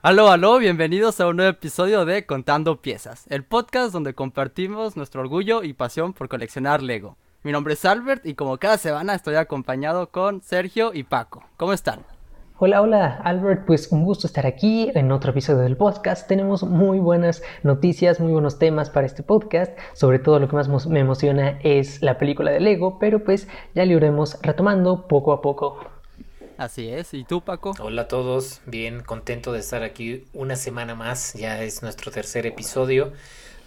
Aló, 0.00 0.30
aló, 0.30 0.58
bienvenidos 0.58 1.20
a 1.20 1.26
un 1.26 1.38
nuevo 1.38 1.50
episodio 1.50 2.04
de 2.04 2.24
Contando 2.24 2.80
Piezas, 2.80 3.26
el 3.30 3.42
podcast 3.42 3.92
donde 3.92 4.14
compartimos 4.14 4.96
nuestro 4.96 5.22
orgullo 5.22 5.64
y 5.64 5.72
pasión 5.72 6.12
por 6.12 6.28
coleccionar 6.28 6.84
Lego. 6.84 7.16
Mi 7.42 7.50
nombre 7.50 7.74
es 7.74 7.84
Albert 7.84 8.24
y 8.24 8.34
como 8.34 8.58
cada 8.58 8.78
semana 8.78 9.16
estoy 9.16 9.34
acompañado 9.34 10.10
con 10.10 10.40
Sergio 10.40 10.92
y 10.94 11.02
Paco. 11.02 11.42
¿Cómo 11.56 11.72
están? 11.72 12.02
Hola, 12.58 12.80
hola 12.80 13.20
Albert, 13.24 13.66
pues 13.66 13.90
un 13.90 14.04
gusto 14.04 14.28
estar 14.28 14.46
aquí 14.46 14.88
en 14.94 15.10
otro 15.10 15.32
episodio 15.32 15.62
del 15.62 15.76
podcast. 15.76 16.28
Tenemos 16.28 16.62
muy 16.62 17.00
buenas 17.00 17.42
noticias, 17.64 18.20
muy 18.20 18.30
buenos 18.30 18.60
temas 18.60 18.90
para 18.90 19.04
este 19.04 19.24
podcast. 19.24 19.76
Sobre 19.94 20.20
todo 20.20 20.38
lo 20.38 20.48
que 20.48 20.54
más 20.54 20.86
me 20.86 21.00
emociona 21.00 21.58
es 21.64 22.02
la 22.02 22.18
película 22.18 22.52
de 22.52 22.60
Lego, 22.60 23.00
pero 23.00 23.24
pues 23.24 23.48
ya 23.74 23.84
lo 23.84 23.94
iremos 23.94 24.38
retomando 24.42 25.08
poco 25.08 25.32
a 25.32 25.42
poco. 25.42 25.97
Así 26.58 26.88
es, 26.88 27.14
¿y 27.14 27.22
tú 27.22 27.40
Paco? 27.40 27.72
Hola 27.78 28.02
a 28.02 28.08
todos, 28.08 28.62
bien 28.66 29.04
contento 29.04 29.52
de 29.52 29.60
estar 29.60 29.84
aquí 29.84 30.24
una 30.32 30.56
semana 30.56 30.96
más, 30.96 31.34
ya 31.34 31.62
es 31.62 31.84
nuestro 31.84 32.10
tercer 32.10 32.46
episodio, 32.46 33.12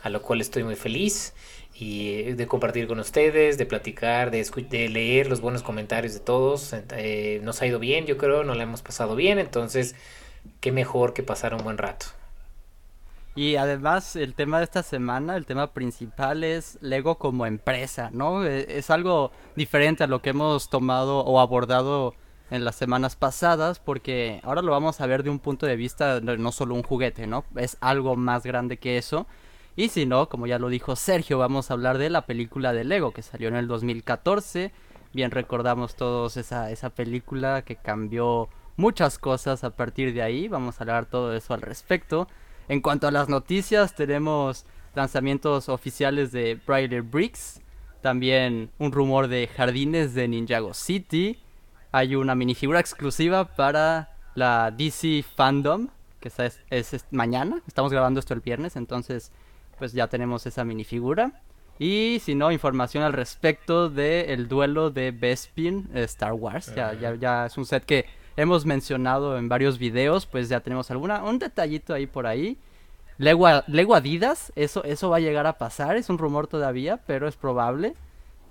a 0.03 0.09
lo 0.09 0.21
cual 0.21 0.41
estoy 0.41 0.65
muy 0.65 0.75
feliz 0.75 1.33
y 1.73 2.33
de 2.33 2.47
compartir 2.47 2.87
con 2.87 2.99
ustedes, 2.99 3.57
de 3.57 3.65
platicar, 3.65 4.29
de, 4.29 4.43
de 4.69 4.89
leer 4.89 5.29
los 5.29 5.39
buenos 5.39 5.63
comentarios 5.63 6.13
de 6.13 6.19
todos. 6.19 6.73
Eh, 6.73 7.39
nos 7.43 7.61
ha 7.61 7.65
ido 7.65 7.79
bien, 7.79 8.07
yo 8.07 8.17
creo, 8.17 8.43
nos 8.43 8.57
la 8.57 8.63
hemos 8.63 8.81
pasado 8.81 9.15
bien, 9.15 9.39
entonces 9.39 9.95
qué 10.59 10.73
mejor 10.73 11.13
que 11.13 11.23
pasar 11.23 11.53
un 11.53 11.63
buen 11.63 11.77
rato. 11.77 12.07
Y 13.35 13.55
además 13.55 14.17
el 14.17 14.33
tema 14.35 14.57
de 14.57 14.65
esta 14.65 14.83
semana, 14.83 15.37
el 15.37 15.45
tema 15.45 15.71
principal 15.71 16.43
es 16.43 16.77
Lego 16.81 17.17
como 17.17 17.45
empresa, 17.45 18.09
¿no? 18.11 18.45
E, 18.45 18.77
es 18.77 18.89
algo 18.89 19.31
diferente 19.55 20.03
a 20.03 20.07
lo 20.07 20.21
que 20.21 20.31
hemos 20.31 20.69
tomado 20.69 21.21
o 21.21 21.39
abordado 21.39 22.15
en 22.51 22.65
las 22.65 22.75
semanas 22.75 23.15
pasadas, 23.15 23.79
porque 23.79 24.41
ahora 24.43 24.61
lo 24.61 24.73
vamos 24.73 24.99
a 24.99 25.07
ver 25.07 25.23
de 25.23 25.29
un 25.29 25.39
punto 25.39 25.65
de 25.65 25.77
vista 25.77 26.19
no 26.19 26.51
solo 26.51 26.75
un 26.75 26.83
juguete, 26.83 27.25
¿no? 27.25 27.45
Es 27.55 27.77
algo 27.79 28.17
más 28.17 28.43
grande 28.43 28.77
que 28.77 28.97
eso. 28.97 29.25
Y 29.77 29.87
si 29.87 30.05
no, 30.05 30.27
como 30.27 30.47
ya 30.47 30.59
lo 30.59 30.67
dijo 30.67 30.97
Sergio, 30.97 31.37
vamos 31.37 31.71
a 31.71 31.75
hablar 31.75 31.97
de 31.97 32.09
la 32.09 32.25
película 32.25 32.73
de 32.73 32.83
Lego 32.83 33.13
que 33.13 33.21
salió 33.21 33.47
en 33.47 33.55
el 33.55 33.67
2014. 33.67 34.73
Bien 35.13 35.31
recordamos 35.31 35.95
todos 35.95 36.35
esa, 36.35 36.71
esa 36.71 36.89
película 36.89 37.61
que 37.61 37.77
cambió 37.77 38.49
muchas 38.75 39.17
cosas 39.17 39.63
a 39.63 39.69
partir 39.69 40.13
de 40.13 40.21
ahí. 40.21 40.49
Vamos 40.49 40.79
a 40.79 40.83
hablar 40.83 41.05
todo 41.05 41.33
eso 41.33 41.53
al 41.53 41.61
respecto. 41.61 42.27
En 42.67 42.81
cuanto 42.81 43.07
a 43.07 43.11
las 43.11 43.29
noticias, 43.29 43.95
tenemos 43.95 44.65
lanzamientos 44.93 45.69
oficiales 45.69 46.33
de 46.33 46.59
Brighter 46.67 47.01
Bricks. 47.01 47.61
También 48.01 48.71
un 48.77 48.91
rumor 48.91 49.29
de 49.29 49.47
jardines 49.47 50.13
de 50.13 50.27
Ninjago 50.27 50.73
City 50.73 51.39
hay 51.91 52.15
una 52.15 52.35
minifigura 52.35 52.79
exclusiva 52.79 53.45
para 53.45 54.09
la 54.35 54.71
DC 54.71 55.23
Fandom, 55.35 55.89
que 56.19 56.31
es, 56.69 57.05
mañana. 57.11 57.61
Estamos 57.67 57.91
grabando 57.91 58.19
esto 58.19 58.33
el 58.33 58.39
viernes, 58.39 58.75
entonces 58.75 59.31
pues 59.77 59.93
ya 59.93 60.07
tenemos 60.07 60.45
esa 60.45 60.63
minifigura. 60.63 61.41
Y 61.79 62.19
si 62.23 62.35
no, 62.35 62.51
información 62.51 63.03
al 63.03 63.13
respecto 63.13 63.89
del 63.89 64.47
duelo 64.47 64.91
de 64.91 65.11
Bespin 65.11 65.89
Star 65.95 66.33
Wars. 66.33 66.73
Ya, 66.75 66.93
ya, 66.93 67.15
ya 67.15 67.47
es 67.47 67.57
un 67.57 67.65
set 67.65 67.83
que 67.85 68.05
hemos 68.37 68.65
mencionado 68.65 69.37
en 69.37 69.49
varios 69.49 69.79
videos, 69.79 70.25
pues 70.27 70.47
ya 70.47 70.59
tenemos 70.59 70.91
alguna, 70.91 71.23
un 71.23 71.39
detallito 71.39 71.93
ahí 71.93 72.05
por 72.05 72.27
ahí. 72.27 72.57
Lego, 73.17 73.47
Lego 73.67 73.95
Adidas, 73.95 74.53
eso, 74.55 74.83
eso 74.83 75.09
va 75.09 75.17
a 75.17 75.19
llegar 75.19 75.47
a 75.47 75.57
pasar, 75.57 75.97
es 75.97 76.09
un 76.09 76.17
rumor 76.17 76.47
todavía, 76.47 76.97
pero 77.05 77.27
es 77.27 77.35
probable. 77.35 77.95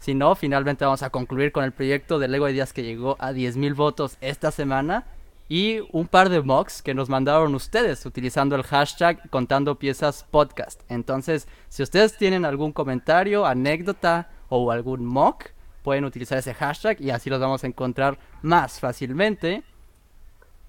Si 0.00 0.14
no, 0.14 0.34
finalmente 0.34 0.86
vamos 0.86 1.02
a 1.02 1.10
concluir 1.10 1.52
con 1.52 1.62
el 1.62 1.72
proyecto 1.72 2.18
de 2.18 2.26
Lego 2.26 2.48
Ideas 2.48 2.72
que 2.72 2.82
llegó 2.82 3.16
a 3.18 3.32
10.000 3.32 3.74
votos 3.76 4.16
esta 4.22 4.50
semana. 4.50 5.04
Y 5.46 5.80
un 5.92 6.06
par 6.06 6.30
de 6.30 6.40
mocks 6.40 6.80
que 6.80 6.94
nos 6.94 7.10
mandaron 7.10 7.54
ustedes 7.54 8.06
utilizando 8.06 8.56
el 8.56 8.62
hashtag 8.62 9.28
Contando 9.28 9.78
Piezas 9.78 10.24
Podcast. 10.30 10.80
Entonces, 10.88 11.48
si 11.68 11.82
ustedes 11.82 12.16
tienen 12.16 12.46
algún 12.46 12.72
comentario, 12.72 13.44
anécdota 13.44 14.30
o 14.48 14.70
algún 14.70 15.04
mock, 15.04 15.50
pueden 15.82 16.04
utilizar 16.04 16.38
ese 16.38 16.54
hashtag 16.54 17.00
y 17.00 17.10
así 17.10 17.28
los 17.28 17.40
vamos 17.40 17.62
a 17.64 17.66
encontrar 17.66 18.18
más 18.40 18.80
fácilmente. 18.80 19.64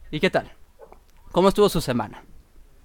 ¿Y 0.10 0.20
qué 0.20 0.30
tal? 0.30 0.52
¿Cómo 1.32 1.48
estuvo 1.48 1.70
su 1.70 1.80
semana? 1.80 2.24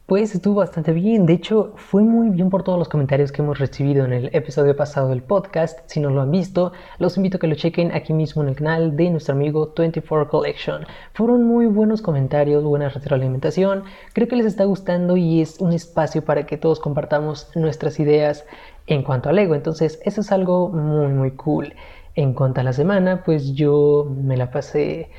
Pues 0.06 0.36
estuvo 0.36 0.60
bastante 0.60 0.92
bien, 0.92 1.26
de 1.26 1.32
hecho 1.32 1.72
fue 1.74 2.04
muy 2.04 2.30
bien 2.30 2.48
por 2.48 2.62
todos 2.62 2.78
los 2.78 2.88
comentarios 2.88 3.32
que 3.32 3.42
hemos 3.42 3.58
recibido 3.58 4.04
en 4.04 4.12
el 4.12 4.30
episodio 4.32 4.76
pasado 4.76 5.08
del 5.08 5.20
podcast. 5.20 5.80
Si 5.86 5.98
no 5.98 6.10
lo 6.10 6.20
han 6.20 6.30
visto, 6.30 6.70
los 7.00 7.16
invito 7.16 7.38
a 7.38 7.40
que 7.40 7.48
lo 7.48 7.56
chequen 7.56 7.90
aquí 7.90 8.12
mismo 8.12 8.40
en 8.44 8.50
el 8.50 8.54
canal 8.54 8.96
de 8.96 9.10
nuestro 9.10 9.34
amigo 9.34 9.74
24 9.76 10.28
Collection. 10.28 10.86
Fueron 11.12 11.42
muy 11.42 11.66
buenos 11.66 12.02
comentarios, 12.02 12.62
buena 12.62 12.88
retroalimentación, 12.88 13.82
creo 14.12 14.28
que 14.28 14.36
les 14.36 14.46
está 14.46 14.62
gustando 14.62 15.16
y 15.16 15.40
es 15.40 15.58
un 15.58 15.72
espacio 15.72 16.24
para 16.24 16.46
que 16.46 16.56
todos 16.56 16.78
compartamos 16.78 17.50
nuestras 17.56 17.98
ideas 17.98 18.44
en 18.86 19.02
cuanto 19.02 19.28
a 19.28 19.32
Lego, 19.32 19.56
entonces 19.56 19.98
eso 20.04 20.20
es 20.20 20.30
algo 20.30 20.68
muy 20.68 21.08
muy 21.08 21.32
cool. 21.32 21.74
En 22.14 22.32
cuanto 22.32 22.60
a 22.60 22.64
la 22.64 22.72
semana, 22.72 23.24
pues 23.24 23.54
yo 23.54 24.08
me 24.22 24.36
la 24.36 24.52
pasé 24.52 25.10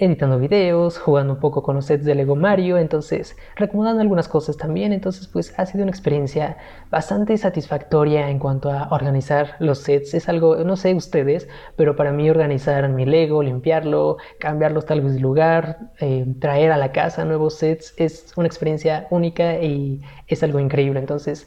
editando 0.00 0.38
videos, 0.38 0.98
jugando 0.98 1.34
un 1.34 1.40
poco 1.40 1.62
con 1.62 1.76
los 1.76 1.84
sets 1.84 2.06
de 2.06 2.14
Lego 2.14 2.34
Mario, 2.34 2.78
entonces 2.78 3.36
recomendando 3.54 4.00
algunas 4.00 4.28
cosas 4.28 4.56
también, 4.56 4.92
entonces 4.92 5.28
pues 5.28 5.52
ha 5.58 5.66
sido 5.66 5.82
una 5.82 5.90
experiencia 5.90 6.56
bastante 6.90 7.36
satisfactoria 7.36 8.30
en 8.30 8.38
cuanto 8.38 8.70
a 8.70 8.88
organizar 8.90 9.56
los 9.60 9.80
sets, 9.80 10.14
es 10.14 10.28
algo, 10.30 10.56
no 10.64 10.76
sé 10.78 10.94
ustedes, 10.94 11.48
pero 11.76 11.96
para 11.96 12.12
mí 12.12 12.30
organizar 12.30 12.88
mi 12.88 13.04
Lego, 13.04 13.42
limpiarlo, 13.42 14.16
cambiarlos 14.38 14.86
tal 14.86 15.02
vez 15.02 15.14
de 15.14 15.20
lugar, 15.20 15.92
eh, 16.00 16.24
traer 16.40 16.72
a 16.72 16.78
la 16.78 16.92
casa 16.92 17.26
nuevos 17.26 17.56
sets, 17.56 17.92
es 17.98 18.32
una 18.36 18.46
experiencia 18.46 19.06
única 19.10 19.60
y 19.62 20.00
es 20.26 20.42
algo 20.42 20.60
increíble, 20.60 20.98
entonces 20.98 21.46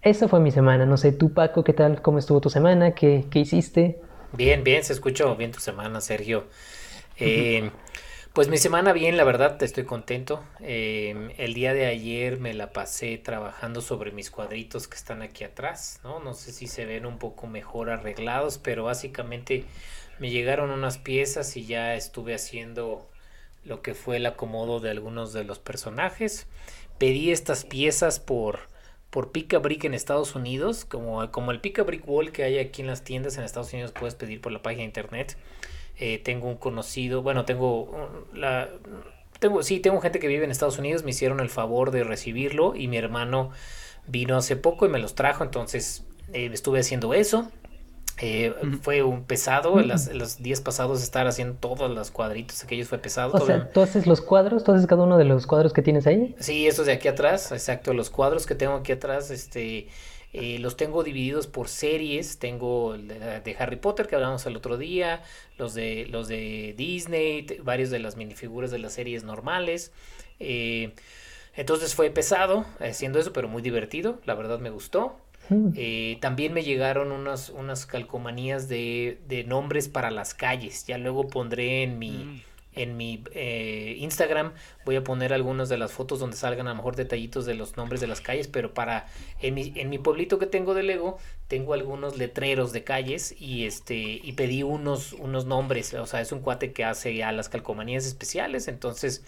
esa 0.00 0.26
fue 0.26 0.40
mi 0.40 0.50
semana, 0.50 0.86
no 0.86 0.96
sé, 0.96 1.12
tú 1.12 1.34
Paco, 1.34 1.62
¿qué 1.64 1.74
tal? 1.74 2.00
¿Cómo 2.00 2.18
estuvo 2.18 2.40
tu 2.40 2.48
semana? 2.48 2.92
¿Qué, 2.94 3.26
qué 3.30 3.40
hiciste? 3.40 4.00
Bien, 4.32 4.64
bien, 4.64 4.82
se 4.84 4.94
escuchó 4.94 5.36
bien 5.36 5.52
tu 5.52 5.60
semana, 5.60 6.00
Sergio. 6.00 6.44
Eh, 7.20 7.70
pues 8.32 8.48
mi 8.48 8.58
semana 8.58 8.92
bien, 8.92 9.16
la 9.16 9.24
verdad, 9.24 9.62
estoy 9.62 9.84
contento. 9.84 10.44
Em, 10.60 11.30
el 11.36 11.52
día 11.52 11.74
de 11.74 11.86
ayer 11.86 12.38
me 12.38 12.54
la 12.54 12.72
pasé 12.72 13.18
trabajando 13.18 13.80
sobre 13.80 14.12
mis 14.12 14.30
cuadritos 14.30 14.88
que 14.88 14.96
están 14.96 15.20
aquí 15.20 15.44
atrás, 15.44 16.00
¿no? 16.04 16.20
No 16.20 16.34
sé 16.34 16.52
si 16.52 16.66
se 16.66 16.86
ven 16.86 17.06
un 17.06 17.18
poco 17.18 17.46
mejor 17.46 17.90
arreglados, 17.90 18.58
pero 18.58 18.84
básicamente 18.84 19.64
me 20.20 20.30
llegaron 20.30 20.70
unas 20.70 20.98
piezas 20.98 21.56
y 21.56 21.66
ya 21.66 21.94
estuve 21.94 22.34
haciendo 22.34 23.08
lo 23.64 23.82
que 23.82 23.94
fue 23.94 24.16
el 24.16 24.26
acomodo 24.26 24.80
de 24.80 24.90
algunos 24.90 25.32
de 25.32 25.44
los 25.44 25.58
personajes. 25.58 26.46
Pedí 26.98 27.32
estas 27.32 27.64
piezas 27.64 28.20
por, 28.20 28.60
por 29.10 29.32
Brick 29.32 29.84
en 29.84 29.94
Estados 29.94 30.34
Unidos, 30.34 30.84
como, 30.84 31.30
como 31.32 31.50
el 31.50 31.60
Pica 31.60 31.82
Brick 31.82 32.06
Wall 32.08 32.32
que 32.32 32.44
hay 32.44 32.58
aquí 32.58 32.82
en 32.82 32.88
las 32.88 33.02
tiendas 33.02 33.36
en 33.38 33.44
Estados 33.44 33.72
Unidos, 33.72 33.92
puedes 33.92 34.14
pedir 34.14 34.40
por 34.40 34.52
la 34.52 34.62
página 34.62 34.82
de 34.82 34.86
internet. 34.86 35.36
Eh, 36.02 36.18
tengo 36.18 36.48
un 36.48 36.56
conocido, 36.56 37.22
bueno, 37.22 37.44
tengo 37.44 38.24
la... 38.32 38.70
Tengo, 39.38 39.62
sí, 39.62 39.80
tengo 39.80 40.00
gente 40.00 40.18
que 40.18 40.28
vive 40.28 40.44
en 40.44 40.50
Estados 40.50 40.78
Unidos, 40.78 41.04
me 41.04 41.10
hicieron 41.10 41.40
el 41.40 41.50
favor 41.50 41.90
de 41.90 42.04
recibirlo 42.04 42.74
y 42.74 42.88
mi 42.88 42.96
hermano 42.96 43.50
vino 44.06 44.36
hace 44.36 44.56
poco 44.56 44.86
y 44.86 44.88
me 44.88 44.98
los 44.98 45.14
trajo, 45.14 45.44
entonces 45.44 46.04
eh, 46.32 46.48
estuve 46.52 46.80
haciendo 46.80 47.12
eso. 47.12 47.50
Eh, 48.22 48.54
fue 48.82 49.02
un 49.02 49.24
pesado, 49.24 49.76
los 49.80 50.42
días 50.42 50.60
pasados 50.60 51.02
estar 51.02 51.26
haciendo 51.26 51.54
todos 51.54 51.90
los 51.90 52.10
cuadritos 52.10 52.62
aquellos 52.64 52.88
fue 52.88 52.98
pesado. 52.98 53.32
O 53.34 53.46
sea, 53.46 53.70
¿tú 53.70 53.80
haces 53.80 54.06
los 54.06 54.20
cuadros? 54.20 54.64
¿Tú 54.64 54.72
haces 54.72 54.86
cada 54.86 55.04
uno 55.04 55.16
de 55.18 55.24
los 55.24 55.46
cuadros 55.46 55.72
que 55.72 55.80
tienes 55.82 56.06
ahí? 56.06 56.34
Sí, 56.38 56.66
estos 56.66 56.86
de 56.86 56.92
aquí 56.92 57.08
atrás, 57.08 57.52
exacto, 57.52 57.94
los 57.94 58.10
cuadros 58.10 58.46
que 58.46 58.54
tengo 58.54 58.74
aquí 58.74 58.92
atrás, 58.92 59.30
este, 59.30 59.88
eh, 60.32 60.58
los 60.60 60.76
tengo 60.76 61.02
divididos 61.02 61.46
por 61.46 61.68
series. 61.68 62.38
Tengo 62.38 62.96
de, 62.96 63.56
Harry 63.58 63.76
Potter 63.76 64.06
que 64.06 64.14
hablamos 64.14 64.46
el 64.46 64.56
otro 64.56 64.76
día, 64.76 65.22
los 65.58 65.74
de, 65.74 66.06
los 66.06 66.28
de 66.28 66.74
Disney, 66.76 67.46
varios 67.62 67.90
de 67.90 67.98
las 67.98 68.16
minifiguras 68.16 68.70
de 68.70 68.78
las 68.78 68.92
series 68.92 69.24
normales. 69.24 69.92
Eh, 70.38 70.92
entonces 71.54 71.94
fue 71.94 72.10
pesado 72.10 72.64
haciendo 72.78 73.18
eso, 73.18 73.32
pero 73.32 73.48
muy 73.48 73.62
divertido. 73.62 74.20
La 74.24 74.34
verdad 74.34 74.60
me 74.60 74.70
gustó. 74.70 75.18
Mm. 75.48 75.70
Eh, 75.74 76.18
también 76.20 76.52
me 76.52 76.62
llegaron 76.62 77.10
unas, 77.10 77.50
unas 77.50 77.84
calcomanías 77.86 78.68
de, 78.68 79.18
de, 79.26 79.42
nombres 79.42 79.88
para 79.88 80.12
las 80.12 80.32
calles. 80.32 80.86
Ya 80.86 80.96
luego 80.96 81.26
pondré 81.26 81.82
en 81.82 81.98
mi, 81.98 82.10
mm 82.10 82.40
en 82.74 82.96
mi 82.96 83.24
eh, 83.32 83.96
Instagram. 83.98 84.52
Voy 84.84 84.96
a 84.96 85.04
poner 85.04 85.32
algunas 85.32 85.68
de 85.68 85.78
las 85.78 85.92
fotos 85.92 86.20
donde 86.20 86.36
salgan 86.36 86.66
a 86.66 86.70
lo 86.70 86.76
mejor 86.76 86.96
detallitos 86.96 87.46
de 87.46 87.54
los 87.54 87.76
nombres 87.76 88.00
de 88.00 88.06
las 88.06 88.20
calles, 88.20 88.48
pero 88.48 88.74
para 88.74 89.06
en 89.40 89.54
mi, 89.54 89.72
en 89.76 89.90
mi 89.90 89.98
pueblito 89.98 90.38
que 90.38 90.46
tengo 90.46 90.74
de 90.74 90.82
Lego 90.82 91.18
tengo 91.48 91.74
algunos 91.74 92.16
letreros 92.16 92.72
de 92.72 92.84
calles 92.84 93.34
y 93.38 93.66
este 93.66 93.96
y 93.96 94.32
pedí 94.32 94.62
unos 94.62 95.12
unos 95.14 95.46
nombres, 95.46 95.94
o 95.94 96.06
sea, 96.06 96.20
es 96.20 96.32
un 96.32 96.40
cuate 96.40 96.72
que 96.72 96.84
hace 96.84 97.14
ya 97.14 97.32
las 97.32 97.48
calcomanías 97.48 98.06
especiales, 98.06 98.68
entonces 98.68 99.24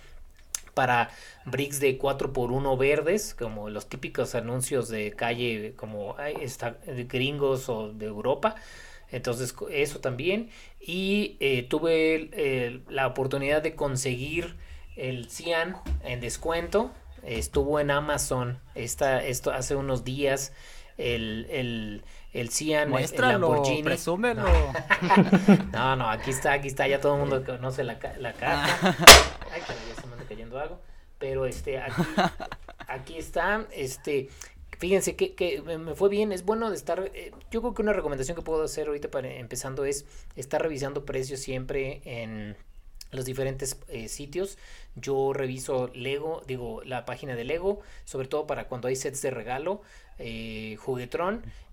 para 0.75 1.11
bricks 1.45 1.81
de 1.81 1.99
4x1 1.99 2.79
verdes, 2.79 3.35
como 3.35 3.69
los 3.69 3.89
típicos 3.89 4.35
anuncios 4.35 4.89
de 4.89 5.13
calle 5.13 5.75
como 5.77 6.17
está, 6.19 6.79
gringos 6.87 7.69
o 7.69 7.93
de 7.93 8.07
Europa, 8.07 8.57
entonces, 9.13 9.55
eso 9.71 10.01
también. 10.01 10.51
Y 10.85 11.37
eh, 11.41 11.63
tuve 11.63 12.81
la 12.89 13.07
oportunidad 13.07 13.63
de 13.63 13.75
conseguir 13.75 14.57
el 14.97 15.29
Cian 15.31 15.77
en 16.05 16.21
descuento. 16.21 16.91
estuvo 17.23 17.79
en 17.81 17.91
Amazon 17.91 18.59
esta, 18.75 19.23
esto 19.25 19.53
hace 19.53 19.77
unos 19.77 20.05
días. 20.05 20.53
El, 20.99 21.47
el, 21.51 22.05
el 22.33 22.51
Cian, 22.51 22.91
Muéstralo, 22.91 23.33
el 23.49 23.53
Lamborghini. 23.53 23.83
presúmelo. 23.83 24.45
No, 25.73 25.97
no, 25.97 26.09
aquí 26.11 26.31
está, 26.31 26.53
aquí 26.53 26.69
está, 26.69 26.87
ya 26.87 27.01
todo 27.01 27.15
el 27.15 27.21
mundo 27.21 27.45
conoce 27.45 27.83
la, 27.85 27.99
la 28.19 28.33
caja. 28.35 28.95
Ay, 29.53 29.61
caray, 29.67 29.83
ya 29.89 30.01
se 30.01 30.07
me 30.07 30.13
anda 30.15 30.25
cayendo 30.29 30.59
algo. 30.59 30.81
Pero 31.19 31.47
este, 31.47 31.79
aquí, 31.79 32.03
aquí 32.89 33.17
está, 33.17 33.67
este, 33.73 34.29
fíjense 34.83 35.15
que, 35.15 35.63
me 35.79 35.95
fue 35.95 36.09
bien, 36.09 36.33
es 36.33 36.45
bueno 36.45 36.69
de 36.69 36.75
estar, 36.75 37.09
eh, 37.15 37.31
yo 37.53 37.61
creo 37.61 37.73
que 37.73 37.83
una 37.83 37.93
recomendación 37.93 38.35
que 38.35 38.43
puedo 38.43 38.65
hacer 38.65 38.89
ahorita 38.89 39.13
para 39.13 39.33
empezando 39.33 39.85
es 39.85 40.07
estar 40.35 40.61
revisando 40.61 41.05
precios 41.05 41.39
siempre 41.39 42.03
en 42.05 42.57
los 43.13 43.25
diferentes 43.25 43.79
eh, 43.87 44.09
sitios. 44.09 44.59
Yo 44.97 45.33
reviso 45.35 45.89
Lego, 45.95 46.43
digo, 46.49 46.83
la 46.83 47.05
página 47.05 47.37
de 47.37 47.45
Lego, 47.45 47.79
sobre 48.05 48.27
todo 48.27 48.49
para 48.49 48.67
cuando 48.67 48.89
hay 48.89 48.97
sets 48.97 49.23
de 49.23 49.31
regalo, 49.31 49.83
eh, 50.19 50.77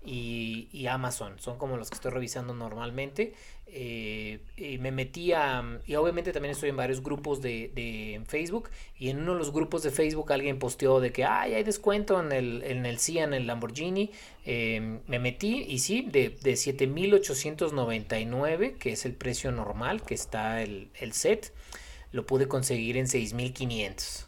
y 0.03 0.85
Amazon. 0.85 1.39
Son 1.39 1.57
como 1.57 1.77
los 1.77 1.89
que 1.89 1.95
estoy 1.95 2.11
revisando 2.11 2.53
normalmente. 2.53 3.33
Eh, 3.71 4.39
y 4.57 4.77
me 4.79 4.91
metí 4.91 5.33
a... 5.33 5.79
Y 5.85 5.95
obviamente 5.95 6.31
también 6.31 6.51
estoy 6.51 6.69
en 6.69 6.77
varios 6.77 7.03
grupos 7.03 7.41
de, 7.41 7.71
de 7.73 8.21
Facebook. 8.27 8.69
Y 8.97 9.09
en 9.09 9.19
uno 9.21 9.33
de 9.33 9.39
los 9.39 9.53
grupos 9.53 9.83
de 9.83 9.91
Facebook 9.91 10.31
alguien 10.31 10.59
posteó 10.59 10.99
de 10.99 11.11
que 11.11 11.25
Ay, 11.25 11.53
hay 11.53 11.63
descuento 11.63 12.19
en 12.19 12.31
el, 12.31 12.63
en 12.63 12.85
el 12.85 12.99
Cian, 12.99 13.33
en 13.33 13.41
el 13.41 13.47
Lamborghini. 13.47 14.11
Eh, 14.45 14.99
me 15.07 15.19
metí 15.19 15.65
y 15.67 15.79
sí, 15.79 16.07
de, 16.11 16.29
de 16.41 16.57
7.899, 16.57 18.77
que 18.77 18.91
es 18.93 19.05
el 19.05 19.13
precio 19.13 19.51
normal 19.51 20.01
que 20.03 20.13
está 20.15 20.61
el, 20.61 20.89
el 20.99 21.13
set, 21.13 21.53
lo 22.11 22.25
pude 22.25 22.47
conseguir 22.47 22.97
en 22.97 23.07
6.500. 23.07 24.25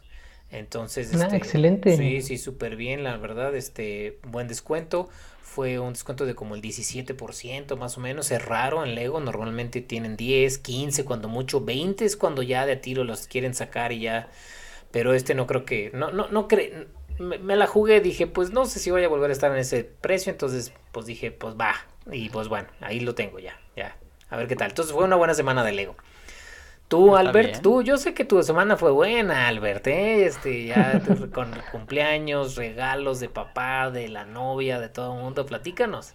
Entonces, 0.50 1.14
Ah, 1.14 1.24
este, 1.24 1.36
excelente. 1.36 1.96
Sí, 1.96 2.20
sí, 2.20 2.38
súper 2.38 2.76
bien, 2.76 3.02
la 3.04 3.16
verdad, 3.16 3.54
este, 3.56 4.18
buen 4.28 4.48
descuento. 4.48 5.08
Fue 5.54 5.78
un 5.78 5.92
descuento 5.92 6.24
de 6.26 6.34
como 6.34 6.54
el 6.54 6.60
17% 6.62 7.76
más 7.76 7.96
o 7.98 8.00
menos. 8.00 8.30
Es 8.30 8.44
raro 8.44 8.84
en 8.84 8.94
Lego, 8.94 9.20
normalmente 9.20 9.80
tienen 9.82 10.16
10, 10.16 10.58
15, 10.58 11.04
cuando 11.04 11.28
mucho 11.28 11.60
20 11.62 12.04
es 12.04 12.16
cuando 12.16 12.42
ya 12.42 12.64
de 12.66 12.72
a 12.72 12.80
tiro 12.80 13.04
los 13.04 13.26
quieren 13.26 13.54
sacar 13.54 13.92
y 13.92 14.00
ya. 14.00 14.28
Pero 14.90 15.14
este 15.14 15.34
no 15.34 15.46
creo 15.46 15.64
que, 15.64 15.90
no, 15.94 16.10
no, 16.12 16.28
no 16.28 16.48
cre- 16.48 16.86
me, 17.18 17.38
me 17.38 17.56
la 17.56 17.66
jugué, 17.66 18.00
dije, 18.00 18.26
pues 18.26 18.50
no 18.50 18.64
sé 18.66 18.78
si 18.78 18.90
voy 18.90 19.04
a 19.04 19.08
volver 19.08 19.30
a 19.30 19.32
estar 19.32 19.50
en 19.52 19.58
ese 19.58 19.84
precio, 19.84 20.30
entonces 20.32 20.72
pues 20.92 21.06
dije, 21.06 21.30
pues 21.32 21.54
va. 21.56 21.74
Y 22.10 22.28
pues 22.30 22.48
bueno, 22.48 22.68
ahí 22.80 23.00
lo 23.00 23.14
tengo 23.14 23.38
ya, 23.38 23.58
ya. 23.76 23.96
A 24.30 24.36
ver 24.36 24.48
qué 24.48 24.56
tal. 24.56 24.70
Entonces 24.70 24.94
fue 24.94 25.04
una 25.04 25.16
buena 25.16 25.34
semana 25.34 25.64
de 25.64 25.72
Lego. 25.72 25.96
Tú, 26.92 27.16
Albert, 27.16 27.56
bien. 27.56 27.62
tú, 27.62 27.82
yo 27.82 27.96
sé 27.96 28.14
que 28.14 28.24
tu 28.24 28.42
semana 28.42 28.76
fue 28.76 28.90
buena, 28.92 29.48
Albert, 29.48 29.86
¿eh? 29.88 30.26
Este, 30.26 30.66
ya 30.66 31.02
con 31.32 31.62
cumpleaños, 31.72 32.54
regalos 32.56 33.18
de 33.20 33.28
papá, 33.30 33.90
de 33.90 34.08
la 34.08 34.24
novia, 34.26 34.78
de 34.78 34.88
todo 34.88 35.14
el 35.14 35.20
mundo, 35.22 35.46
platícanos. 35.46 36.14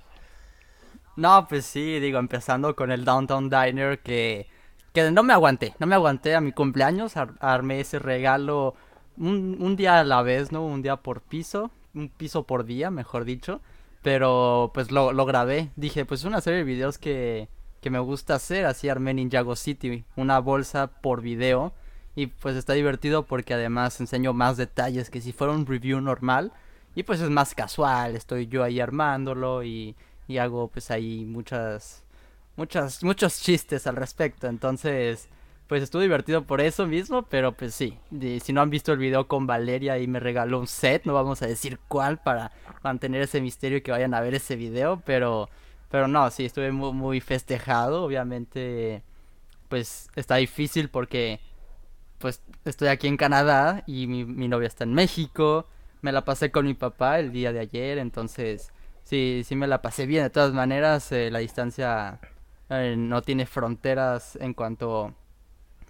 No, 1.16 1.48
pues 1.50 1.66
sí, 1.66 2.00
digo, 2.00 2.20
empezando 2.20 2.76
con 2.76 2.92
el 2.92 3.04
Downtown 3.06 3.50
Diner 3.50 4.00
que, 4.00 4.48
que 4.94 5.10
no 5.12 5.24
me 5.24 5.34
aguanté, 5.34 5.74
no 5.80 5.88
me 5.88 5.96
aguanté 5.96 6.36
a 6.36 6.42
mi 6.42 6.52
cumpleaños, 6.52 7.18
ar- 7.18 7.34
armé 7.40 7.80
ese 7.80 7.98
regalo 8.00 8.76
un, 9.18 9.58
un 9.60 9.76
día 9.76 10.00
a 10.00 10.04
la 10.04 10.22
vez, 10.22 10.52
¿no? 10.52 10.66
Un 10.66 10.82
día 10.84 10.98
por 10.98 11.22
piso, 11.22 11.72
un 11.96 12.10
piso 12.10 12.44
por 12.44 12.66
día, 12.66 12.92
mejor 12.92 13.26
dicho, 13.26 13.62
pero 14.04 14.72
pues 14.76 14.92
lo, 14.92 15.12
lo 15.12 15.26
grabé, 15.26 15.72
dije, 15.76 16.06
pues 16.06 16.24
una 16.24 16.40
serie 16.42 16.60
de 16.60 16.66
videos 16.66 17.00
que, 17.00 17.50
que 17.82 17.90
me 17.90 18.00
gusta 18.00 18.36
hacer, 18.36 18.66
así 18.66 18.90
armé 18.90 19.14
Ninjago 19.14 19.56
City, 19.56 20.04
una 20.16 20.40
bolsa 20.40 20.88
por 20.88 21.22
video, 21.22 21.74
y 22.16 22.28
pues 22.28 22.56
está 22.56 22.74
divertido 22.74 23.26
porque 23.26 23.54
además 23.54 24.00
enseño 24.00 24.34
más 24.34 24.58
detalles 24.58 25.10
que 25.10 25.22
si 25.22 25.34
fuera 25.34 25.54
un 25.54 25.66
review 25.66 26.02
normal, 26.02 26.52
y 26.96 27.04
pues 27.04 27.22
es 27.22 27.30
más 27.30 27.54
casual, 27.54 28.16
estoy 28.16 28.48
yo 28.48 28.64
ahí 28.64 28.80
armándolo 28.80 29.64
y, 29.64 29.96
y 30.28 30.40
hago 30.40 30.68
pues 30.68 30.90
ahí 30.90 31.26
muchas, 31.26 32.04
muchas, 32.56 33.04
muchos 33.04 33.40
chistes 33.40 33.86
al 33.86 33.96
respecto. 33.96 34.48
Entonces, 34.48 35.30
pues 35.68 35.84
estuvo 35.84 36.02
divertido 36.02 36.44
por 36.44 36.60
eso 36.60 36.88
mismo, 36.88 37.24
pero 37.24 37.52
pues 37.52 37.76
sí, 37.76 38.00
si 38.42 38.54
no 38.54 38.62
han 38.62 38.70
visto 38.70 38.94
el 38.94 39.00
video 39.00 39.28
con 39.28 39.46
Valeria 39.46 40.00
y 40.00 40.08
me 40.08 40.20
regaló 40.20 40.60
un 40.60 40.68
set, 40.68 41.06
no 41.06 41.14
vamos 41.14 41.42
a 41.42 41.48
decir 41.48 41.78
cuál 41.88 42.18
para 42.18 42.52
mantener 42.84 43.22
ese 43.22 43.42
misterio 43.42 43.78
y 43.78 43.82
que 43.82 43.92
vayan 43.92 44.14
a 44.14 44.22
ver 44.22 44.34
ese 44.34 44.56
video, 44.56 45.02
pero, 45.06 45.50
pero 45.90 46.08
no, 46.08 46.30
sí, 46.32 46.46
estuve 46.46 46.72
muy, 46.72 46.94
muy 46.94 47.22
festejado, 47.22 48.04
obviamente, 48.04 49.04
pues 49.70 50.10
está 50.16 50.36
difícil 50.36 50.90
porque 50.90 51.40
pues 52.18 52.42
estoy 52.66 52.88
aquí 52.90 53.08
en 53.08 53.18
Canadá 53.18 53.84
y 53.86 54.08
mi, 54.08 54.26
mi 54.26 54.48
novia 54.48 54.68
está 54.68 54.84
en 54.84 54.94
México. 54.94 55.68
Me 56.02 56.12
la 56.12 56.26
pasé 56.26 56.52
con 56.52 56.66
mi 56.66 56.74
papá 56.74 57.20
el 57.20 57.32
día 57.32 57.54
de 57.54 57.60
ayer, 57.60 57.98
entonces 57.98 58.72
sí, 59.04 59.44
sí 59.46 59.56
me 59.56 59.68
la 59.68 59.82
pasé 59.82 60.06
bien. 60.06 60.24
De 60.24 60.30
todas 60.30 60.54
maneras, 60.54 61.12
eh, 61.12 61.30
la 61.32 61.40
distancia 61.40 62.20
eh, 62.70 62.96
no 62.98 63.22
tiene 63.22 63.46
fronteras 63.46 64.38
en 64.42 64.54
cuanto... 64.54 65.14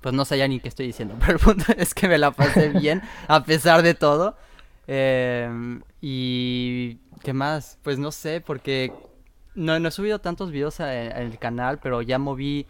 Pues 0.01 0.13
no 0.13 0.25
sé 0.25 0.37
ya 0.37 0.47
ni 0.47 0.59
qué 0.59 0.67
estoy 0.67 0.87
diciendo, 0.87 1.15
pero 1.19 1.33
el 1.33 1.39
punto 1.39 1.65
es 1.75 1.93
que 1.93 2.07
me 2.07 2.17
la 2.17 2.31
pasé 2.31 2.69
bien 2.79 3.01
a 3.27 3.43
pesar 3.43 3.81
de 3.81 3.93
todo. 3.93 4.37
Em, 4.87 5.81
y... 6.01 6.99
¿Qué 7.23 7.33
más? 7.33 7.79
Pues 7.81 7.97
no 7.97 8.11
sé, 8.11 8.41
porque 8.41 8.93
no, 9.57 9.79
no 9.79 9.87
he 9.89 9.91
subido 9.91 10.19
tantos 10.19 10.51
videos 10.51 10.79
a- 10.79 10.93
en 11.21 11.27
el 11.27 11.37
canal, 11.39 11.79
pero 11.79 12.01
ya 12.01 12.17
moví 12.19 12.65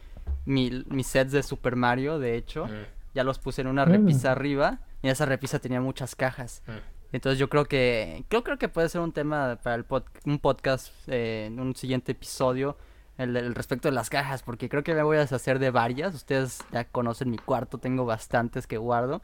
mi- 0.46 0.84
mis 0.90 1.06
sets 1.08 1.32
de 1.32 1.44
Super 1.44 1.76
Mario, 1.76 2.18
de 2.20 2.36
hecho. 2.36 2.66
Mm, 2.66 2.86
Ya 3.14 3.24
los 3.24 3.40
puse 3.40 3.62
en 3.62 3.68
una 3.68 3.84
Mm. 3.86 3.90
repisa 3.90 4.32
arriba 4.32 4.80
y 5.02 5.08
esa 5.10 5.26
repisa 5.26 5.58
tenía 5.60 5.82
muchas 5.82 6.16
cajas. 6.16 6.62
mm. 6.68 6.72
Entonces 7.14 7.40
yo 7.40 7.50
creo 7.50 7.66
que 7.66 8.26
creo, 8.28 8.44
creo 8.44 8.58
que 8.58 8.68
puede 8.70 8.90
ser 8.90 9.02
un 9.02 9.12
tema 9.12 9.58
para 9.64 9.76
el 9.76 9.88
pod- 9.88 10.04
un 10.26 10.38
podcast 10.40 10.92
eh, 11.08 11.46
en 11.48 11.60
un 11.60 11.74
siguiente 11.76 12.12
episodio 12.12 12.78
el, 13.18 13.36
el 13.38 13.56
respecto 13.56 13.88
de 13.88 13.94
las 13.96 14.10
cajas 14.12 14.44
porque 14.44 14.68
creo 14.70 14.84
que 14.84 14.94
me 14.94 15.02
voy 15.02 15.18
a 15.18 15.22
deshacer 15.22 15.58
de 15.58 15.72
varias. 15.72 16.14
Ustedes 16.14 16.60
ya 16.72 16.84
conocen 16.84 17.32
mi 17.32 17.38
cuarto, 17.40 17.78
tengo 17.80 18.06
bastantes 18.06 18.68
que 18.68 18.78
guardo, 18.78 19.22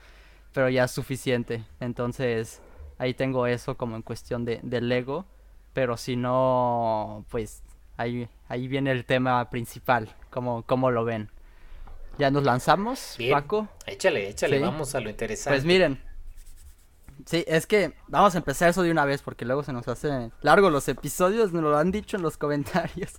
pero 0.54 0.69
ya 0.69 0.86
es 0.86 0.92
suficiente. 0.92 1.63
Entonces 1.80 2.62
ahí 2.98 3.13
tengo 3.13 3.45
eso 3.45 3.75
como 3.77 3.95
en 3.95 4.01
cuestión 4.01 4.44
de, 4.45 4.60
de 4.63 4.81
Lego, 4.81 5.25
pero 5.74 5.98
si 5.98 6.16
no, 6.16 7.25
pues 7.30 7.64
ahí, 7.98 8.30
ahí 8.48 8.68
viene 8.68 8.92
el 8.92 9.06
tema 9.06 9.50
principal, 9.50 10.16
como, 10.30 10.64
como 10.64 10.92
lo 10.92 11.04
ven. 11.06 11.30
Ya 12.20 12.30
nos 12.30 12.44
lanzamos, 12.44 13.16
Bien. 13.18 13.31
Paco. 13.34 13.68
Échale, 13.88 14.30
échale, 14.30 14.58
Sí. 14.58 14.64
vamos 14.64 14.94
a 14.96 15.00
lo 15.00 15.10
interesante. 15.10 15.56
Pues 15.58 15.66
miren. 15.66 16.02
Sí, 17.25 17.44
es 17.48 17.68
que 17.68 17.94
vamos 18.08 18.36
a 18.36 18.40
empezar 18.40 18.70
eso 18.70 18.84
de 18.84 18.92
una 18.92 19.06
vez 19.06 19.22
porque 19.22 19.46
luego 19.46 19.63
se 19.63 19.72
nos 19.72 19.88
hace 19.88 20.32
largo 20.42 20.70
los 20.70 20.88
episodios, 20.89 21.53
nos 21.53 21.63
lo 21.63 21.77
han 21.77 21.92
dicho 21.92 22.18
en 22.18 22.24
los 22.24 22.38
comentarios. 22.38 23.13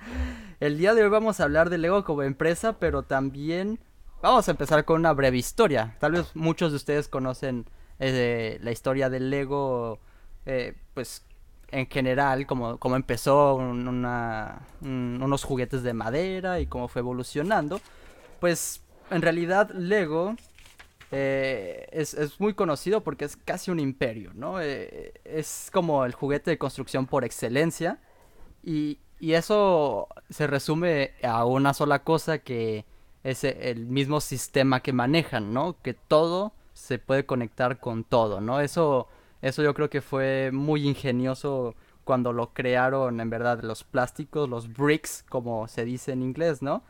El 0.60 0.78
día 0.78 0.94
de 0.94 1.02
hoy 1.04 1.10
vamos 1.10 1.40
a 1.40 1.44
hablar 1.44 1.70
de 1.70 1.78
Lego 1.78 2.04
como 2.04 2.22
empresa, 2.22 2.78
pero 2.78 3.02
también 3.02 3.78
vamos 4.22 4.48
a 4.48 4.50
empezar 4.52 4.84
con 4.84 5.00
una 5.00 5.12
breve 5.12 5.36
historia. 5.38 5.96
Tal 6.00 6.12
vez 6.12 6.34
muchos 6.34 6.72
de 6.72 6.76
ustedes 6.76 7.08
conocen 7.08 7.66
eh, 7.98 8.58
la 8.62 8.70
historia 8.70 9.10
del 9.10 9.30
Lego, 9.30 10.00
eh, 10.46 10.74
pues 10.94 11.24
en 11.72 11.86
general, 11.88 12.46
como, 12.46 12.78
como 12.78 12.96
empezó 12.96 13.54
un- 13.56 13.86
una- 13.88 14.60
un- 14.80 15.20
unos 15.22 15.44
juguetes 15.44 15.82
de 15.82 15.92
madera 15.94 16.60
y 16.60 16.66
cómo 16.66 16.88
fue 16.88 17.00
evolucionando. 17.00 17.80
Pues 18.40 18.82
en 19.10 19.22
realidad 19.22 19.70
Lego 19.70 20.34
eh, 21.12 21.88
es, 21.92 22.14
es 22.14 22.38
muy 22.40 22.54
conocido 22.54 23.00
porque 23.02 23.24
es 23.24 23.36
casi 23.36 23.70
un 23.70 23.80
imperio, 23.80 24.30
¿no? 24.34 24.60
Eh, 24.60 25.12
es 25.24 25.70
como 25.72 26.04
el 26.04 26.14
juguete 26.14 26.50
de 26.52 26.58
construcción 26.58 27.06
por 27.06 27.24
excelencia 27.24 27.98
y, 28.62 28.98
y 29.18 29.32
eso 29.32 30.08
se 30.30 30.46
resume 30.46 31.12
a 31.22 31.44
una 31.44 31.74
sola 31.74 32.04
cosa 32.04 32.38
que 32.38 32.84
es 33.24 33.44
el 33.44 33.86
mismo 33.86 34.20
sistema 34.20 34.80
que 34.80 34.92
manejan, 34.92 35.52
¿no? 35.52 35.76
Que 35.82 35.94
todo 35.94 36.52
se 36.72 36.98
puede 36.98 37.26
conectar 37.26 37.78
con 37.80 38.04
todo, 38.04 38.40
¿no? 38.40 38.60
Eso, 38.60 39.08
eso 39.42 39.62
yo 39.62 39.74
creo 39.74 39.90
que 39.90 40.00
fue 40.00 40.50
muy 40.52 40.86
ingenioso 40.88 41.74
cuando 42.04 42.32
lo 42.32 42.52
crearon, 42.52 43.20
en 43.20 43.30
verdad, 43.30 43.62
los 43.62 43.84
plásticos, 43.84 44.48
los 44.48 44.72
bricks, 44.72 45.24
como 45.28 45.68
se 45.68 45.84
dice 45.84 46.12
en 46.12 46.22
inglés, 46.22 46.62
¿no? 46.62 46.82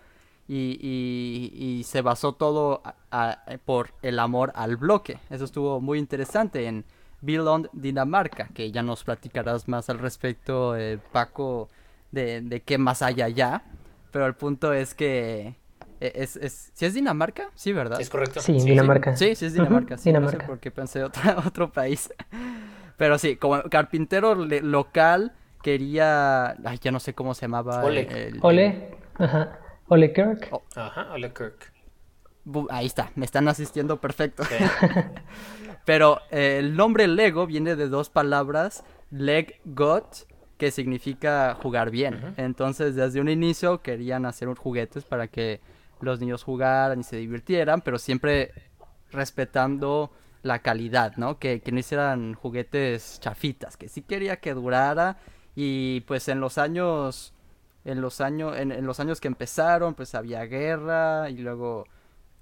y, 0.49 0.78
y- 1.54 1.85
se 1.85 2.02
basó 2.02 2.33
todo 2.35 2.83
por 3.64 3.90
el 4.02 4.19
amor 4.19 4.52
al 4.54 4.76
bloque. 4.76 5.19
Eso 5.30 5.45
estuvo 5.45 5.80
muy 5.80 5.99
interesante 5.99 6.66
en 6.66 6.85
Billund, 7.21 7.69
Dinamarca, 7.73 8.49
que 8.54 8.71
ya 8.73 8.83
nos 8.83 9.04
platicarás 9.04 9.69
más 9.69 9.90
al 9.90 9.99
respecto, 9.99 10.76
eh, 10.76 10.99
Paco, 11.12 11.69
de, 12.12 12.40
de 12.40 12.62
qué 12.62 12.78
más 12.78 13.02
hay 13.02 13.23
allá. 13.23 13.62
Pero 14.11 14.26
el 14.26 14.35
punto 14.35 14.73
es 14.73 14.95
que 14.95 15.54
es, 16.00 16.37
es, 16.37 16.71
¿sí 16.75 16.87
es 16.87 16.95
Dinamarca? 16.95 17.50
Sí, 17.54 17.73
¿verdad? 17.73 18.00
¿Es 18.00 18.09
correcto? 18.11 18.40
Sí, 18.40 18.52
Dinamarca. 18.54 19.16
Sí, 19.16 19.35
sí 19.35 19.47
es 19.47 19.52
Dinamarca. 19.54 19.97
Sí, 19.99 20.12
no 20.12 20.21
sé 20.21 20.26
Dinamarca. 20.26 20.47
por 20.47 20.59
qué 20.59 20.71
pensé 20.71 21.04
otra, 21.04 21.37
otro 21.47 21.71
país. 21.71 22.12
Pero 22.97 23.19
sí, 23.19 23.37
como 23.37 23.62
carpintero 23.64 24.35
le- 24.35 24.61
local 24.62 25.33
quería, 25.62 26.50
ay, 26.64 26.78
ya 26.80 26.90
no 26.90 27.00
sé 27.00 27.14
cómo 27.14 27.35
se 27.35 27.42
llamaba. 27.42 27.85
Oleg. 27.85 28.11
el- 28.12 28.38
Ole, 28.42 28.90
ajá, 29.19 29.59
Ole 29.88 30.12
Kirk. 30.12 30.49
Oh. 30.50 30.62
Ajá, 30.76 31.09
hola 31.12 31.28
Kirk. 31.35 31.73
Bu- 32.47 32.66
Ahí 32.71 32.87
está, 32.87 33.11
me 33.16 33.25
están 33.26 33.47
asistiendo 33.49 34.00
perfecto. 34.00 34.42
Pero 35.85 36.21
eh, 36.30 36.57
el 36.59 36.76
nombre 36.76 37.07
Lego 37.09 37.47
viene 37.47 37.76
de 37.76 37.88
dos 37.88 38.11
palabras, 38.11 38.85
leg 39.11 39.61
got, 39.64 40.04
que 40.59 40.71
significa 40.71 41.57
jugar 41.61 41.90
bien. 41.90 42.35
Entonces, 42.37 42.95
desde 42.95 43.21
un 43.21 43.28
inicio 43.30 43.80
querían 43.83 44.26
hacer 44.26 44.49
unos 44.49 44.59
juguetes 44.59 45.04
para 45.04 45.26
que 45.26 45.61
los 46.00 46.21
niños 46.21 46.42
jugaran 46.42 47.00
y 47.00 47.04
se 47.04 47.16
divirtieran, 47.16 47.80
pero 47.80 47.99
siempre 47.99 48.52
respetando 49.11 50.11
la 50.42 50.61
calidad, 50.61 51.16
¿no? 51.16 51.38
Que, 51.38 51.62
no 51.71 51.78
hicieran 51.78 52.35
juguetes 52.35 53.21
chafitas, 53.21 53.76
que 53.76 53.88
sí 53.88 54.02
quería 54.02 54.37
que 54.37 54.54
durara 54.54 55.19
y 55.54 56.00
pues 56.02 56.28
en 56.28 56.40
los 56.40 56.59
años 56.59 57.35
en 57.85 58.00
los 58.00 58.21
años 58.21 58.57
en, 58.57 58.87
los 58.87 59.00
años 59.00 59.21
que 59.21 59.28
empezaron 59.28 59.95
pues 59.95 60.14
había 60.14 60.45
guerra 60.45 61.28
y 61.30 61.38
luego 61.38 61.87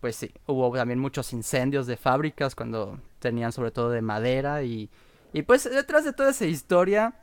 pues 0.00 0.16
sí 0.16 0.32
hubo 0.46 0.72
también 0.76 0.98
muchos 0.98 1.32
incendios 1.32 1.86
de 1.86 1.96
fábricas 1.96 2.54
cuando 2.54 3.00
tenían 3.18 3.52
sobre 3.52 3.70
todo 3.70 3.90
de 3.90 4.02
madera 4.02 4.62
y 4.62 4.90
y 5.32 5.42
pues 5.42 5.64
detrás 5.64 6.04
de 6.04 6.12
toda 6.12 6.30
esa 6.30 6.44
historia 6.46 7.14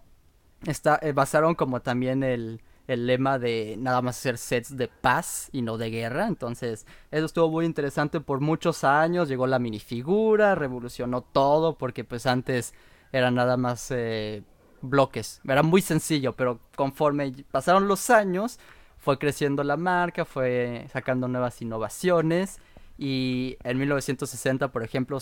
está 0.65 0.97
eh, 1.01 1.11
basaron 1.11 1.55
como 1.55 1.81
también 1.81 2.23
el 2.23 2.61
el 2.87 3.07
lema 3.07 3.39
de 3.39 3.75
nada 3.79 4.01
más 4.01 4.17
hacer 4.17 4.37
sets 4.37 4.77
de 4.77 4.87
paz 4.87 5.49
y 5.51 5.61
no 5.61 5.77
de 5.77 5.89
guerra. 5.89 6.27
Entonces, 6.27 6.85
eso 7.11 7.25
estuvo 7.25 7.49
muy 7.49 7.65
interesante 7.65 8.19
por 8.19 8.41
muchos 8.41 8.83
años. 8.83 9.27
Llegó 9.27 9.47
la 9.47 9.59
minifigura, 9.59 10.55
revolucionó 10.55 11.21
todo 11.21 11.77
porque 11.77 12.03
pues 12.03 12.25
antes 12.25 12.73
era 13.11 13.31
nada 13.31 13.57
más 13.57 13.89
eh, 13.91 14.43
bloques. 14.81 15.41
Era 15.47 15.63
muy 15.63 15.81
sencillo, 15.81 16.33
pero 16.33 16.59
conforme 16.75 17.33
pasaron 17.51 17.87
los 17.87 18.09
años, 18.09 18.59
fue 18.97 19.17
creciendo 19.17 19.63
la 19.63 19.77
marca, 19.77 20.25
fue 20.25 20.87
sacando 20.91 21.27
nuevas 21.27 21.61
innovaciones. 21.61 22.59
Y 22.97 23.57
en 23.63 23.77
1960, 23.77 24.69
por 24.69 24.83
ejemplo, 24.83 25.19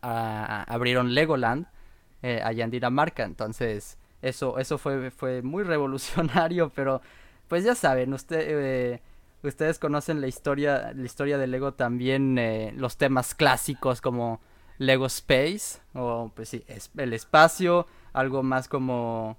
abrieron 0.00 1.14
Legoland 1.14 1.66
eh, 2.22 2.40
allá 2.42 2.64
en 2.64 2.70
Dinamarca. 2.70 3.24
Entonces, 3.24 3.98
eso, 4.24 4.58
eso 4.58 4.78
fue, 4.78 5.10
fue 5.10 5.42
muy 5.42 5.62
revolucionario, 5.62 6.70
pero 6.74 7.00
pues 7.48 7.64
ya 7.64 7.74
saben, 7.74 8.12
usted, 8.14 8.40
eh, 8.40 9.02
ustedes 9.42 9.78
conocen 9.78 10.20
la 10.20 10.26
historia, 10.26 10.92
la 10.94 11.04
historia 11.04 11.38
de 11.38 11.46
Lego 11.46 11.74
también, 11.74 12.38
eh, 12.38 12.72
los 12.76 12.96
temas 12.96 13.34
clásicos 13.34 14.00
como 14.00 14.40
Lego 14.78 15.06
Space, 15.06 15.80
o 15.94 16.32
pues 16.34 16.48
sí, 16.48 16.64
el 16.96 17.12
espacio, 17.12 17.86
algo 18.12 18.42
más 18.42 18.68
como 18.68 19.36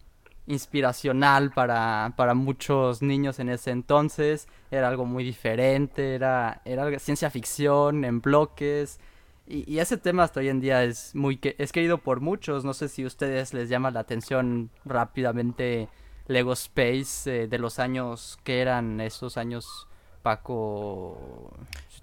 inspiracional 0.47 1.51
para, 1.51 2.13
para 2.15 2.35
muchos 2.35 3.01
niños 3.01 3.39
en 3.39 3.49
ese 3.49 3.71
entonces, 3.71 4.47
era 4.69 4.87
algo 4.87 5.05
muy 5.05 5.23
diferente, 5.23 6.13
era, 6.13 6.61
era 6.65 6.99
ciencia 6.99 7.31
ficción 7.31 8.05
en 8.05 8.21
bloques, 8.21 8.99
y, 9.47 9.79
ese 9.79 9.97
tema 9.97 10.23
hasta 10.23 10.39
hoy 10.39 10.49
en 10.49 10.59
día 10.59 10.83
es 10.83 11.13
muy 11.13 11.37
que 11.37 11.55
es 11.59 11.71
querido 11.71 11.99
por 11.99 12.19
muchos. 12.19 12.65
No 12.65 12.73
sé 12.73 12.89
si 12.89 13.03
a 13.03 13.07
ustedes 13.07 13.53
les 13.53 13.69
llama 13.69 13.91
la 13.91 13.99
atención 13.99 14.71
rápidamente 14.85 15.87
Lego 16.27 16.53
Space 16.53 17.43
eh, 17.43 17.47
de 17.47 17.59
los 17.59 17.77
años 17.77 18.39
que 18.43 18.61
eran 18.61 18.99
esos 19.01 19.37
años 19.37 19.87
Paco, 20.23 21.53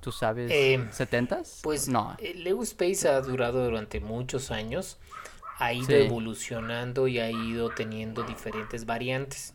tú 0.00 0.12
sabes, 0.12 0.52
eh, 0.52 0.78
¿70s? 0.92 1.60
Pues 1.64 1.88
no. 1.88 2.14
Eh, 2.20 2.34
Lego 2.34 2.62
Space 2.62 3.08
ha 3.08 3.20
durado 3.20 3.64
durante 3.64 3.98
muchos 3.98 4.52
años, 4.52 4.98
ha 5.58 5.72
ido 5.72 5.90
evolucionando 5.90 7.08
y 7.08 7.18
ha 7.18 7.28
ido 7.28 7.70
teniendo 7.70 8.22
diferentes 8.22 8.86
variantes. 8.86 9.54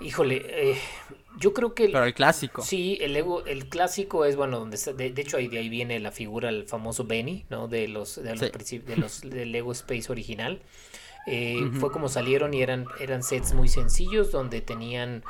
Híjole, 0.00 0.76
yo 1.38 1.52
creo 1.54 1.74
que... 1.74 1.86
Pero 1.86 2.04
el 2.04 2.14
clásico. 2.14 2.62
Sí, 2.62 2.98
el 3.00 3.12
Lego, 3.12 3.44
el 3.46 3.68
clásico 3.68 4.24
es, 4.24 4.36
bueno, 4.36 4.58
donde 4.58 4.76
de, 4.76 5.20
hecho 5.20 5.36
ahí, 5.36 5.48
de 5.48 5.58
ahí 5.58 5.68
viene 5.68 5.98
la 6.00 6.10
figura, 6.10 6.48
el 6.48 6.66
famoso 6.66 7.04
Benny, 7.04 7.44
¿no? 7.50 7.68
De 7.68 7.88
los, 7.88 8.16
de 8.16 8.36
los, 8.36 8.40
de 8.40 8.96
los 8.96 9.20
del 9.22 9.52
Lego 9.52 9.72
Space 9.72 10.10
original. 10.10 10.60
Eh, 11.26 11.70
fue 11.78 11.92
como 11.92 12.08
salieron 12.08 12.54
y 12.54 12.62
eran, 12.62 12.86
eran 12.98 13.22
sets 13.22 13.54
muy 13.54 13.68
sencillos 13.68 14.32
donde 14.32 14.60
tenían... 14.60 15.22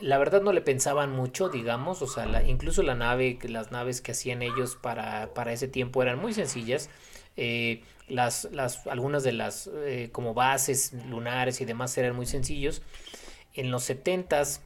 La 0.00 0.18
verdad 0.18 0.42
no 0.42 0.52
le 0.52 0.60
pensaban 0.60 1.10
mucho, 1.10 1.48
digamos, 1.48 2.02
o 2.02 2.06
sea, 2.06 2.26
la, 2.26 2.44
incluso 2.44 2.84
la 2.84 2.94
nave, 2.94 3.36
las 3.42 3.72
naves 3.72 4.00
que 4.00 4.12
hacían 4.12 4.42
ellos 4.42 4.76
para, 4.80 5.34
para 5.34 5.52
ese 5.52 5.66
tiempo 5.66 6.02
eran 6.02 6.20
muy 6.20 6.32
sencillas. 6.32 6.88
Eh, 7.36 7.82
las, 8.06 8.48
las, 8.52 8.86
algunas 8.86 9.22
de 9.22 9.32
las 9.32 9.68
eh, 9.72 10.10
como 10.12 10.34
bases 10.34 10.92
lunares 11.08 11.60
y 11.60 11.64
demás 11.64 11.96
eran 11.98 12.14
muy 12.14 12.26
sencillos. 12.26 12.82
En 13.54 13.72
los 13.72 13.90
70s 13.90 14.60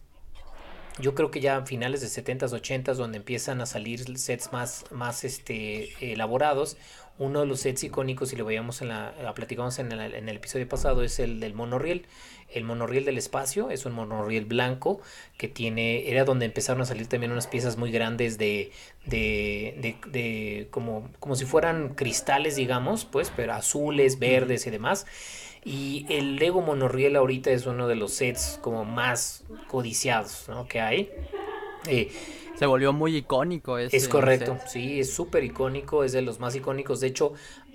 yo 0.99 1.15
creo 1.15 1.31
que 1.31 1.41
ya 1.41 1.57
a 1.57 1.67
finales 1.67 2.01
de 2.01 2.09
70s, 2.09 2.51
80s, 2.51 2.95
donde 2.95 3.19
empiezan 3.19 3.61
a 3.61 3.67
salir 3.67 4.19
sets 4.19 4.53
más, 4.53 4.85
más 4.91 5.25
este, 5.25 6.13
elaborados, 6.13 6.77
uno 7.19 7.41
de 7.41 7.47
los 7.47 7.61
sets 7.61 7.85
icónicos, 7.85 8.33
y 8.33 8.37
lo 8.37 8.45
veíamos 8.45 8.83
en 8.83 8.89
la, 8.89 9.33
platicamos 9.35 9.79
en 9.79 9.93
el, 9.93 10.15
en 10.15 10.29
el 10.29 10.37
episodio 10.37 10.69
pasado, 10.69 11.03
es 11.03 11.19
el 11.19 11.41
del 11.41 11.55
monorriel. 11.55 12.07
El 12.49 12.65
monorriel 12.65 13.07
del 13.07 13.17
espacio 13.17 13.71
es 13.71 13.87
un 13.87 13.93
monorriel 13.93 14.45
blanco 14.45 15.01
que 15.39 15.49
tiene, 15.49 16.11
era 16.11 16.25
donde 16.25 16.45
empezaron 16.45 16.83
a 16.83 16.85
salir 16.85 17.07
también 17.07 17.33
unas 17.33 17.47
piezas 17.47 17.79
muy 17.79 17.91
grandes 17.91 18.37
de, 18.37 18.73
de, 19.07 19.75
de, 19.79 20.11
de 20.11 20.69
como, 20.71 21.11
como 21.19 21.35
si 21.35 21.47
fueran 21.47 21.95
cristales, 21.95 22.57
digamos, 22.57 23.07
pues, 23.07 23.33
pero 23.35 23.55
azules, 23.55 24.19
verdes 24.19 24.67
y 24.67 24.71
demás. 24.71 25.07
Y 25.65 26.07
el 26.09 26.37
Lego 26.37 26.61
Monorriel 26.61 27.17
ahorita 27.17 27.51
es 27.51 27.67
uno 27.67 27.87
de 27.87 27.95
los 27.95 28.13
sets 28.13 28.59
como 28.63 28.85
más 28.85 29.45
codiciados 29.69 30.47
¿no? 30.49 30.67
que 30.67 30.81
hay. 30.81 31.11
Eh, 31.87 32.11
se 32.57 32.67
volvió 32.67 32.93
muy 32.93 33.17
icónico. 33.17 33.79
Ese 33.79 33.97
es 33.97 34.09
correcto, 34.09 34.59
sí, 34.67 35.01
es 35.01 35.13
súper 35.13 35.45
icónico, 35.45 36.05
es 36.05 36.13
de 36.13 36.23
los 36.23 36.41
más 36.41 36.55
icónicos. 36.57 37.01
De 37.01 37.09
hecho, 37.09 37.35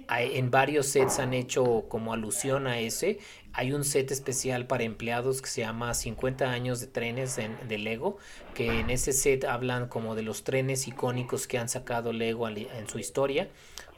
en 0.09 0.51
varios 0.51 0.87
sets 0.87 1.19
han 1.19 1.33
hecho 1.33 1.85
como 1.87 2.13
alusión 2.13 2.67
a 2.67 2.79
ese. 2.79 3.19
Hay 3.53 3.71
un 3.73 3.83
set 3.83 4.11
especial 4.11 4.67
para 4.67 4.83
empleados 4.83 5.41
que 5.41 5.49
se 5.49 5.61
llama 5.61 5.93
50 5.93 6.51
años 6.51 6.79
de 6.79 6.87
trenes 6.87 7.37
de 7.37 7.77
Lego, 7.77 8.17
que 8.53 8.79
en 8.79 8.89
ese 8.89 9.13
set 9.13 9.45
hablan 9.45 9.87
como 9.87 10.13
de 10.15 10.21
los 10.21 10.43
trenes 10.43 10.87
icónicos 10.87 11.47
que 11.47 11.57
han 11.57 11.67
sacado 11.67 12.13
Lego 12.13 12.47
en 12.47 12.87
su 12.87 12.99
historia 12.99 13.49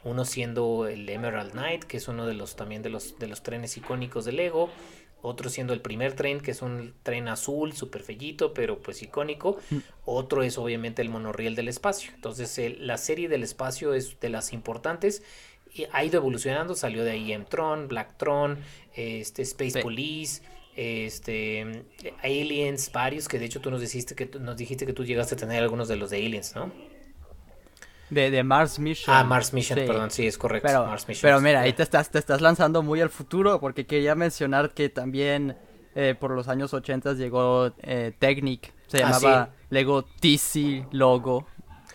uno 0.04 0.24
siendo 0.24 0.86
el 0.88 1.08
Emerald 1.08 1.52
Knight, 1.52 1.84
que 1.84 1.96
es 1.96 2.08
uno 2.08 2.26
de 2.26 2.34
los 2.34 2.56
también 2.56 2.82
de 2.82 2.90
los, 2.90 3.18
de 3.18 3.26
los 3.26 3.42
trenes 3.42 3.76
icónicos 3.76 4.24
de 4.24 4.32
Lego, 4.32 4.70
otro 5.22 5.50
siendo 5.50 5.72
el 5.72 5.80
primer 5.80 6.14
tren, 6.14 6.40
que 6.40 6.50
es 6.50 6.62
un 6.62 6.94
tren 7.02 7.28
azul, 7.28 7.72
súper 7.74 8.02
fellito, 8.02 8.54
pero 8.54 8.78
pues 8.78 9.02
icónico, 9.02 9.58
mm. 9.70 9.78
otro 10.06 10.42
es 10.42 10.56
obviamente 10.56 11.02
el 11.02 11.10
monorriel 11.10 11.54
del 11.54 11.68
espacio, 11.68 12.12
entonces 12.14 12.58
la 12.78 12.96
serie 12.96 13.28
del 13.28 13.42
espacio 13.42 13.92
es 13.94 14.18
de 14.20 14.30
las 14.30 14.52
importantes, 14.52 15.22
y 15.72 15.86
ha 15.92 16.04
ido 16.04 16.18
evolucionando, 16.18 16.74
salió 16.74 17.04
de 17.04 17.12
ahí 17.12 17.32
M-Tron, 17.32 17.88
Blacktron, 17.88 18.58
este, 18.94 19.42
Space 19.42 19.80
Police, 19.80 20.42
este 20.74 21.84
Aliens, 22.22 22.90
varios 22.92 23.28
que 23.28 23.38
de 23.38 23.44
hecho 23.44 23.60
tú 23.60 23.70
nos 23.70 23.80
dijiste 23.80 24.14
que 24.14 24.26
nos 24.38 24.56
dijiste 24.56 24.86
que 24.86 24.92
tú 24.92 25.04
llegaste 25.04 25.34
a 25.34 25.38
tener 25.38 25.62
algunos 25.62 25.88
de 25.88 25.96
los 25.96 26.10
de 26.10 26.24
Aliens, 26.24 26.54
¿no? 26.54 26.72
De, 28.10 28.30
de, 28.30 28.42
Mars 28.42 28.78
Mission. 28.78 29.14
Ah, 29.14 29.24
Mars 29.24 29.52
Mission, 29.52 29.78
perdón, 29.78 30.10
sí, 30.10 30.26
es 30.26 30.36
correcto. 30.36 30.68
Pero, 30.68 30.86
Mars 30.86 31.06
Mission, 31.08 31.28
pero 31.28 31.40
mira, 31.40 31.60
ahí 31.60 31.72
te 31.72 31.82
estás, 31.82 32.10
te 32.10 32.18
estás 32.18 32.40
lanzando 32.40 32.82
muy 32.82 33.00
al 33.00 33.10
futuro, 33.10 33.60
porque 33.60 33.86
quería 33.86 34.14
mencionar 34.14 34.70
que 34.70 34.88
también 34.88 35.56
eh, 35.94 36.14
por 36.18 36.32
los 36.32 36.48
años 36.48 36.74
80 36.74 37.14
llegó 37.14 37.72
eh, 37.82 38.12
Technic, 38.18 38.72
se 38.86 39.02
ah, 39.02 39.10
llamaba 39.10 39.50
Lego 39.70 40.02
TC 40.02 40.88
Logo, 40.92 41.46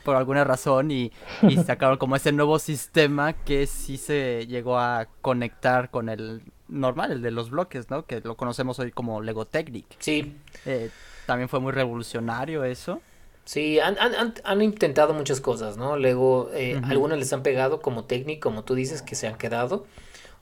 por 0.03 0.15
alguna 0.15 0.43
razón, 0.43 0.91
y, 0.91 1.11
y 1.43 1.57
sacaron 1.57 1.97
como 1.97 2.15
ese 2.15 2.31
nuevo 2.31 2.59
sistema 2.59 3.33
que 3.33 3.67
sí 3.67 3.97
se 3.97 4.47
llegó 4.47 4.77
a 4.77 5.07
conectar 5.21 5.89
con 5.89 6.09
el 6.09 6.41
normal, 6.67 7.11
el 7.11 7.21
de 7.21 7.31
los 7.31 7.49
bloques, 7.49 7.89
¿no? 7.89 8.05
Que 8.05 8.21
lo 8.21 8.35
conocemos 8.35 8.79
hoy 8.79 8.91
como 8.91 9.21
Lego 9.21 9.45
Technic. 9.45 9.85
Sí. 9.99 10.35
Eh, 10.65 10.89
también 11.25 11.49
fue 11.49 11.59
muy 11.59 11.71
revolucionario 11.71 12.63
eso. 12.63 13.01
Sí, 13.45 13.79
han, 13.79 13.95
han, 13.99 14.33
han, 14.43 14.61
intentado 14.63 15.13
muchas 15.13 15.39
cosas, 15.39 15.77
¿no? 15.77 15.97
Luego, 15.97 16.49
eh, 16.53 16.81
algunas 16.83 17.19
les 17.19 17.31
han 17.31 17.43
pegado 17.43 17.79
como 17.79 18.05
técnico, 18.05 18.49
como 18.49 18.63
tú 18.63 18.73
dices, 18.73 19.03
que 19.03 19.13
se 19.13 19.27
han 19.27 19.37
quedado. 19.37 19.85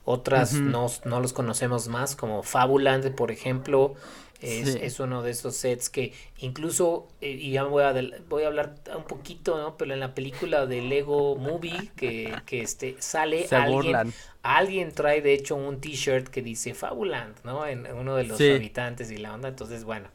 Otras 0.06 0.54
no, 0.54 0.86
no, 1.04 1.20
los 1.20 1.34
conocemos 1.34 1.88
más, 1.88 2.16
como 2.16 2.42
Fabuland, 2.42 3.14
por 3.14 3.30
ejemplo. 3.30 3.94
Es, 4.40 4.74
es 4.74 5.00
uno 5.00 5.22
de 5.22 5.30
esos 5.30 5.56
sets 5.56 5.88
que 5.88 6.12
incluso, 6.38 7.08
eh, 7.22 7.30
y 7.30 7.52
ya 7.52 7.64
voy 7.64 7.82
a, 7.82 7.94
voy 8.28 8.42
a 8.42 8.48
hablar 8.48 8.74
un 8.94 9.04
poquito, 9.04 9.56
¿no? 9.56 9.78
Pero 9.78 9.94
en 9.94 10.00
la 10.00 10.14
película 10.14 10.66
de 10.66 10.82
Lego 10.82 11.36
Movie, 11.36 11.92
que, 11.96 12.34
que 12.44 12.60
este, 12.60 12.96
sale 12.98 13.46
alguien, 13.50 14.12
alguien 14.42 14.92
trae 14.92 15.22
de 15.22 15.32
hecho 15.32 15.56
un 15.56 15.80
t-shirt 15.80 16.28
que 16.28 16.42
dice 16.42 16.74
Fabuland, 16.74 17.36
¿no? 17.44 17.66
En 17.66 17.86
uno 17.86 18.16
de 18.16 18.24
los 18.24 18.38
habitantes 18.38 19.10
y 19.10 19.16
la 19.16 19.32
onda. 19.32 19.48
Entonces, 19.48 19.84
bueno, 19.84 20.08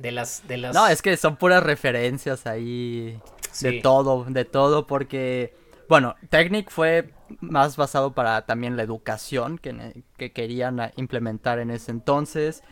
de 0.00 0.12
las, 0.12 0.46
de 0.48 0.56
las... 0.56 0.74
No, 0.74 0.86
es 0.86 1.02
que 1.02 1.16
son 1.16 1.36
puras 1.36 1.62
referencias 1.62 2.46
ahí 2.46 3.20
de 3.60 3.80
todo, 3.80 4.24
de 4.24 4.44
todo, 4.44 4.86
porque, 4.86 5.54
bueno, 5.88 6.16
Technic 6.30 6.70
fue 6.70 7.10
más 7.40 7.76
basado 7.76 8.12
para 8.12 8.46
también 8.46 8.76
la 8.76 8.82
educación 8.82 9.58
que, 9.58 10.02
que 10.16 10.32
querían 10.32 10.92
implementar 10.96 11.58
en 11.58 11.70
ese 11.70 11.90
entonces, 11.90 12.62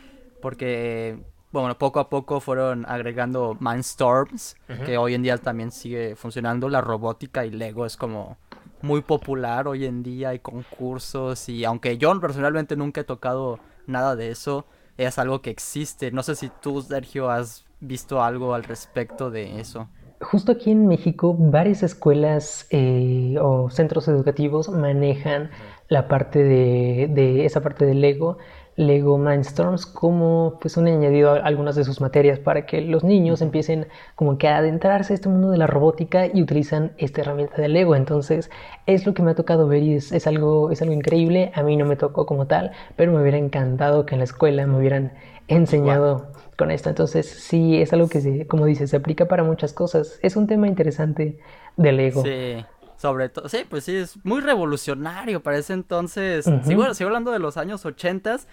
porque, 0.40 1.18
bueno, 1.52 1.76
poco 1.76 2.00
a 2.00 2.08
poco 2.08 2.40
fueron 2.40 2.86
agregando 2.86 3.56
Mindstorms, 3.60 4.56
que 4.86 4.96
hoy 4.96 5.14
en 5.14 5.22
día 5.22 5.36
también 5.36 5.70
sigue 5.70 6.16
funcionando, 6.16 6.70
la 6.70 6.80
robótica 6.80 7.44
y 7.44 7.50
Lego 7.50 7.84
es 7.84 7.96
como 7.96 8.38
muy 8.80 9.02
popular 9.02 9.68
hoy 9.68 9.84
en 9.84 10.02
día, 10.02 10.30
hay 10.30 10.38
concursos 10.38 11.48
y 11.48 11.64
aunque 11.64 11.98
yo 11.98 12.18
personalmente 12.20 12.76
nunca 12.76 13.02
he 13.02 13.04
tocado 13.04 13.58
nada 13.86 14.16
de 14.16 14.30
eso, 14.30 14.66
es 14.98 15.18
algo 15.18 15.40
que 15.40 15.50
existe. 15.50 16.10
No 16.10 16.22
sé 16.22 16.34
si 16.34 16.50
tú, 16.60 16.82
Sergio, 16.82 17.30
has 17.30 17.64
visto 17.80 18.22
algo 18.22 18.54
al 18.54 18.64
respecto 18.64 19.30
de 19.30 19.60
eso. 19.60 19.88
Justo 20.20 20.52
aquí 20.52 20.72
en 20.72 20.88
México, 20.88 21.34
varias 21.38 21.84
escuelas 21.84 22.66
eh, 22.70 23.36
o 23.40 23.70
centros 23.70 24.08
educativos 24.08 24.68
manejan 24.68 25.50
la 25.88 26.08
parte 26.08 26.42
de, 26.42 27.08
de 27.08 27.46
esa 27.46 27.62
parte 27.62 27.86
del 27.86 28.00
Lego 28.00 28.38
Lego 28.78 29.18
Mindstorms 29.18 29.86
como 29.86 30.56
pues 30.60 30.76
un 30.76 30.86
añadido 30.86 31.32
a 31.32 31.38
algunas 31.38 31.74
de 31.74 31.82
sus 31.82 32.00
materias 32.00 32.38
para 32.38 32.64
que 32.64 32.80
los 32.80 33.02
niños 33.02 33.42
empiecen 33.42 33.88
como 34.14 34.38
que 34.38 34.46
a 34.46 34.58
adentrarse 34.58 35.12
a 35.12 35.16
este 35.16 35.28
mundo 35.28 35.50
de 35.50 35.58
la 35.58 35.66
robótica 35.66 36.26
y 36.32 36.40
utilizan 36.40 36.92
esta 36.96 37.20
herramienta 37.20 37.60
de 37.60 37.68
Lego. 37.68 37.96
Entonces 37.96 38.50
es 38.86 39.04
lo 39.04 39.14
que 39.14 39.22
me 39.22 39.32
ha 39.32 39.34
tocado 39.34 39.66
ver 39.66 39.82
y 39.82 39.96
es, 39.96 40.26
algo, 40.28 40.70
es 40.70 40.80
algo 40.80 40.94
increíble. 40.94 41.50
A 41.56 41.64
mí 41.64 41.76
no 41.76 41.86
me 41.86 41.96
tocó 41.96 42.24
como 42.24 42.46
tal, 42.46 42.70
pero 42.94 43.10
me 43.10 43.20
hubiera 43.20 43.36
encantado 43.36 44.06
que 44.06 44.14
en 44.14 44.20
la 44.20 44.24
escuela 44.24 44.64
me 44.68 44.78
hubieran 44.78 45.12
enseñado 45.48 46.28
con 46.56 46.70
esto. 46.70 46.88
Entonces 46.88 47.26
sí, 47.28 47.82
es 47.82 47.92
algo 47.92 48.08
que, 48.08 48.46
como 48.46 48.64
dices, 48.64 48.90
se 48.90 48.96
aplica 48.96 49.26
para 49.26 49.42
muchas 49.42 49.72
cosas. 49.72 50.20
Es 50.22 50.36
un 50.36 50.46
tema 50.46 50.68
interesante 50.68 51.36
de 51.76 51.92
Lego. 51.92 52.22
Sí. 52.22 52.64
Sobre 52.98 53.28
todo, 53.28 53.48
sí, 53.48 53.58
pues 53.68 53.84
sí, 53.84 53.94
es 53.94 54.18
muy 54.24 54.40
revolucionario 54.40 55.40
para 55.40 55.56
ese 55.56 55.72
entonces. 55.72 56.44
sigo, 56.64 56.92
sigo, 56.94 57.08
hablando 57.08 57.30
de 57.30 57.38
los 57.38 57.56
años 57.56 57.86
ochentas 57.86 58.48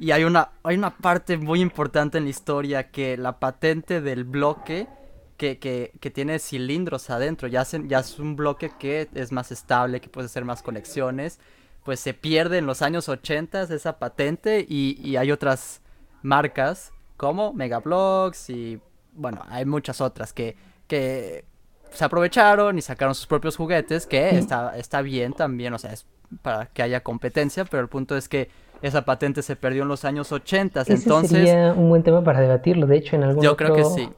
y 0.00 0.10
hay 0.10 0.24
una, 0.24 0.50
hay 0.64 0.76
una 0.76 0.90
parte 0.96 1.38
muy 1.38 1.60
importante 1.60 2.18
en 2.18 2.24
la 2.24 2.30
historia 2.30 2.90
que 2.90 3.16
la 3.16 3.38
patente 3.38 4.00
del 4.00 4.24
bloque 4.24 4.88
que, 5.36 5.58
que, 5.58 5.92
que 6.00 6.10
tiene 6.10 6.40
cilindros 6.40 7.10
adentro, 7.10 7.46
ya, 7.46 7.64
ya 7.84 8.00
es 8.00 8.18
un 8.18 8.34
bloque 8.34 8.72
que 8.78 9.08
es 9.14 9.30
más 9.30 9.52
estable, 9.52 10.00
que 10.00 10.08
puede 10.08 10.26
hacer 10.26 10.44
más 10.44 10.62
conexiones, 10.62 11.38
pues 11.84 12.00
se 12.00 12.12
pierde 12.12 12.58
en 12.58 12.66
los 12.66 12.82
años 12.82 13.08
ochentas 13.08 13.70
esa 13.70 13.98
patente 14.00 14.66
y, 14.68 15.00
y 15.00 15.16
hay 15.16 15.30
otras 15.30 15.80
marcas 16.22 16.92
como 17.16 17.52
Megablocks 17.52 18.50
y 18.50 18.80
bueno, 19.12 19.42
hay 19.48 19.64
muchas 19.64 20.00
otras 20.00 20.32
que, 20.32 20.56
que 20.88 21.44
se 21.92 22.04
aprovecharon 22.04 22.78
y 22.78 22.82
sacaron 22.82 23.14
sus 23.14 23.26
propios 23.26 23.56
juguetes, 23.56 24.06
que 24.06 24.30
está, 24.30 24.76
está 24.76 25.02
bien 25.02 25.32
también, 25.32 25.72
o 25.72 25.78
sea, 25.78 25.92
es 25.92 26.06
para 26.42 26.66
que 26.66 26.82
haya 26.82 27.02
competencia, 27.02 27.64
pero 27.64 27.82
el 27.82 27.88
punto 27.88 28.16
es 28.16 28.28
que 28.28 28.50
esa 28.82 29.04
patente 29.04 29.42
se 29.42 29.56
perdió 29.56 29.82
en 29.82 29.88
los 29.88 30.04
años 30.04 30.32
80, 30.32 30.82
Ese 30.82 30.94
entonces... 30.94 31.30
sería 31.30 31.72
un 31.72 31.88
buen 31.88 32.02
tema 32.02 32.22
para 32.22 32.40
debatirlo, 32.40 32.86
de 32.86 32.96
hecho, 32.96 33.16
en 33.16 33.24
algún 33.24 33.42
Yo 33.42 33.56
creo 33.56 33.74
que 33.74 33.84
sí. 33.84 34.08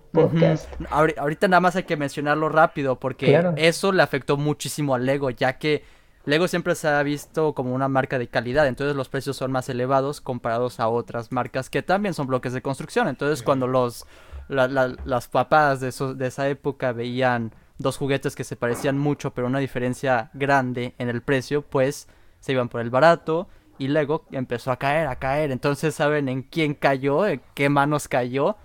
Ahorita 0.90 1.48
nada 1.48 1.60
más 1.60 1.76
hay 1.76 1.84
que 1.84 1.96
mencionarlo 1.96 2.48
rápido, 2.48 2.96
porque 2.96 3.40
eso 3.56 3.92
le 3.92 4.02
afectó 4.02 4.36
muchísimo 4.36 4.94
a 4.94 4.98
Lego, 4.98 5.30
ya 5.30 5.58
que 5.58 5.84
Lego 6.24 6.48
siempre 6.48 6.74
se 6.74 6.88
ha 6.88 7.02
visto 7.02 7.54
como 7.54 7.74
una 7.74 7.88
marca 7.88 8.18
de 8.18 8.28
calidad, 8.28 8.66
entonces 8.66 8.96
los 8.96 9.08
precios 9.08 9.36
son 9.36 9.52
más 9.52 9.68
elevados 9.68 10.20
comparados 10.20 10.80
a 10.80 10.88
otras 10.88 11.32
marcas 11.32 11.70
que 11.70 11.82
también 11.82 12.12
son 12.12 12.26
bloques 12.26 12.52
de 12.52 12.60
construcción, 12.60 13.08
entonces 13.08 13.42
cuando 13.42 13.66
los 13.66 14.06
las 14.48 15.28
papás 15.28 15.80
de, 15.80 15.92
de 16.14 16.26
esa 16.26 16.48
época 16.48 16.92
veían 16.92 17.52
dos 17.78 17.96
juguetes 17.96 18.34
que 18.34 18.44
se 18.44 18.56
parecían 18.56 18.98
mucho, 18.98 19.32
pero 19.32 19.46
una 19.46 19.60
diferencia 19.60 20.30
grande 20.34 20.94
en 20.98 21.08
el 21.08 21.22
precio, 21.22 21.62
pues 21.62 22.08
se 22.40 22.52
iban 22.52 22.68
por 22.68 22.80
el 22.80 22.90
barato 22.90 23.48
y 23.78 23.88
luego 23.88 24.24
empezó 24.32 24.72
a 24.72 24.78
caer, 24.78 25.06
a 25.06 25.16
caer. 25.16 25.52
Entonces, 25.52 25.94
¿saben 25.94 26.28
en 26.28 26.42
quién 26.42 26.74
cayó? 26.74 27.26
¿En 27.26 27.40
qué 27.54 27.68
manos 27.68 28.08
cayó? 28.08 28.56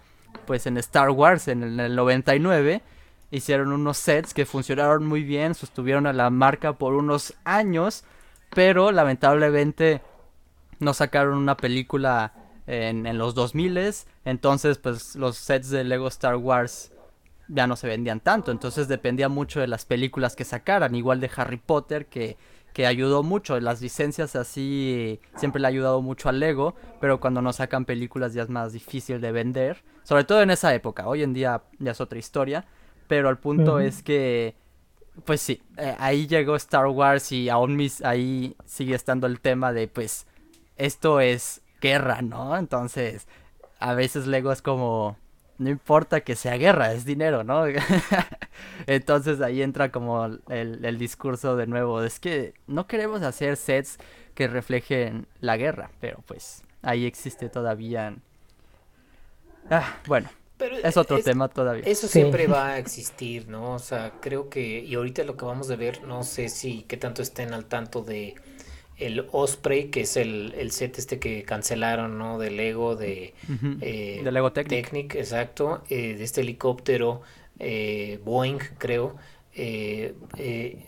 Pues 0.46 0.66
en 0.66 0.78
Star 0.78 1.12
Wars 1.12 1.48
en 1.48 1.64
el, 1.64 1.74
en 1.74 1.80
el 1.80 1.96
99 1.96 2.82
hicieron 3.30 3.72
unos 3.72 3.98
sets 3.98 4.34
que 4.34 4.46
funcionaron 4.46 5.06
muy 5.06 5.24
bien, 5.24 5.56
sostuvieron 5.56 6.06
a 6.08 6.14
la 6.14 6.30
marca 6.30 6.74
por 6.74 6.94
unos 6.94 7.34
años, 7.44 8.04
pero 8.50 8.92
lamentablemente 8.92 10.02
no 10.80 10.94
sacaron 10.94 11.38
una 11.38 11.58
película 11.58 12.34
en, 12.68 13.06
en 13.06 13.18
los 13.18 13.36
2000 13.36 13.94
entonces 14.26 14.78
pues 14.78 15.16
los 15.16 15.38
sets 15.38 15.70
de 15.70 15.84
Lego 15.84 16.08
Star 16.08 16.36
Wars 16.36 16.92
ya 17.48 17.68
no 17.68 17.76
se 17.76 17.88
vendían 17.88 18.20
tanto, 18.20 18.52
entonces 18.52 18.88
dependía 18.88 19.30
mucho 19.30 19.60
de 19.60 19.68
las 19.68 19.86
películas 19.86 20.36
que 20.36 20.46
sacaran, 20.46 20.96
igual 20.96 21.20
de 21.20 21.30
Harry 21.36 21.58
Potter 21.58 22.06
que, 22.06 22.38
que 22.74 22.88
ayudó 22.88 23.22
mucho, 23.22 23.60
las 23.60 23.82
licencias 23.82 24.36
así 24.36 25.20
siempre 25.36 25.62
le 25.62 25.68
ha 25.68 25.70
ayudado 25.70 26.02
mucho 26.02 26.30
al 26.30 26.40
Lego, 26.40 26.76
pero 27.02 27.20
cuando 27.20 27.42
no 27.42 27.54
sacan 27.54 27.86
películas 27.86 28.34
ya 28.34 28.44
es 28.44 28.50
más 28.50 28.74
difícil 28.74 29.20
de 29.20 29.32
vender, 29.32 29.84
sobre 30.04 30.24
todo 30.24 30.42
en 30.42 30.52
esa 30.52 30.74
época, 30.74 31.08
hoy 31.08 31.24
en 31.24 31.34
día 31.34 31.64
ya 31.80 31.92
es 31.92 32.02
otra 32.02 32.18
historia, 32.18 32.66
pero 33.08 33.30
el 33.30 33.38
punto 33.38 33.80
es 33.80 34.02
que 34.02 34.56
pues 35.26 35.42
sí, 35.42 35.62
eh, 35.78 35.96
ahí 36.00 36.26
llegó 36.26 36.56
Star 36.56 36.88
Wars 36.88 37.32
y 37.32 37.50
aún 37.50 37.76
mis, 37.76 38.04
ahí 38.04 38.56
sigue 38.66 38.96
estando 38.96 39.28
el 39.28 39.40
tema 39.40 39.72
de 39.72 39.88
pues 39.88 40.26
esto 40.76 41.20
es 41.20 41.62
guerra, 41.84 42.22
¿no? 42.22 42.58
Entonces, 42.58 43.28
a 43.80 43.94
veces 43.94 44.26
Lego 44.26 44.54
es 44.54 44.62
como, 44.62 45.18
no 45.58 45.70
importa 45.70 46.22
que 46.22 46.36
sea 46.36 46.56
guerra, 46.56 46.94
es 46.94 47.04
dinero, 47.04 47.44
¿no? 47.44 47.66
Entonces 48.88 49.42
ahí 49.42 49.62
entra 49.62 49.92
como 49.92 50.26
el, 50.48 50.98
discurso 50.98 51.58
de 51.58 51.68
nuevo, 51.68 52.02
es 52.02 52.22
que 52.22 52.54
no 52.68 52.88
queremos 52.88 53.22
hacer 53.22 53.58
sets 53.58 53.98
que 54.34 54.48
reflejen 54.48 55.28
la 55.42 55.58
guerra, 55.58 55.92
pero 56.00 56.24
pues 56.26 56.64
ahí 56.82 57.06
existe 57.06 57.50
todavía... 57.50 58.16
Ah, 59.70 59.98
bueno, 60.08 60.30
es 60.84 60.96
otro 60.96 61.22
tema 61.22 61.50
todavía. 61.50 61.84
Eso 61.86 62.08
siempre 62.08 62.48
va 62.48 62.70
a 62.70 62.78
existir, 62.78 63.50
¿no? 63.50 63.74
O 63.74 63.80
sea, 63.80 64.14
creo 64.22 64.50
que, 64.50 64.80
y 64.80 64.96
ahorita 64.96 65.24
lo 65.26 65.36
que 65.36 65.44
vamos 65.44 65.70
a 65.70 65.76
ver, 65.76 66.04
no 66.04 66.24
sé 66.24 66.48
si 66.48 66.84
qué 66.84 66.96
tanto 66.96 67.22
estén 67.22 67.54
al 67.54 67.66
tanto 67.66 68.02
de 68.02 68.36
el 69.06 69.28
Osprey, 69.32 69.90
que 69.90 70.02
es 70.02 70.18
el, 70.18 70.54
el, 70.58 70.72
set 70.72 70.98
este 70.98 71.20
que 71.20 71.44
cancelaron, 71.44 72.18
¿no? 72.18 72.40
De 72.40 72.52
Lego, 72.52 72.96
de, 72.96 73.34
eh, 73.82 74.22
de 74.24 74.32
Lego 74.32 74.52
Technic. 74.52 75.16
exacto, 75.16 75.84
eh, 75.90 76.16
de 76.16 76.24
este 76.24 76.42
helicóptero 76.42 77.22
eh, 77.60 78.20
Boeing, 78.24 78.60
creo. 78.78 79.16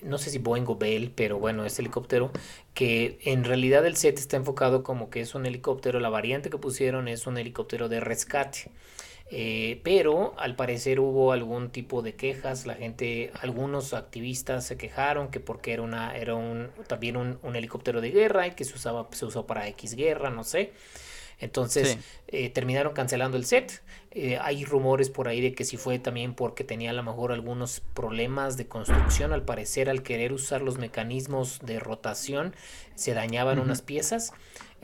no 0.04 0.18
sé 0.18 0.30
si 0.30 0.38
Boeing 0.40 0.66
o 0.68 0.76
Bell, 0.76 1.12
pero 1.16 1.40
bueno, 1.40 1.66
este 1.66 1.82
helicóptero 1.82 2.32
que 2.74 3.20
en 3.24 3.44
realidad 3.44 3.86
el 3.86 3.96
set 3.96 4.18
está 4.18 4.38
enfocado 4.38 4.84
como 4.84 5.10
que 5.10 5.22
es 5.22 5.36
un 5.36 5.46
helicóptero, 5.46 6.00
la 6.00 6.10
variante 6.10 6.50
que 6.50 6.58
pusieron 6.58 7.08
es 7.08 7.28
un 7.28 7.38
helicóptero 7.38 7.90
de 7.90 8.00
rescate. 8.00 8.72
Eh, 9.32 9.82
pero 9.84 10.36
al 10.38 10.56
parecer 10.56 11.00
hubo 11.00 11.32
algún 11.32 11.72
tipo 11.72 12.04
de 12.04 12.16
quejas, 12.16 12.68
la 12.68 12.76
gente, 12.76 13.32
algunos 13.42 13.94
activistas 13.94 14.66
se 14.66 14.78
quejaron 14.78 15.30
que 15.30 15.40
porque 15.40 15.74
era 15.74 15.82
una, 15.82 16.16
era 16.16 16.36
un, 16.36 16.70
también 16.88 17.18
un, 17.18 17.56
helicóptero 17.56 18.02
de 18.02 18.12
guerra 18.12 18.46
y 18.48 18.52
que 18.52 18.66
se 18.66 18.76
usaba, 18.76 19.08
se 19.12 19.26
usó 19.26 19.48
para 19.48 19.68
X 19.68 19.96
guerra, 19.96 20.30
no 20.30 20.44
sé. 20.44 20.74
Entonces 21.40 21.98
eh, 22.28 22.50
terminaron 22.50 22.94
cancelando 22.94 23.36
el 23.36 23.46
set. 23.46 23.82
Eh, 24.12 24.38
hay 24.40 24.64
rumores 24.64 25.10
por 25.10 25.28
ahí 25.28 25.42
de 25.42 25.54
que 25.54 25.66
si 25.66 25.76
fue 25.76 26.00
también 26.00 26.34
porque 26.34 26.64
tenía 26.64 26.92
a 26.92 26.94
lo 26.94 27.04
mejor 27.04 27.34
algunos 27.34 27.82
problemas 27.94 28.56
de 28.56 28.68
construcción. 28.68 29.34
Al 29.34 29.44
parecer, 29.44 29.90
al 29.90 30.04
querer 30.04 30.32
usar 30.32 30.62
los 30.62 30.78
mecanismos 30.78 31.60
de 31.64 31.80
rotación, 31.80 32.56
se 32.94 33.14
dañaban 33.14 33.60
unas 33.60 33.82
piezas. 33.82 34.32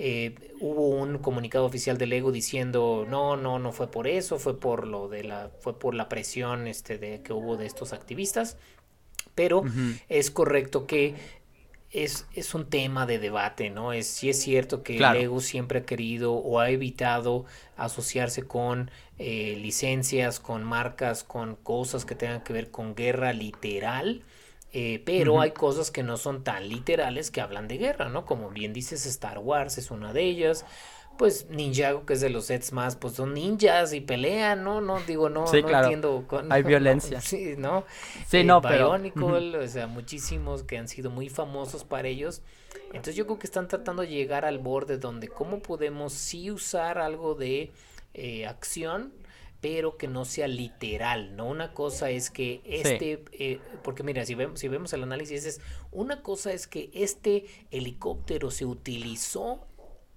Eh, 0.04 0.34
hubo 0.60 0.88
un 0.88 1.20
comunicado 1.20 1.64
oficial 1.64 2.00
de 2.00 2.08
Lego 2.08 2.32
diciendo 2.32 3.06
no, 3.08 3.38
no, 3.38 3.60
no 3.60 3.72
fue 3.72 3.92
por 3.92 4.08
eso, 4.08 4.40
fue 4.40 4.60
por 4.60 4.88
lo 4.88 5.08
de 5.08 5.24
la, 5.24 5.52
fue 5.60 5.78
por 5.78 5.94
la 5.94 6.10
presión 6.10 6.66
este 6.66 6.98
de 6.98 7.22
que 7.22 7.34
hubo 7.34 7.56
de 7.56 7.68
estos 7.68 7.94
activistas. 7.94 8.58
Pero 9.36 9.64
es 10.10 10.32
correcto 10.32 10.88
que 10.88 11.14
es, 11.92 12.26
es, 12.34 12.56
un 12.56 12.68
tema 12.68 13.06
de 13.06 13.20
debate, 13.20 13.70
¿no? 13.70 13.94
Es, 13.94 14.08
sí 14.08 14.32
es 14.32 14.42
cierto 14.42 14.82
que 14.82 15.00
Lego 15.00 15.40
siempre 15.40 15.80
ha 15.80 15.86
querido 15.86 16.34
o 16.34 16.60
ha 16.60 16.72
evitado 16.72 17.46
asociarse 17.78 18.42
con 18.42 18.90
eh, 19.20 19.56
licencias, 19.62 20.40
con 20.40 20.64
marcas, 20.64 21.24
con 21.24 21.56
cosas 21.56 22.06
que 22.06 22.16
tengan 22.16 22.44
que 22.44 22.54
ver 22.54 22.72
con 22.72 22.96
guerra 22.96 23.34
literal. 23.34 24.24
Eh, 24.74 25.02
pero 25.06 25.42
hay 25.42 25.52
cosas 25.52 25.92
que 25.92 26.02
no 26.02 26.16
son 26.16 26.44
tan 26.44 26.70
literales 26.70 27.30
que 27.30 27.42
hablan 27.42 27.68
de 27.68 27.78
guerra, 27.78 28.08
¿no? 28.08 28.26
Como 28.26 28.50
bien 28.50 28.72
dices, 28.72 29.06
Star 29.06 29.40
Wars 29.40 29.78
es 29.78 29.92
una 29.92 30.14
de 30.14 30.24
ellas. 30.24 30.66
Pues 31.18 31.50
Ninjago, 31.50 32.06
que 32.06 32.14
es 32.14 32.22
de 32.22 32.30
los 32.30 32.46
sets 32.46 32.72
más, 32.72 32.96
pues 32.96 33.14
son 33.14 33.34
ninjas 33.34 33.94
y 33.94 34.00
pelean, 34.00 34.64
¿no? 34.64 34.80
No, 34.80 35.00
digo, 35.02 35.30
no, 35.30 35.46
no 35.46 35.54
entiendo. 35.54 36.26
hay 36.50 36.64
violencia. 36.64 37.20
sí, 37.20 37.56
¿no? 37.58 37.84
Sí, 38.28 38.38
eh, 38.38 38.44
no, 38.46 38.62
pero... 38.62 38.92
o 38.92 39.68
sea, 39.68 39.88
muchísimos 39.88 40.64
que 40.64 40.78
han 40.78 40.88
sido 40.88 41.12
muy 41.12 41.28
famosos 41.30 41.84
para 41.84 42.08
ellos. 42.08 42.42
Entonces 42.88 43.16
yo 43.16 43.26
creo 43.26 43.40
que 43.40 43.48
están 43.48 43.68
tratando 43.68 44.04
de 44.04 44.08
llegar 44.08 44.46
al 44.46 44.60
borde 44.60 44.98
donde 44.98 45.28
cómo 45.28 45.62
podemos 45.62 46.14
sí 46.14 46.50
usar 46.50 46.98
algo 46.98 47.36
de 47.36 47.72
eh, 48.14 48.48
acción 48.48 49.14
pero 49.62 49.96
que 49.96 50.08
no 50.08 50.26
sea 50.26 50.48
literal, 50.48 51.36
¿no? 51.36 51.48
Una 51.48 51.74
cosa 51.74 52.10
es 52.10 52.32
que 52.32 52.62
este, 52.66 53.24
eh, 53.32 53.60
porque 53.84 54.02
mira, 54.02 54.26
si 54.26 54.34
vemos, 54.34 54.60
si 54.60 54.68
vemos 54.68 54.92
el 54.94 55.04
análisis, 55.04 55.46
es 55.46 55.62
una 55.92 56.24
cosa 56.24 56.52
es 56.52 56.68
que 56.68 56.90
este 56.94 57.46
helicóptero 57.70 58.50
se 58.50 58.66
utilizó 58.66 59.68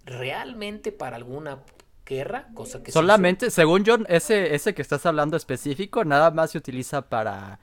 realmente 0.06 0.92
para 0.92 1.16
alguna 1.16 1.62
guerra, 2.06 2.48
cosa 2.54 2.82
que 2.82 2.90
solamente, 2.90 3.50
según 3.50 3.84
yo, 3.84 3.96
ese, 4.08 4.54
ese 4.54 4.74
que 4.74 4.82
estás 4.82 5.04
hablando 5.04 5.36
específico, 5.36 6.04
nada 6.04 6.30
más 6.30 6.52
se 6.52 6.58
utiliza 6.58 7.02
para 7.02 7.60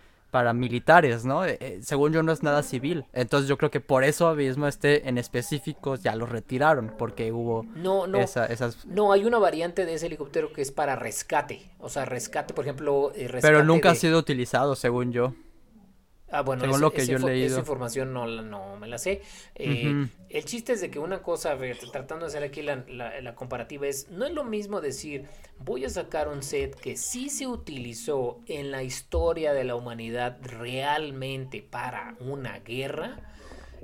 militares, 0.53 1.25
¿no? 1.25 1.45
Eh, 1.45 1.57
eh, 1.59 1.79
según 1.83 2.13
yo 2.13 2.23
no 2.23 2.31
es 2.31 2.41
nada 2.41 2.63
civil. 2.63 3.05
Entonces 3.13 3.47
yo 3.47 3.57
creo 3.57 3.69
que 3.69 3.81
por 3.81 4.03
eso 4.03 4.33
mismo 4.33 4.67
este 4.67 5.07
en 5.07 5.17
específico 5.17 5.95
ya 5.95 6.15
lo 6.15 6.25
retiraron, 6.25 6.93
porque 6.97 7.31
hubo 7.31 7.63
no, 7.75 8.07
no, 8.07 8.19
esas... 8.19 8.85
No, 8.85 9.11
hay 9.11 9.25
una 9.25 9.37
variante 9.37 9.85
de 9.85 9.93
ese 9.93 10.07
helicóptero 10.07 10.53
que 10.53 10.61
es 10.61 10.71
para 10.71 10.95
rescate. 10.95 11.71
O 11.79 11.89
sea, 11.89 12.05
rescate, 12.05 12.53
por 12.53 12.65
ejemplo... 12.65 13.11
Eh, 13.15 13.29
Pero 13.41 13.63
nunca 13.63 13.91
ha 13.91 13.95
sido 13.95 14.17
utilizado, 14.17 14.75
según 14.75 15.11
yo. 15.11 15.33
Ah, 16.31 16.41
bueno, 16.41 16.63
Según 16.63 16.79
lo 16.79 16.93
que 16.93 17.05
yo 17.05 17.17
he 17.17 17.19
leído. 17.19 17.47
esa 17.47 17.59
información 17.59 18.13
no, 18.13 18.25
no 18.25 18.77
me 18.77 18.87
la 18.87 18.97
sé. 18.97 19.21
Eh, 19.55 20.07
el 20.29 20.45
chiste 20.45 20.73
es 20.73 20.81
de 20.81 20.89
que 20.89 20.97
una 20.97 21.21
cosa, 21.21 21.57
tratando 21.91 22.25
de 22.25 22.29
hacer 22.29 22.43
aquí 22.43 22.61
la, 22.61 22.85
la, 22.87 23.35
comparativa, 23.35 23.85
es, 23.85 24.09
no 24.09 24.25
es 24.25 24.31
lo 24.31 24.45
mismo 24.45 24.79
decir, 24.79 25.27
voy 25.59 25.83
a 25.83 25.89
sacar 25.89 26.29
un 26.29 26.41
set 26.41 26.73
que 26.79 26.95
sí 26.95 27.29
se 27.29 27.47
utilizó 27.47 28.39
en 28.47 28.71
la 28.71 28.81
historia 28.81 29.51
de 29.51 29.65
la 29.65 29.75
humanidad 29.75 30.37
realmente 30.41 31.61
para 31.61 32.15
una 32.21 32.59
guerra, 32.59 33.27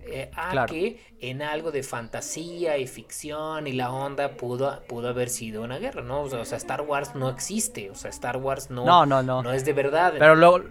eh, 0.10 0.31
a 0.33 0.65
que 0.67 1.01
en 1.19 1.41
algo 1.41 1.71
de 1.71 1.83
fantasía 1.83 2.77
y 2.77 2.88
ficción 2.88 3.67
y 3.67 3.73
la 3.73 3.91
onda 3.91 4.38
pudo, 4.38 4.81
pudo 4.88 5.10
haber 5.10 5.29
sido 5.29 5.63
una 5.63 5.79
guerra, 5.79 6.01
¿no? 6.01 6.21
O 6.21 6.45
sea, 6.45 6.57
Star 6.57 6.81
Wars 6.83 7.13
no 7.13 7.27
existe, 7.29 7.91
o 7.91 7.95
sea, 7.95 8.10
Star 8.10 8.38
Wars 8.38 8.69
no, 8.69 8.86
no, 8.86 9.05
no, 9.05 9.21
no. 9.21 9.43
no 9.43 9.51
es 9.51 9.65
de 9.65 9.73
verdad. 9.73 10.13
Pero 10.17 10.36
luego 10.36 10.63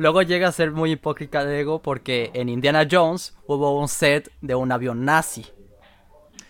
Luego 0.00 0.22
llega 0.22 0.48
a 0.48 0.52
ser 0.52 0.70
muy 0.70 0.92
hipócrita 0.92 1.44
de 1.44 1.60
ego 1.60 1.82
porque 1.82 2.30
en 2.32 2.48
Indiana 2.48 2.88
Jones 2.90 3.36
hubo 3.46 3.78
un 3.78 3.86
set 3.86 4.30
de 4.40 4.54
un 4.54 4.72
avión 4.72 5.04
nazi. 5.04 5.44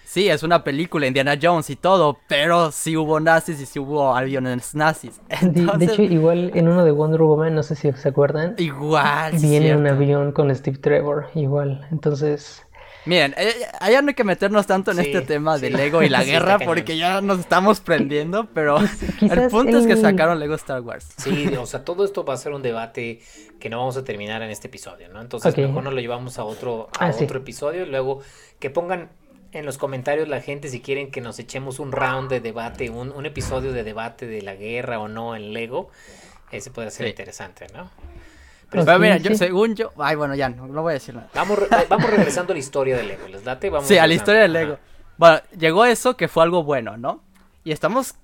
Sí, 0.05 0.29
es 0.29 0.45
una 0.45 0.63
película, 0.63 1.09
Indiana 1.09 1.37
Jones 1.41 1.69
y 1.69 1.75
todo, 1.75 2.17
pero 2.29 2.71
sí 2.71 2.97
hubo 2.97 3.19
nazis 3.19 3.61
y 3.61 3.67
sí 3.67 3.81
hubo 3.81 4.15
aviones 4.15 4.77
nazis. 4.77 5.21
de, 5.43 5.85
hecho, 5.85 6.03
igual 6.03 6.53
en 6.55 6.69
uno 6.69 6.85
de 6.85 6.93
Wonder 6.93 7.23
Woman, 7.23 7.57
no 7.57 7.65
sé 7.65 7.75
si 7.75 7.91
se 7.91 8.09
acuerdan. 8.09 8.55
Igual. 8.57 9.33
Viene 9.41 9.75
un 9.75 9.89
avión 9.89 10.31
con 10.31 10.55
Steve 10.55 10.79
Trevor, 10.79 11.27
igual. 11.35 11.89
Entonces, 11.91 12.65
Miren, 13.07 13.35
eh, 13.39 13.55
allá 13.81 14.03
no 14.03 14.09
hay 14.09 14.15
que 14.15 14.25
meternos 14.25 14.67
tanto 14.67 14.91
en 14.91 15.01
este 15.01 15.23
tema 15.23 15.59
del 15.59 15.73
Lego 15.75 16.03
y 16.03 16.09
la 16.09 16.23
guerra 16.23 16.59
porque 16.59 16.97
ya 16.97 17.21
nos 17.21 17.41
estamos 17.41 17.81
prendiendo, 17.81 18.47
pero 18.53 18.79
el 18.79 19.49
punto 19.51 19.79
es 19.79 19.87
que 19.87 19.97
sacaron 19.97 20.39
Lego 20.39 20.55
Star 20.55 20.83
Wars. 20.83 21.09
Sí, 21.17 21.49
o 21.59 21.67
sea, 21.67 21.85
todo 21.85 22.05
esto 22.05 22.25
va 22.25 22.35
a 22.35 22.37
ser 22.37 22.53
un 22.53 22.63
debate 22.63 23.21
que 23.59 23.71
no 23.71 23.79
vamos 23.79 23.97
a 23.97 24.05
terminar 24.05 24.43
en 24.43 24.51
este 24.51 24.69
episodio, 24.69 25.09
¿no? 25.09 25.21
Entonces 25.21 25.57
mejor 25.57 25.83
nos 25.83 25.95
lo 25.95 26.01
llevamos 26.01 26.39
a 26.39 26.45
otro, 26.45 26.89
a 26.99 27.07
ah, 27.07 27.15
otro 27.19 27.39
episodio, 27.39 27.87
luego 27.87 28.21
que 28.59 28.71
pongan 28.71 29.11
en 29.53 29.67
los 29.67 29.79
comentarios 29.79 30.29
la 30.29 30.41
gente 30.41 30.69
si 30.69 30.81
quieren 30.81 31.11
que 31.11 31.21
nos 31.21 31.39
echemos 31.39 31.81
un 31.81 31.93
round 31.93 32.31
de 32.31 32.41
debate, 32.41 32.91
un, 32.91 33.11
un 33.11 33.27
episodio 33.27 33.73
de 33.73 33.83
debate 33.83 34.27
de 34.27 34.43
la 34.43 34.55
guerra 34.55 35.01
o 35.01 35.09
no 35.09 35.35
en 35.35 35.53
Lego, 35.53 35.91
ese 36.53 36.71
puede 36.71 36.91
ser 36.91 37.09
interesante, 37.09 37.67
¿no? 37.75 37.91
Pero, 38.71 38.99
mira, 38.99 39.17
yo, 39.17 39.35
según 39.35 39.75
yo. 39.75 39.91
Ay, 39.99 40.17
bueno, 40.17 40.35
ya 40.35 40.49
no, 40.49 40.67
no 40.69 40.83
voy 40.83 40.93
a 40.93 40.95
decir 40.95 41.15
nada. 41.15 41.29
Vamos, 41.35 41.59
vamos 41.89 42.11
regresando 42.11 42.53
a 42.53 42.55
la 42.55 42.61
historia 42.61 42.97
del 42.97 43.09
Lego. 43.09 43.27
¿Les 43.29 43.43
date? 43.43 43.69
Vamos 43.69 43.89
sí, 43.89 43.99
a 43.99 44.07
la 44.07 44.15
historia 44.15 44.43
del 44.43 44.53
Lego. 44.53 44.79
Bueno, 45.19 45.41
llegó 45.59 45.85
eso 45.85 46.17
que 46.17 46.29
fue 46.29 46.45
algo 46.45 46.63
bueno, 46.63 46.97
¿no? 46.97 47.23
Y 47.65 47.73
estamos. 47.73 48.15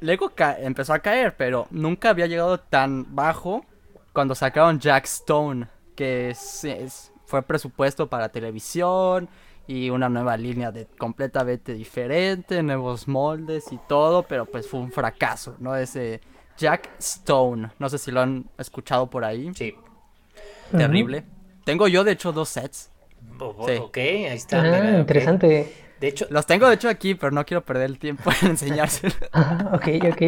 Lego 0.00 0.32
empezó 0.58 0.92
a 0.92 1.00
caer, 1.00 1.36
pero 1.36 1.66
nunca 1.70 2.10
había 2.10 2.26
llegado 2.26 2.60
tan 2.60 3.14
bajo 3.14 3.64
cuando 4.12 4.34
sacaron 4.34 4.78
Jack 4.78 5.04
Stone, 5.04 5.66
que 5.94 6.30
es, 6.30 7.12
fue 7.26 7.42
presupuesto 7.42 8.08
para 8.08 8.28
televisión 8.28 9.28
y 9.66 9.90
una 9.90 10.08
nueva 10.08 10.36
línea 10.36 10.70
de 10.70 10.86
completamente 10.98 11.74
diferente, 11.74 12.62
nuevos 12.62 13.08
moldes 13.08 13.72
y 13.72 13.78
todo, 13.88 14.22
pero 14.22 14.46
pues 14.46 14.68
fue 14.68 14.80
un 14.80 14.92
fracaso, 14.92 15.56
¿no? 15.58 15.74
Ese 15.74 16.20
Jack 16.56 16.90
Stone, 16.98 17.70
no 17.78 17.88
sé 17.88 17.98
si 17.98 18.10
lo 18.10 18.20
han 18.20 18.48
escuchado 18.56 19.08
por 19.08 19.24
ahí. 19.24 19.52
Sí. 19.54 19.74
Terrible. 20.70 21.24
Tengo 21.64 21.88
yo, 21.88 22.04
de 22.04 22.12
hecho, 22.12 22.32
dos 22.32 22.48
sets. 22.48 22.90
Ok, 23.38 23.96
ahí 23.98 24.26
está. 24.26 24.62
Ah, 24.62 24.98
interesante. 24.98 25.72
De 26.00 26.08
hecho, 26.08 26.26
los 26.30 26.46
tengo 26.46 26.68
de 26.68 26.74
hecho 26.74 26.88
aquí, 26.88 27.14
pero 27.14 27.32
no 27.32 27.44
quiero 27.44 27.64
perder 27.64 27.86
el 27.86 27.98
tiempo 27.98 28.30
en 28.42 28.50
enseñárselos. 28.50 29.16
ok, 29.72 29.88
ok. 30.12 30.22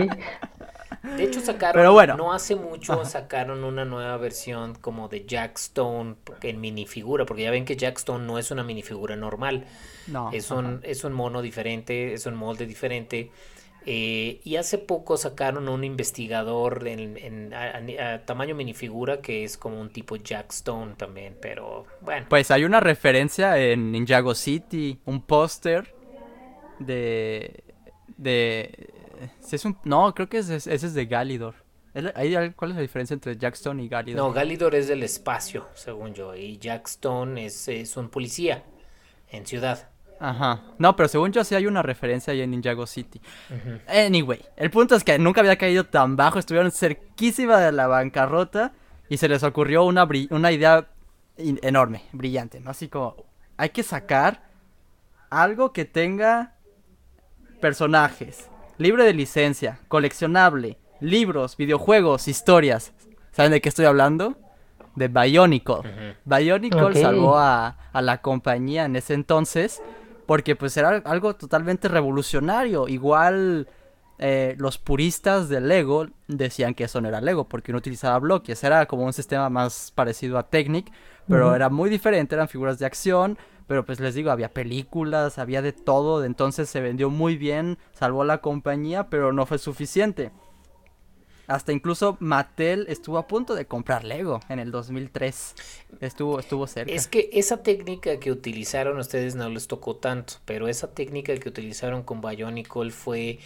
De 1.16 1.24
hecho, 1.24 1.40
sacaron, 1.40 1.92
bueno. 1.92 2.16
no 2.16 2.32
hace 2.32 2.56
mucho, 2.56 3.04
sacaron 3.04 3.62
una 3.62 3.84
nueva 3.84 4.16
versión 4.16 4.74
como 4.74 5.08
de 5.08 5.24
Jack 5.26 5.56
Stone 5.56 6.16
en 6.42 6.60
minifigura, 6.60 7.24
porque 7.24 7.44
ya 7.44 7.50
ven 7.50 7.64
que 7.64 7.76
Jack 7.76 7.98
Stone 7.98 8.26
no 8.26 8.38
es 8.38 8.50
una 8.50 8.64
minifigura 8.64 9.14
normal. 9.14 9.64
No. 10.06 10.30
Es 10.32 10.50
un, 10.50 10.80
es 10.82 11.04
un 11.04 11.12
mono 11.12 11.40
diferente, 11.40 12.14
es 12.14 12.26
un 12.26 12.34
molde 12.34 12.66
diferente. 12.66 13.30
Eh, 13.86 14.40
y 14.44 14.56
hace 14.56 14.76
poco 14.76 15.16
sacaron 15.16 15.68
un 15.68 15.82
investigador 15.82 16.86
en, 16.86 17.54
a, 17.54 18.24
tamaño 18.24 18.54
minifigura 18.54 19.22
que 19.22 19.44
es 19.44 19.56
como 19.56 19.80
un 19.80 19.90
tipo 19.90 20.16
Jack 20.16 20.52
Stone 20.52 20.94
también, 20.96 21.36
pero 21.40 21.86
bueno. 22.00 22.26
Pues 22.28 22.50
hay 22.50 22.64
una 22.64 22.80
referencia 22.80 23.56
en 23.58 23.92
Ninjago 23.92 24.34
City, 24.34 24.98
un 25.04 25.22
póster 25.22 25.94
de... 26.78 27.64
de 28.16 28.90
es 29.50 29.64
un, 29.64 29.78
no, 29.84 30.14
creo 30.14 30.28
que 30.28 30.38
ese, 30.38 30.56
es 30.56 30.94
de 30.94 31.06
Galidor. 31.06 31.54
¿Cuál 32.56 32.70
es 32.70 32.76
la 32.76 32.82
diferencia 32.82 33.14
entre 33.14 33.36
Jack 33.36 33.54
Stone 33.54 33.82
y 33.82 33.88
Galidor? 33.88 34.22
No, 34.22 34.32
Galidor 34.32 34.74
es 34.74 34.88
del 34.88 35.02
espacio, 35.02 35.66
según 35.74 36.14
yo, 36.14 36.34
y 36.36 36.58
Jack 36.58 36.86
Stone 36.86 37.44
es, 37.44 37.68
es 37.68 37.96
un 37.96 38.10
policía 38.10 38.64
en 39.30 39.46
ciudad. 39.46 39.88
Ajá. 40.20 40.62
No, 40.78 40.96
pero 40.96 41.08
según 41.08 41.32
yo 41.32 41.44
sí 41.44 41.54
hay 41.54 41.66
una 41.66 41.82
referencia 41.82 42.32
ahí 42.32 42.40
en 42.40 42.50
Ninjago 42.50 42.86
City. 42.86 43.20
Anyway, 43.86 44.44
el 44.56 44.70
punto 44.70 44.96
es 44.96 45.04
que 45.04 45.18
nunca 45.18 45.40
había 45.40 45.56
caído 45.56 45.84
tan 45.84 46.16
bajo, 46.16 46.38
estuvieron 46.38 46.70
cerquísima 46.70 47.58
de 47.58 47.72
la 47.72 47.86
bancarrota 47.86 48.72
y 49.08 49.16
se 49.16 49.28
les 49.28 49.42
ocurrió 49.42 49.84
una, 49.84 50.08
una 50.30 50.52
idea 50.52 50.88
enorme, 51.36 52.02
brillante, 52.12 52.60
¿no? 52.60 52.70
Así 52.70 52.88
como, 52.88 53.16
hay 53.56 53.70
que 53.70 53.82
sacar 53.82 54.48
algo 55.30 55.72
que 55.72 55.84
tenga 55.84 56.54
personajes, 57.60 58.48
libre 58.76 59.04
de 59.04 59.14
licencia, 59.14 59.80
coleccionable, 59.88 60.78
libros, 61.00 61.56
videojuegos, 61.56 62.28
historias. 62.28 62.92
¿Saben 63.32 63.52
de 63.52 63.60
qué 63.60 63.68
estoy 63.68 63.84
hablando? 63.84 64.36
De 64.96 65.06
Bionicle. 65.06 66.16
Bionicle 66.24 67.00
salvó 67.00 67.38
a, 67.38 67.76
a 67.92 68.02
la 68.02 68.20
compañía 68.20 68.84
en 68.84 68.96
ese 68.96 69.14
entonces 69.14 69.80
porque 70.28 70.56
pues 70.56 70.76
era 70.76 70.90
algo 71.06 71.36
totalmente 71.36 71.88
revolucionario. 71.88 72.86
Igual 72.86 73.66
eh, 74.18 74.56
los 74.58 74.76
puristas 74.76 75.48
del 75.48 75.68
Lego 75.68 76.08
decían 76.26 76.74
que 76.74 76.84
eso 76.84 77.00
no 77.00 77.08
era 77.08 77.22
Lego 77.22 77.48
porque 77.48 77.72
no 77.72 77.78
utilizaba 77.78 78.18
bloques, 78.18 78.62
era 78.62 78.84
como 78.84 79.06
un 79.06 79.14
sistema 79.14 79.48
más 79.48 79.90
parecido 79.94 80.36
a 80.36 80.50
Technic, 80.50 80.92
pero 81.28 81.54
era 81.54 81.70
muy 81.70 81.88
diferente, 81.88 82.34
eran 82.34 82.48
figuras 82.48 82.78
de 82.78 82.84
acción, 82.84 83.38
pero 83.66 83.86
pues 83.86 84.00
les 84.00 84.14
digo, 84.14 84.30
había 84.30 84.52
películas, 84.52 85.38
había 85.38 85.62
de 85.62 85.72
todo, 85.72 86.22
entonces 86.22 86.68
se 86.68 86.82
vendió 86.82 87.08
muy 87.08 87.38
bien, 87.38 87.78
salvó 87.92 88.22
la 88.22 88.42
compañía, 88.42 89.08
pero 89.08 89.32
no 89.32 89.46
fue 89.46 89.56
suficiente. 89.56 90.30
Hasta 91.48 91.72
incluso 91.72 92.18
Mattel 92.20 92.84
estuvo 92.88 93.16
a 93.16 93.26
punto 93.26 93.54
de 93.54 93.66
comprar 93.66 94.04
Lego 94.04 94.40
en 94.50 94.58
el 94.58 94.70
2003. 94.70 95.54
Estuvo, 96.00 96.38
estuvo 96.38 96.66
cerca. 96.66 96.92
Es 96.92 97.08
que 97.08 97.30
esa 97.32 97.62
técnica 97.62 98.20
que 98.20 98.30
utilizaron 98.30 98.98
ustedes 98.98 99.34
no 99.34 99.48
les 99.48 99.66
tocó 99.66 99.96
tanto, 99.96 100.34
pero 100.44 100.68
esa 100.68 100.92
técnica 100.92 101.34
que 101.36 101.48
utilizaron 101.48 102.02
con 102.02 102.20
Bionicle 102.20 102.90
fue 102.90 103.38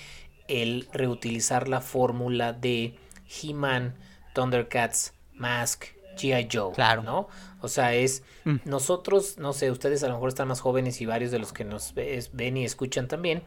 el 0.48 0.88
reutilizar 0.92 1.68
la 1.68 1.80
fórmula 1.80 2.52
de 2.52 2.96
He-Man, 3.40 3.94
Thundercats, 4.34 5.14
Mask, 5.32 5.84
G.I. 6.22 6.48
Joe. 6.52 6.72
Claro. 6.72 7.02
¿no? 7.02 7.28
O 7.60 7.68
sea, 7.68 7.94
es 7.94 8.22
mm. 8.44 8.56
nosotros, 8.64 9.38
no 9.38 9.52
sé, 9.52 9.70
ustedes 9.70 10.02
a 10.02 10.08
lo 10.08 10.14
mejor 10.14 10.28
están 10.28 10.48
más 10.48 10.60
jóvenes 10.60 11.00
y 11.00 11.06
varios 11.06 11.30
de 11.30 11.38
los 11.38 11.52
que 11.52 11.64
nos 11.64 11.94
ven 11.94 12.56
y 12.56 12.64
escuchan 12.64 13.08
también, 13.08 13.42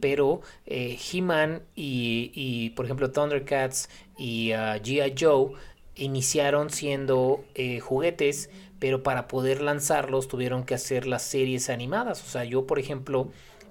pero 0.00 0.42
eh, 0.66 0.98
He-Man 1.12 1.62
y, 1.74 2.70
por 2.70 2.84
ejemplo, 2.84 3.10
Thundercats 3.10 3.88
y 4.18 4.52
uh, 4.52 4.80
G.I. 4.82 5.14
Joe 5.18 5.52
iniciaron 6.00 6.70
siendo 6.70 7.44
eh, 7.54 7.80
juguetes, 7.80 8.50
pero 8.78 9.02
para 9.02 9.28
poder 9.28 9.60
lanzarlos 9.60 10.28
tuvieron 10.28 10.64
que 10.64 10.74
hacer 10.74 11.06
las 11.06 11.22
series 11.22 11.68
animadas. 11.70 12.22
O 12.22 12.26
sea, 12.26 12.44
yo, 12.44 12.66
por 12.66 12.78
ejemplo, 12.78 13.30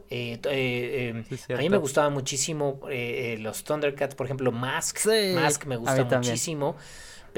eh, 0.10 0.40
eh, 0.46 1.24
a 1.54 1.58
mí 1.58 1.70
me 1.70 1.78
gustaba 1.78 2.10
muchísimo 2.10 2.80
los 3.40 3.64
Thundercats, 3.64 4.16
por 4.16 4.28
ejemplo, 4.28 4.52
Mask. 4.52 5.00
Mask 5.36 5.66
me 5.66 5.78
gusta 5.78 6.06
muchísimo. 6.06 6.76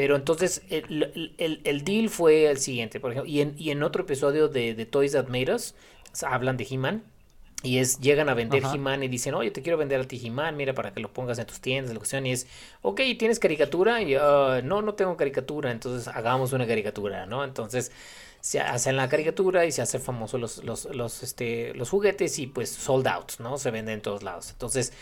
Pero 0.02 0.16
entonces 0.16 0.64
el, 0.68 1.84
deal 1.86 2.10
fue 2.10 2.50
el 2.50 2.58
siguiente, 2.58 3.00
por 3.00 3.12
ejemplo, 3.12 3.32
y 3.32 3.42
en, 3.42 3.54
y 3.56 3.70
en 3.70 3.84
otro 3.84 4.02
episodio 4.02 4.48
de, 4.48 4.74
de 4.74 4.86
Toys 4.88 5.12
That 5.12 5.28
Made 5.28 5.54
Us, 5.54 5.76
hablan 6.24 6.58
de 6.58 6.66
He-Man, 6.68 7.04
y 7.62 7.78
es, 7.78 8.00
llegan 8.00 8.28
a 8.28 8.34
vender 8.34 8.64
He-Man 8.64 9.04
y 9.04 9.10
dicen, 9.10 9.36
oye, 9.36 9.52
te 9.52 9.62
quiero 9.62 9.78
vender 9.78 10.02
a 10.02 10.04
ti 10.06 10.20
He-Man, 10.26 10.58
mira, 10.58 10.74
para 10.74 10.92
que 10.92 11.02
lo 11.02 11.14
pongas 11.14 11.38
en 11.38 11.46
tus 11.46 11.62
tiendas, 11.62 11.94
la 11.94 12.00
cuestión, 12.00 12.26
y 12.26 12.32
es, 12.32 12.48
ok, 12.82 13.00
¿tienes 13.20 13.38
caricatura? 13.38 14.02
Y, 14.02 14.16
uh, 14.16 14.64
no, 14.64 14.82
no 14.82 14.96
tengo 14.96 15.16
caricatura, 15.16 15.70
entonces 15.70 16.08
hagamos 16.08 16.52
una 16.52 16.66
caricatura, 16.66 17.28
¿no? 17.28 17.44
Entonces 17.44 17.92
se 18.40 18.60
hacen 18.60 18.98
la 18.98 19.08
caricatura 19.08 19.68
y 19.68 19.72
se 19.72 19.84
hacen 19.84 20.02
famosos 20.02 20.42
los, 20.42 20.64
los, 20.64 20.86
los, 20.96 21.22
este, 21.22 21.76
los 21.76 21.92
juguetes 21.92 22.40
y 22.40 22.48
pues 22.48 22.72
sold 22.72 23.08
out, 23.08 23.34
¿no? 23.38 23.60
Se 23.60 23.70
venden 23.70 23.94
en 23.94 24.02
todos 24.02 24.24
lados. 24.24 24.50
Entonces, 24.50 24.94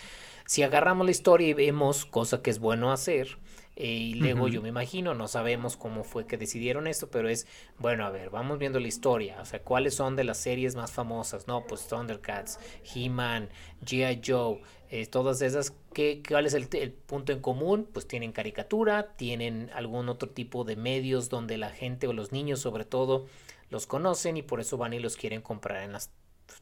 si 0.45 0.61
agarramos 0.61 1.05
la 1.05 1.11
historia 1.11 1.47
y 1.47 1.53
vemos, 1.53 2.03
cosa 2.03 2.41
que 2.41 2.49
es 2.49 2.59
bueno 2.59 2.91
hacer, 2.91 3.37
eh, 3.79 3.93
y 3.93 4.13
Lego 4.15 4.49
yo 4.49 4.61
me 4.61 4.67
imagino, 4.67 5.13
no 5.13 5.29
sabemos 5.29 5.77
cómo 5.77 6.03
fue 6.03 6.27
que 6.27 6.37
decidieron 6.37 6.85
esto, 6.85 7.09
pero 7.09 7.29
es, 7.29 7.47
bueno, 7.77 8.05
a 8.05 8.09
ver, 8.09 8.29
vamos 8.29 8.59
viendo 8.59 8.77
la 8.81 8.89
historia, 8.89 9.39
o 9.41 9.45
sea, 9.45 9.63
cuáles 9.63 9.95
son 9.95 10.17
de 10.17 10.25
las 10.25 10.37
series 10.37 10.75
más 10.75 10.91
famosas, 10.91 11.47
¿no? 11.47 11.65
Pues 11.65 11.87
Thundercats, 11.87 12.59
He-Man, 12.93 13.47
G.I. 13.85 14.21
Joe, 14.25 14.61
eh, 14.89 15.07
todas 15.07 15.41
esas, 15.41 15.73
¿qué, 15.93 16.21
¿cuál 16.27 16.45
es 16.45 16.55
el, 16.55 16.67
el, 16.73 16.91
punto 16.91 17.31
en 17.31 17.39
común? 17.39 17.87
Pues 17.93 18.05
tienen 18.05 18.33
caricatura, 18.33 19.15
tienen 19.15 19.71
algún 19.73 20.09
otro 20.09 20.29
tipo 20.29 20.65
de 20.65 20.75
medios 20.75 21.29
donde 21.29 21.57
la 21.57 21.69
gente 21.69 22.05
o 22.07 22.11
los 22.11 22.33
niños 22.33 22.59
sobre 22.59 22.83
todo 22.83 23.27
los 23.69 23.87
conocen 23.87 24.35
y 24.35 24.41
por 24.41 24.59
eso 24.59 24.75
van 24.75 24.91
y 24.91 24.99
los 24.99 25.15
quieren 25.15 25.41
comprar 25.41 25.83
en 25.83 25.93
las 25.93 26.11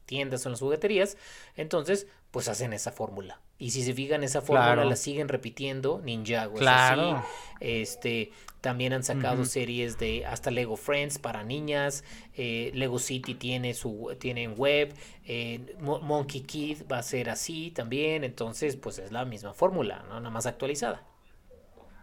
tiendas 0.06 0.45
o 0.45 0.49
en 0.49 0.51
las 0.51 0.60
jugueterías, 0.60 1.17
entonces 1.56 2.06
pues 2.30 2.47
hacen 2.47 2.73
esa 2.73 2.91
fórmula. 2.91 3.41
Y 3.59 3.71
si 3.71 3.81
se 3.83 3.93
fijan 3.93 4.23
esa 4.23 4.41
fórmula 4.41 4.85
la 4.85 4.95
siguen 4.95 5.29
repitiendo, 5.29 5.99
Ninjago 6.03 6.55
claro. 6.55 7.17
así. 7.17 7.27
Este, 7.59 8.31
también 8.61 8.91
han 8.93 9.03
sacado 9.03 9.45
series 9.45 9.97
de 9.97 10.25
hasta 10.25 10.51
Lego 10.51 10.77
Friends 10.77 11.19
para 11.19 11.43
niñas, 11.43 12.03
eh, 12.35 12.71
Lego 12.73 12.99
City 12.99 13.33
tiene 13.35 13.73
su 13.73 14.15
tiene 14.19 14.47
web, 14.47 14.93
eh, 15.25 15.75
Monkey 15.79 16.41
Kid 16.41 16.79
va 16.91 16.97
a 16.97 17.03
ser 17.03 17.29
así 17.29 17.71
también, 17.71 18.23
entonces 18.23 18.75
pues 18.75 18.99
es 18.99 19.11
la 19.11 19.25
misma 19.25 19.53
fórmula, 19.53 20.03
¿no? 20.09 20.15
nada 20.15 20.31
más 20.31 20.47
actualizada. 20.47 21.03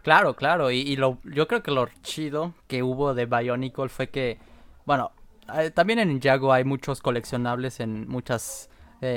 Claro, 0.01 0.35
claro, 0.35 0.71
y, 0.71 0.79
y, 0.79 0.95
lo, 0.95 1.19
yo 1.23 1.47
creo 1.47 1.61
que 1.61 1.71
lo 1.71 1.87
chido 2.03 2.53
que 2.67 2.83
hubo 2.83 3.13
de 3.13 3.25
Bionicle 3.25 3.89
fue 3.89 4.09
que, 4.09 4.39
bueno, 4.85 5.11
eh, 5.55 5.71
también 5.71 5.99
en 5.99 6.09
Ninjago 6.09 6.53
hay 6.53 6.63
muchos 6.63 7.01
coleccionables 7.01 7.79
en 7.79 8.07
muchas 8.07 8.69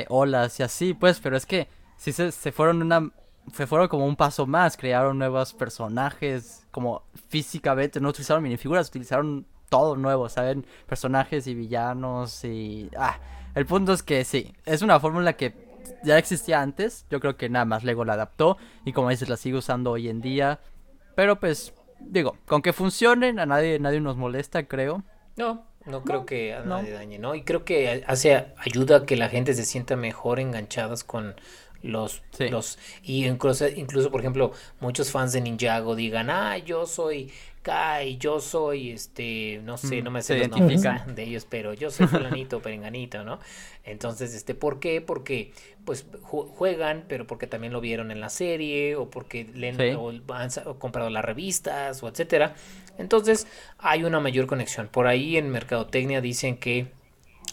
olas 0.09 0.61
y 0.61 0.63
así, 0.63 0.93
pues, 0.93 1.19
pero 1.19 1.35
es 1.35 1.47
que 1.47 1.67
si 1.99 2.13
se, 2.13 2.33
se 2.33 2.53
fueron 2.53 2.81
una 2.81 3.13
se 3.55 3.67
fueron 3.67 3.89
como 3.89 4.07
un 4.07 4.17
paso 4.17 4.47
más, 4.47 4.77
crearon 4.77 5.19
nuevos 5.19 5.55
personajes, 5.55 6.67
como 6.71 7.03
físicamente, 7.29 8.01
no 8.01 8.11
utilizaron 8.11 8.43
minifiguras, 8.43 8.89
utilizaron 8.89 9.47
todo 9.69 9.97
nuevo, 9.97 10.29
¿saben? 10.29 10.67
Personajes 10.87 11.47
y 11.47 11.55
villanos 11.55 12.45
y... 12.45 12.91
Ah, 12.97 13.19
el 13.55 13.67
punto 13.67 13.93
es 13.93 14.03
que 14.03 14.25
sí, 14.25 14.55
es 14.67 14.83
una 14.83 15.01
fórmula 15.01 15.35
que 15.35 15.55
ya 16.05 16.19
existía 16.19 16.61
antes, 16.61 17.07
yo 17.11 17.21
creo 17.21 17.37
que 17.37 17.49
nada 17.49 17.65
más 17.65 17.85
Lego 17.85 18.05
la 18.05 18.13
adaptó 18.15 18.59
y 18.85 18.93
como 18.93 19.11
dices 19.11 19.29
la 19.29 19.37
sigue 19.37 19.57
usando 19.57 19.93
hoy 19.93 20.09
en 20.09 20.21
día, 20.21 20.61
pero 21.15 21.41
pues 21.41 21.73
digo, 22.01 22.37
con 22.47 22.63
que 22.63 22.73
funcionen 22.73 23.39
a 23.39 23.47
nadie, 23.47 23.79
nadie 23.79 24.01
nos 24.01 24.17
molesta, 24.17 24.65
creo. 24.67 25.03
No, 25.37 25.67
no 25.87 26.03
creo 26.03 26.27
que 26.27 26.55
a 26.55 26.63
nadie 26.63 26.93
dañe, 26.93 27.19
¿no? 27.19 27.35
Y 27.35 27.43
creo 27.43 27.65
que 27.65 28.05
hace 28.07 28.53
ayuda 28.59 28.99
a 28.99 29.07
que 29.07 29.17
la 29.17 29.29
gente 29.29 29.55
se 29.55 29.65
sienta 29.65 29.97
mejor 29.97 30.39
enganchadas 30.39 31.05
con 31.05 31.35
los 31.83 32.23
los 32.39 32.79
y 33.03 33.27
incluso 33.27 33.69
incluso 33.69 34.11
por 34.11 34.21
ejemplo 34.21 34.53
muchos 34.81 35.11
fans 35.11 35.33
de 35.33 35.41
Ninjago 35.41 35.95
digan 35.95 36.31
ah 36.31 36.59
yo 36.59 36.87
soy 36.87 37.31
Kai 37.63 38.17
yo 38.19 38.41
soy 38.41 38.91
este 38.91 39.61
no 39.65 39.77
sé 39.79 40.01
mm, 40.01 40.05
no 40.05 40.11
me 40.11 40.23
sé 40.23 40.39
los 40.39 40.49
nombres 40.49 40.83
de 40.83 41.23
ellos 41.23 41.47
pero 41.49 41.75
yo 41.75 41.91
soy 41.91 42.07
fulanito 42.07 42.61
perenganito 42.63 43.23
no 43.25 43.39
entonces 43.85 44.35
este 44.35 44.55
por 44.55 44.81
qué 44.81 45.01
porque 45.01 45.53
pues 45.89 46.05
juegan 46.21 47.07
pero 47.09 47.27
porque 47.27 47.47
también 47.47 47.73
lo 47.73 47.81
vieron 47.81 48.11
en 48.11 48.21
la 48.21 48.29
serie 48.29 48.95
o 48.97 49.09
porque 49.09 49.47
leen 49.55 49.97
o 49.97 50.13
han 50.35 50.51
comprado 50.79 51.09
las 51.09 51.25
revistas 51.25 52.03
o 52.03 52.09
etcétera. 52.09 52.55
Entonces 52.99 53.47
hay 53.79 54.05
una 54.05 54.21
mayor 54.21 54.47
conexión. 54.47 54.89
Por 54.89 55.07
ahí 55.07 55.39
en 55.39 55.49
Mercadotecnia 55.49 56.21
dicen 56.21 56.59
que 56.59 56.89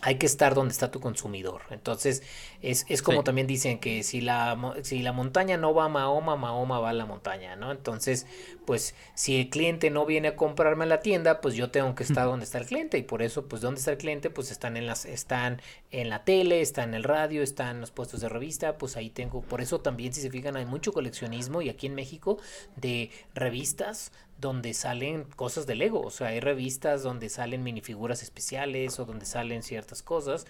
hay 0.01 0.15
que 0.15 0.25
estar 0.25 0.53
donde 0.53 0.73
está 0.73 0.91
tu 0.91 0.99
consumidor. 0.99 1.61
Entonces, 1.69 2.23
es, 2.65 2.86
es 2.89 3.04
como 3.04 3.23
también 3.23 3.45
dicen 3.45 3.80
que 3.80 4.01
si 4.01 4.21
la, 4.21 4.75
si 4.82 4.99
la 4.99 5.13
montaña 5.13 5.56
no 5.56 5.73
va 5.75 5.86
a 5.86 5.89
Mahoma, 5.89 6.36
Mahoma 6.36 6.80
va 6.80 6.89
a 6.89 6.93
la 6.93 7.06
montaña, 7.06 7.56
¿no? 7.56 7.71
Entonces, 7.71 8.25
pues 8.65 8.95
si 9.13 9.39
el 9.39 9.49
cliente 9.49 9.91
no 9.91 10.06
viene 10.08 10.30
a 10.30 10.36
comprarme 10.36 10.86
a 10.86 10.88
la 10.88 10.99
tienda, 11.01 11.41
pues 11.41 11.54
yo 11.54 11.69
tengo 11.69 11.93
que 11.93 12.01
estar 12.01 12.25
donde 12.25 12.45
está 12.45 12.58
el 12.58 12.65
cliente. 12.65 12.97
Y 12.97 13.04
por 13.04 13.21
eso, 13.21 13.45
pues, 13.47 13.62
¿dónde 13.62 13.80
está 13.80 13.91
el 13.91 13.97
cliente? 13.97 14.32
Pues 14.32 14.49
están 14.49 14.78
en 14.78 14.88
las, 14.88 15.06
están 15.06 15.62
en 15.91 16.10
la 16.10 16.23
tele, 16.23 16.62
están 16.62 16.89
en 16.89 16.95
el 16.95 17.04
radio, 17.04 17.43
están 17.43 17.75
en 17.75 17.82
los 17.82 17.91
puestos 17.91 18.21
de 18.21 18.30
revista, 18.30 18.80
pues 18.80 18.97
ahí 18.97 19.12
tengo. 19.12 19.41
Por 19.41 19.62
eso 19.62 19.80
también, 19.82 20.13
si 20.13 20.21
se 20.21 20.32
fijan, 20.32 20.56
hay 20.56 20.65
mucho 20.65 20.91
coleccionismo 20.91 21.62
y 21.62 21.69
aquí 21.69 21.86
en 21.86 21.93
México 21.93 22.39
de 22.78 23.12
revistas 23.36 24.12
donde 24.38 24.73
salen 24.73 25.23
cosas 25.23 25.65
de 25.65 25.75
Lego, 25.75 26.01
o 26.01 26.12
sea, 26.12 26.28
hay 26.28 26.41
revistas 26.41 27.04
donde 27.04 27.30
salen 27.30 27.63
minifiguras 27.63 28.21
especiales 28.21 28.99
o 28.99 29.06
donde 29.06 29.25
salen 29.25 29.63
ciertas 29.63 30.04
cosas 30.04 30.45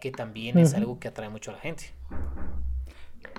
que 0.00 0.10
también 0.10 0.58
es 0.58 0.74
algo 0.74 0.98
que 0.98 1.08
atrae 1.08 1.28
mucho 1.28 1.50
a 1.50 1.54
la 1.54 1.60
gente. 1.60 1.92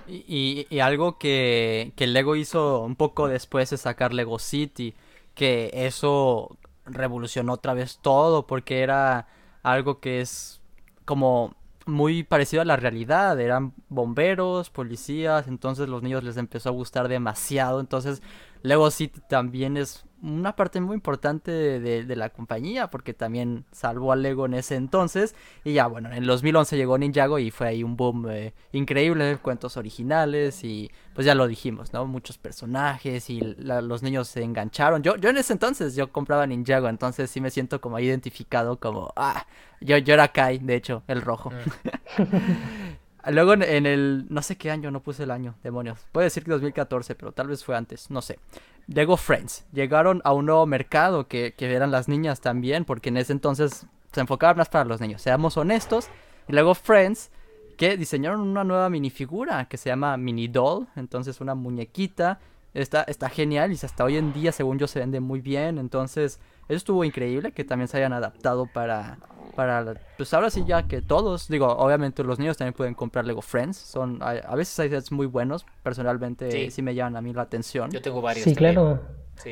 Y, 0.08 0.66
y, 0.70 0.80
algo 0.80 1.18
que, 1.18 1.92
que 1.98 2.08
Lego 2.08 2.38
hizo 2.38 2.82
un 2.82 2.96
poco 2.96 3.28
después 3.28 3.70
de 3.70 3.78
sacar 3.78 4.14
Lego 4.14 4.40
City, 4.40 4.96
que 5.36 5.70
eso 5.74 6.58
revolucionó 6.86 7.54
otra 7.54 7.74
vez 7.74 8.00
todo, 8.02 8.48
porque 8.48 8.82
era 8.82 9.28
algo 9.64 10.00
que 10.00 10.22
es 10.22 10.62
como 11.04 11.56
muy 11.86 12.24
parecido 12.24 12.62
a 12.62 12.66
la 12.66 12.76
realidad, 12.76 13.40
eran 13.40 13.74
bomberos, 13.90 14.70
policías, 14.70 15.48
entonces 15.48 15.88
los 15.88 16.04
niños 16.04 16.24
les 16.24 16.38
empezó 16.38 16.70
a 16.70 16.74
gustar 16.74 17.08
demasiado, 17.08 17.80
entonces 17.80 18.22
Lego 18.64 18.92
City 18.92 19.22
también 19.28 19.78
es 19.78 20.06
una 20.22 20.56
parte 20.56 20.82
muy 20.82 20.96
importante 20.96 21.52
de, 21.52 22.16
la 22.16 22.30
compañía 22.30 22.88
porque 22.88 23.14
también 23.14 23.66
salvó 23.72 24.12
a 24.12 24.16
Lego 24.16 24.46
en 24.46 24.56
ese 24.56 24.76
entonces. 24.76 25.36
Y 25.64 25.74
ya 25.74 25.88
bueno 25.88 26.12
en 26.12 26.26
2011 26.26 26.76
llegó 26.76 26.98
Ninjago 26.98 27.40
y 27.40 27.52
fue 27.52 27.68
ahí 27.68 27.84
un 27.84 27.96
boom 27.96 28.30
eh, 28.30 28.54
increíble 28.72 29.38
cuentos 29.42 29.78
originales 29.78 30.64
y 30.64 30.92
pues 31.14 31.26
ya 31.26 31.36
lo 31.36 31.48
dijimos 31.48 31.94
no 31.94 32.06
muchos 32.06 32.38
personajes 32.38 33.30
y 33.30 33.40
los 33.40 34.04
niños 34.04 34.28
se 34.28 34.44
engancharon. 34.44 35.04
Yo 35.04 35.16
yo 35.18 35.30
en 35.30 35.38
ese 35.38 35.54
entonces 35.54 35.96
yo 35.96 36.12
compraba 36.12 36.48
Ninjago 36.48 36.90
entonces 36.90 37.30
sí 37.30 37.40
me 37.42 37.52
siento 37.52 37.80
como 37.80 38.00
identificado 38.00 38.80
como 38.80 39.14
ah 39.16 39.46
yo 39.82 39.98
yo 39.98 40.14
era 40.14 40.30
Kai 40.30 40.60
de 40.60 40.76
hecho 40.76 41.04
el 41.08 41.22
rojo. 41.22 41.52
Mm. 41.52 42.24
Luego 43.32 43.54
en, 43.54 43.86
el, 43.86 44.26
no 44.30 44.42
sé 44.42 44.58
qué 44.58 44.72
año, 44.72 44.92
no 44.92 45.02
puse 45.02 45.24
el 45.24 45.32
año, 45.32 45.56
demonios. 45.64 46.00
Puede 46.12 46.26
decir 46.26 46.44
que 46.44 46.52
2014, 46.52 47.16
pero 47.16 47.32
tal 47.32 47.48
vez 47.48 47.64
fue 47.64 47.76
antes, 47.76 48.10
no 48.10 48.22
sé. 48.22 48.40
Lego 48.88 49.18
Friends. 49.18 49.66
Llegaron 49.74 50.22
a 50.24 50.34
un 50.34 50.46
nuevo 50.46 50.66
mercado 50.66 51.28
que, 51.28 51.54
que 51.58 51.74
eran 51.74 51.92
las 51.92 52.08
niñas 52.08 52.42
también, 52.42 52.86
porque 52.86 53.10
en 53.10 53.18
ese 53.18 53.34
entonces 53.34 53.86
se 54.12 54.22
enfocaban 54.22 54.58
más 54.58 54.70
para 54.70 54.86
los 54.86 55.02
niños, 55.02 55.22
seamos 55.22 55.58
honestos. 55.58 56.10
Y 56.48 56.54
luego 56.54 56.74
Friends, 56.74 57.32
que 57.78 57.98
diseñaron 57.98 58.42
una 58.42 58.64
nueva 58.64 58.90
minifigura 58.90 59.68
que 59.68 59.78
se 59.78 59.90
llama 59.90 60.18
Mini 60.18 60.48
Doll, 60.48 60.88
entonces 60.96 61.42
una 61.42 61.56
muñequita. 61.56 62.40
Está, 62.74 63.04
está 63.04 63.30
genial 63.30 63.72
y 63.72 63.76
hasta 63.76 64.04
hoy 64.04 64.18
en 64.18 64.34
día, 64.34 64.52
según 64.52 64.78
yo, 64.78 64.88
se 64.88 65.00
vende 65.00 65.20
muy 65.20 65.42
bien. 65.42 65.80
Entonces, 65.80 66.40
eso 66.68 66.78
estuvo 66.78 67.04
increíble 67.06 67.54
que 67.54 67.64
también 67.64 67.88
se 67.88 67.98
hayan 67.98 68.12
adaptado 68.12 68.66
para, 68.66 69.18
para 69.56 69.96
pues 70.18 70.34
ahora 70.34 70.50
sí 70.50 70.66
ya 70.68 70.84
que 70.84 71.02
todos, 71.02 71.48
digo, 71.48 71.68
obviamente 71.68 72.24
los 72.24 72.40
niños 72.40 72.58
también 72.58 72.74
pueden 72.74 72.94
comprar 72.94 73.26
Lego 73.26 73.42
Friends, 73.42 73.78
son 73.78 74.20
a, 74.22 74.56
veces 74.56 74.78
hay 74.80 74.90
sets 74.90 75.12
muy 75.12 75.28
buenos, 75.28 75.66
personalmente 75.82 76.70
sí. 76.70 76.82
me 76.82 76.94
llaman 76.94 77.16
a 77.16 77.22
mí 77.22 77.34
la 77.34 77.44
atención. 77.44 77.90
Yo 77.90 78.02
tengo 78.02 78.22
varios. 78.22 78.44
Sí, 78.44 78.54
claro. 78.54 79.00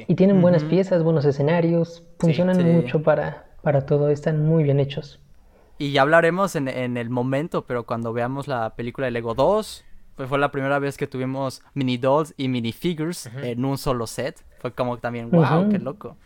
Y 0.07 0.15
tienen 0.15 0.41
buenas 0.41 0.63
piezas, 0.63 1.03
buenos 1.03 1.25
escenarios, 1.25 2.03
funcionan 2.19 2.61
mucho 2.73 3.01
para, 3.01 3.45
para 3.61 3.85
todo, 3.85 4.09
están 4.09 4.45
muy 4.45 4.63
bien 4.63 4.79
hechos. 4.79 5.19
Y 5.77 5.91
ya 5.91 6.01
hablaremos 6.01 6.55
en, 6.55 6.67
en 6.67 6.97
el 6.97 7.09
momento, 7.09 7.65
pero 7.65 7.85
cuando 7.85 8.11
veamos 8.11 8.47
la 8.47 8.75
película 8.75 9.05
de 9.05 9.11
Lego 9.11 9.35
2, 9.35 9.85
pues 10.15 10.29
fue 10.29 10.39
la 10.39 10.51
primera 10.51 10.79
vez 10.79 10.97
que 10.97 11.07
tuvimos 11.07 11.61
mini 11.73 11.97
dolls 11.97 12.33
y 12.35 12.47
mini 12.47 12.71
figures 12.71 13.29
en 13.41 13.63
un 13.63 13.77
solo 13.77 14.07
set. 14.07 14.43
Fue 14.59 14.71
como 14.71 14.97
también, 14.97 15.29
wow, 15.29 15.69
qué 15.69 15.79
loco 15.79 16.17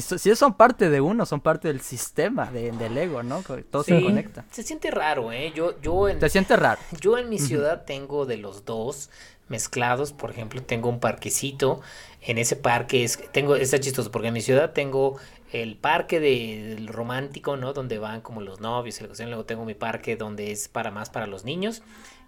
si, 0.00 0.18
si 0.18 0.34
son 0.36 0.54
parte 0.54 0.88
de 0.88 1.02
uno, 1.02 1.26
son 1.26 1.42
parte 1.42 1.68
del 1.68 1.82
sistema 1.82 2.46
de, 2.50 2.72
del 2.72 2.96
ego, 2.96 3.22
¿no? 3.22 3.42
Todo 3.70 3.82
se 3.82 4.00
conecta. 4.02 4.46
Se 4.50 4.62
siente 4.62 4.90
raro, 4.90 5.32
¿eh? 5.32 5.52
Yo, 5.54 5.78
yo 5.82 6.08
en, 6.08 6.18
se 6.18 6.30
siente 6.30 6.56
raro. 6.56 6.80
Yo 7.00 7.18
en 7.18 7.28
mi 7.28 7.38
ciudad 7.38 7.84
tengo 7.84 8.24
de 8.24 8.38
los 8.38 8.64
dos 8.64 9.10
mezclados. 9.48 10.14
Por 10.14 10.30
ejemplo, 10.30 10.62
tengo 10.62 10.88
un 10.88 10.98
parquecito. 10.98 11.82
En 12.22 12.38
ese 12.38 12.56
parque 12.56 13.04
es, 13.04 13.18
tengo, 13.32 13.54
está 13.54 13.78
chistoso 13.80 14.10
porque 14.10 14.28
en 14.28 14.34
mi 14.34 14.40
ciudad 14.40 14.72
tengo 14.72 15.18
el 15.52 15.76
parque 15.76 16.20
del 16.20 16.88
romántico, 16.88 17.58
¿no? 17.58 17.74
Donde 17.74 17.98
van 17.98 18.22
como 18.22 18.40
los 18.40 18.60
novios 18.60 18.98
y 18.98 19.24
luego 19.24 19.44
tengo 19.44 19.66
mi 19.66 19.74
parque 19.74 20.16
donde 20.16 20.52
es 20.52 20.68
para 20.68 20.90
más 20.90 21.10
para 21.10 21.26
los 21.26 21.44
niños. 21.44 21.82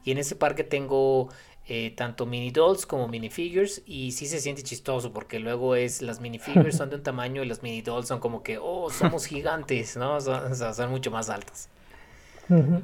Y 0.04 0.10
en 0.10 0.18
ese 0.18 0.36
parque 0.36 0.64
tengo 0.64 1.30
eh, 1.66 1.94
tanto 1.96 2.26
mini 2.26 2.50
dolls 2.50 2.84
como 2.84 3.08
minifigures 3.08 3.82
y 3.86 4.12
sí 4.12 4.26
se 4.26 4.38
siente 4.40 4.62
chistoso 4.62 5.12
porque 5.12 5.40
luego 5.40 5.76
es 5.76 6.02
las 6.02 6.20
minifigures 6.20 6.76
son 6.78 6.90
de 6.90 6.96
un 6.96 7.02
tamaño 7.02 7.42
y 7.42 7.46
las 7.46 7.62
mini 7.62 7.80
dolls 7.80 8.08
son 8.08 8.20
como 8.20 8.42
que 8.42 8.58
oh 8.58 8.90
somos 8.90 9.24
gigantes 9.26 9.96
no 9.96 10.20
son, 10.20 10.54
son 10.54 10.90
mucho 10.90 11.10
más 11.10 11.30
altas. 11.30 11.68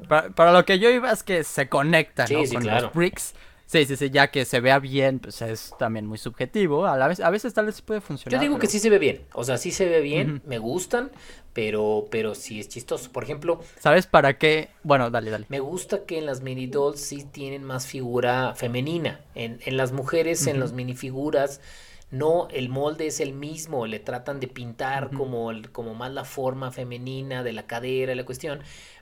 Para, 0.07 0.51
lo 0.51 0.65
que 0.65 0.79
yo 0.79 0.89
iba 0.89 1.11
es 1.11 1.21
que 1.21 1.43
se 1.43 1.69
conectan 1.69 2.27
con 2.27 2.65
los 2.65 2.93
bricks 2.93 3.35
Sí, 3.71 3.85
sí, 3.85 3.95
sí, 3.95 4.09
ya 4.09 4.29
que 4.29 4.43
se 4.43 4.59
vea 4.59 4.79
bien, 4.79 5.19
pues 5.19 5.41
es 5.41 5.73
también 5.79 6.05
muy 6.05 6.17
subjetivo. 6.17 6.85
A, 6.85 6.97
la 6.97 7.07
vez, 7.07 7.21
a 7.21 7.29
veces 7.29 7.53
tal 7.53 7.67
vez 7.67 7.81
puede 7.81 8.01
funcionar. 8.01 8.37
Yo 8.37 8.41
digo 8.45 8.59
que 8.59 8.67
sí 8.67 8.79
se 8.79 8.89
ve 8.89 8.99
bien. 8.99 9.21
O 9.31 9.45
sea, 9.45 9.57
sí 9.57 9.71
se 9.71 9.87
ve 9.87 10.01
bien, 10.01 10.41
me 10.45 10.57
gustan, 10.57 11.09
pero, 11.53 12.07
pero 12.11 12.35
sí 12.35 12.59
es 12.59 12.67
chistoso. 12.67 13.13
Por 13.13 13.23
ejemplo. 13.23 13.61
¿Sabes 13.79 14.07
para 14.07 14.37
qué? 14.37 14.71
Bueno, 14.83 15.09
dale, 15.09 15.31
dale. 15.31 15.45
Me 15.47 15.61
gusta 15.61 16.03
que 16.03 16.17
en 16.17 16.25
las 16.25 16.41
mini 16.41 16.67
dolls 16.67 16.99
sí 16.99 17.23
tienen 17.23 17.63
más 17.63 17.87
figura 17.87 18.55
femenina. 18.55 19.21
En, 19.35 19.61
en 19.63 19.77
las 19.77 19.93
mujeres, 19.93 20.47
en 20.47 20.59
las 20.59 20.73
minifiguras, 20.73 21.61
no, 22.11 22.49
el 22.51 22.67
molde 22.67 23.07
es 23.07 23.21
el 23.21 23.31
mismo, 23.31 23.87
le 23.87 23.99
tratan 23.99 24.41
de 24.41 24.49
pintar 24.49 25.11
como, 25.11 25.49
como 25.71 25.95
más 25.95 26.11
la 26.11 26.25
forma 26.25 26.69
femenina 26.71 27.41
de 27.41 27.53
la 27.53 27.63
cadera, 27.67 28.13
la 28.15 28.25
cuestión, 28.25 28.59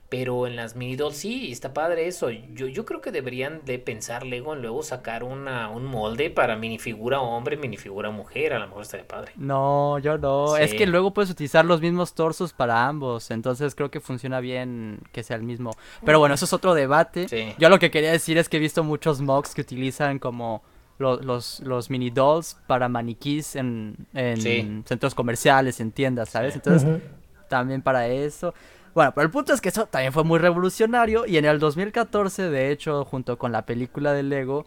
pero 0.09 0.47
en 0.47 0.55
las 0.55 0.75
mini 0.75 0.95
dolls 0.95 1.17
sí, 1.17 1.51
está 1.51 1.71
padre 1.71 2.07
eso. 2.07 2.31
Yo, 2.31 2.65
yo 2.65 2.83
creo 2.83 2.99
que 2.99 3.11
deberían 3.11 3.61
de 3.63 3.77
pensar 3.77 4.25
Lego 4.25 4.55
en 4.55 4.63
luego 4.63 4.81
sacar 4.81 5.23
una, 5.23 5.69
un 5.69 5.85
molde 5.85 6.31
para 6.31 6.55
minifigura 6.55 7.21
hombre, 7.21 7.57
minifigura 7.57 8.09
mujer. 8.09 8.53
A 8.53 8.59
lo 8.59 8.67
mejor 8.67 8.81
estaría 8.81 9.07
padre. 9.07 9.33
No, 9.35 9.99
yo 9.99 10.17
no. 10.17 10.57
Es 10.57 10.73
que 10.73 10.87
luego 10.87 11.13
puedes 11.13 11.29
utilizar 11.29 11.63
los 11.63 11.79
mismos 11.79 12.15
torsos 12.15 12.53
para 12.53 12.87
ambos. 12.87 13.29
Entonces 13.29 13.75
creo 13.75 13.91
que 13.91 13.99
funciona 13.99 14.39
bien 14.39 14.99
que 15.11 15.21
sea 15.21 15.35
el 15.35 15.43
mismo. 15.43 15.75
Pero 16.03 16.17
bueno, 16.17 16.33
eso 16.33 16.45
es 16.45 16.53
otro 16.53 16.73
debate. 16.73 17.55
Yo 17.59 17.69
lo 17.69 17.77
que 17.77 17.91
quería 17.91 18.11
decir 18.11 18.39
es 18.39 18.49
que 18.49 18.57
he 18.57 18.59
visto 18.59 18.83
muchos 18.83 19.21
mocks 19.21 19.53
que 19.53 19.61
utilizan 19.61 20.17
como 20.17 20.63
los, 20.97 21.59
los, 21.61 21.89
mini 21.91 22.09
dolls 22.09 22.57
para 22.65 22.89
maniquís 22.89 23.55
en, 23.55 23.95
en 24.15 24.83
centros 24.87 25.13
comerciales, 25.13 25.79
en 25.79 25.91
tiendas, 25.91 26.29
¿sabes? 26.29 26.55
Entonces, 26.55 26.99
también 27.47 27.83
para 27.83 28.07
eso. 28.07 28.55
Bueno, 28.99 29.13
pero 29.15 29.23
el 29.27 29.31
punto 29.31 29.53
es 29.53 29.62
que 29.62 29.69
eso 29.69 29.85
también 29.85 30.12
fue 30.12 30.25
muy 30.25 30.39
revolucionario 30.39 31.25
y 31.25 31.38
en 31.38 31.45
el 31.45 31.57
2014, 31.57 32.49
de 32.49 32.69
hecho, 32.69 33.05
junto 33.05 33.38
con 33.38 33.53
la 33.53 33.65
película 33.65 34.12
de 34.12 34.23
Lego, 34.23 34.65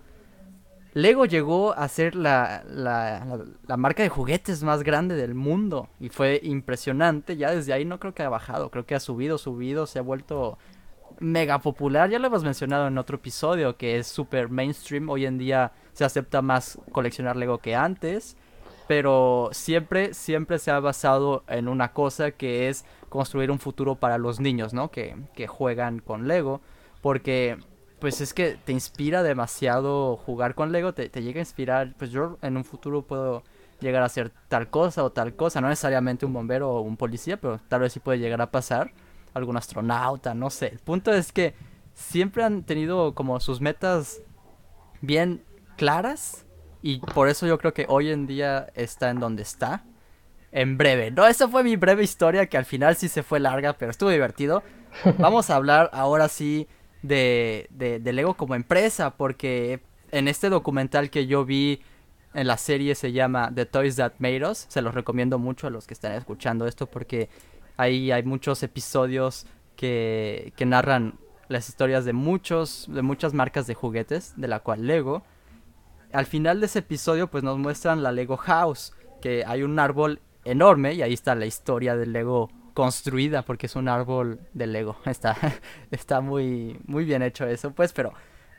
Lego 0.94 1.26
llegó 1.26 1.74
a 1.74 1.86
ser 1.88 2.14
la, 2.14 2.64
la, 2.66 3.76
marca 3.76 4.02
de 4.02 4.08
juguetes 4.08 4.62
más 4.62 4.84
grande 4.84 5.16
del 5.16 5.34
mundo 5.34 5.90
y 6.00 6.08
fue 6.08 6.40
impresionante. 6.44 7.36
Ya 7.36 7.50
desde 7.50 7.74
ahí 7.74 7.84
no 7.84 8.00
creo 8.00 8.14
que 8.14 8.22
ha 8.22 8.30
bajado, 8.30 8.70
creo 8.70 8.86
que 8.86 8.94
ha 8.94 9.00
subido, 9.00 9.36
subido, 9.36 9.86
se 9.86 9.98
ha 9.98 10.02
vuelto 10.02 10.56
mega 11.20 11.58
popular. 11.58 12.08
Ya 12.08 12.18
lo 12.18 12.28
hemos 12.28 12.42
mencionado 12.42 12.86
en 12.86 12.96
otro 12.96 13.16
episodio 13.16 13.76
que 13.76 13.98
es 13.98 14.06
super 14.06 14.48
mainstream. 14.48 15.10
Hoy 15.10 15.26
en 15.26 15.36
día 15.36 15.72
se 15.92 16.06
acepta 16.06 16.40
más 16.40 16.78
coleccionar 16.90 17.36
Lego 17.36 17.58
que 17.58 17.74
antes 17.74 18.34
pero 18.86 19.48
siempre, 19.52 20.12
siempre 20.12 20.58
se 20.58 20.70
ha 20.70 20.78
basado 20.78 21.44
en 21.48 21.68
una 21.68 21.92
cosa 21.92 22.32
que 22.32 22.68
es 22.68 22.84
construir 23.12 23.50
un 23.50 23.58
futuro 23.58 23.96
para 23.96 24.16
los 24.16 24.40
niños, 24.40 24.72
¿no? 24.72 24.90
Que, 24.90 25.14
juegan 25.46 25.98
con 25.98 26.28
Lego, 26.28 26.62
porque 27.02 27.58
pues 27.98 28.22
es 28.22 28.32
que 28.32 28.56
te 28.64 28.72
inspira 28.72 29.22
demasiado 29.22 30.16
jugar 30.16 30.54
con 30.54 30.72
Lego, 30.72 30.94
te, 30.94 31.10
te 31.10 31.22
llega 31.22 31.38
a 31.38 31.42
inspirar, 31.42 31.92
pues 31.98 32.10
yo 32.10 32.38
en 32.40 32.56
un 32.56 32.64
futuro 32.64 33.02
puedo 33.02 33.42
llegar 33.80 34.02
a 34.02 34.06
hacer 34.06 34.32
tal 34.48 34.70
cosa 34.70 35.04
o 35.04 35.12
tal 35.12 35.36
cosa, 35.36 35.60
no 35.60 35.68
necesariamente 35.68 36.24
un 36.24 36.32
bombero 36.32 36.70
o 36.70 36.80
un 36.80 36.96
policía, 36.96 37.36
pero 37.36 37.60
tal 37.68 37.82
vez 37.82 37.92
sí 37.92 38.00
puede 38.00 38.18
llegar 38.18 38.40
a 38.40 38.50
pasar, 38.50 38.92
algún 39.34 39.58
astronauta, 39.58 40.32
no 40.32 40.48
sé. 40.48 40.68
El 40.68 40.78
punto 40.78 41.12
es 41.12 41.32
que 41.32 41.54
siempre 41.92 42.44
han 42.44 42.62
tenido 42.62 43.14
como 43.14 43.40
sus 43.40 43.60
metas 43.60 44.22
bien 45.02 45.44
claras 45.76 46.46
y 46.80 47.00
por 47.00 47.28
eso 47.28 47.46
yo 47.46 47.58
creo 47.58 47.74
que 47.74 47.84
hoy 47.90 48.08
en 48.08 48.26
día 48.26 48.68
está 48.74 49.10
en 49.10 49.20
donde 49.20 49.42
está. 49.42 49.84
En 50.52 50.76
breve, 50.76 51.10
¿no? 51.10 51.26
Esa 51.26 51.48
fue 51.48 51.64
mi 51.64 51.76
breve 51.76 52.02
historia 52.02 52.46
que 52.46 52.58
al 52.58 52.66
final 52.66 52.96
sí 52.96 53.08
se 53.08 53.22
fue 53.22 53.40
larga, 53.40 53.72
pero 53.72 53.90
estuvo 53.90 54.10
divertido. 54.10 54.62
Vamos 55.18 55.48
a 55.50 55.56
hablar 55.56 55.90
ahora 55.92 56.28
sí 56.28 56.68
de, 57.02 57.68
de, 57.70 58.12
Lego 58.12 58.34
como 58.34 58.54
empresa, 58.54 59.16
porque 59.16 59.80
en 60.10 60.28
este 60.28 60.50
documental 60.50 61.10
que 61.10 61.26
yo 61.26 61.44
vi 61.46 61.80
en 62.34 62.46
la 62.46 62.58
serie 62.58 62.94
se 62.94 63.12
llama 63.12 63.50
The 63.54 63.66
Toys 63.66 63.96
That 63.96 64.12
Made 64.18 64.46
Us. 64.46 64.66
Se 64.68 64.82
los 64.82 64.94
recomiendo 64.94 65.38
mucho 65.38 65.66
a 65.66 65.70
los 65.70 65.86
que 65.86 65.94
están 65.94 66.12
escuchando 66.12 66.66
esto 66.66 66.86
porque 66.86 67.30
ahí 67.78 68.12
hay 68.12 68.22
muchos 68.22 68.62
episodios 68.62 69.46
que, 69.74 70.52
que 70.56 70.66
narran 70.66 71.18
las 71.48 71.68
historias 71.68 72.04
de 72.04 72.12
muchos, 72.12 72.86
de 72.90 73.02
muchas 73.02 73.32
marcas 73.32 73.66
de 73.66 73.74
juguetes, 73.74 74.34
de 74.36 74.48
la 74.48 74.60
cual 74.60 74.86
Lego 74.86 75.22
al 76.12 76.26
final 76.26 76.60
de 76.60 76.66
ese 76.66 76.80
episodio 76.80 77.30
pues 77.30 77.42
nos 77.42 77.58
muestran 77.58 78.02
la 78.02 78.12
Lego 78.12 78.36
House, 78.36 78.92
que 79.20 79.44
hay 79.46 79.62
un 79.62 79.78
árbol 79.78 80.20
enorme 80.44 80.94
y 80.94 81.02
ahí 81.02 81.12
está 81.12 81.34
la 81.34 81.46
historia 81.46 81.96
del 81.96 82.12
Lego 82.12 82.50
construida 82.74 83.42
porque 83.42 83.66
es 83.66 83.76
un 83.76 83.88
árbol 83.88 84.40
de 84.54 84.66
Lego. 84.66 84.96
Está, 85.06 85.36
está 85.90 86.20
muy, 86.20 86.78
muy 86.86 87.04
bien 87.04 87.22
hecho 87.22 87.46
eso, 87.46 87.72
pues, 87.72 87.92
pero 87.92 88.12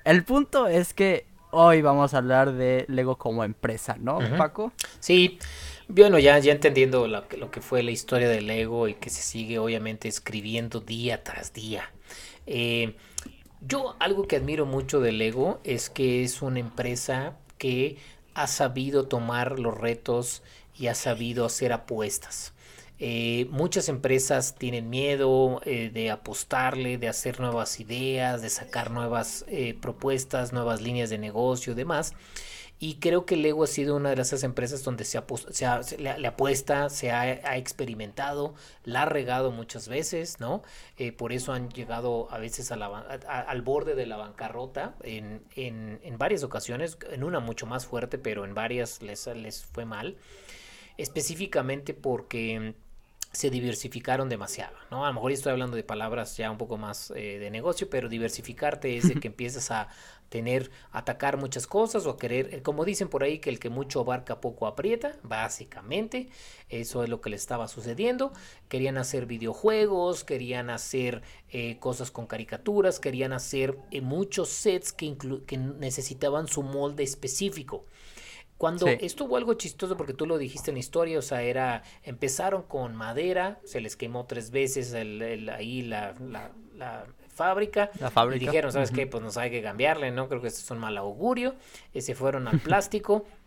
el 0.04 0.24
punto 0.24 0.68
es 0.68 0.94
que 0.94 1.26
hoy 1.52 1.82
vamos 1.82 2.14
a 2.14 2.18
hablar 2.18 2.54
de 2.54 2.86
Lego 2.88 3.18
como 3.18 3.44
empresa, 3.44 3.96
¿no, 4.00 4.20
Paco? 4.38 4.72
Sí, 5.00 5.40
bueno, 5.88 6.18
ya, 6.20 6.38
ya 6.40 6.52
entendiendo 6.52 7.08
lo, 7.08 7.24
lo, 7.38 7.52
que 7.52 7.62
fue 7.62 7.84
la 7.84 7.92
historia 7.92 8.28
de 8.28 8.42
Lego 8.42 8.88
y 8.88 8.96
que 8.96 9.10
se 9.10 9.22
sigue 9.22 9.60
obviamente 9.60 10.08
escribiendo 10.08 10.80
día 10.80 11.24
tras 11.24 11.54
día. 11.54 11.92
Eh, 12.46 12.96
yo 13.62 13.96
algo 14.00 14.28
que 14.28 14.38
admiro 14.38 14.66
mucho 14.66 15.00
de 15.00 15.12
Lego 15.12 15.62
es 15.64 15.90
que 15.90 16.24
es 16.24 16.42
una 16.42 16.60
empresa 16.60 17.38
que 17.58 17.98
ha 18.34 18.48
sabido 18.48 19.08
tomar 19.08 19.60
los 19.60 19.78
retos 19.78 20.44
y 20.76 20.88
ha 20.88 20.96
sabido 20.96 21.46
hacer 21.46 21.74
apuestas. 21.74 22.54
Eh, 23.06 23.48
muchas 23.50 23.90
empresas 23.90 24.56
tienen 24.56 24.90
miedo 24.90 25.62
eh, 25.66 25.90
de 25.94 26.10
apostarle, 26.12 26.98
de 26.98 27.10
hacer 27.10 27.40
nuevas 27.40 27.80
ideas, 27.80 28.42
de 28.42 28.50
sacar 28.50 28.92
nuevas 28.92 29.44
eh, 29.50 29.74
propuestas, 29.74 30.54
nuevas 30.54 30.82
líneas 30.82 31.10
de 31.10 31.18
negocio 31.18 31.76
demás. 31.76 32.14
Y 32.80 32.96
creo 33.00 33.26
que 33.26 33.36
Lego 33.36 33.64
ha 33.66 33.68
sido 33.68 33.96
una 33.96 34.16
de 34.16 34.22
esas 34.22 34.44
empresas 34.44 34.84
donde 34.84 35.06
se, 35.06 35.20
le, 35.98 36.28
apuesta, 36.28 36.90
se 36.90 37.12
ha, 37.12 37.58
experimentado, 37.58 38.56
la 38.84 39.04
ha 39.04 39.06
regado 39.06 39.52
muchas 39.52 39.88
veces, 39.88 40.42
¿no? 40.42 40.64
Por 41.18 41.32
eso 41.32 41.54
han 41.54 41.70
llegado 41.70 42.28
a 42.30 42.40
veces 42.40 42.72
al 42.72 43.62
borde 43.62 43.96
de 43.96 44.06
la 44.06 44.18
bancarrota 44.18 44.96
en, 45.04 45.44
en, 45.56 46.18
varias 46.18 46.44
ocasiones, 46.44 46.98
en 47.10 47.24
una 47.24 47.40
mucho 47.40 47.68
más 47.68 47.86
fuerte, 47.86 48.18
pero 48.18 48.44
en 48.44 48.54
varias 48.54 49.02
les, 49.02 49.28
les 49.28 49.64
fue 49.64 49.86
mal. 49.86 50.18
Específicamente 50.98 51.94
porque 51.94 52.76
se 53.34 53.50
diversificaron 53.50 54.30
demasiado, 54.30 54.78
¿no? 54.92 55.06
A 55.06 55.08
lo 55.08 55.16
mejor 55.16 55.32
estoy 55.32 55.52
hablando 55.52 55.76
de 55.76 55.84
palabras 55.84 56.38
ya 56.38 56.52
un 56.52 56.60
poco 56.60 56.78
más 56.78 57.12
eh, 57.16 57.40
de 57.40 57.50
negocio, 57.50 57.90
pero 57.90 58.08
diversificarte 58.08 58.96
es 58.96 59.08
de 59.10 59.16
que 59.16 59.28
empiezas 59.30 59.72
a 59.72 59.90
tener, 60.30 60.70
atacar 60.92 61.38
muchas 61.38 61.66
cosas 61.66 62.06
o 62.06 62.12
a 62.12 62.18
querer, 62.18 62.54
eh, 62.54 62.62
como 62.62 62.86
dicen 62.86 63.10
por 63.10 63.24
ahí, 63.24 63.40
que 63.40 63.50
el 63.50 63.60
que 63.60 63.72
mucho 63.72 64.02
abarca 64.02 64.40
poco 64.40 64.68
aprieta, 64.68 65.18
básicamente, 65.24 66.30
eso 66.70 67.04
es 67.04 67.10
lo 67.10 67.22
que 67.22 67.32
le 67.32 67.36
estaba 67.36 67.68
sucediendo, 67.68 68.34
querían 68.70 69.00
hacer 69.00 69.26
videojuegos, 69.26 70.24
querían 70.24 70.70
hacer 70.70 71.24
eh, 71.50 71.80
cosas 71.80 72.12
con 72.12 72.28
caricaturas, 72.28 73.00
querían 73.00 73.34
hacer 73.34 73.80
muchos 74.04 74.50
sets 74.50 74.94
que, 74.94 75.18
que 75.48 75.58
necesitaban 75.58 76.48
su 76.48 76.62
molde 76.62 77.02
específico. 77.02 77.86
Cuando 78.58 78.88
estuvo 78.88 79.36
algo 79.36 79.56
chistoso 79.56 79.98
porque 79.98 80.14
tú 80.14 80.26
lo 80.26 80.38
dijiste 80.38 80.72
en 80.72 80.76
la 80.76 80.80
historia, 80.80 81.20
o 81.20 81.22
sea, 81.22 81.42
era, 81.42 81.84
empezaron 82.04 82.64
con 82.64 82.96
madera, 82.96 83.60
se 83.66 83.82
les 83.82 83.96
quemó 83.96 84.26
tres 84.26 84.52
veces 84.52 84.94
el, 84.94 85.50
ahí 85.50 85.82
la, 85.82 86.16
la, 86.76 87.06
fábrica. 87.28 87.90
La 88.00 88.10
fábrica. 88.10 88.44
Y 88.44 88.48
dijeron, 88.48 88.72
¿sabes 88.72 88.92
qué? 88.92 89.08
Pues 89.08 89.22
nos 89.24 89.38
hay 89.38 89.50
que 89.50 89.62
cambiarle, 89.62 90.12
¿no? 90.12 90.30
Creo 90.30 90.40
que 90.40 90.48
esto 90.48 90.62
es 90.62 90.72
un 90.72 90.78
mal 90.78 90.98
augurio. 90.98 91.56
Y 91.94 92.02
se 92.02 92.16
fueron 92.16 92.48
al 92.48 92.60
plástico 92.60 93.26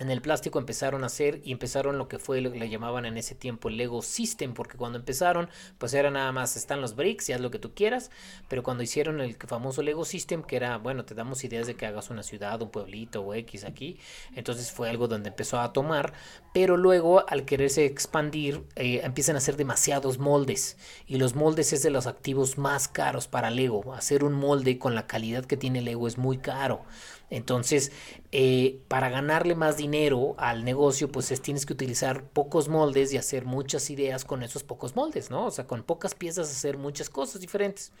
en 0.00 0.10
el 0.10 0.22
plástico 0.22 0.58
empezaron 0.58 1.04
a 1.04 1.06
hacer 1.06 1.42
y 1.44 1.52
empezaron 1.52 1.98
lo 1.98 2.08
que 2.08 2.18
fue 2.18 2.40
lo 2.40 2.50
que 2.50 2.58
le 2.58 2.70
llamaban 2.70 3.04
en 3.04 3.18
ese 3.18 3.34
tiempo 3.34 3.68
el 3.68 3.76
Lego 3.76 4.00
System, 4.00 4.54
porque 4.54 4.78
cuando 4.78 4.98
empezaron, 4.98 5.50
pues 5.76 5.92
era 5.92 6.10
nada 6.10 6.32
más, 6.32 6.56
están 6.56 6.80
los 6.80 6.96
bricks 6.96 7.28
y 7.28 7.34
haz 7.34 7.40
lo 7.40 7.50
que 7.50 7.58
tú 7.58 7.74
quieras, 7.74 8.10
pero 8.48 8.62
cuando 8.62 8.82
hicieron 8.82 9.20
el 9.20 9.36
famoso 9.36 9.82
Lego 9.82 10.06
System, 10.06 10.42
que 10.42 10.56
era, 10.56 10.78
bueno, 10.78 11.04
te 11.04 11.14
damos 11.14 11.44
ideas 11.44 11.66
de 11.66 11.74
que 11.76 11.84
hagas 11.84 12.08
una 12.08 12.22
ciudad, 12.22 12.62
un 12.62 12.70
pueblito 12.70 13.20
o 13.20 13.34
X 13.34 13.64
aquí, 13.64 13.98
entonces 14.34 14.72
fue 14.72 14.88
algo 14.88 15.06
donde 15.06 15.28
empezó 15.28 15.60
a 15.60 15.74
tomar, 15.74 16.14
pero 16.54 16.78
luego 16.78 17.28
al 17.28 17.44
quererse 17.44 17.84
expandir, 17.84 18.64
eh, 18.76 19.02
empiezan 19.04 19.36
a 19.36 19.38
hacer 19.38 19.56
demasiados 19.56 20.18
moldes, 20.18 20.78
y 21.06 21.18
los 21.18 21.34
moldes 21.34 21.74
es 21.74 21.82
de 21.82 21.90
los 21.90 22.06
activos 22.06 22.56
más 22.56 22.88
caros 22.88 23.28
para 23.28 23.50
Lego, 23.50 23.92
hacer 23.92 24.24
un 24.24 24.32
molde 24.32 24.78
con 24.78 24.94
la 24.94 25.06
calidad 25.06 25.44
que 25.44 25.58
tiene 25.58 25.82
Lego 25.82 26.08
es 26.08 26.16
muy 26.16 26.38
caro. 26.38 26.86
Entonces, 27.30 27.92
eh, 28.32 28.80
para 28.88 29.08
ganarle 29.08 29.54
más 29.54 29.76
dinero 29.76 30.34
al 30.38 30.64
negocio, 30.64 31.10
pues 31.10 31.28
tienes 31.40 31.64
que 31.64 31.72
utilizar 31.72 32.24
pocos 32.24 32.68
moldes 32.68 33.12
y 33.12 33.16
hacer 33.16 33.44
muchas 33.44 33.88
ideas 33.90 34.24
con 34.24 34.42
esos 34.42 34.64
pocos 34.64 34.96
moldes, 34.96 35.30
¿no? 35.30 35.46
O 35.46 35.50
sea, 35.50 35.66
con 35.66 35.84
pocas 35.84 36.14
piezas 36.14 36.50
hacer 36.50 36.76
muchas 36.76 37.08
cosas 37.08 37.40
diferentes. 37.40 37.92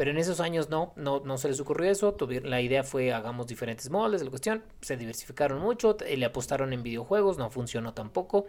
Pero 0.00 0.12
en 0.12 0.16
esos 0.16 0.40
años 0.40 0.70
no, 0.70 0.94
no, 0.96 1.20
no 1.26 1.36
se 1.36 1.48
les 1.48 1.60
ocurrió 1.60 1.90
eso. 1.90 2.16
la 2.44 2.62
idea 2.62 2.84
fue 2.84 3.12
hagamos 3.12 3.46
diferentes 3.46 3.90
moldes, 3.90 4.22
la 4.22 4.30
cuestión. 4.30 4.64
Se 4.80 4.96
diversificaron 4.96 5.60
mucho, 5.60 5.94
le 6.08 6.24
apostaron 6.24 6.72
en 6.72 6.82
videojuegos, 6.82 7.36
no 7.36 7.50
funcionó 7.50 7.92
tampoco. 7.92 8.46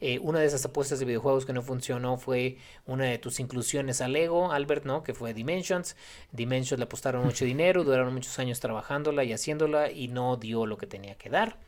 Eh, 0.00 0.20
una 0.20 0.38
de 0.38 0.46
esas 0.46 0.64
apuestas 0.64 1.00
de 1.00 1.04
videojuegos 1.04 1.46
que 1.46 1.52
no 1.52 1.62
funcionó 1.62 2.16
fue 2.16 2.58
una 2.86 3.06
de 3.06 3.18
tus 3.18 3.40
inclusiones 3.40 4.02
a 4.02 4.06
Lego, 4.06 4.52
Albert, 4.52 4.84
¿no? 4.84 5.02
Que 5.02 5.14
fue 5.14 5.34
Dimensions. 5.34 5.96
Dimensions 6.30 6.78
le 6.78 6.84
apostaron 6.84 7.24
mucho 7.24 7.44
dinero, 7.54 7.82
duraron 7.82 8.14
muchos 8.14 8.38
años 8.38 8.60
trabajándola 8.60 9.24
y 9.24 9.32
haciéndola 9.32 9.90
y 9.90 10.06
no 10.06 10.36
dio 10.36 10.64
lo 10.64 10.78
que 10.78 10.86
tenía 10.86 11.16
que 11.16 11.28
dar. 11.28 11.58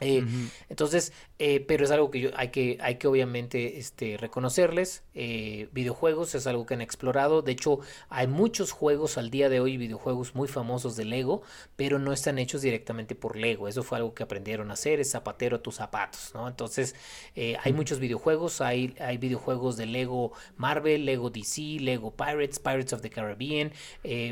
Eh, 0.00 0.24
entonces, 0.70 1.12
eh, 1.46 1.60
pero 1.60 1.84
es 1.84 1.90
algo 1.90 2.10
que 2.10 2.20
yo 2.20 2.30
hay 2.36 2.48
que, 2.48 2.78
hay 2.80 2.94
que 2.94 3.06
obviamente 3.06 3.76
este, 3.76 4.16
reconocerles. 4.16 5.02
Eh, 5.14 5.68
videojuegos 5.72 6.34
es 6.34 6.46
algo 6.46 6.64
que 6.64 6.72
han 6.72 6.80
explorado. 6.80 7.42
De 7.42 7.52
hecho, 7.52 7.80
hay 8.08 8.28
muchos 8.28 8.72
juegos 8.72 9.18
al 9.18 9.28
día 9.28 9.50
de 9.50 9.60
hoy, 9.60 9.76
videojuegos 9.76 10.34
muy 10.34 10.48
famosos 10.48 10.96
de 10.96 11.04
Lego, 11.04 11.42
pero 11.76 11.98
no 11.98 12.14
están 12.14 12.38
hechos 12.38 12.62
directamente 12.62 13.14
por 13.14 13.36
Lego. 13.36 13.68
Eso 13.68 13.82
fue 13.82 13.98
algo 13.98 14.14
que 14.14 14.22
aprendieron 14.22 14.70
a 14.70 14.72
hacer, 14.72 15.00
es 15.00 15.10
zapatero 15.10 15.56
a 15.56 15.62
tus 15.62 15.74
zapatos, 15.74 16.30
¿no? 16.32 16.48
Entonces, 16.48 16.94
hay 17.36 17.72
muchos 17.74 17.98
videojuegos, 17.98 18.62
hay, 18.62 18.96
hay 18.98 19.18
videojuegos 19.18 19.76
de 19.76 19.84
Lego 19.84 20.32
Marvel, 20.56 21.04
Lego 21.04 21.28
DC, 21.28 21.78
Lego 21.80 22.10
Pirates, 22.10 22.58
Pirates 22.58 22.94
of 22.94 23.02
the 23.02 23.10
Caribbean, 23.10 23.70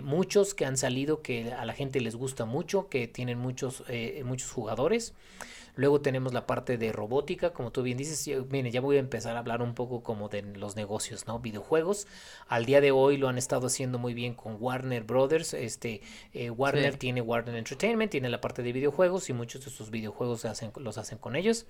muchos 0.03 0.55
que 0.55 0.65
han 0.65 0.79
salido 0.79 1.21
que 1.21 1.53
a 1.53 1.67
la 1.67 1.75
gente 1.75 2.01
les 2.01 2.17
gusta 2.17 2.47
mucho, 2.47 2.89
que 2.89 3.07
tienen 3.07 3.39
muchos, 3.39 3.85
muchos 4.25 4.51
jugadores. 4.51 5.13
Luego 5.75 6.01
tenemos 6.01 6.35
la 6.35 6.47
parte 6.47 6.77
de 6.77 6.93
robótica, 6.93 7.53
como 7.53 7.73
tú 7.73 7.83
bien 7.83 7.97
dices, 7.97 8.29
mire, 8.51 8.71
ya 8.71 8.81
voy 8.81 8.97
a 8.97 9.01
empezar 9.01 9.37
a 9.37 9.39
hablar 9.39 9.63
un 9.63 9.75
poco 9.75 10.03
como 10.03 10.29
de 10.29 10.43
los 10.43 10.77
negocios, 10.77 11.27
¿no? 11.27 11.39
Videojuegos. 11.39 12.07
Al 12.47 12.67
día 12.67 12.81
de 12.81 12.91
hoy 12.91 13.17
lo 13.17 13.29
han 13.29 13.39
estado 13.39 13.69
haciendo 13.69 13.99
muy 13.99 14.13
bien 14.13 14.35
con 14.35 14.57
Warner 14.61 15.05
Brothers. 15.05 15.55
Este, 15.55 16.03
eh, 16.35 16.51
Warner 16.51 16.97
tiene 16.97 17.23
Warner 17.23 17.57
Entertainment, 17.57 18.11
tiene 18.11 18.29
la 18.29 18.41
parte 18.41 18.63
de 18.63 18.73
videojuegos 18.73 19.31
y 19.31 19.33
muchos 19.33 19.65
de 19.65 19.71
sus 19.71 19.91
videojuegos 19.91 20.45
hacen, 20.45 20.73
los 20.77 20.99
hacen 20.99 21.19
con 21.19 21.37
ellos. 21.37 21.67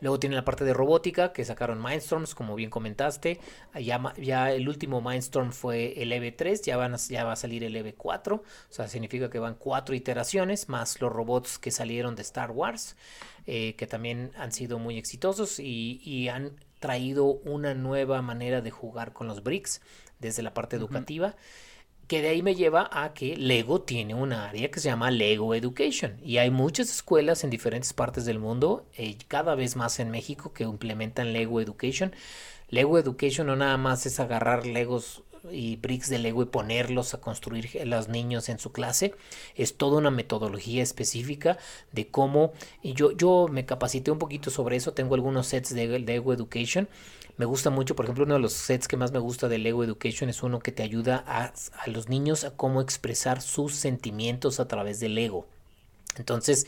Luego 0.00 0.18
tiene 0.18 0.36
la 0.36 0.44
parte 0.44 0.64
de 0.64 0.72
robótica 0.72 1.32
que 1.32 1.44
sacaron 1.44 1.82
Mindstorms, 1.82 2.34
como 2.34 2.54
bien 2.54 2.70
comentaste. 2.70 3.40
Ya, 3.80 4.14
ya 4.16 4.52
el 4.52 4.68
último 4.68 5.00
Mindstorm 5.00 5.52
fue 5.52 6.02
el 6.02 6.12
EV3, 6.12 6.62
ya, 6.62 6.76
van 6.76 6.96
ya 6.96 7.24
va 7.24 7.32
a 7.32 7.36
salir 7.36 7.64
el 7.64 7.76
EV4. 7.76 8.32
O 8.32 8.42
sea, 8.68 8.88
significa 8.88 9.30
que 9.30 9.38
van 9.38 9.54
cuatro 9.54 9.94
iteraciones, 9.94 10.68
más 10.68 11.00
los 11.00 11.12
robots 11.12 11.58
que 11.58 11.70
salieron 11.70 12.16
de 12.16 12.22
Star 12.22 12.50
Wars, 12.50 12.96
eh, 13.46 13.74
que 13.76 13.86
también 13.86 14.32
han 14.36 14.52
sido 14.52 14.78
muy 14.78 14.98
exitosos 14.98 15.58
y, 15.58 16.00
y, 16.04 16.28
han 16.28 16.52
traído 16.78 17.24
una 17.24 17.74
nueva 17.74 18.22
manera 18.22 18.62
de 18.62 18.70
jugar 18.70 19.12
con 19.12 19.26
los 19.28 19.42
bricks 19.42 19.82
desde 20.18 20.42
la 20.42 20.54
parte 20.54 20.76
educativa 20.76 21.36
que 22.10 22.22
de 22.22 22.30
ahí 22.30 22.42
me 22.42 22.56
lleva 22.56 22.90
a 22.90 23.14
que 23.14 23.36
Lego 23.36 23.82
tiene 23.82 24.16
una 24.16 24.48
área 24.48 24.68
que 24.68 24.80
se 24.80 24.88
llama 24.88 25.12
Lego 25.12 25.54
Education 25.54 26.16
y 26.24 26.38
hay 26.38 26.50
muchas 26.50 26.90
escuelas 26.90 27.44
en 27.44 27.50
diferentes 27.50 27.92
partes 27.92 28.24
del 28.24 28.40
mundo, 28.40 28.84
eh, 28.96 29.16
cada 29.28 29.54
vez 29.54 29.76
más 29.76 30.00
en 30.00 30.10
México, 30.10 30.52
que 30.52 30.64
implementan 30.64 31.32
Lego 31.32 31.60
Education. 31.60 32.12
Lego 32.68 32.98
Education 32.98 33.46
no 33.46 33.54
nada 33.54 33.76
más 33.76 34.06
es 34.06 34.18
agarrar 34.18 34.66
Legos 34.66 35.22
y 35.50 35.76
bricks 35.76 36.08
de 36.08 36.18
Lego 36.18 36.42
y 36.42 36.46
ponerlos 36.46 37.14
a 37.14 37.20
construir 37.20 37.80
los 37.84 38.08
niños 38.08 38.48
en 38.48 38.58
su 38.58 38.72
clase. 38.72 39.14
Es 39.56 39.76
toda 39.76 39.98
una 39.98 40.10
metodología 40.10 40.82
específica 40.82 41.58
de 41.92 42.08
cómo. 42.08 42.52
Y 42.82 42.94
yo, 42.94 43.12
yo 43.12 43.48
me 43.50 43.66
capacité 43.66 44.10
un 44.10 44.18
poquito 44.18 44.50
sobre 44.50 44.76
eso. 44.76 44.92
Tengo 44.92 45.14
algunos 45.14 45.46
sets 45.46 45.74
de 45.74 45.98
Lego 45.98 46.32
Education 46.32 46.88
me 47.40 47.46
gusta 47.46 47.70
mucho, 47.70 47.96
por 47.96 48.04
ejemplo, 48.04 48.24
uno 48.24 48.34
de 48.34 48.40
los 48.40 48.52
sets 48.52 48.86
que 48.86 48.98
más 48.98 49.12
me 49.12 49.18
gusta 49.18 49.48
de 49.48 49.56
Lego 49.56 49.82
Education 49.82 50.28
es 50.28 50.42
uno 50.42 50.58
que 50.58 50.72
te 50.72 50.82
ayuda 50.82 51.24
a, 51.26 51.54
a 51.78 51.86
los 51.86 52.10
niños 52.10 52.44
a 52.44 52.50
cómo 52.50 52.82
expresar 52.82 53.40
sus 53.40 53.74
sentimientos 53.74 54.60
a 54.60 54.68
través 54.68 55.00
del 55.00 55.14
Lego. 55.14 55.46
Entonces, 56.18 56.66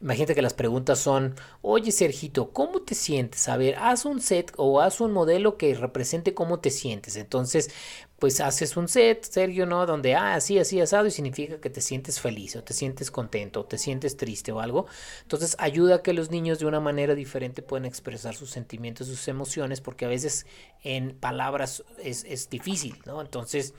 Imagínate 0.00 0.34
que 0.34 0.42
las 0.42 0.54
preguntas 0.54 0.98
son, 0.98 1.34
oye 1.62 1.90
Sergito, 1.92 2.50
¿cómo 2.52 2.82
te 2.82 2.94
sientes? 2.94 3.48
A 3.48 3.56
ver, 3.56 3.76
haz 3.76 4.04
un 4.04 4.20
set 4.20 4.52
o 4.56 4.80
haz 4.80 5.00
un 5.00 5.12
modelo 5.12 5.56
que 5.56 5.74
represente 5.74 6.34
cómo 6.34 6.60
te 6.60 6.70
sientes. 6.70 7.16
Entonces, 7.16 7.70
pues 8.18 8.40
haces 8.40 8.76
un 8.76 8.88
set, 8.88 9.24
Sergio, 9.24 9.66
¿no? 9.66 9.84
Donde, 9.86 10.14
ah, 10.14 10.34
así, 10.34 10.58
así, 10.58 10.80
asado, 10.80 11.06
y 11.06 11.10
significa 11.10 11.60
que 11.60 11.70
te 11.70 11.80
sientes 11.80 12.20
feliz 12.20 12.56
o 12.56 12.62
te 12.62 12.72
sientes 12.72 13.10
contento 13.10 13.60
o 13.60 13.64
te 13.66 13.78
sientes 13.78 14.16
triste 14.16 14.52
o 14.52 14.60
algo. 14.60 14.86
Entonces, 15.22 15.56
ayuda 15.58 15.96
a 15.96 16.02
que 16.02 16.12
los 16.12 16.30
niños 16.30 16.58
de 16.58 16.66
una 16.66 16.80
manera 16.80 17.14
diferente 17.14 17.62
puedan 17.62 17.84
expresar 17.84 18.34
sus 18.34 18.50
sentimientos, 18.50 19.06
sus 19.06 19.28
emociones, 19.28 19.80
porque 19.80 20.06
a 20.06 20.08
veces 20.08 20.46
en 20.82 21.14
palabras 21.16 21.84
es, 22.02 22.24
es 22.24 22.48
difícil, 22.48 22.96
¿no? 23.04 23.20
Entonces, 23.20 23.74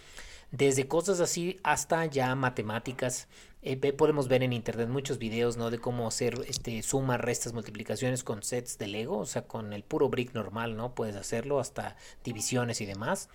desde 0.52 0.88
cosas 0.88 1.20
así 1.20 1.60
hasta 1.64 2.06
ya 2.06 2.34
matemáticas. 2.36 3.28
Eh, 3.64 3.76
podemos 3.94 4.28
ver 4.28 4.44
en 4.44 4.54
internet 4.54 4.88
muchos 4.88 5.18
videos, 5.18 5.58
¿no? 5.58 5.72
De 5.72 5.80
cómo 5.80 6.08
hacer 6.08 6.40
este, 6.48 6.82
sumas, 6.84 7.20
restas, 7.20 7.54
multiplicaciones 7.54 8.24
con 8.24 8.44
sets 8.44 8.78
de 8.78 8.88
Lego, 8.88 9.18
o 9.18 9.26
sea, 9.26 9.48
con 9.48 9.74
el 9.74 9.84
puro 9.84 10.10
brick 10.10 10.34
normal, 10.34 10.78
¿no? 10.78 10.94
Puedes 10.94 11.16
hacerlo 11.16 11.60
hasta 11.60 11.98
divisiones 12.24 12.82
y 12.82 12.86
demás. 12.86 13.30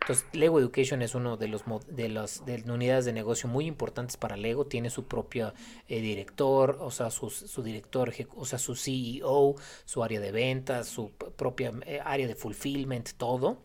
Entonces, 0.00 0.26
Lego 0.32 0.58
Education 0.58 1.02
es 1.02 1.14
uno 1.14 1.36
de 1.36 1.48
los 1.48 1.62
de 1.88 2.08
las 2.08 2.44
de 2.44 2.62
unidades 2.70 3.04
de 3.04 3.12
negocio 3.12 3.48
muy 3.48 3.66
importantes 3.66 4.16
para 4.16 4.36
Lego. 4.36 4.66
Tiene 4.66 4.90
su 4.90 5.04
propio 5.04 5.54
eh, 5.88 6.00
director, 6.00 6.78
o 6.80 6.90
sea, 6.90 7.10
su, 7.10 7.30
su, 7.30 7.62
director, 7.62 8.12
o 8.36 8.46
sea, 8.46 8.58
su 8.58 8.74
CEO, 8.74 9.56
su 9.84 10.02
área 10.02 10.20
de 10.20 10.32
ventas, 10.32 10.88
su 10.88 11.10
propia 11.12 11.72
eh, 11.86 12.00
área 12.04 12.26
de 12.26 12.34
fulfillment, 12.34 13.10
todo. 13.16 13.58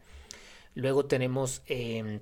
Luego 0.76 1.06
tenemos 1.06 1.62
em, 1.68 2.20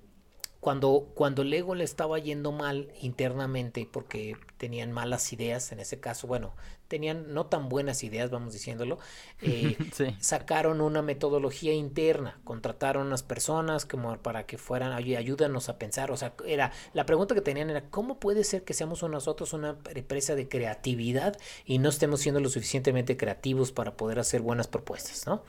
cuando, 0.61 1.11
cuando 1.15 1.43
Lego 1.43 1.73
le 1.73 1.83
estaba 1.83 2.19
yendo 2.19 2.51
mal 2.51 2.93
internamente 3.01 3.89
porque 3.91 4.37
tenían 4.57 4.91
malas 4.91 5.33
ideas, 5.33 5.71
en 5.71 5.79
ese 5.79 5.99
caso, 5.99 6.27
bueno, 6.27 6.53
tenían 6.87 7.33
no 7.33 7.47
tan 7.47 7.67
buenas 7.67 8.03
ideas, 8.03 8.29
vamos 8.29 8.53
diciéndolo, 8.53 8.99
eh, 9.41 9.75
sacaron 10.19 10.79
una 10.79 11.01
metodología 11.01 11.73
interna, 11.73 12.39
contrataron 12.43 13.07
unas 13.07 13.23
personas 13.23 13.87
como 13.87 14.15
para 14.17 14.45
que 14.45 14.59
fueran, 14.59 14.93
ayúdanos 14.93 15.67
a 15.67 15.79
pensar, 15.79 16.11
o 16.11 16.17
sea, 16.17 16.35
era, 16.45 16.71
la 16.93 17.07
pregunta 17.07 17.33
que 17.33 17.41
tenían 17.41 17.71
era, 17.71 17.89
¿cómo 17.89 18.19
puede 18.19 18.43
ser 18.43 18.63
que 18.63 18.75
seamos 18.75 19.01
nosotros 19.01 19.53
una 19.53 19.79
empresa 19.95 20.35
de 20.35 20.47
creatividad 20.47 21.39
y 21.65 21.79
no 21.79 21.89
estemos 21.89 22.19
siendo 22.19 22.39
lo 22.39 22.49
suficientemente 22.49 23.17
creativos 23.17 23.71
para 23.71 23.97
poder 23.97 24.19
hacer 24.19 24.41
buenas 24.41 24.67
propuestas, 24.67 25.25
¿no? 25.25 25.43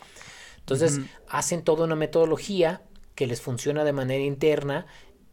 Entonces, 0.61 1.01
hacen 1.29 1.65
toda 1.65 1.85
una 1.85 1.97
metodología 1.97 2.83
que 3.15 3.27
les 3.27 3.41
funciona 3.41 3.85
de 3.85 3.93
manera 3.93 4.25
interna 4.25 4.87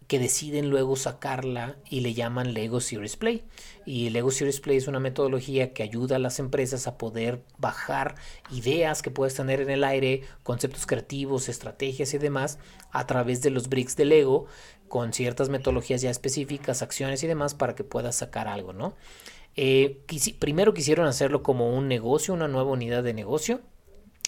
que 0.10 0.18
deciden 0.18 0.72
luego 0.72 0.96
sacarla 0.96 1.78
y 1.88 2.00
le 2.00 2.16
llaman 2.16 2.56
Lego 2.56 2.82
Series 2.82 3.16
Play. 3.16 3.44
Y 3.86 4.10
Lego 4.10 4.32
Series 4.32 4.60
Play 4.60 4.78
es 4.78 4.88
una 4.88 5.00
metodología 5.00 5.72
que 5.72 5.84
ayuda 5.84 6.16
a 6.16 6.20
las 6.20 6.40
empresas 6.40 6.88
a 6.88 6.98
poder 6.98 7.44
bajar 7.60 8.16
ideas 8.50 9.04
que 9.04 9.12
puedes 9.12 9.36
tener 9.36 9.62
en 9.62 9.70
el 9.70 9.84
aire, 9.84 10.24
conceptos 10.42 10.88
creativos, 10.88 11.48
estrategias 11.48 12.16
y 12.16 12.18
demás 12.18 12.58
a 12.92 13.06
través 13.06 13.44
de 13.44 13.52
los 13.52 13.70
bricks 13.70 13.96
de 13.96 14.06
Lego 14.06 14.48
con 14.88 15.14
ciertas 15.14 15.50
metodologías 15.50 16.02
ya 16.02 16.10
específicas, 16.10 16.82
acciones 16.82 17.22
y 17.22 17.28
demás 17.28 17.54
para 17.54 17.76
que 17.76 17.84
puedas 17.84 18.16
sacar 18.16 18.48
algo, 18.48 18.74
¿no? 18.74 18.96
Eh, 19.56 20.02
primero 20.40 20.74
quisieron 20.74 21.06
hacerlo 21.06 21.44
como 21.44 21.76
un 21.78 21.88
negocio, 21.88 22.34
una 22.34 22.48
nueva 22.48 22.72
unidad 22.72 23.04
de 23.04 23.14
negocio. 23.14 23.62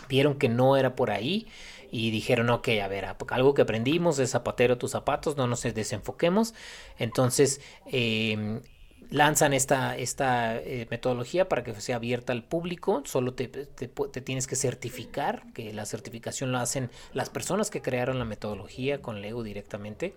Vieron 0.10 0.36
que 0.36 0.48
no 0.48 0.78
era 0.78 0.96
por 0.96 1.10
ahí 1.10 1.48
y 1.92 2.10
dijeron, 2.10 2.50
ok, 2.50 2.70
a 2.82 2.88
ver, 2.88 3.06
algo 3.30 3.54
que 3.54 3.62
aprendimos 3.62 4.18
es 4.20 4.32
zapatero 4.32 4.78
tus 4.78 4.92
zapatos, 4.92 5.36
no 5.36 5.46
nos 5.46 5.62
desenfoquemos. 5.62 6.54
Entonces, 6.98 7.60
em, 7.86 8.62
lanzan 9.10 9.54
esta, 9.54 9.98
esta 9.98 10.58
eh, 10.58 10.88
metodología 10.90 11.50
para 11.50 11.64
que 11.64 11.80
sea 11.82 11.98
abierta 11.98 12.32
al 12.32 12.46
público, 12.46 13.04
solo 13.06 13.34
te, 13.34 13.48
tienes 13.48 14.48
que 14.48 14.56
certificar, 14.56 15.44
que 15.54 15.74
la 15.74 15.86
certificación 15.86 16.54
lo 16.54 16.60
hacen 16.60 16.90
las 17.14 17.30
personas 17.30 17.70
que 17.70 17.82
crearon 17.82 18.20
la 18.20 18.26
metodología 18.26 19.02
con 19.02 19.22
Lego 19.22 19.44
directamente. 19.44 20.16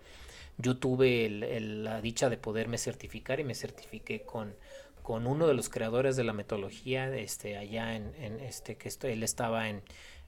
Yo 0.56 0.76
tuve 0.76 1.28
la 1.28 2.00
dicha 2.00 2.30
de 2.30 2.36
poderme 2.36 2.78
certificar 2.78 3.40
y 3.40 3.44
me 3.44 3.56
certifiqué 3.56 4.22
con, 4.22 4.54
con 5.02 5.26
uno 5.26 5.48
de 5.48 5.54
los 5.54 5.68
creadores 5.68 6.14
de 6.14 6.22
la 6.22 6.32
metodología, 6.32 7.12
este, 7.16 7.58
allá 7.58 7.96
en, 7.96 8.14
este, 8.40 8.76
que 8.76 8.88
él 9.02 9.24
estaba 9.24 9.68
en, 9.68 9.82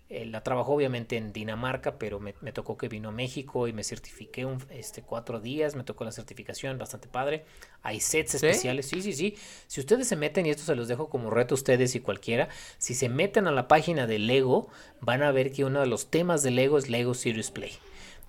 eh, 0.08 0.24
la 0.24 0.42
trabajó 0.42 0.74
obviamente 0.74 1.16
en 1.16 1.32
Dinamarca, 1.32 1.98
pero 1.98 2.20
me, 2.20 2.32
tocó 2.52 2.76
que 2.76 2.88
vino 2.88 3.08
a 3.08 3.12
México 3.12 3.66
y 3.66 3.72
me 3.72 3.82
certifiqué 3.82 4.44
un, 4.44 4.64
este, 4.70 5.02
cuatro 5.02 5.40
días, 5.40 5.74
me 5.74 5.82
tocó 5.82 6.04
la 6.04 6.12
certificación, 6.12 6.78
bastante 6.78 7.08
padre. 7.08 7.44
Hay 7.82 8.00
sets 8.00 8.36
especiales, 8.36 8.86
sí, 8.86 9.02
sí, 9.02 9.12
sí. 9.12 9.36
Si 9.66 9.80
ustedes 9.80 10.06
se 10.06 10.14
meten, 10.14 10.46
y 10.46 10.50
esto 10.50 10.62
se 10.62 10.76
los 10.76 10.86
dejo 10.86 11.08
como 11.08 11.30
reto 11.30 11.54
a 11.54 11.56
ustedes 11.56 11.94
y 11.96 12.00
cualquiera, 12.00 12.48
si 12.78 12.94
se 12.94 13.08
meten 13.08 13.48
a 13.48 13.52
la 13.52 13.66
página 13.66 14.06
de 14.06 14.20
Lego, 14.20 14.68
van 15.00 15.22
a 15.22 15.32
ver 15.32 15.50
que 15.50 15.64
uno 15.64 15.80
de 15.80 15.86
los 15.86 16.08
temas 16.08 16.42
de 16.44 16.52
Lego 16.52 16.78
es 16.78 16.88
Lego 16.88 17.14
Serious 17.14 17.50
Play 17.50 17.72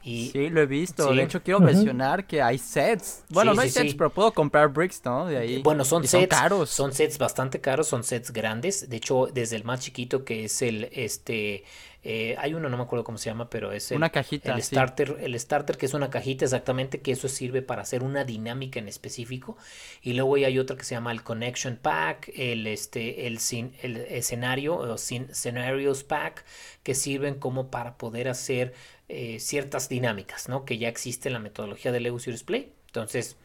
sí, 0.07 0.49
lo 0.49 0.61
he 0.61 0.65
visto. 0.65 1.13
De 1.13 1.23
hecho, 1.23 1.41
quiero 1.41 1.59
mencionar 1.59 2.25
que 2.25 2.41
hay 2.41 2.57
sets. 2.57 3.23
Bueno, 3.29 3.53
no 3.53 3.61
hay 3.61 3.69
sets, 3.69 3.93
pero 3.95 4.09
puedo 4.09 4.31
comprar 4.31 4.69
bricks, 4.69 5.01
¿no? 5.03 5.27
De 5.27 5.37
ahí. 5.37 5.61
Bueno, 5.61 5.83
son 5.85 6.03
sets. 6.03 6.11
Son 6.11 6.41
caros. 6.41 6.69
Son 6.69 6.93
sets 6.93 7.17
bastante 7.17 7.61
caros, 7.61 7.87
son 7.87 8.03
sets 8.03 8.31
grandes. 8.31 8.89
De 8.89 8.97
hecho, 8.97 9.27
desde 9.33 9.55
el 9.55 9.63
más 9.63 9.81
chiquito 9.81 10.23
que 10.23 10.45
es 10.45 10.61
el, 10.61 10.89
este, 10.91 11.63
eh, 12.09 12.35
hay 12.37 12.53
uno, 12.53 12.69
no 12.69 12.77
me 12.77 12.83
acuerdo 12.83 13.03
cómo 13.03 13.17
se 13.17 13.29
llama, 13.29 13.49
pero 13.49 13.73
es 13.73 13.91
el, 13.91 13.97
una 13.97 14.11
cajita, 14.11 14.55
el 14.55 14.63
starter, 14.63 15.17
el 15.19 15.37
starter 15.37 15.75
que 15.75 15.87
es 15.87 15.93
una 15.93 16.09
cajita 16.09 16.45
exactamente, 16.45 17.01
que 17.01 17.11
eso 17.11 17.27
sirve 17.27 17.61
para 17.61 17.81
hacer 17.81 18.01
una 18.01 18.23
dinámica 18.23 18.79
en 18.79 18.87
específico. 18.87 19.57
Y 20.01 20.13
luego 20.13 20.35
hay 20.35 20.57
otra 20.57 20.77
que 20.77 20.85
se 20.85 20.95
llama 20.95 21.11
el 21.11 21.21
connection 21.21 21.75
pack, 21.75 22.31
el 22.33 22.65
este, 22.65 23.27
el, 23.27 23.39
el 23.81 23.97
escenario 23.97 24.77
o 24.77 24.97
scenarios 24.97 26.05
pack, 26.05 26.45
que 26.81 26.95
sirven 26.95 27.35
como 27.35 27.69
para 27.69 27.97
poder 27.97 28.29
hacer 28.29 28.73
eh, 29.09 29.41
ciertas 29.41 29.89
dinámicas, 29.89 30.47
¿no? 30.47 30.63
Que 30.63 30.77
ya 30.77 30.87
existe 30.87 31.27
en 31.27 31.33
la 31.33 31.39
metodología 31.39 31.91
de 31.91 31.99
Lego 31.99 32.19
Series 32.19 32.43
Play. 32.43 32.71
Entonces, 32.85 33.35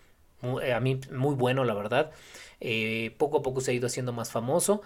a 0.72 0.78
mí 0.78 1.00
muy 1.10 1.34
bueno, 1.34 1.64
la 1.64 1.74
verdad. 1.74 2.12
Eh, 2.60 3.12
poco 3.18 3.38
a 3.38 3.42
poco 3.42 3.60
se 3.60 3.72
ha 3.72 3.74
ido 3.74 3.88
haciendo 3.88 4.12
más 4.12 4.30
famoso. 4.30 4.82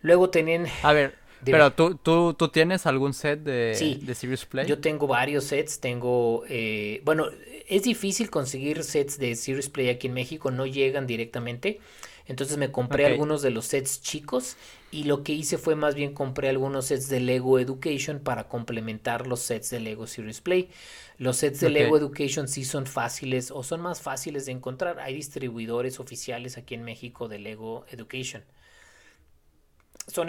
Luego 0.00 0.30
tienen... 0.30 0.66
A 0.82 0.92
ver, 0.92 1.14
pero 1.44 1.72
¿tú, 1.72 1.94
tú, 1.96 2.34
tú 2.34 2.48
tienes 2.48 2.86
algún 2.86 3.14
set 3.14 3.40
de, 3.40 4.00
de 4.02 4.14
Serious 4.14 4.44
Play? 4.46 4.66
Yo 4.66 4.80
tengo 4.80 5.06
varios 5.06 5.44
sets, 5.44 5.80
tengo... 5.80 6.44
Eh, 6.48 7.00
bueno, 7.04 7.26
es 7.68 7.82
difícil 7.82 8.30
conseguir 8.30 8.82
sets 8.84 9.18
de 9.18 9.34
Serious 9.36 9.68
Play 9.68 9.88
aquí 9.88 10.06
en 10.06 10.14
México, 10.14 10.50
no 10.50 10.66
llegan 10.66 11.06
directamente. 11.06 11.80
Entonces 12.28 12.56
me 12.56 12.72
compré 12.72 13.06
algunos 13.06 13.40
de 13.42 13.50
los 13.50 13.66
sets 13.66 14.02
chicos 14.02 14.56
y 14.90 15.04
lo 15.04 15.22
que 15.22 15.32
hice 15.32 15.58
fue 15.58 15.76
más 15.76 15.94
bien 15.94 16.12
compré 16.12 16.48
algunos 16.48 16.86
sets 16.86 17.08
de 17.08 17.20
Lego 17.20 17.58
Education 17.60 18.18
para 18.18 18.48
complementar 18.48 19.28
los 19.28 19.40
sets 19.40 19.70
de 19.70 19.80
Lego 19.80 20.06
Serious 20.08 20.40
Play. 20.40 20.68
Los 21.18 21.36
sets 21.36 21.60
de 21.60 21.70
Lego 21.70 21.96
Education 21.96 22.48
sí 22.48 22.64
son 22.64 22.86
fáciles 22.86 23.52
o 23.52 23.62
son 23.62 23.80
más 23.80 24.00
fáciles 24.00 24.46
de 24.46 24.52
encontrar. 24.52 24.98
Hay 24.98 25.14
distribuidores 25.14 26.00
oficiales 26.00 26.58
aquí 26.58 26.74
en 26.74 26.82
México 26.82 27.28
de 27.28 27.38
Lego 27.38 27.86
Education. 27.90 28.42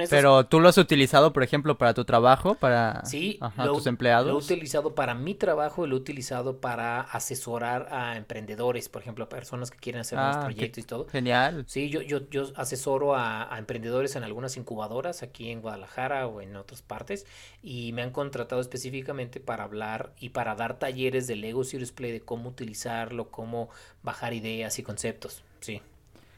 Pero 0.10 0.46
tú 0.46 0.60
lo 0.60 0.70
has 0.70 0.78
utilizado, 0.78 1.34
por 1.34 1.44
ejemplo, 1.44 1.78
para 1.78 1.94
tu 1.94 2.04
trabajo, 2.04 2.56
para 2.56 3.06
sí, 3.06 3.40
tus 3.64 3.86
empleados. 3.86 4.28
Lo 4.28 4.40
he 4.40 4.44
utilizado 4.44 4.96
para 4.96 5.14
mi 5.14 5.36
trabajo 5.36 5.86
y 5.86 5.90
lo 5.90 5.96
he 5.96 6.00
utilizado 6.00 6.60
para 6.60 7.02
asesorar 7.02 7.88
a 7.92 8.18
emprendedores, 8.18 8.90
por 8.90 9.04
ejemplo, 9.04 9.26
a 9.26 9.30
personas 9.30 9.70
que 9.70 9.78
quieren 9.78 10.02
hacer 10.02 10.18
ah, 10.20 10.42
proyectos 10.44 10.84
y 10.84 10.88
todo. 10.88 11.08
Genial. 11.10 11.64
Sí, 11.68 11.90
yo, 11.90 12.02
yo, 12.02 12.28
yo 12.30 12.48
asesoro 12.56 13.16
a, 13.16 13.56
emprendedores 13.58 14.16
en 14.16 14.24
algunas 14.24 14.58
incubadoras 14.58 15.22
aquí 15.22 15.52
en 15.52 15.62
Guadalajara 15.62 16.28
o 16.28 16.42
en 16.42 16.56
otras 16.56 16.82
partes 16.82 17.26
y 17.62 17.92
me 17.94 18.02
han 18.02 18.12
contratado 18.12 18.62
específicamente 18.62 19.40
para 19.40 19.64
hablar 19.64 20.12
y 20.20 20.30
para 20.30 20.56
dar 20.56 20.80
talleres 20.80 21.28
de 21.28 21.36
Lego 21.36 21.64
Serious 21.64 21.92
Play 21.92 22.12
de 22.12 22.22
cómo 22.22 22.50
utilizarlo, 22.50 23.30
cómo 23.30 23.70
bajar 24.02 24.34
ideas 24.34 24.80
y 24.80 24.84
conceptos. 24.84 25.44
Sí. 25.62 25.82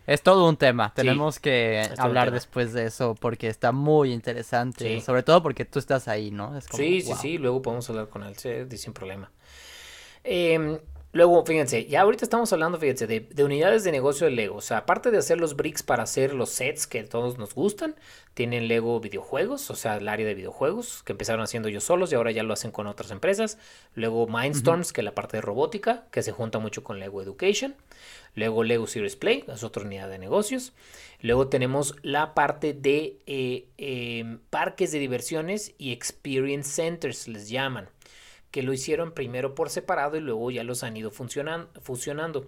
Es 0.09 0.23
todo 0.23 0.49
un 0.49 0.57
tema. 0.57 0.91
Tenemos 0.95 1.39
que 1.39 1.87
hablar 1.99 2.31
después 2.31 2.73
de 2.73 2.85
eso 2.85 3.13
porque 3.13 3.47
está 3.47 3.71
muy 3.71 4.11
interesante. 4.11 4.99
Sobre 5.01 5.21
todo 5.21 5.43
porque 5.43 5.65
tú 5.65 5.77
estás 5.77 6.07
ahí, 6.07 6.31
¿no? 6.31 6.59
sí, 6.61 7.01
sí, 7.01 7.13
sí. 7.13 7.37
Luego 7.37 7.61
podemos 7.61 7.87
hablar 7.91 8.09
con 8.09 8.23
él 8.23 8.35
sin 8.35 8.93
problema. 8.93 9.31
Eh, 10.23 10.79
Luego, 11.11 11.43
fíjense, 11.43 11.87
ya 11.87 12.01
ahorita 12.01 12.23
estamos 12.23 12.53
hablando, 12.53 12.77
fíjense, 12.77 13.07
de, 13.07 13.43
unidades 13.43 13.83
de 13.83 13.91
negocio 13.91 14.25
de 14.27 14.31
Lego. 14.31 14.57
O 14.57 14.61
sea, 14.61 14.77
aparte 14.77 15.09
de 15.09 15.17
hacer 15.17 15.39
los 15.39 15.55
bricks 15.55 15.81
para 15.81 16.03
hacer 16.03 16.35
los 16.35 16.51
sets 16.51 16.85
que 16.85 17.03
todos 17.03 17.39
nos 17.39 17.55
gustan, 17.55 17.95
tienen 18.35 18.67
Lego 18.67 18.99
videojuegos, 18.99 19.71
o 19.71 19.75
sea, 19.75 19.97
el 19.97 20.07
área 20.07 20.27
de 20.27 20.35
videojuegos, 20.35 21.01
que 21.01 21.13
empezaron 21.13 21.41
haciendo 21.41 21.67
ellos 21.67 21.83
solos 21.83 22.11
y 22.11 22.15
ahora 22.15 22.29
ya 22.29 22.43
lo 22.43 22.53
hacen 22.53 22.69
con 22.69 22.85
otras 22.85 23.09
empresas. 23.09 23.57
Luego 23.95 24.27
Mindstorms, 24.27 24.93
que 24.93 25.01
es 25.01 25.05
la 25.05 25.15
parte 25.15 25.37
de 25.37 25.41
robótica, 25.41 26.05
que 26.11 26.21
se 26.21 26.31
junta 26.31 26.59
mucho 26.59 26.83
con 26.83 26.99
Lego 26.99 27.23
Education. 27.23 27.75
Luego 28.35 28.63
Lego 28.63 28.85
Series 28.85 29.15
Play, 29.15 29.45
es 29.47 29.63
otra 29.63 29.83
unidad 29.83 30.09
de 30.09 30.19
negocios. 30.19 30.73
Luego 31.21 31.47
tenemos 31.47 31.95
la 32.03 32.35
parte 32.35 32.73
de 32.73 33.17
eh, 33.25 33.65
em, 33.77 34.39
parques 34.51 34.91
de 34.91 34.99
diversiones 34.99 35.73
y 35.79 35.91
experience 35.91 36.69
centers, 36.69 37.27
les 37.27 37.49
llaman 37.49 37.89
que 38.51 38.63
lo 38.63 38.73
hicieron 38.73 39.13
primero 39.13 39.55
por 39.55 39.69
separado 39.69 40.17
y 40.17 40.21
luego 40.21 40.51
ya 40.51 40.63
los 40.63 40.83
han 40.83 40.97
ido 40.97 41.11
fusionando. 41.11 42.47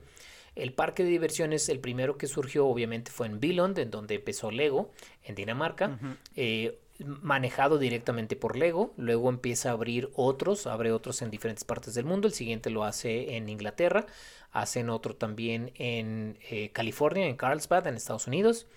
El 0.55 0.73
parque 0.73 1.03
de 1.03 1.09
diversiones, 1.09 1.69
el 1.69 1.79
primero 1.79 2.17
que 2.17 2.27
surgió 2.27 2.67
obviamente 2.67 3.11
fue 3.11 3.27
en 3.27 3.39
Billund, 3.39 3.79
en 3.79 3.89
donde 3.89 4.15
empezó 4.15 4.51
Lego, 4.51 4.91
en 5.23 5.35
Dinamarca, 5.35 5.97
eh, 6.35 6.77
manejado 6.99 7.77
directamente 7.77 8.35
por 8.35 8.57
Lego, 8.57 8.93
luego 8.97 9.29
empieza 9.29 9.69
a 9.69 9.73
abrir 9.73 10.09
otros, 10.13 10.67
abre 10.67 10.91
otros 10.91 11.21
en 11.21 11.31
diferentes 11.31 11.63
partes 11.63 11.93
del 11.93 12.05
mundo, 12.05 12.27
el 12.27 12.33
siguiente 12.33 12.69
lo 12.69 12.83
hace 12.83 13.37
en 13.37 13.47
Inglaterra, 13.47 14.05
hacen 14.51 14.89
otro 14.89 15.15
también 15.15 15.71
en 15.75 16.37
eh, 16.49 16.69
California, 16.73 17.27
en 17.27 17.37
Carlsbad, 17.37 17.87
en 17.87 17.95
Estados 17.95 18.27
Unidos, 18.27 18.67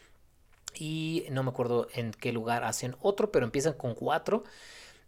y 0.77 1.27
no 1.31 1.43
me 1.43 1.51
acuerdo 1.51 1.89
en 1.95 2.13
qué 2.13 2.33
lugar 2.33 2.65
hacen 2.65 2.97
otro, 3.01 3.31
pero 3.33 3.45
empiezan 3.45 3.75
con 3.75 3.95
cuatro 3.95 4.45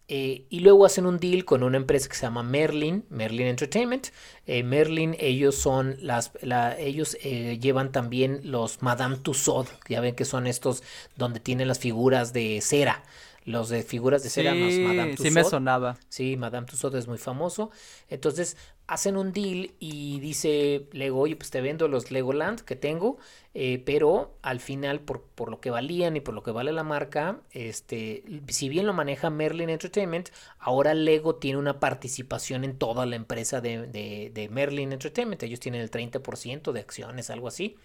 eh, 0.09 0.47
y 0.51 0.61
luego 0.61 0.87
hacen 0.87 1.05
un 1.05 1.19
deal 1.19 1.45
con 1.45 1.65
una 1.65 1.77
empresa 1.77 2.09
que 2.09 2.15
se 2.15 2.23
llama 2.23 2.45
Merlin, 2.45 3.05
Merlin 3.09 3.49
Entertainment. 3.49 4.09
Eh, 4.47 4.63
Merlin, 4.63 5.17
ellos 5.19 5.57
son 5.57 5.97
las, 6.01 6.33
ellos 6.79 7.17
eh, 7.23 7.59
llevan 7.61 7.91
también 7.91 8.41
los 8.45 8.83
Madame 8.83 9.17
Tussauds, 9.17 9.71
ya 9.89 10.01
ven 10.01 10.15
que 10.15 10.25
son 10.25 10.47
estos 10.47 10.85
donde 11.17 11.41
tienen 11.41 11.67
las 11.67 11.81
figuras 11.81 12.33
de 12.33 12.61
cera. 12.61 13.03
Los 13.45 13.69
de 13.69 13.85
figuras 13.85 14.25
de 14.25 14.31
cera, 14.31 14.53
sí, 14.53 14.81
Madame 14.81 15.11
Tussauds. 15.13 15.29
Sí, 15.29 15.31
me 15.31 15.45
sonaba. 15.45 15.99
Sí, 16.09 16.37
Madame 16.37 16.67
Tussauds 16.67 16.97
es 16.97 17.07
muy 17.07 17.19
famoso. 17.19 17.71
Entonces, 18.09 18.57
hacen 18.87 19.17
un 19.17 19.33
deal 19.33 19.73
y 19.79 20.21
dice 20.21 20.87
Lego, 20.93 21.21
oye, 21.21 21.37
pues 21.37 21.51
te 21.51 21.61
vendo 21.61 21.89
los 21.89 22.11
Legoland 22.11 22.61
que 22.61 22.77
tengo, 22.77 23.19
eh, 23.55 23.83
pero 23.85 24.37
al 24.43 24.61
final, 24.61 25.01
por, 25.01 25.23
por, 25.23 25.51
lo 25.51 25.61
que 25.61 25.71
valían 25.71 26.17
y 26.17 26.21
por 26.21 26.35
lo 26.35 26.43
que 26.43 26.53
vale 26.53 26.73
la 26.73 26.85
marca, 26.85 27.41
este, 27.51 28.23
si 28.49 28.69
bien 28.69 28.87
lo 28.87 28.93
maneja 28.93 29.31
Merlin 29.31 29.71
Entertainment, 29.71 30.31
ahora 30.59 30.95
Lego 30.95 31.37
tiene 31.37 31.59
una 31.59 31.81
participación 31.81 32.65
en 32.65 32.79
toda 32.79 33.07
la 33.07 33.17
empresa 33.17 33.61
de, 33.61 33.87
de 33.87 34.49
Merlin 34.51 34.93
Entertainment. 34.93 35.43
Ellos 35.43 35.61
tienen 35.61 35.81
el 35.81 35.91
30% 35.91 36.73
de 36.73 36.81
acciones, 36.81 37.31
algo 37.31 37.49
así. 37.49 37.77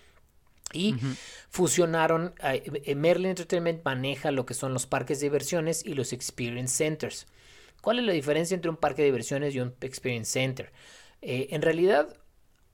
Y 0.73 0.95
fusionaron, 1.49 2.33
eh, 2.43 2.95
Merlin 2.95 3.31
Entertainment 3.31 3.83
maneja 3.83 4.31
lo 4.31 4.45
que 4.45 4.53
son 4.53 4.73
los 4.73 4.85
parques 4.85 5.19
de 5.19 5.25
diversiones 5.25 5.85
y 5.85 5.93
los 5.93 6.13
experience 6.13 6.75
centers. 6.75 7.27
¿Cuál 7.81 7.99
es 7.99 8.05
la 8.05 8.13
diferencia 8.13 8.55
entre 8.55 8.69
un 8.69 8.77
parque 8.77 9.01
de 9.01 9.07
diversiones 9.07 9.55
y 9.55 9.59
un 9.59 9.73
experience 9.81 10.31
center? 10.31 10.71
Eh, 11.21 11.47
en 11.51 11.61
realidad, 11.61 12.15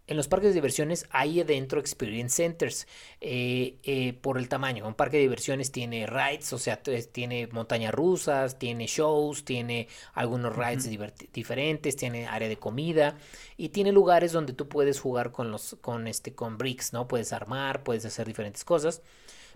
en 0.08 0.16
los 0.16 0.30
parques 0.30 0.50
de 0.50 0.56
diversiones 0.56 1.06
hay 1.10 1.42
adentro 1.42 1.82
experience 1.82 2.36
centers 2.36 2.88
eh, 3.20 4.18
por 4.22 4.38
el 4.38 4.48
tamaño. 4.48 4.88
Un 4.88 4.94
parque 4.94 5.18
de 5.18 5.24
diversiones 5.24 5.72
tiene 5.72 6.08
rides, 6.08 6.54
o 6.54 6.58
sea, 6.58 6.82
tiene 6.82 7.48
montañas 7.48 7.94
rusas, 7.94 8.58
tiene 8.58 8.88
shows, 8.88 9.44
tiene 9.44 9.90
algunos 10.14 10.56
rides 10.56 10.90
diferentes, 11.34 11.98
tiene 11.98 12.26
área 12.26 12.48
de 12.48 12.58
comida 12.58 13.18
y 13.58 13.70
tiene 13.70 13.92
lugares 13.92 14.32
donde 14.32 14.54
tú 14.54 14.70
puedes 14.70 15.00
jugar 15.00 15.32
con 15.34 15.52
los 15.52 15.76
con 15.82 16.08
este 16.08 16.34
con 16.34 16.58
bricks, 16.58 16.94
¿no? 16.94 17.08
Puedes 17.10 17.34
armar, 17.34 17.84
puedes 17.84 18.06
hacer 18.06 18.28
diferentes 18.28 18.64
cosas. 18.64 19.02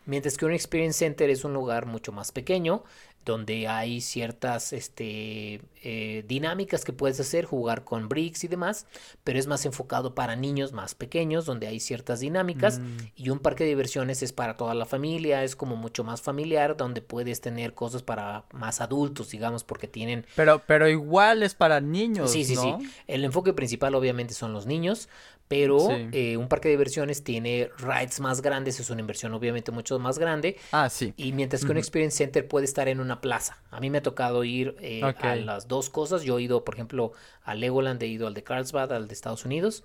Mientras 0.05 0.37
que 0.37 0.45
un 0.45 0.53
Experience 0.53 0.99
Center 0.99 1.29
es 1.29 1.43
un 1.43 1.53
lugar 1.53 1.85
mucho 1.85 2.11
más 2.11 2.31
pequeño, 2.31 2.83
donde 3.23 3.67
hay 3.67 4.01
ciertas 4.01 4.73
este, 4.73 5.61
eh, 5.83 6.23
dinámicas 6.27 6.83
que 6.83 6.91
puedes 6.91 7.19
hacer, 7.19 7.45
jugar 7.45 7.83
con 7.83 8.09
bricks 8.09 8.43
y 8.43 8.47
demás, 8.47 8.87
pero 9.23 9.37
es 9.37 9.45
más 9.45 9.65
enfocado 9.65 10.15
para 10.15 10.35
niños 10.35 10.73
más 10.73 10.95
pequeños, 10.95 11.45
donde 11.45 11.67
hay 11.67 11.79
ciertas 11.79 12.21
dinámicas, 12.21 12.79
mm. 12.79 12.97
y 13.15 13.29
un 13.29 13.37
parque 13.37 13.63
de 13.63 13.69
diversiones 13.69 14.23
es 14.23 14.33
para 14.33 14.57
toda 14.57 14.73
la 14.73 14.85
familia, 14.85 15.43
es 15.43 15.55
como 15.55 15.75
mucho 15.75 16.03
más 16.03 16.21
familiar, 16.21 16.75
donde 16.75 17.01
puedes 17.01 17.41
tener 17.41 17.75
cosas 17.75 18.01
para 18.01 18.45
más 18.53 18.81
adultos, 18.81 19.29
digamos, 19.29 19.63
porque 19.63 19.87
tienen... 19.87 20.25
Pero, 20.35 20.63
pero 20.65 20.89
igual 20.89 21.43
es 21.43 21.53
para 21.53 21.79
niños. 21.79 22.31
Sí, 22.31 22.43
sí, 22.43 22.55
sí. 22.55 22.73
El 23.05 23.23
enfoque 23.23 23.53
principal 23.53 23.93
obviamente 23.93 24.33
son 24.33 24.51
los 24.51 24.65
niños, 24.65 25.09
pero 25.51 25.89
eh, 26.13 26.37
un 26.37 26.47
parque 26.47 26.69
de 26.69 26.75
diversiones 26.75 27.25
tiene 27.25 27.69
rides 27.77 28.21
más 28.21 28.41
grandes, 28.41 28.79
es 28.79 28.89
una 28.89 29.01
inversión 29.01 29.33
obviamente 29.33 29.73
mucho 29.73 29.99
más 29.99 30.17
grande. 30.17 30.55
Ah, 30.71 30.89
sí. 30.89 31.13
Y 31.17 31.33
mientras 31.33 31.65
que 31.65 31.71
un 31.73 31.77
Experience 31.77 32.15
Center 32.15 32.47
puede 32.47 32.63
estar 32.63 32.87
en 32.87 33.01
una 33.01 33.19
plaza. 33.19 33.61
A 33.69 33.81
mí 33.81 33.89
me 33.89 33.97
ha 33.97 34.01
tocado 34.01 34.45
ir 34.45 34.77
eh, 34.79 35.01
a 35.03 35.35
las 35.35 35.67
dos 35.67 35.89
cosas. 35.89 36.23
Yo 36.23 36.39
he 36.39 36.43
ido, 36.43 36.63
por 36.63 36.75
ejemplo, 36.75 37.11
a 37.43 37.53
Legoland, 37.53 38.01
he 38.01 38.07
ido 38.07 38.27
al 38.27 38.33
de 38.33 38.43
Carlsbad, 38.43 38.93
al 38.93 39.09
de 39.09 39.13
Estados 39.13 39.43
Unidos. 39.43 39.83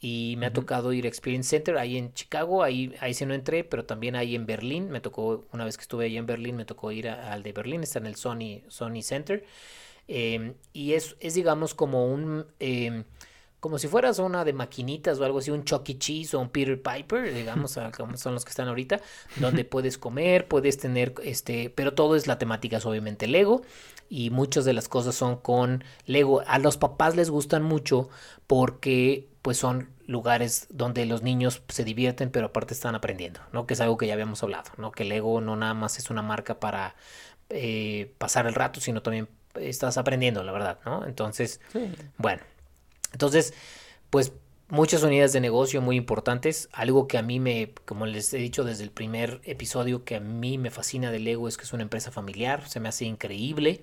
Y 0.00 0.34
me 0.38 0.46
ha 0.46 0.52
tocado 0.52 0.92
ir 0.92 1.04
a 1.04 1.08
Experience 1.08 1.50
Center 1.50 1.78
ahí 1.78 1.96
en 1.98 2.12
Chicago, 2.12 2.64
ahí, 2.64 2.92
ahí 2.98 3.14
sí 3.14 3.24
no 3.26 3.32
entré, 3.32 3.62
pero 3.62 3.84
también 3.84 4.16
ahí 4.16 4.34
en 4.34 4.44
Berlín, 4.44 4.90
me 4.90 5.00
tocó, 5.00 5.46
una 5.52 5.64
vez 5.64 5.76
que 5.76 5.82
estuve 5.82 6.06
ahí 6.06 6.16
en 6.16 6.26
Berlín, 6.26 6.56
me 6.56 6.64
tocó 6.64 6.90
ir 6.90 7.08
al 7.08 7.44
de 7.44 7.52
Berlín, 7.52 7.84
está 7.84 8.00
en 8.00 8.06
el 8.06 8.16
Sony, 8.16 8.62
Sony 8.66 9.02
Center. 9.02 9.44
Em, 10.08 10.54
y 10.72 10.94
es, 10.94 11.14
es, 11.20 11.34
digamos, 11.34 11.74
como 11.74 12.12
un... 12.12 12.44
Como 13.66 13.80
si 13.80 13.88
fueras 13.88 14.20
una 14.20 14.44
de 14.44 14.52
maquinitas 14.52 15.18
o 15.18 15.24
algo 15.24 15.40
así, 15.40 15.50
un 15.50 15.64
Chucky 15.64 15.94
e. 15.94 15.98
Cheese 15.98 16.36
o 16.36 16.40
un 16.40 16.50
Peter 16.50 16.80
Piper, 16.80 17.34
digamos, 17.34 17.76
como 17.96 18.16
son 18.16 18.34
los 18.34 18.44
que 18.44 18.50
están 18.50 18.68
ahorita, 18.68 19.00
donde 19.40 19.64
puedes 19.64 19.98
comer, 19.98 20.46
puedes 20.46 20.78
tener, 20.78 21.14
este, 21.24 21.68
pero 21.70 21.92
todo 21.92 22.14
es 22.14 22.28
la 22.28 22.38
temática, 22.38 22.76
es 22.76 22.86
obviamente 22.86 23.26
Lego, 23.26 23.62
y 24.08 24.30
muchas 24.30 24.64
de 24.66 24.72
las 24.72 24.86
cosas 24.86 25.16
son 25.16 25.38
con 25.38 25.82
Lego. 26.04 26.44
A 26.46 26.60
los 26.60 26.76
papás 26.76 27.16
les 27.16 27.28
gustan 27.28 27.64
mucho 27.64 28.08
porque 28.46 29.26
pues 29.42 29.56
son 29.56 29.88
lugares 30.06 30.68
donde 30.70 31.04
los 31.04 31.22
niños 31.22 31.60
se 31.66 31.82
divierten, 31.82 32.30
pero 32.30 32.46
aparte 32.46 32.72
están 32.72 32.94
aprendiendo, 32.94 33.40
¿no? 33.52 33.66
Que 33.66 33.74
es 33.74 33.80
algo 33.80 33.96
que 33.96 34.06
ya 34.06 34.12
habíamos 34.12 34.44
hablado, 34.44 34.70
¿no? 34.76 34.92
Que 34.92 35.02
Lego 35.02 35.40
no 35.40 35.56
nada 35.56 35.74
más 35.74 35.98
es 35.98 36.08
una 36.08 36.22
marca 36.22 36.60
para 36.60 36.94
eh, 37.50 38.14
pasar 38.18 38.46
el 38.46 38.54
rato, 38.54 38.80
sino 38.80 39.02
también 39.02 39.28
estás 39.56 39.98
aprendiendo, 39.98 40.44
la 40.44 40.52
verdad, 40.52 40.78
¿no? 40.84 41.04
Entonces, 41.04 41.60
bueno. 42.16 42.42
Entonces, 43.16 43.54
pues 44.10 44.34
muchas 44.68 45.02
unidades 45.02 45.32
de 45.32 45.40
negocio 45.40 45.80
muy 45.80 45.96
importantes. 45.96 46.68
Algo 46.72 47.08
que 47.08 47.16
a 47.16 47.22
mí 47.22 47.40
me, 47.40 47.72
como 47.86 48.04
les 48.04 48.30
he 48.34 48.36
dicho 48.36 48.62
desde 48.62 48.84
el 48.84 48.90
primer 48.90 49.40
episodio, 49.44 50.04
que 50.04 50.16
a 50.16 50.20
mí 50.20 50.58
me 50.58 50.70
fascina 50.70 51.10
de 51.10 51.18
Lego 51.18 51.48
es 51.48 51.56
que 51.56 51.64
es 51.64 51.72
una 51.72 51.82
empresa 51.82 52.10
familiar, 52.10 52.68
se 52.68 52.78
me 52.78 52.90
hace 52.90 53.06
increíble. 53.06 53.82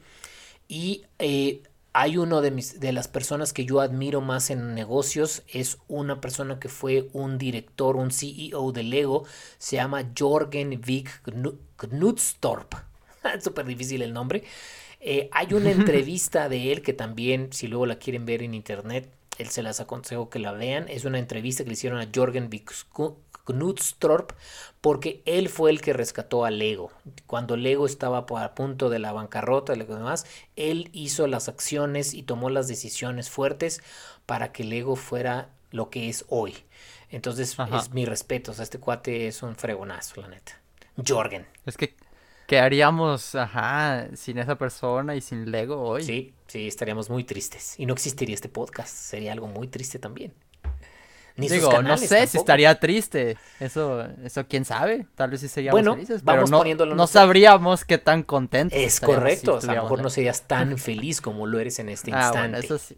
Y 0.67 1.05
eh, 1.17 1.63
hay 1.93 2.17
uno 2.17 2.41
de, 2.41 2.51
mis, 2.51 2.79
de 2.79 2.93
las 2.93 3.07
personas 3.07 3.53
que 3.53 3.65
yo 3.65 3.81
admiro 3.81 4.21
más 4.21 4.51
en 4.51 4.75
negocios, 4.75 5.41
es 5.47 5.79
una 5.87 6.21
persona 6.21 6.59
que 6.59 6.69
fue 6.69 7.09
un 7.13 7.39
director, 7.39 7.95
un 7.95 8.11
CEO 8.11 8.71
de 8.71 8.83
Lego, 8.83 9.25
se 9.57 9.77
llama 9.77 10.11
Jorgen 10.15 10.79
Vig 10.79 11.09
Knutstorp. 11.77 12.75
Es 13.35 13.43
súper 13.43 13.65
difícil 13.65 14.03
el 14.03 14.13
nombre. 14.13 14.43
Eh, 15.05 15.29
hay 15.33 15.53
una 15.53 15.71
entrevista 15.79 16.47
de 16.47 16.71
él 16.71 16.81
que 16.81 16.93
también, 16.93 17.51
si 17.51 17.67
luego 17.67 17.85
la 17.85 17.99
quieren 17.99 18.25
ver 18.25 18.41
en 18.41 18.53
internet, 18.53 19.11
él 19.37 19.49
se 19.49 19.63
las 19.63 19.79
aconsejo 19.79 20.29
que 20.29 20.39
la 20.39 20.51
vean. 20.51 20.87
Es 20.89 21.05
una 21.05 21.19
entrevista 21.19 21.63
que 21.63 21.69
le 21.69 21.73
hicieron 21.73 21.99
a 21.99 22.09
Jorgen 22.13 22.49
Knutstorp 23.45 24.31
porque 24.81 25.21
él 25.25 25.49
fue 25.49 25.71
el 25.71 25.81
que 25.81 25.93
rescató 25.93 26.45
a 26.45 26.51
Lego. 26.51 26.91
Cuando 27.27 27.57
Lego 27.57 27.85
estaba 27.85 28.19
a 28.19 28.55
punto 28.55 28.89
de 28.89 28.99
la 28.99 29.11
bancarrota 29.11 29.73
y 29.73 29.77
lo 29.77 29.85
demás, 29.85 30.25
él 30.55 30.89
hizo 30.93 31.27
las 31.27 31.49
acciones 31.49 32.13
y 32.13 32.23
tomó 32.23 32.49
las 32.49 32.67
decisiones 32.67 33.29
fuertes 33.29 33.81
para 34.25 34.51
que 34.51 34.63
Lego 34.63 34.95
fuera 34.95 35.49
lo 35.71 35.89
que 35.89 36.09
es 36.09 36.25
hoy. 36.29 36.55
Entonces, 37.09 37.55
es 37.77 37.91
mi 37.91 38.05
respeto. 38.05 38.51
O 38.51 38.53
sea, 38.53 38.63
este 38.63 38.79
cuate 38.79 39.27
es 39.27 39.43
un 39.43 39.55
fregonazo, 39.55 40.21
la 40.21 40.29
neta. 40.29 40.59
Jorgen. 41.05 41.45
Es 41.65 41.77
que 41.77 41.95
¿Qué 42.53 42.59
haríamos, 42.59 43.33
ajá, 43.33 44.09
sin 44.13 44.37
esa 44.37 44.59
persona 44.59 45.15
y 45.15 45.21
sin 45.21 45.49
Lego 45.49 45.81
hoy? 45.81 46.03
Sí, 46.03 46.35
sí, 46.45 46.67
estaríamos 46.67 47.09
muy 47.09 47.23
tristes. 47.23 47.73
Y 47.79 47.87
no 47.87 47.93
existiría 47.93 48.35
este 48.35 48.47
podcast. 48.47 48.95
Sería 48.95 49.31
algo 49.31 49.47
muy 49.47 49.67
triste 49.67 49.97
también. 49.97 50.35
Ni 51.35 51.49
Digo, 51.49 51.81
no 51.81 51.97
sé 51.97 52.27
si 52.27 52.37
estaría 52.37 52.79
triste. 52.79 53.37
Eso, 53.59 54.05
eso 54.23 54.45
quién 54.47 54.65
sabe. 54.65 55.07
Tal 55.15 55.31
vez 55.31 55.41
sí 55.41 55.47
seríamos 55.47 55.81
bueno, 55.81 55.95
felices. 55.95 56.21
Pero 56.23 56.45
no, 56.45 56.63
no 56.93 57.07
sabríamos 57.07 57.85
qué 57.85 57.97
tan 57.97 58.21
contentos. 58.21 58.77
Es 58.77 58.99
correcto. 58.99 59.57
a 59.57 59.73
lo 59.73 59.81
mejor 59.81 60.03
no 60.03 60.11
serías 60.11 60.43
tan 60.43 60.77
feliz 60.77 61.21
como 61.21 61.47
lo 61.47 61.59
eres 61.59 61.79
en 61.79 61.89
este 61.89 62.11
ah, 62.13 62.25
instante. 62.25 62.49
Bueno, 62.49 62.57
eso 62.59 62.77
sí. 62.77 62.97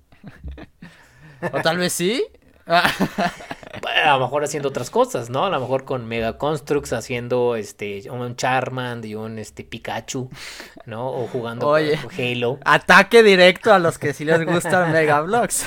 o 1.53 1.61
tal 1.61 1.77
vez 1.77 1.93
sí. 1.93 2.25
a 4.05 4.13
lo 4.13 4.19
mejor 4.19 4.43
haciendo 4.43 4.69
otras 4.69 4.89
cosas, 4.89 5.29
¿no? 5.29 5.45
A 5.45 5.49
lo 5.49 5.59
mejor 5.59 5.85
con 5.85 6.07
Mega 6.07 6.37
Constructs 6.37 6.93
haciendo 6.93 7.55
este 7.55 8.09
un 8.09 8.35
Charmander 8.35 9.09
y 9.09 9.15
un 9.15 9.37
este 9.39 9.63
Pikachu, 9.63 10.29
¿no? 10.85 11.09
O 11.09 11.27
jugando 11.27 11.67
Oye, 11.69 11.99
Halo. 12.17 12.59
Ataque 12.65 13.23
directo 13.23 13.73
a 13.73 13.79
los 13.79 13.97
que 13.97 14.13
sí 14.13 14.25
les 14.25 14.45
gustan 14.45 14.91
Mega 14.91 15.21
Blocks. 15.21 15.65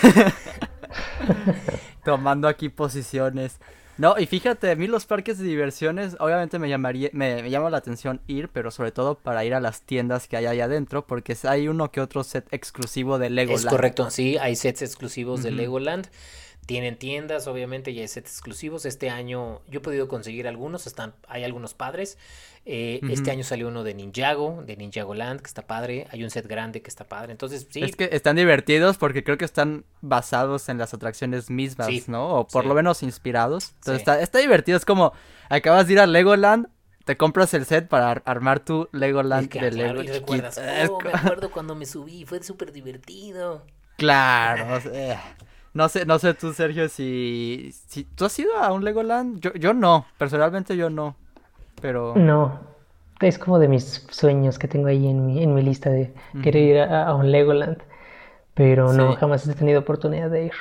Tomando 2.05 2.49
aquí 2.49 2.69
posiciones. 2.69 3.59
No, 3.99 4.15
y 4.17 4.27
fíjate, 4.27 4.71
a 4.71 4.77
mí 4.77 4.87
los 4.87 5.07
parques 5.07 5.39
de 5.39 5.45
diversiones, 5.45 6.17
obviamente 6.21 6.61
me 6.61 6.69
llamaría, 6.69 7.11
me, 7.13 7.51
llama 7.51 7.69
la 7.69 7.79
atención 7.79 8.21
ir, 8.29 8.49
pero 8.49 8.71
sobre 8.71 8.93
todo 8.93 9.17
para 9.17 9.45
ir 9.45 9.55
a 9.55 9.61
las 9.61 9.83
tiendas 9.83 10.29
que 10.29 10.37
hay 10.37 10.47
ahí 10.47 10.61
adentro, 10.61 11.05
porque 11.05 11.37
hay 11.43 11.67
uno 11.67 11.91
que 11.91 12.01
otro 12.01 12.23
set 12.23 12.47
exclusivo 12.53 13.19
de 13.19 13.29
Legoland. 13.29 13.67
Es 13.67 13.71
correcto, 13.71 14.09
sí, 14.11 14.39
hay 14.39 14.55
sets 14.55 14.83
exclusivos 14.83 15.43
de 15.43 15.51
Legoland. 15.51 16.07
Tienen 16.69 16.99
tiendas, 16.99 17.47
obviamente, 17.47 17.93
y 17.93 17.99
hay 17.99 18.09
sets 18.09 18.31
exclusivos. 18.31 18.85
Este 18.85 19.09
año 19.09 19.62
yo 19.69 19.79
he 19.79 19.81
podido 19.81 20.07
conseguir 20.07 20.47
algunos, 20.47 20.87
están, 20.87 21.14
hay 21.27 21.43
algunos 21.43 21.73
padres. 21.73 22.19
Eh, 22.66 23.01
este 23.09 23.31
año 23.31 23.43
salió 23.43 23.69
uno 23.69 23.85
de 23.85 23.95
Ninjago, 23.95 24.62
de 24.66 24.77
Ninjago 24.77 25.14
Land, 25.14 25.41
que 25.41 25.47
está 25.47 25.66
padre. 25.66 26.07
Hay 26.11 26.23
un 26.23 26.29
set 26.29 26.47
grande 26.47 26.83
que 26.83 26.91
está 26.91 27.05
padre. 27.05 27.33
Entonces, 27.33 27.66
sí. 27.71 27.83
Es 27.83 27.97
que 27.97 28.11
están 28.12 28.37
divertidos 28.37 28.99
porque 28.99 29.25
creo 29.25 29.39
que 29.39 29.47
están 29.47 29.87
basados 30.03 30.69
en 30.69 30.77
las 30.77 30.93
atracciones 30.93 31.49
mismas, 31.49 32.07
¿no? 32.07 32.41
O 32.41 32.47
por 32.47 32.66
lo 32.66 32.75
menos 32.75 33.03
inspirados. 33.03 33.71
Entonces 33.77 34.01
está, 34.01 34.21
está 34.21 34.39
divertido. 34.39 34.77
Es 34.77 34.85
como, 34.85 35.14
acabas 35.49 35.87
de 35.87 35.95
ir 35.95 36.01
a 36.01 36.07
Legoland, 36.07 36.69
te 37.07 37.16
compras 37.16 37.55
el 37.55 37.64
set 37.64 37.89
para 37.89 38.12
armar 38.27 38.61
tu 38.61 38.91
Legoland 38.93 39.51
de 39.51 39.71
Lego. 39.71 40.03
Y 40.03 40.09
recuerdas, 40.09 40.61
oh, 40.91 41.01
me 41.01 41.11
acuerdo 41.14 41.51
cuando 41.51 41.75
me 41.75 41.87
subí, 41.87 42.27
fue 42.27 42.43
súper 42.43 42.73
divertido. 42.73 43.64
Claro, 43.97 44.83
no 45.75 45.89
sé, 45.89 46.07
no 46.07 46.19
sé 46.19 46.35
tú, 46.35 46.53
Sergio, 46.53 46.89
si, 46.89 47.71
si 47.87 48.05
tú 48.05 48.25
has 48.25 48.39
ido 48.39 48.57
a 48.57 48.73
un 48.73 48.85
Legoland. 48.85 49.41
Yo, 49.41 49.53
yo 49.55 49.75
no, 49.75 50.07
personalmente 50.19 50.77
yo 50.77 50.91
no. 50.91 51.16
Pero. 51.81 52.14
No. 52.16 52.61
Es 53.21 53.39
como 53.39 53.59
de 53.59 53.66
mis 53.66 54.07
sueños 54.11 54.59
que 54.59 54.69
tengo 54.69 54.87
ahí 54.87 55.09
en 55.09 55.27
mi, 55.27 55.43
en 55.43 55.53
mi 55.53 55.62
lista 55.62 55.91
de 55.91 56.14
querer 56.43 56.62
ir 56.62 56.81
a, 56.81 57.12
un 57.14 57.33
Legoland. 57.33 57.79
Pero 58.55 58.93
no, 58.93 59.16
jamás 59.16 59.47
he 59.47 59.55
tenido 59.55 59.81
oportunidad 59.81 60.31
de 60.31 60.47
ir. 60.47 60.53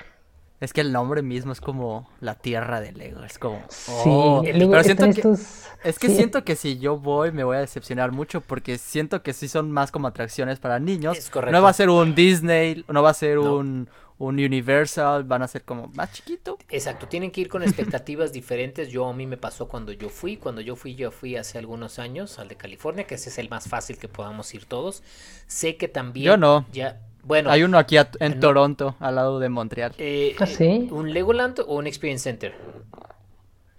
Es 0.59 0.73
que 0.73 0.81
el 0.81 0.91
nombre 0.91 1.21
mismo 1.21 1.51
es 1.51 1.61
como 1.61 2.09
la 2.19 2.33
tierra 2.33 2.81
de 2.81 2.91
Lego, 2.91 3.23
es 3.23 3.37
como... 3.37 3.63
Sí, 3.69 3.91
oh, 4.05 4.41
pero 4.43 4.83
siento 4.83 5.05
que, 5.11 5.37
es 5.83 5.99
que 5.99 6.09
siento 6.09 6.43
que 6.43 6.55
si 6.55 6.79
yo 6.79 6.97
voy 6.97 7.31
me 7.31 7.43
voy 7.43 7.57
a 7.57 7.59
decepcionar 7.59 8.11
mucho 8.11 8.41
porque 8.41 8.79
siento 8.79 9.21
que 9.21 9.33
sí 9.33 9.47
son 9.47 9.71
más 9.71 9.91
como 9.91 10.07
atracciones 10.07 10.57
para 10.57 10.79
niños. 10.79 11.31
No 11.51 11.61
va 11.61 11.69
a 11.69 11.73
ser 11.73 11.89
un 11.89 12.15
Disney, 12.15 12.83
no 12.87 13.03
va 13.03 13.11
a 13.11 13.13
ser 13.13 13.37
un, 13.37 13.87
un 14.17 14.39
Universal, 14.39 15.23
van 15.25 15.43
a 15.43 15.47
ser 15.47 15.63
como 15.63 15.89
más 15.89 16.11
chiquito. 16.11 16.57
Exacto, 16.69 17.07
tienen 17.07 17.29
que 17.29 17.41
ir 17.41 17.49
con 17.49 17.61
expectativas 17.61 18.33
diferentes. 18.33 18.89
Yo 18.89 19.07
a 19.07 19.13
mí 19.13 19.27
me 19.27 19.37
pasó 19.37 19.67
cuando 19.67 19.91
yo 19.91 20.09
fui, 20.09 20.37
cuando 20.37 20.61
yo 20.61 20.75
fui, 20.75 20.95
yo 20.95 21.11
fui 21.11 21.35
hace 21.35 21.59
algunos 21.59 21.99
años 21.99 22.39
al 22.39 22.47
de 22.47 22.55
California, 22.55 23.05
que 23.05 23.15
ese 23.15 23.29
es 23.29 23.37
el 23.37 23.49
más 23.49 23.67
fácil 23.69 23.99
que 23.99 24.07
podamos 24.07 24.51
ir 24.55 24.65
todos. 24.65 25.03
Sé 25.45 25.77
que 25.77 25.87
también 25.87 26.25
Yo 26.25 26.37
no. 26.37 26.65
Ya 26.73 26.99
bueno, 27.27 27.51
hay 27.51 27.63
uno 27.63 27.77
aquí 27.77 27.97
en 28.19 28.39
Toronto, 28.39 28.95
al 28.99 29.15
lado 29.15 29.39
de 29.39 29.49
Montreal. 29.49 29.93
Eh, 29.97 30.35
¿Ah, 30.39 30.45
sí? 30.45 30.87
¿Un 30.91 31.13
Legoland 31.13 31.59
o 31.59 31.75
un 31.75 31.85
Experience 31.87 32.23
Center? 32.23 32.55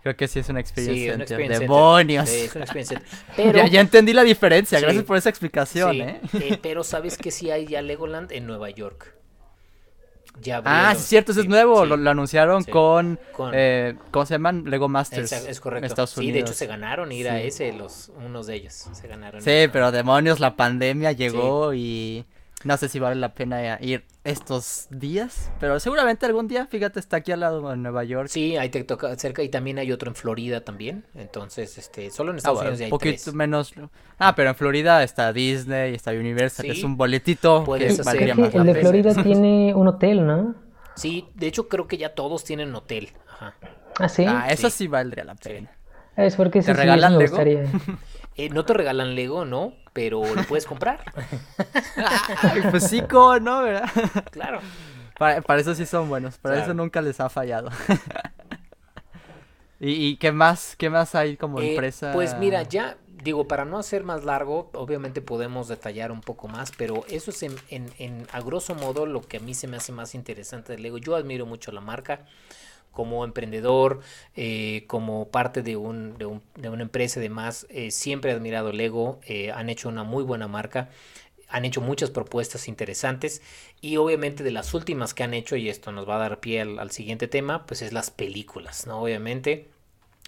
Creo 0.03 0.17
que 0.17 0.29
sí 0.29 0.39
es 0.39 0.49
un 0.49 0.59
Experience 0.59 1.27
Center. 1.27 1.59
¡Demonios! 1.59 2.29
Sí, 2.29 2.43
es 2.43 2.55
un 2.55 2.63
Experience 2.63 2.95
Center. 2.97 3.09
Pero... 3.37 3.67
ya, 3.67 3.81
entendí 3.81 4.13
la 4.13 4.23
diferencia, 4.23 4.79
gracias 4.81 5.05
por 5.05 5.17
esa 5.17 5.31
explicación, 5.31 5.97
¿eh? 5.97 6.21
¿eh? 6.35 6.59
Pero 6.63 6.85
sabes 6.85 7.19
que 7.19 7.31
sí 7.31 7.51
hay 7.51 7.67
ya 7.67 7.83
Legoland 7.83 8.31
en 8.33 8.47
Nueva 8.47 8.71
York 8.71 9.19
ah, 10.65 10.95
sí, 10.97 11.05
cierto, 11.05 11.33
eso 11.33 11.41
es 11.41 11.49
nuevo. 11.49 11.85
Lo, 11.85 12.11
anunciaron 12.11 12.65
con, 12.65 13.19
eh, 13.53 13.95
¿cómo 14.11 14.27
se 14.27 14.35
llaman? 14.35 14.65
Lego 14.67 14.89
Masters. 14.89 15.33
Es, 15.33 15.61
correcto. 15.61 16.07
Sí, 16.07 16.31
de 16.31 16.41
hecho 16.41 16.53
se 16.53 16.67
ganaron 16.67 17.11
ir 17.13 17.29
a 17.29 17.41
ese, 17.41 17.73
los, 17.73 18.11
unos 18.25 18.47
de 18.47 18.55
ellos. 18.57 18.89
Se 18.93 19.09
ganaron. 19.09 19.43
Sí, 19.43 19.69
pero 19.73 19.91
demonios, 19.91 20.41
la 20.41 20.57
pandemia 20.57 21.13
llegó 21.13 21.75
y 21.75 22.25
no 22.65 22.77
sé 22.77 22.89
si 22.89 22.99
vale 22.99 23.17
la 23.17 23.35
pena 23.35 23.79
ir 23.81 24.05
estos 24.25 24.89
días, 24.91 25.51
pero 25.61 25.79
seguramente 25.81 26.27
algún 26.27 26.49
día, 26.49 26.67
fíjate, 26.67 26.99
está 26.99 27.19
aquí 27.19 27.33
al 27.33 27.41
lado 27.41 27.73
en 27.73 27.83
Nueva 27.83 28.05
York. 28.05 28.29
Sí, 28.29 28.57
ahí 28.57 28.69
te 28.69 28.83
toca 28.85 29.15
cerca 29.17 29.43
y 29.43 29.49
también 29.49 29.79
hay 29.79 29.93
otro 29.93 30.11
en 30.11 30.15
Florida 30.15 30.63
también. 30.63 31.05
Entonces, 31.15 31.79
este, 31.79 32.11
solo 32.11 32.31
en 32.31 32.37
ah, 32.37 32.39
Estados 32.39 32.61
Unidos 32.61 32.81
hay 32.81 32.87
Un 32.87 32.91
poquito 32.91 33.33
menos. 33.33 33.73
Ah, 34.19 34.35
pero 34.35 34.51
en 34.51 34.57
Florida 34.57 35.03
está 35.03 35.33
Disney, 35.33 35.95
está 35.95 36.11
Universal, 36.11 36.67
es 36.67 36.83
un 36.83 36.97
boletito 36.97 37.65
Puedes 37.65 38.01
que 38.01 38.25
El 38.25 38.67
de 38.67 38.75
Florida 38.75 39.15
tiene 39.23 39.75
un 39.75 39.89
hotel, 39.89 40.27
¿no? 40.27 40.55
Sí, 40.97 41.29
de 41.35 41.47
hecho 41.47 41.69
creo 41.69 41.87
que 41.87 41.97
ya 41.97 42.15
todos 42.15 42.45
tienen 42.45 42.75
hotel. 42.75 43.11
Ajá. 43.29 43.55
Ah, 43.99 44.09
sí. 44.09 44.25
Ah, 44.27 44.49
eso 44.51 44.69
sí, 44.69 44.89
valdría 44.89 45.25
la 45.25 45.37
pena. 45.37 45.71
Es 46.17 46.35
porque 46.35 46.61
¿Te 46.63 46.73
regalan 46.73 47.17
me 47.17 47.25
Lego? 47.25 47.39
Eh, 48.37 48.51
no 48.51 48.65
te 48.65 48.73
regalan 48.73 49.17
Lego, 49.17 49.45
¿no? 49.45 49.73
Pero 49.99 50.23
lo 50.33 50.45
puedes 50.45 50.65
comprar. 50.65 51.01
pues 52.71 52.89
sí, 52.89 53.03
¿cómo 53.03 53.41
no? 53.41 53.65
¿Verdad? 53.65 53.91
Claro. 54.31 54.61
Para, 55.19 55.43
eso 55.59 55.75
sí 55.75 55.87
son 55.87 56.09
buenos. 56.09 56.39
Para 56.39 56.63
eso 56.63 56.73
nunca 56.73 57.03
les 57.03 57.19
ha 57.19 57.29
fallado. 57.29 57.69
¿Y, 59.81 60.17
qué 60.19 60.31
más? 60.31 60.77
¿Qué 60.77 60.89
más 60.89 61.17
hay 61.17 61.37
como 61.37 61.61
eh, 61.61 61.73
empresa? 61.73 62.13
Pues 62.13 62.39
mira, 62.39 62.63
ya 62.63 62.97
digo, 63.25 63.49
para 63.49 63.65
no 63.65 63.77
hacer 63.77 64.05
más 64.05 64.25
largo, 64.25 64.71
obviamente 64.73 65.21
podemos 65.21 65.67
detallar 65.67 66.13
un 66.13 66.21
poco 66.21 66.47
más, 66.47 66.71
pero 66.79 67.05
eso 67.09 67.33
es 67.33 67.43
en, 67.43 67.57
en, 67.69 67.91
en, 67.99 68.27
a 68.31 68.41
grosso 68.41 68.77
modo 68.77 69.05
lo 69.05 69.23
que 69.23 69.39
a 69.39 69.41
mí 69.41 69.53
se 69.53 69.67
me 69.67 69.79
hace 69.79 69.91
más 69.91 70.15
interesante 70.15 70.75
de 70.75 70.79
Lego. 70.79 70.99
Yo 70.99 71.17
admiro 71.17 71.45
mucho 71.45 71.73
la 71.73 71.81
marca 71.81 72.21
como 72.93 73.25
emprendedor, 73.25 74.01
eh, 74.37 74.85
como 74.87 75.29
parte 75.29 75.63
de, 75.63 75.77
un, 75.77 76.19
de, 76.19 76.27
un, 76.27 76.43
de, 76.57 76.69
una 76.69 76.83
empresa 76.83 77.21
y 77.21 77.23
demás, 77.23 77.67
eh, 77.71 77.91
siempre 77.91 78.31
he 78.31 78.35
admirado 78.35 78.73
Lego, 78.73 79.21
eh, 79.27 79.53
han 79.53 79.71
hecho 79.71 79.89
una 79.89 80.05
muy 80.05 80.25
buena 80.25 80.49
marca, 80.49 80.91
han 81.49 81.65
hecho 81.65 81.81
muchas 81.81 82.11
propuestas 82.11 82.69
interesantes 82.69 83.41
y 83.81 83.97
obviamente 83.97 84.43
de 84.45 84.51
las 84.51 84.75
últimas 84.75 85.15
que 85.15 85.23
han 85.23 85.35
hecho, 85.35 85.57
y 85.57 85.69
esto 85.69 85.93
nos 85.93 86.09
va 86.09 86.17
a 86.17 86.19
dar 86.19 86.41
pie 86.41 86.61
al, 86.61 86.79
al 86.79 86.91
siguiente 86.91 87.29
tema, 87.29 87.65
pues 87.67 87.83
es 87.83 87.93
las 87.93 88.11
películas, 88.11 88.87
¿no? 88.87 89.01
Obviamente 89.01 89.69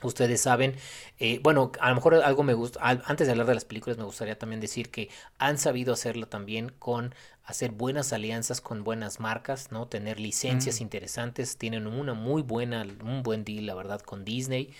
Ustedes 0.02 0.40
saben, 0.40 0.76
eh, 1.18 1.40
bueno, 1.42 1.72
a 1.80 1.90
lo 1.90 1.94
mejor 1.94 2.14
algo 2.14 2.42
me 2.42 2.54
gusta, 2.54 2.80
antes 2.82 3.26
de 3.26 3.32
hablar 3.32 3.46
de 3.46 3.54
las 3.54 3.64
películas 3.64 3.98
me 3.98 4.04
gustaría 4.04 4.38
también 4.38 4.60
decir 4.60 4.90
que 4.90 5.10
han 5.38 5.58
sabido 5.58 5.92
hacerlo 5.92 6.26
también 6.26 6.72
con 6.78 7.14
hacer 7.44 7.72
buenas 7.72 8.12
alianzas 8.12 8.60
con 8.60 8.84
buenas 8.84 9.20
marcas, 9.20 9.72
¿no? 9.72 9.86
Tener 9.88 10.20
licencias 10.20 10.80
mm. 10.80 10.82
interesantes, 10.82 11.56
tienen 11.58 11.86
una 11.86 12.14
muy 12.14 12.42
buena, 12.42 12.86
un 13.04 13.22
buen 13.22 13.44
deal, 13.44 13.66
la 13.66 13.74
verdad, 13.74 14.00
con 14.00 14.24
Disney. 14.24 14.72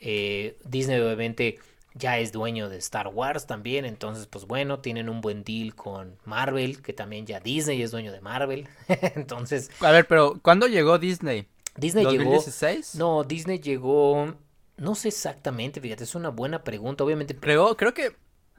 Eh, 0.00 0.56
Disney 0.64 1.00
obviamente 1.00 1.58
ya 1.94 2.18
es 2.18 2.32
dueño 2.32 2.68
de 2.68 2.78
Star 2.78 3.08
Wars 3.08 3.46
también, 3.46 3.84
entonces 3.84 4.26
pues 4.26 4.46
bueno, 4.46 4.80
tienen 4.80 5.08
un 5.08 5.20
buen 5.20 5.44
deal 5.44 5.74
con 5.74 6.16
Marvel, 6.24 6.82
que 6.82 6.92
también 6.92 7.26
ya 7.26 7.40
Disney 7.40 7.82
es 7.82 7.90
dueño 7.90 8.12
de 8.12 8.20
Marvel, 8.20 8.68
entonces... 9.14 9.70
A 9.80 9.92
ver, 9.92 10.06
pero 10.06 10.38
¿cuándo 10.42 10.66
llegó 10.66 10.98
Disney? 10.98 11.46
Disney 11.76 12.04
¿2016? 12.04 12.12
llegó... 12.12 12.82
No, 12.94 13.24
Disney 13.24 13.58
llegó 13.60 14.34
no 14.76 14.94
sé 14.94 15.08
exactamente, 15.08 15.80
fíjate, 15.80 16.04
es 16.04 16.14
una 16.14 16.30
buena 16.30 16.64
pregunta. 16.64 17.04
Obviamente. 17.04 17.36
Creo, 17.36 17.76
creo 17.76 17.94
que 17.94 18.16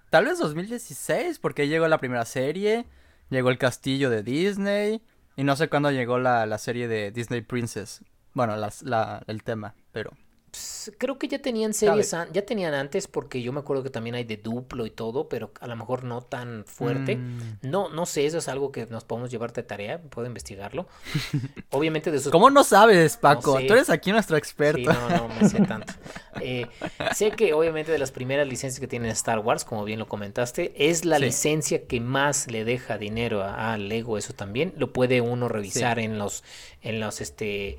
tal 0.10 0.26
vez 0.26 0.40
2016, 0.40 1.40
porque 1.40 1.68
llegó 1.68 1.88
la 1.88 1.98
primera 1.98 2.26
serie. 2.26 2.86
llegó 3.30 3.50
el 3.50 3.58
castillo 3.58 4.10
de 4.10 4.24
Disney 4.24 5.02
y 5.36 5.44
no 5.44 5.56
sé 5.56 5.68
cuándo 5.68 5.92
llegó 5.92 6.20
la, 6.20 6.46
la 6.46 6.58
serie 6.58 6.88
de 6.88 7.12
Disney 7.12 7.42
Princess. 7.42 8.04
Bueno, 8.34 8.56
la, 8.58 9.24
el 9.28 9.44
tema, 9.44 9.76
pero 9.92 10.12
Pues, 10.56 10.92
creo 10.98 11.18
que 11.18 11.28
ya 11.28 11.40
tenían 11.40 11.74
series, 11.74 12.14
an- 12.14 12.30
ya 12.32 12.46
tenían 12.46 12.74
antes 12.74 13.08
porque 13.08 13.42
yo 13.42 13.52
me 13.52 13.60
acuerdo 13.60 13.84
que 13.84 13.90
también 13.90 14.16
hay 14.16 14.24
de 14.24 14.38
Duplo 14.38 14.86
y 14.86 14.92
todo, 14.92 15.28
pero 15.28 15.52
a 15.60 15.68
lo 15.68 15.76
mejor 15.76 16.04
no 16.04 16.22
tan 16.22 16.64
fuerte. 16.66 17.18
Mm. 17.18 17.40
No, 17.64 17.90
no 17.90 18.06
sé, 18.06 18.26
eso 18.26 18.38
es 18.38 18.48
algo 18.48 18.72
que 18.72 18.86
nos 18.86 19.04
podemos 19.04 19.30
llevar 19.32 19.52
de 19.52 19.64
tarea, 19.64 20.00
puedo 20.02 20.28
investigarlo. 20.28 20.88
Obviamente 21.72 22.12
de 22.12 22.20
sus 22.20 22.32
¿Cómo 22.32 22.50
no 22.50 22.64
sabes, 22.64 23.18
Paco? 23.18 23.58
sé. 23.58 23.66
Tú 23.66 23.74
eres 23.74 23.90
aquí 23.90 24.12
nuestro 24.12 24.36
Sí, 24.36 24.40
experto. 24.40 24.94
no, 24.94 25.10
no 25.10 25.28
me 25.30 25.50
sé 25.50 25.60
tanto. 25.68 25.92
Eh, 26.40 26.68
sé 27.14 27.32
que 27.32 27.54
obviamente 27.54 27.92
de 27.92 27.98
las 27.98 28.12
primeras 28.12 28.48
licencias 28.48 28.80
que 28.80 28.88
tiene 28.88 29.10
Star 29.10 29.40
Wars, 29.40 29.66
como 29.66 29.84
bien 29.86 30.00
lo 30.00 30.08
comentaste, 30.08 30.74
es 30.90 31.04
la 31.04 31.18
Sí. 31.18 31.26
licencia 31.26 31.88
que 31.88 32.00
más 32.00 32.50
le 32.52 32.64
deja 32.64 32.98
dinero 32.98 33.42
a, 33.44 33.74
a 33.74 33.78
Lego, 33.78 34.18
eso 34.18 34.34
también. 34.34 34.74
Lo 34.78 34.94
puede 34.94 35.20
uno 35.22 35.48
revisar 35.50 35.98
en 36.00 36.18
los, 36.20 36.44
en 36.82 37.00
los, 37.00 37.22
este, 37.22 37.78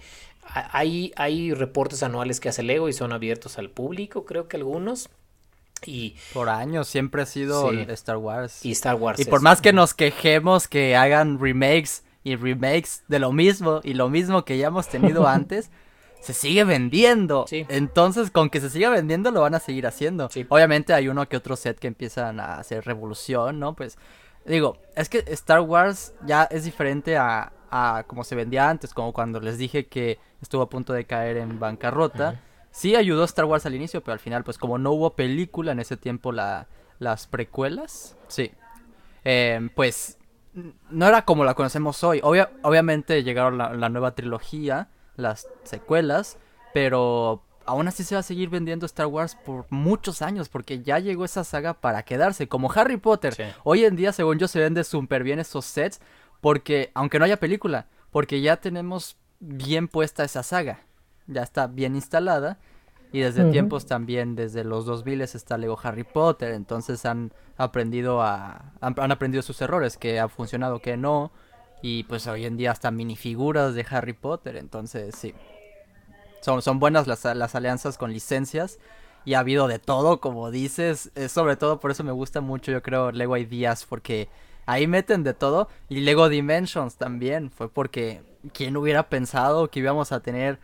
hay, 0.49 1.12
hay 1.16 1.53
reportes 1.55 2.03
anuales 2.03 2.40
que 2.40 2.49
hace 2.49 2.62
Lego 2.62 2.88
y 2.88 2.92
son 2.92 3.12
abiertos 3.12 3.59
al 3.59 3.70
público, 3.70 4.24
creo 4.24 4.49
que 4.49 4.57
algunos. 4.57 5.09
Y, 5.84 6.16
Por 6.32 6.49
años 6.49 6.88
siempre 6.88 7.22
ha 7.22 7.26
sido 7.26 7.70
Sí. 7.70 7.84
Star 7.88 8.16
Wars. 8.16 8.64
y 8.64 8.72
Star 8.72 8.94
Wars. 8.94 9.20
Y 9.20 9.26
por 9.26 9.42
más 9.42 9.61
que 9.61 9.72
nos 9.72 9.92
quejemos 9.92 10.68
que 10.68 10.97
hagan 10.97 11.38
remakes 11.38 12.03
y 12.24 12.34
remakes 12.36 13.03
de 13.09 13.18
lo 13.18 13.32
mismo 13.32 13.80
y 13.84 13.94
lo 13.94 14.09
mismo 14.09 14.44
que 14.44 14.59
ya 14.59 14.68
hemos 14.68 14.88
tenido 14.88 15.26
antes, 15.28 15.70
se 16.20 16.32
sigue 16.32 16.64
vendiendo. 16.64 17.44
Sí. 17.49 17.66
Entonces, 17.68 18.30
con 18.30 18.51
que 18.51 18.61
se 18.61 18.70
siga 18.70 18.90
vendiendo, 18.90 19.30
lo 19.30 19.42
van 19.42 19.55
a 19.55 19.61
seguir 19.61 19.86
haciendo. 19.86 20.28
Sí. 20.30 20.47
Obviamente 20.49 20.94
hay 20.94 21.09
uno 21.09 21.28
que 21.28 21.36
otro 21.36 21.57
set 21.57 21.78
que 21.78 21.86
empiezan 21.86 22.40
a 22.40 22.59
hacer 22.59 22.84
revolución, 22.84 23.61
¿no? 23.61 23.76
Pues, 23.76 23.99
digo, 24.44 24.78
es 24.97 25.09
que 25.09 25.24
Star 25.28 25.61
Wars 25.61 26.14
ya 26.24 26.44
es 26.44 26.64
diferente 26.64 27.16
a, 27.16 27.53
a 27.71 28.05
como 28.07 28.25
se 28.25 28.35
vendía 28.35 28.69
antes, 28.69 28.95
como 28.95 29.12
cuando 29.12 29.41
les 29.41 29.59
dije 29.59 29.87
que 29.87 30.19
estuvo 30.41 30.62
a 30.62 30.69
punto 30.69 30.93
de 30.93 31.05
caer 31.05 31.37
en 31.37 31.59
bancarrota. 31.59 32.41
Sí 32.71 32.95
ayudó 32.95 33.25
Star 33.25 33.47
Wars 33.47 33.64
al 33.67 33.75
inicio, 33.75 34.03
pero 34.03 34.12
al 34.12 34.19
final, 34.19 34.45
pues 34.45 34.59
como 34.59 34.77
no 34.79 34.91
hubo 34.93 35.14
película 35.14 35.73
en 35.73 35.81
ese 35.81 35.97
tiempo, 35.97 36.31
la, 36.33 36.67
las 36.99 37.27
precuelas, 37.27 38.17
sí. 38.29 38.53
Em, 39.25 39.69
pues 39.71 40.19
no 40.91 41.07
era 41.07 41.25
como 41.25 41.45
la 41.45 41.55
conocemos 41.55 42.03
hoy. 42.05 42.21
Obvia- 42.23 42.51
obviamente 42.62 43.23
llegaron 43.23 43.59
la, 43.59 43.73
la 43.75 43.89
nueva 43.89 44.14
trilogía, 44.14 44.89
las 45.17 45.49
secuelas, 45.64 46.39
pero 46.75 47.43
aún 47.64 47.89
así 47.89 48.05
se 48.05 48.14
va 48.14 48.21
a 48.21 48.23
seguir 48.23 48.49
vendiendo 48.49 48.87
Star 48.87 49.07
Wars 49.07 49.35
por 49.35 49.67
muchos 49.71 50.23
años, 50.23 50.49
porque 50.49 50.83
ya 50.83 50.99
llegó 50.99 51.25
esa 51.25 51.43
saga 51.45 51.75
para 51.75 52.05
quedarse, 52.05 52.47
como 52.49 52.71
Harry 52.73 52.97
Potter. 52.99 53.35
Sí. 53.35 53.43
Hoy 53.64 53.85
en 53.85 53.97
día, 53.97 54.12
según 54.12 54.39
yo, 54.39 54.47
se 54.47 54.61
vende 54.61 54.85
súper 54.85 55.25
bien 55.25 55.39
esos 55.41 55.64
sets, 55.64 56.01
porque, 56.41 56.91
aunque 56.95 57.18
no 57.18 57.24
haya 57.24 57.39
película, 57.39 57.87
porque 58.11 58.41
ya 58.41 58.57
tenemos 58.59 59.16
bien 59.41 59.89
puesta 59.89 60.24
esa 60.24 60.43
saga. 60.43 60.80
Ya 61.26 61.43
está 61.43 61.66
bien 61.66 61.95
instalada. 61.95 62.59
Y 63.12 63.20
desde 63.20 63.51
tiempos 63.51 63.87
también, 63.87 64.37
desde 64.37 64.64
los 64.64 64.84
2000 64.84 65.22
está 65.22 65.57
Lego 65.57 65.78
Harry 65.82 66.05
Potter. 66.05 66.53
Entonces 66.53 67.05
han 67.07 67.32
aprendido 67.57 68.22
a. 68.22 68.72
Han, 68.80 68.95
han 68.99 69.12
aprendido 69.12 69.43
sus 69.43 69.61
errores, 69.61 69.97
que 69.97 70.20
ha 70.20 70.28
funcionado, 70.28 70.80
que 70.80 70.97
no. 70.97 71.32
Y 71.82 72.05
pues 72.05 72.26
hoy 72.26 72.45
en 72.47 72.57
día 72.57 72.72
hasta 72.72 72.91
minifiguras 72.91 73.74
de 73.74 73.87
Harry 73.91 74.12
Potter. 74.12 74.57
Entonces, 74.57 75.14
sí. 75.14 75.34
Son, 76.41 76.62
son 76.62 76.78
buenas 76.78 77.07
las, 77.07 77.24
las 77.24 77.55
alianzas 77.55 77.97
con 77.99 78.12
licencias. 78.12 78.78
Y 79.24 79.34
ha 79.34 79.41
habido 79.41 79.66
de 79.66 79.78
todo, 79.78 80.20
como 80.20 80.51
dices. 80.51 81.11
eh, 81.14 81.28
sobre 81.28 81.57
todo 81.57 81.80
por 81.80 81.91
eso 81.91 82.05
me 82.05 82.12
gusta 82.12 82.41
mucho, 82.41 82.70
yo 82.70 82.82
creo, 82.82 83.12
Lego 83.12 83.37
Ideas. 83.37 83.84
Porque 83.87 84.28
ahí 84.67 84.87
meten 84.87 85.23
de 85.23 85.35
todo. 85.35 85.69
Y 85.89 86.01
Lego 86.01 86.29
Dimensions 86.29 86.97
también. 86.97 87.51
Fue 87.51 87.69
porque. 87.71 88.23
¿Quién 88.53 88.77
hubiera 88.77 89.09
pensado 89.09 89.71
que 89.71 89.81
íbamos 89.81 90.12
a 90.12 90.21
tener 90.21 90.61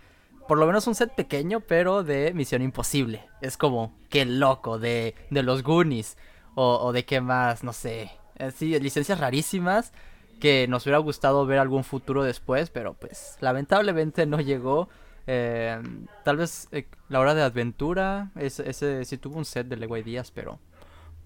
por 0.47 0.59
lo 0.59 0.67
menos 0.67 0.87
un 0.87 0.95
set 0.95 1.15
pequeño, 1.15 1.61
pero 1.61 2.03
de 2.03 2.33
Misión 2.35 2.63
Imposible. 2.63 3.25
Es 3.41 3.57
como, 3.57 3.95
qué 4.09 4.25
loco, 4.25 4.79
de, 4.79 5.15
de 5.31 5.43
los 5.43 5.63
Goonies. 5.63 6.17
O, 6.55 6.93
de 6.93 7.05
qué 7.07 7.21
más, 7.21 7.65
no 7.65 7.73
sé. 7.73 8.11
Eh, 8.37 8.51
Sí, 8.51 8.79
licencias 8.79 9.19
rarísimas 9.19 9.93
que 10.41 10.67
nos 10.69 10.85
hubiera 10.85 10.99
gustado 10.99 11.47
ver 11.47 11.59
algún 11.59 11.85
futuro 11.85 12.25
después, 12.25 12.69
pero 12.69 12.95
pues 12.95 13.39
lamentablemente 13.41 14.27
no 14.27 14.41
llegó. 14.41 14.89
Eh, 15.27 15.81
tal 16.25 16.37
vez 16.37 16.69
eh, 16.73 16.87
la 17.09 17.21
hora 17.21 17.35
de 17.35 17.43
aventura, 17.43 18.31
ese 18.37 19.05
sí 19.05 19.17
tuvo 19.19 19.39
un 19.39 19.45
set 19.45 19.69
de 19.69 19.77
Lego 19.77 19.97
Ideas, 19.97 20.31
pero 20.33 20.59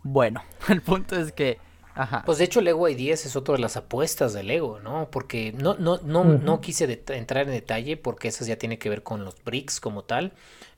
bueno, 0.02 0.42
el 0.68 0.82
punto 0.82 1.16
es 1.16 1.32
que... 1.32 1.58
Ajá. 1.96 2.24
Pues 2.24 2.38
de 2.38 2.44
hecho 2.44 2.60
Lego 2.60 2.88
Ideas 2.88 3.24
es 3.26 3.36
otra 3.36 3.54
de 3.54 3.60
las 3.60 3.76
apuestas 3.76 4.32
de 4.32 4.42
Lego, 4.42 4.80
¿no? 4.80 5.10
Porque 5.10 5.52
no, 5.52 5.74
no, 5.76 5.98
no, 6.02 6.24
no 6.24 6.60
quise 6.60 7.02
entrar 7.08 7.44
en 7.46 7.52
detalle 7.52 7.96
porque 7.96 8.28
esas 8.28 8.48
ya 8.48 8.56
tiene 8.58 8.78
que 8.78 8.88
ver 8.90 9.02
con 9.04 9.24
los 9.24 9.42
bricks 9.44 9.80
como 9.80 10.02
tal. 10.04 10.32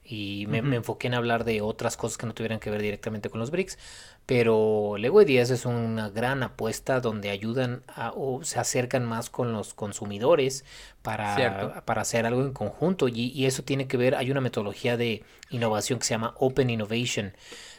Y 0.04 0.46
me, 0.48 0.62
me 0.62 0.76
Ujú. 0.76 0.76
enfoqué 0.76 1.06
en 1.08 1.14
hablar 1.14 1.44
de 1.44 1.60
otras 1.60 1.96
cosas 1.96 2.16
que 2.18 2.26
no 2.26 2.34
tuvieran 2.34 2.60
que 2.60 2.70
ver 2.70 2.80
directamente 2.82 3.28
con 3.30 3.40
los 3.40 3.50
bricks. 3.50 3.78
Pero 4.26 4.96
Lego 4.98 5.22
Ideas 5.22 5.50
es 5.50 5.64
una 5.64 6.10
gran 6.10 6.42
apuesta 6.42 7.00
donde 7.00 7.30
ayudan 7.30 7.82
a, 7.88 8.12
o 8.14 8.42
se 8.44 8.58
acercan 8.58 9.04
más 9.06 9.30
con 9.30 9.52
los 9.52 9.72
consumidores 9.74 10.64
para, 11.02 11.82
para 11.86 12.02
hacer 12.02 12.26
algo 12.26 12.42
en 12.42 12.52
conjunto. 12.52 13.08
Y, 13.08 13.28
y 13.34 13.46
eso 13.46 13.62
tiene 13.64 13.86
que 13.88 13.96
ver, 13.96 14.14
hay 14.14 14.30
una 14.30 14.40
metodología 14.42 14.96
de 14.98 15.24
innovación 15.50 15.98
que 15.98 16.04
se 16.06 16.14
llama 16.14 16.34
Open 16.38 16.68
Innovation. 16.70 17.34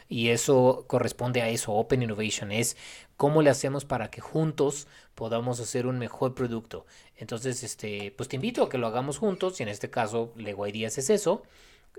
Y 0.08 0.28
eso 0.30 0.84
corresponde 0.88 1.40
a 1.42 1.48
eso, 1.48 1.72
Open 1.72 2.02
Innovation, 2.02 2.50
es 2.52 2.76
cómo 3.20 3.42
le 3.42 3.50
hacemos 3.50 3.84
para 3.84 4.10
que 4.10 4.22
juntos 4.22 4.86
podamos 5.14 5.60
hacer 5.60 5.86
un 5.86 5.98
mejor 5.98 6.34
producto. 6.34 6.86
Entonces, 7.18 7.62
este, 7.62 8.14
pues 8.16 8.30
te 8.30 8.36
invito 8.36 8.62
a 8.62 8.70
que 8.70 8.78
lo 8.78 8.86
hagamos 8.86 9.18
juntos, 9.18 9.60
y 9.60 9.62
en 9.62 9.68
este 9.68 9.90
caso 9.90 10.32
Lego 10.36 10.66
Ideas 10.66 10.96
es 10.96 11.10
eso. 11.10 11.42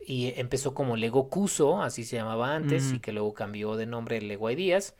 Y 0.03 0.33
empezó 0.39 0.73
como 0.73 0.95
Lego 0.97 1.29
Cuso, 1.29 1.79
así 1.83 2.05
se 2.05 2.15
llamaba 2.15 2.55
antes, 2.55 2.85
y 2.87 2.93
Ujú. 2.93 3.01
que 3.01 3.11
luego 3.11 3.33
cambió 3.35 3.75
de 3.75 3.85
nombre 3.85 4.19
Lego 4.19 4.49
Ideas. 4.49 4.95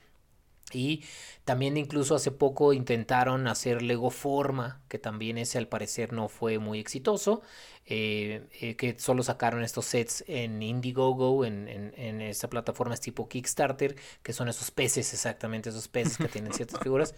Y 0.73 1.03
también 1.45 1.77
incluso 1.77 2.15
hace 2.15 2.31
poco 2.31 2.73
intentaron 2.73 3.47
hacer 3.47 3.81
Lego 3.81 4.09
Forma, 4.09 4.81
que 4.87 4.99
también 4.99 5.37
ese 5.37 5.57
al 5.57 5.67
parecer 5.67 6.13
no 6.13 6.27
fue 6.29 6.59
muy 6.59 6.79
exitoso, 6.79 7.41
eh, 7.85 8.47
eh, 8.61 8.75
que 8.75 8.97
solo 8.99 9.23
sacaron 9.23 9.63
estos 9.63 9.85
sets 9.85 10.23
en 10.27 10.61
Indiegogo, 10.61 11.45
en, 11.45 11.67
en, 11.67 11.93
en 11.97 12.21
esta 12.21 12.49
plataforma 12.49 12.93
es 12.93 13.01
tipo 13.01 13.27
Kickstarter, 13.27 13.95
que 14.23 14.33
son 14.33 14.47
esos 14.49 14.71
peces, 14.71 15.13
exactamente 15.13 15.69
esos 15.69 15.87
peces 15.87 16.17
que 16.17 16.27
tienen 16.27 16.53
ciertas 16.53 16.79
figuras. 16.83 17.15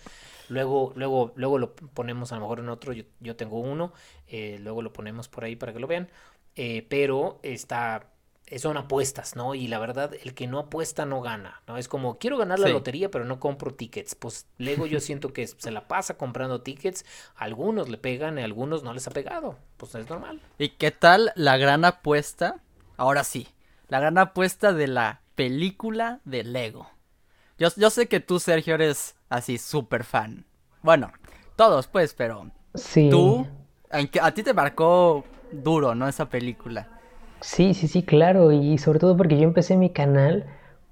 Luego, 0.50 0.94
luego, 0.96 1.34
luego 1.36 1.58
lo 1.60 1.76
ponemos 1.76 2.32
a 2.32 2.36
lo 2.36 2.42
mejor 2.42 2.60
en 2.60 2.70
otro, 2.70 2.94
yo, 2.94 3.04
yo 3.20 3.36
tengo 3.36 3.60
uno, 3.60 3.94
eh, 4.28 4.58
luego 4.60 4.82
lo 4.82 4.94
ponemos 4.94 5.28
por 5.30 5.44
ahí 5.44 5.56
para 5.56 5.74
que 5.74 5.80
lo 5.80 5.88
vean, 5.88 6.10
pero 6.90 7.40
está 7.44 8.13
son 8.60 8.78
apuestas, 8.78 9.36
¿no? 9.36 9.56
Y 9.56 9.68
la 9.68 9.80
verdad, 9.80 10.14
el 10.24 10.34
que 10.34 10.48
no 10.48 10.60
apuesta 10.60 11.06
no 11.06 11.22
gana, 11.22 11.62
¿no? 11.68 11.78
Es 11.78 11.88
como, 11.88 12.18
quiero 12.18 12.38
ganar 12.38 12.60
la 12.60 12.68
Sí. 12.68 12.74
lotería, 12.74 13.10
pero 13.12 13.26
no 13.26 13.40
compro 13.40 13.74
tickets. 13.74 14.16
Pues 14.16 14.48
Lego 14.58 14.86
yo 14.86 15.00
siento 15.00 15.34
que 15.34 15.48
se 15.48 15.72
la 15.72 15.88
pasa 15.88 16.18
comprando 16.18 16.62
tickets, 16.62 17.06
algunos 17.36 17.90
le 17.90 17.98
pegan 17.98 18.38
y 18.38 18.42
a 18.42 18.46
algunos 18.46 18.84
no 18.84 18.94
les 18.94 19.08
ha 19.08 19.12
pegado, 19.12 19.58
pues 19.78 19.96
es 19.96 20.10
normal. 20.10 20.42
¿Y 20.58 20.70
qué 20.70 20.92
tal 20.92 21.32
la 21.36 21.58
gran 21.58 21.86
apuesta? 21.86 22.62
Ahora 22.98 23.24
sí, 23.24 23.48
la 23.88 24.00
gran 24.00 24.18
apuesta 24.18 24.74
de 24.74 24.88
la 24.88 25.22
película 25.36 26.20
de 26.26 26.44
Lego. 26.44 26.90
Yo, 27.58 27.70
yo 27.76 27.90
sé 27.90 28.08
que 28.08 28.20
tú, 28.20 28.40
Sergio, 28.40 28.76
eres 28.76 29.16
así 29.30 29.58
súper 29.58 30.04
fan. 30.04 30.46
Bueno, 30.82 31.12
todos 31.56 31.88
pues, 31.88 32.14
pero 32.14 32.52
Sí. 32.76 33.10
tú, 33.10 33.48
a 34.22 34.32
ti 34.32 34.44
te 34.44 34.54
marcó 34.54 35.24
duro, 35.52 35.94
¿no? 35.96 36.08
Esa 36.08 36.30
película. 36.30 36.93
Sí, 37.44 37.74
sí, 37.74 37.88
sí, 37.88 38.04
claro. 38.04 38.52
Y 38.52 38.78
sobre 38.78 39.00
todo 39.00 39.18
porque 39.18 39.38
yo 39.38 39.44
empecé 39.44 39.76
mi 39.78 39.90
canal 39.92 40.46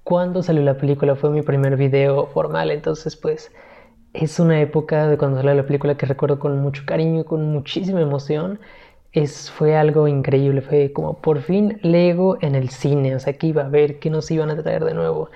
cuando 0.04 0.42
salió 0.42 0.62
la 0.62 0.76
película, 0.76 1.16
fue 1.16 1.30
mi 1.30 1.42
primer 1.42 1.76
video 1.76 2.26
formal. 2.26 2.70
Entonces, 2.70 3.16
pues, 3.16 3.52
es 4.14 4.38
una 4.40 4.60
época 4.60 5.08
de 5.08 5.18
cuando 5.18 5.38
salió 5.38 5.54
la 5.54 5.66
película 5.66 5.96
que 5.96 6.06
recuerdo 6.06 6.38
con 6.40 6.60
mucho 6.60 6.84
cariño, 6.86 7.24
con 7.24 7.52
muchísima 7.52 8.00
emoción. 8.02 8.60
Es, 9.12 9.50
fue 9.50 9.76
algo 9.76 10.08
increíble, 10.08 10.62
fue 10.62 10.92
como 10.92 11.20
por 11.20 11.42
fin 11.42 11.78
Lego 11.82 12.38
en 12.42 12.54
el 12.56 12.70
cine, 12.70 13.14
o 13.16 13.20
sea, 13.20 13.34
que 13.34 13.48
iba 13.48 13.62
a 13.64 13.68
ver 13.68 13.98
qué 14.00 14.10
nos 14.10 14.30
iban 14.30 14.50
a 14.50 14.62
traer 14.62 14.84
de 14.84 14.94
nuevo. 14.94 15.30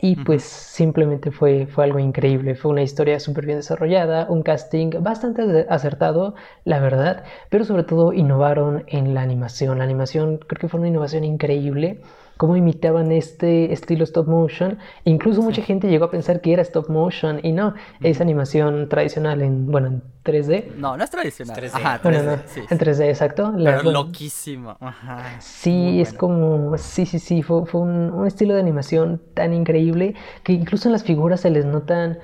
Y 0.00 0.14
pues 0.16 0.44
simplemente 0.44 1.32
fue, 1.32 1.66
fue 1.66 1.82
algo 1.84 1.98
increíble, 1.98 2.54
fue 2.54 2.70
una 2.70 2.82
historia 2.82 3.18
súper 3.18 3.46
bien 3.46 3.58
desarrollada, 3.58 4.26
un 4.30 4.42
casting 4.44 4.90
bastante 5.02 5.42
ace- 5.42 5.66
acertado, 5.68 6.34
la 6.64 6.78
verdad, 6.78 7.24
pero 7.50 7.64
sobre 7.64 7.82
todo 7.82 8.12
innovaron 8.12 8.84
en 8.86 9.12
la 9.14 9.22
animación. 9.22 9.78
La 9.78 9.84
animación 9.84 10.38
creo 10.38 10.60
que 10.60 10.68
fue 10.68 10.78
una 10.78 10.88
innovación 10.88 11.24
increíble, 11.24 12.00
cómo 12.38 12.56
imitaban 12.56 13.12
este 13.12 13.70
estilo 13.72 14.04
stop 14.04 14.26
motion. 14.28 14.78
Incluso 15.04 15.42
mucha 15.42 15.60
gente 15.62 15.88
llegó 15.88 16.06
a 16.06 16.10
pensar 16.10 16.40
que 16.40 16.54
era 16.54 16.62
stop 16.62 16.88
motion 16.88 17.40
y 17.42 17.52
no, 17.52 17.74
es 18.02 18.22
animación 18.22 18.88
tradicional 18.88 19.42
en, 19.42 19.66
bueno, 19.70 19.88
en 19.88 20.02
3D. 20.24 20.74
No, 20.76 20.96
no 20.96 21.04
es 21.04 21.10
tradicional. 21.10 21.58
Es 21.62 21.74
3D. 21.74 21.76
Ajá, 21.76 22.00
Bueno, 22.02 22.18
3D, 22.20 22.24
no, 22.24 22.42
sí, 22.46 22.60
en 22.70 22.78
sí. 22.78 22.84
3D, 22.84 23.08
exacto. 23.10 23.52
La- 23.56 23.72
Pero 23.72 23.82
bueno, 23.84 24.02
loquísimo. 24.04 24.76
Ajá. 24.80 25.36
Sí, 25.40 25.70
Muy 25.70 26.00
es 26.00 26.16
bueno. 26.16 26.18
como, 26.18 26.78
sí, 26.78 27.04
sí, 27.06 27.18
sí, 27.18 27.42
fue, 27.42 27.66
fue 27.66 27.80
un, 27.82 28.10
un 28.12 28.26
estilo 28.26 28.54
de 28.54 28.60
animación 28.60 29.20
tan 29.34 29.52
increíble 29.52 30.14
que 30.44 30.52
incluso 30.54 30.88
en 30.88 30.92
las 30.92 31.04
figuras 31.04 31.40
se 31.40 31.50
les 31.50 31.64
notan 31.66 32.18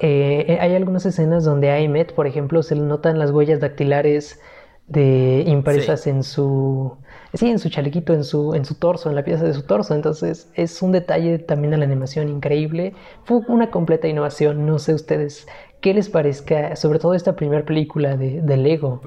Eh, 0.00 0.58
hay 0.60 0.74
algunas 0.76 1.04
escenas 1.06 1.42
donde 1.44 1.70
a 1.70 1.78
Emmet, 1.80 2.14
por 2.14 2.26
ejemplo, 2.28 2.62
se 2.62 2.76
le 2.76 2.82
notan 2.82 3.18
las 3.18 3.32
huellas 3.32 3.58
dactilares 3.60 4.40
de 4.86 5.42
impresas 5.46 6.06
en 6.06 6.22
su 6.22 6.96
sí, 7.34 7.48
en 7.48 7.58
su 7.58 7.68
chalequito, 7.68 8.12
en 8.12 8.24
su, 8.24 8.54
en 8.54 8.64
su 8.64 8.74
torso, 8.74 9.08
en 9.08 9.16
la 9.16 9.24
pieza 9.24 9.44
de 9.44 9.54
su 9.54 9.62
torso. 9.62 9.94
Entonces 9.94 10.50
es 10.54 10.82
un 10.82 10.92
detalle 10.92 11.38
también 11.38 11.72
de 11.72 11.78
la 11.78 11.84
animación 11.84 12.28
increíble. 12.28 12.94
Fue 13.24 13.40
una 13.48 13.70
completa 13.70 14.08
innovación. 14.08 14.66
No 14.66 14.78
sé 14.78 14.94
ustedes 14.94 15.46
qué 15.80 15.94
les 15.94 16.08
parezca, 16.08 16.76
sobre 16.76 16.98
todo 16.98 17.14
esta 17.14 17.36
primera 17.36 17.64
película 17.64 18.16
de, 18.16 18.42
de 18.42 18.56
Lego. 18.56 19.00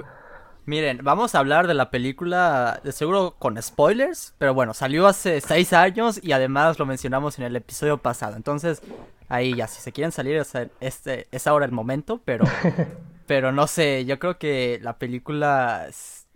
Miren, 0.65 0.99
vamos 1.03 1.33
a 1.33 1.39
hablar 1.39 1.67
de 1.67 1.73
la 1.73 1.89
película, 1.89 2.79
de 2.83 2.91
seguro 2.91 3.35
con 3.39 3.61
spoilers, 3.61 4.35
pero 4.37 4.53
bueno, 4.53 4.73
salió 4.75 5.07
hace 5.07 5.41
seis 5.41 5.73
años 5.73 6.19
y 6.21 6.33
además 6.33 6.77
lo 6.77 6.85
mencionamos 6.85 7.39
en 7.39 7.45
el 7.45 7.55
episodio 7.55 7.97
pasado. 7.97 8.35
Entonces, 8.35 8.81
ahí 9.27 9.55
ya, 9.55 9.67
si 9.67 9.81
se 9.81 9.91
quieren 9.91 10.11
salir, 10.11 10.37
es, 10.37 10.53
este, 10.79 11.27
es 11.31 11.47
ahora 11.47 11.65
el 11.65 11.71
momento, 11.71 12.21
pero, 12.25 12.45
pero 13.25 13.51
no 13.51 13.65
sé, 13.65 14.05
yo 14.05 14.19
creo 14.19 14.37
que 14.37 14.79
la 14.83 14.99
película, 14.99 15.87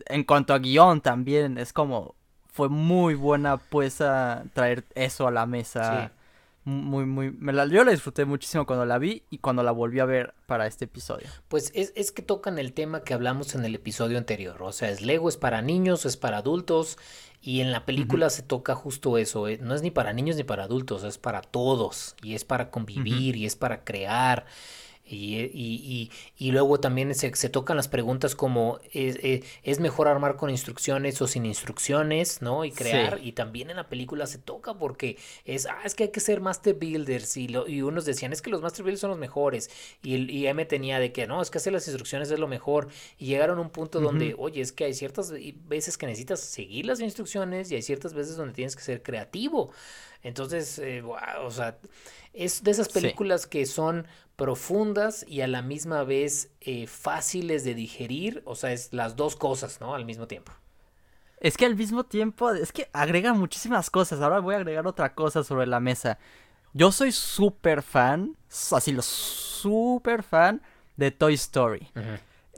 en 0.07 0.23
cuanto 0.23 0.53
a 0.53 0.59
guion 0.59 1.01
también, 1.01 1.57
es 1.57 1.73
como, 1.73 2.15
fue 2.51 2.69
muy 2.69 3.15
buena 3.15 3.57
pues 3.57 4.01
a 4.01 4.43
traer 4.53 4.85
eso 4.95 5.27
a 5.27 5.31
la 5.31 5.45
mesa. 5.45 6.07
Sí 6.07 6.15
muy, 6.65 7.05
muy, 7.05 7.31
me 7.31 7.53
la, 7.53 7.67
yo 7.67 7.83
la 7.83 7.91
disfruté 7.91 8.25
muchísimo 8.25 8.65
cuando 8.65 8.85
la 8.85 8.97
vi 8.97 9.23
y 9.29 9.37
cuando 9.37 9.61
la 9.61 9.71
volví 9.71 9.99
a 9.99 10.05
ver 10.05 10.33
para 10.47 10.65
este 10.65 10.85
episodio. 10.85 11.27
Pues 11.47 11.71
es, 11.75 11.93
es 11.95 12.11
que 12.11 12.23
tocan 12.23 12.57
el 12.57 12.73
tema 12.73 13.03
que 13.03 13.13
hablamos 13.13 13.53
en 13.53 13.63
el 13.63 13.75
episodio 13.75 14.17
anterior, 14.17 14.61
o 14.61 14.71
sea, 14.71 14.89
es 14.89 15.01
Lego, 15.01 15.29
es 15.29 15.37
para 15.37 15.61
niños, 15.61 16.05
es 16.05 16.17
para 16.17 16.37
adultos, 16.37 16.97
y 17.39 17.61
en 17.61 17.71
la 17.71 17.85
película 17.85 18.31
se 18.31 18.41
toca 18.41 18.73
justo 18.73 19.19
eso, 19.19 19.47
eh, 19.47 19.59
no 19.61 19.75
es 19.75 19.83
ni 19.83 19.91
para 19.91 20.11
niños 20.11 20.37
ni 20.37 20.43
para 20.43 20.63
adultos, 20.63 21.03
es 21.03 21.19
para 21.19 21.41
todos, 21.41 22.15
y 22.23 22.33
es 22.33 22.43
para 22.43 22.71
convivir, 22.71 23.35
y 23.35 23.45
es 23.45 23.55
para 23.55 23.83
crear, 23.83 24.47
y, 25.07 25.35
y, 25.35 25.49
y, 25.53 26.11
y, 26.37 26.51
luego 26.51 26.79
también 26.79 27.13
se, 27.13 27.35
se, 27.35 27.49
tocan 27.49 27.77
las 27.77 27.87
preguntas 27.87 28.33
como 28.33 28.79
¿es, 28.91 29.17
eh, 29.17 29.43
es, 29.61 29.79
mejor 29.79 30.07
armar 30.07 30.35
con 30.35 30.49
instrucciones 30.49 31.21
o 31.21 31.27
sin 31.27 31.45
instrucciones, 31.45 32.41
¿no? 32.41 32.65
Y 32.65 32.71
crear. 32.71 33.19
Y 33.21 33.33
también 33.33 33.69
en 33.69 33.75
la 33.75 33.87
película 33.87 34.25
se 34.25 34.39
toca 34.39 34.73
porque 34.73 35.17
es, 35.45 35.67
ah, 35.67 35.81
es 35.85 35.93
que 35.93 36.05
hay 36.05 36.09
que 36.09 36.19
ser 36.19 36.41
master 36.41 36.73
builders. 36.73 37.37
Y, 37.37 37.49
lo, 37.49 37.67
y 37.67 37.83
unos 37.83 38.05
decían, 38.05 38.33
es 38.33 38.41
que 38.41 38.49
los 38.49 38.61
master 38.63 38.83
builders 38.83 39.01
son 39.01 39.11
los 39.11 39.19
mejores. 39.19 39.69
Y, 40.01 40.15
y 40.31 40.47
M 40.47 40.65
tenía 40.65 40.99
de 40.99 41.11
que 41.11 41.27
no, 41.27 41.39
es 41.39 41.51
que 41.51 41.59
hacer 41.59 41.73
las 41.73 41.87
instrucciones 41.87 42.31
es 42.31 42.39
lo 42.39 42.47
mejor. 42.47 42.87
Y 43.19 43.27
llegaron 43.27 43.59
a 43.59 43.61
un 43.61 43.69
punto 43.69 43.99
donde, 43.99 44.33
oye, 44.39 44.61
es 44.61 44.71
que 44.71 44.85
hay 44.85 44.95
ciertas 44.95 45.31
veces 45.67 45.99
que 45.99 46.07
necesitas 46.07 46.39
seguir 46.39 46.87
las 46.87 46.99
instrucciones 46.99 47.71
y 47.71 47.75
hay 47.75 47.83
ciertas 47.83 48.15
veces 48.15 48.37
donde 48.37 48.55
tienes 48.55 48.75
que 48.75 48.81
ser 48.81 49.03
creativo. 49.03 49.71
Entonces, 50.25 50.79
eh, 50.79 51.03
o 51.03 51.51
sea, 51.51 51.77
es 52.33 52.63
de 52.63 52.71
esas 52.71 52.89
películas 52.89 53.45
que 53.45 53.67
son 53.67 54.07
profundas 54.35 55.23
y 55.27 55.41
a 55.41 55.47
la 55.47 55.61
misma 55.61 56.03
vez 56.03 56.49
eh, 56.61 56.87
fáciles 56.87 57.63
de 57.63 57.75
digerir, 57.75 58.41
o 58.45 58.55
sea, 58.55 58.71
es 58.73 58.91
las 58.91 59.15
dos 59.15 59.35
cosas, 59.35 59.79
¿no? 59.79 59.93
Al 59.93 60.03
mismo 60.03 60.27
tiempo. 60.27 60.51
Es 61.39 61.57
que 61.57 61.67
al 61.67 61.75
mismo 61.75 62.05
tiempo, 62.05 62.49
es 62.51 62.71
que 62.71 62.89
agrega 62.91 63.35
muchísimas 63.35 63.91
cosas. 63.91 64.19
Ahora 64.19 64.39
voy 64.39 64.55
a 64.55 64.57
agregar 64.57 64.87
otra 64.87 65.13
cosa 65.13 65.43
sobre 65.43 65.67
la 65.67 65.79
mesa. 65.79 66.17
Yo 66.73 66.91
soy 66.91 67.11
súper 67.11 67.83
fan, 67.83 68.35
así 68.71 68.93
lo 68.93 69.03
súper 69.03 70.23
fan 70.23 70.59
de 70.97 71.11
Toy 71.11 71.35
Story. 71.35 71.91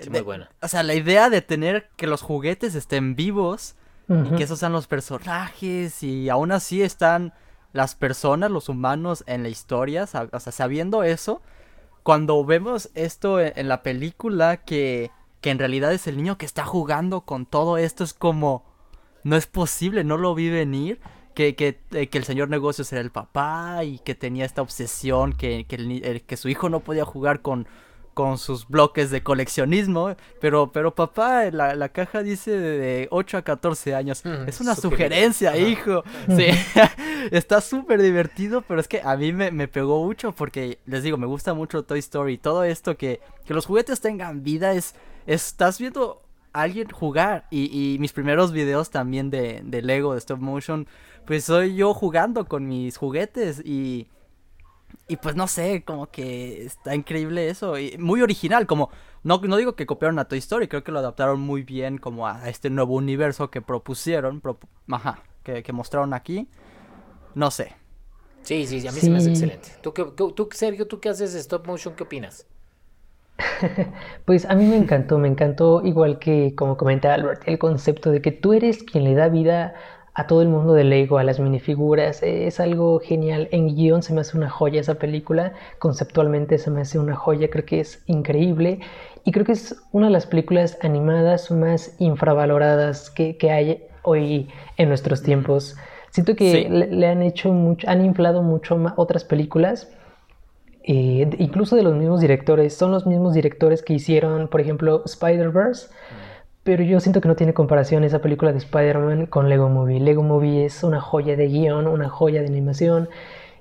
muy 0.10 0.22
buena. 0.22 0.50
O 0.62 0.70
sea, 0.70 0.84
la 0.84 0.96
idea 0.96 1.30
de 1.30 1.42
tener 1.42 1.90
que 1.98 2.08
los 2.08 2.22
juguetes 2.22 2.76
estén 2.76 3.18
vivos 3.18 3.76
y 4.08 4.38
que 4.38 4.44
esos 4.44 4.60
sean 4.60 4.72
los 4.72 4.88
personajes 4.88 6.02
y 6.02 6.30
aún 6.30 6.54
así 6.54 6.82
están 6.82 7.34
las 7.74 7.96
personas, 7.96 8.52
los 8.52 8.70
humanos 8.70 9.24
en 9.28 9.44
la 9.44 9.50
historia, 9.50 10.04
o 10.04 10.40
sea, 10.40 10.52
sabiendo 10.52 11.04
eso, 11.04 11.42
cuando 12.04 12.44
vemos 12.46 12.90
esto 12.96 13.40
e-, 13.40 13.54
en, 13.56 13.68
la 13.68 13.84
película 13.84 14.58
que, 14.58 15.12
que 15.42 15.50
en 15.50 15.60
realidad 15.60 15.94
es 15.94 16.08
el 16.08 16.18
niño 16.18 16.38
que 16.38 16.46
está 16.46 16.66
jugando 16.66 17.22
con 17.22 17.46
todo 17.46 17.78
esto, 17.78 18.04
es 18.04 18.14
como, 18.14 18.64
no 19.24 19.36
es 19.36 19.48
posible, 19.48 20.04
no 20.04 20.18
lo 20.18 20.34
vi 20.36 20.50
venir. 20.50 21.00
Que, 21.36 21.56
que, 21.56 21.80
eh, 21.92 22.08
que, 22.08 22.18
el 22.18 22.24
señor 22.24 22.50
negocios 22.50 22.92
era 22.92 23.00
el 23.00 23.12
papá 23.12 23.84
y 23.84 24.00
que 24.00 24.16
tenía 24.16 24.44
esta 24.44 24.64
obsesión 24.64 25.34
que, 25.34 25.68
que, 25.68 26.24
que 26.26 26.36
su 26.36 26.50
hijo 26.50 26.68
no 26.68 26.80
podía 26.80 27.06
jugar 27.06 27.44
con, 27.44 27.68
con 28.18 28.40
sus 28.40 28.68
bloques 28.68 29.12
de 29.12 29.22
coleccionismo, 29.22 30.16
pero, 30.42 30.72
pero 30.72 30.96
papá, 30.96 31.52
la, 31.52 31.76
la 31.76 31.90
caja 31.90 32.24
dice 32.24 32.50
de 32.50 33.08
8 33.12 33.38
a 33.38 33.42
14 33.44 33.94
años. 33.94 34.26
Mm, 34.26 34.48
es 34.48 34.60
una 34.60 34.74
sugerencia, 34.74 35.56
hijo. 35.56 36.04
Sí, 36.36 36.48
está 37.32 37.62
súper 37.62 38.02
divertido, 38.02 38.64
pero 38.64 38.80
es 38.80 38.88
que 38.88 39.02
a 39.04 39.16
mí 39.18 39.34
me, 39.34 39.52
me, 39.52 39.68
pegó 39.68 40.04
mucho 40.04 40.32
porque, 40.32 40.80
les 40.88 41.04
digo, 41.04 41.18
me 41.18 41.28
gusta 41.28 41.54
mucho 41.54 41.84
Toy 41.84 42.00
Story. 42.00 42.40
Todo 42.40 42.64
esto 42.64 42.98
que, 42.98 43.22
que 43.46 43.54
los 43.54 43.68
juguetes 43.68 44.02
tengan 44.02 44.42
vida 44.42 44.74
es, 44.74 44.96
estás 45.28 45.78
viendo 45.78 46.24
a 46.54 46.64
alguien 46.64 46.90
jugar. 46.90 47.46
Y, 47.52 47.66
y 47.66 48.00
mis 48.00 48.14
primeros 48.14 48.52
videos 48.52 48.90
también 48.90 49.30
de, 49.30 49.62
de 49.64 49.84
Lego, 49.84 50.14
de 50.14 50.18
stop 50.18 50.40
motion, 50.40 50.88
pues 51.28 51.44
soy 51.44 51.76
yo 51.76 51.94
jugando 51.94 52.48
con 52.48 52.68
mis 52.68 52.98
juguetes 52.98 53.62
y 53.64 54.08
y 55.08 55.18
pues 55.18 55.36
no 55.36 55.48
sé, 55.48 55.84
como 55.86 56.08
que 56.08 56.66
está 56.66 56.94
increíble 56.94 57.50
eso. 57.50 57.78
Y 57.78 57.98
muy 57.98 58.22
original, 58.22 58.68
como. 58.68 58.90
No, 59.24 59.40
no 59.40 59.58
digo 59.58 59.76
que 59.76 59.86
copiaron 59.86 60.20
a 60.20 60.26
Toy 60.26 60.38
Story, 60.38 60.68
creo 60.68 60.84
que 60.84 60.92
lo 60.92 61.00
adaptaron 61.00 61.40
muy 61.40 61.64
bien 61.64 61.98
como 61.98 62.28
a 62.28 62.48
este 62.50 62.70
nuevo 62.70 62.96
universo 62.96 63.50
que 63.50 63.62
propusieron. 63.62 64.42
ajá, 64.90 65.24
que, 65.44 65.64
que, 65.64 65.74
mostraron 65.74 66.14
aquí. 66.14 66.48
No 67.36 67.52
sé. 67.52 67.76
Sí, 68.42 68.66
sí, 68.66 68.88
a 68.88 68.92
mí 68.92 69.00
se 69.00 69.10
me 69.10 69.18
hace 69.18 69.30
excelente. 69.30 69.72
¿Tú, 69.82 69.92
tú, 69.92 70.50
Sergio, 70.52 70.88
tú 70.88 71.00
qué 71.00 71.10
haces 71.10 71.34
de 71.34 71.40
stop 71.40 71.68
motion, 71.68 71.96
¿qué 71.96 72.04
opinas? 72.04 72.46
pues 74.26 74.46
a 74.46 74.56
mí 74.56 74.66
me 74.66 74.78
encantó, 74.78 75.18
me 75.18 75.28
encantó 75.28 75.82
igual 75.84 76.20
que 76.20 76.56
como 76.56 76.78
comenta 76.78 77.14
Albert, 77.14 77.44
el 77.46 77.60
concepto 77.60 78.12
de 78.12 78.22
que 78.22 78.32
tú 78.32 78.54
eres 78.54 78.84
quien 78.84 79.04
le 79.04 79.14
da 79.14 79.30
vida 79.30 79.76
a 80.18 80.26
todo 80.26 80.42
el 80.42 80.48
mundo 80.48 80.74
de 80.74 80.84
Lego, 80.84 81.20
a 81.20 81.24
las 81.24 81.40
minifiguras. 81.40 82.24
Es 82.24 82.60
algo 82.60 83.00
genial. 83.00 83.50
En 83.52 83.76
guion 83.76 84.02
se 84.02 84.16
me 84.16 84.22
hace 84.22 84.36
una 84.36 84.50
joya 84.50 84.82
esa 84.82 84.96
película. 84.96 85.54
Conceptualmente 85.78 86.58
se 86.58 86.72
me 86.72 86.82
hace 86.82 86.98
una 86.98 87.16
joya. 87.16 87.52
Creo 87.52 87.66
que 87.66 87.80
es 87.80 88.02
increíble. 88.08 88.80
Y 89.26 89.32
creo 89.32 89.46
que 89.46 89.52
es 89.52 89.80
una 89.92 90.08
de 90.08 90.14
las 90.14 90.26
películas 90.26 90.80
animadas 90.82 91.52
más 91.52 91.96
infravaloradas 92.00 93.12
que, 93.12 93.38
hay 93.52 93.84
hoy 94.02 94.50
en 94.78 94.90
nuestros 94.90 95.22
tiempos. 95.22 95.78
Siento 96.10 96.36
que 96.36 96.68
le, 96.68 97.08
han 97.08 97.22
hecho 97.22 97.54
mucho, 97.54 97.88
han 97.88 98.04
inflado 98.04 98.42
mucho 98.42 98.76
otras 98.96 99.24
películas. 99.24 99.88
Eh, 100.84 101.30
incluso 101.38 101.76
de 101.76 101.84
los 101.84 101.94
mismos 101.94 102.22
directores. 102.22 102.76
Son 102.76 102.90
los 102.90 103.06
mismos 103.06 103.36
directores 103.36 103.84
que 103.84 103.94
hicieron, 103.94 104.48
por 104.48 104.62
ejemplo, 104.62 105.04
Spider-Verse. 105.06 105.90
Pero 106.68 106.84
yo 106.84 107.00
siento 107.00 107.22
que 107.22 107.30
no 107.30 107.38
tiene 107.38 107.54
comparación 107.54 108.04
esa 108.04 108.20
película 108.20 108.52
de 108.52 108.58
Spider-Man 108.58 109.28
con 109.28 109.48
Lego 109.48 109.70
Movie. 109.70 110.02
Lego 110.02 110.22
Movie 110.22 110.66
es 110.66 110.84
una 110.84 111.00
joya 111.00 111.38
de 111.38 111.48
guion, 111.48 111.88
una 111.88 112.10
joya 112.10 112.42
de 112.42 112.48
animación 112.48 113.08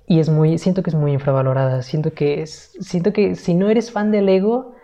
y 0.09 0.19
es 0.19 0.29
muy, 0.29 0.59
siento 0.59 0.83
que 0.83 0.91
es 0.91 0.97
muy 0.97 1.13
infravalorada. 1.13 1.83
Siento 1.83 2.13
que 2.15 2.43
es, 2.43 2.73
siento 2.81 3.13
que 3.13 3.37
si 3.37 3.55
no 3.55 3.71
eres 3.71 3.93
fan 3.93 4.11
de 4.11 4.23
Lego, 4.23 4.75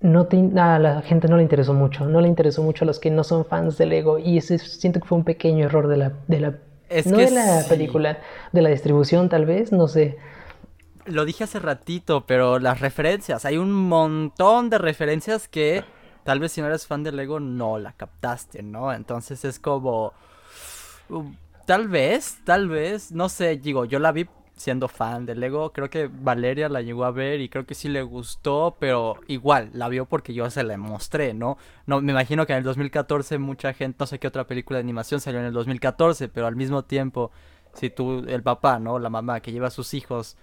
no 0.00 0.28
a 0.56 0.78
la 0.78 1.02
gente 1.02 1.26
no 1.26 1.36
le 1.36 1.42
interesó 1.42 1.74
mucho, 1.74 2.06
no 2.06 2.20
le 2.20 2.28
interesó 2.28 2.62
mucho 2.62 2.84
a 2.84 2.86
los 2.86 3.00
que 3.00 3.10
no 3.10 3.24
son 3.24 3.44
fans 3.44 3.76
de 3.76 3.86
Lego 3.86 4.20
y 4.20 4.38
ese 4.38 4.58
siento 4.58 5.00
que 5.00 5.08
fue 5.08 5.18
un 5.18 5.24
pequeño 5.24 5.64
error 5.64 5.88
de 5.88 5.96
la, 5.96 6.12
de 6.28 6.38
la 6.38 6.50
no 7.06 7.16
de 7.16 7.32
la 7.32 7.64
película, 7.68 8.20
de 8.52 8.62
la 8.62 8.68
distribución 8.68 9.28
tal 9.28 9.46
vez, 9.46 9.72
no 9.72 9.88
sé. 9.88 10.16
Lo 11.06 11.24
dije 11.24 11.42
hace 11.42 11.58
ratito, 11.58 12.24
pero 12.24 12.60
las 12.60 12.78
referencias, 12.78 13.44
hay 13.44 13.56
un 13.56 13.72
montón 13.72 14.70
de 14.70 14.78
referencias 14.78 15.48
que 15.48 15.82
tal 16.28 16.40
vez 16.40 16.52
si 16.52 16.60
no 16.60 16.66
eres 16.66 16.86
fan 16.86 17.02
de 17.02 17.10
Lego 17.10 17.40
no 17.40 17.78
la 17.78 17.92
captaste, 17.92 18.62
¿no? 18.62 18.92
Entonces 18.92 19.46
es 19.46 19.58
como... 19.58 20.12
Um, 21.08 21.34
tal 21.64 21.88
vez, 21.88 22.40
tal 22.44 22.68
vez, 22.68 23.12
no 23.12 23.30
sé, 23.30 23.56
digo, 23.56 23.86
yo 23.86 23.98
la 23.98 24.12
vi 24.12 24.28
siendo 24.54 24.88
fan 24.88 25.24
de 25.24 25.34
Lego, 25.34 25.72
creo 25.72 25.88
que 25.88 26.06
Valeria 26.06 26.68
la 26.68 26.82
llegó 26.82 27.06
a 27.06 27.12
ver 27.12 27.40
y 27.40 27.48
creo 27.48 27.64
que 27.64 27.74
sí 27.74 27.88
le 27.88 28.02
gustó, 28.02 28.76
pero 28.78 29.16
igual, 29.26 29.70
la 29.72 29.88
vio 29.88 30.04
porque 30.04 30.34
yo 30.34 30.50
se 30.50 30.64
la 30.64 30.76
mostré, 30.76 31.32
¿no? 31.32 31.56
No, 31.86 32.02
me 32.02 32.12
imagino 32.12 32.44
que 32.44 32.52
en 32.52 32.58
el 32.58 32.64
2014 32.64 33.38
mucha 33.38 33.72
gente, 33.72 33.96
no 33.98 34.06
sé 34.06 34.18
qué 34.18 34.26
otra 34.26 34.46
película 34.46 34.76
de 34.76 34.82
animación 34.82 35.22
salió 35.22 35.40
en 35.40 35.46
el 35.46 35.54
2014, 35.54 36.28
pero 36.28 36.46
al 36.46 36.56
mismo 36.56 36.84
tiempo, 36.84 37.30
si 37.72 37.88
tú, 37.88 38.22
el 38.28 38.42
papá, 38.42 38.78
¿no? 38.78 38.98
La 38.98 39.08
mamá 39.08 39.40
que 39.40 39.50
lleva 39.50 39.68
a 39.68 39.70
sus 39.70 39.94
hijos 39.94 40.36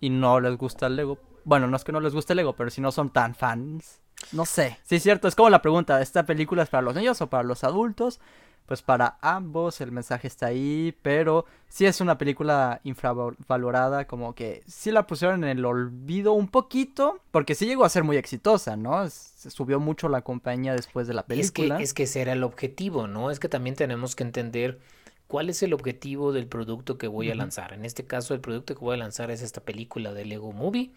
y 0.00 0.08
no 0.08 0.40
les 0.40 0.56
gusta 0.56 0.86
el 0.86 0.96
Lego, 0.96 1.18
bueno, 1.44 1.66
no 1.66 1.76
es 1.76 1.84
que 1.84 1.92
no 1.92 2.00
les 2.00 2.14
guste 2.14 2.32
el 2.32 2.38
Lego, 2.38 2.56
pero 2.56 2.70
si 2.70 2.80
no 2.80 2.90
son 2.92 3.10
tan 3.10 3.34
fans, 3.34 4.00
no 4.32 4.46
sé. 4.46 4.78
Sí, 4.84 4.96
es 4.96 5.02
cierto, 5.02 5.28
es 5.28 5.34
como 5.34 5.50
la 5.50 5.62
pregunta, 5.62 6.00
¿esta 6.00 6.26
película 6.26 6.62
es 6.62 6.68
para 6.68 6.82
los 6.82 6.94
niños 6.94 7.20
o 7.20 7.28
para 7.28 7.42
los 7.42 7.64
adultos? 7.64 8.20
Pues 8.66 8.82
para 8.82 9.16
ambos 9.22 9.80
el 9.80 9.92
mensaje 9.92 10.28
está 10.28 10.46
ahí, 10.46 10.94
pero 11.00 11.46
sí 11.68 11.86
es 11.86 12.02
una 12.02 12.18
película 12.18 12.82
infravalorada, 12.84 14.06
como 14.06 14.34
que 14.34 14.62
sí 14.66 14.90
la 14.90 15.06
pusieron 15.06 15.42
en 15.42 15.58
el 15.58 15.64
olvido 15.64 16.34
un 16.34 16.48
poquito, 16.48 17.18
porque 17.30 17.54
sí 17.54 17.64
llegó 17.64 17.86
a 17.86 17.88
ser 17.88 18.04
muy 18.04 18.18
exitosa, 18.18 18.76
¿no? 18.76 19.08
Se 19.08 19.50
subió 19.50 19.80
mucho 19.80 20.10
la 20.10 20.20
compañía 20.20 20.74
después 20.74 21.06
de 21.06 21.14
la 21.14 21.24
película. 21.24 21.76
Es 21.76 21.78
que, 21.78 21.84
es 21.84 21.94
que 21.94 22.02
ese 22.02 22.20
era 22.20 22.32
el 22.34 22.44
objetivo, 22.44 23.06
¿no? 23.06 23.30
Es 23.30 23.40
que 23.40 23.48
también 23.48 23.74
tenemos 23.74 24.14
que 24.14 24.24
entender 24.24 24.80
¿cuál 25.28 25.50
es 25.50 25.62
el 25.62 25.74
objetivo 25.74 26.32
del 26.32 26.46
producto 26.48 26.98
que 26.98 27.06
voy 27.06 27.30
a 27.30 27.34
lanzar? 27.34 27.72
En 27.72 27.84
este 27.84 28.04
caso, 28.04 28.34
el 28.34 28.40
producto 28.40 28.74
que 28.74 28.80
voy 28.80 28.94
a 28.94 28.98
lanzar 28.98 29.30
es 29.30 29.42
esta 29.42 29.60
película 29.60 30.12
de 30.12 30.24
Lego 30.24 30.52
Movie. 30.52 30.90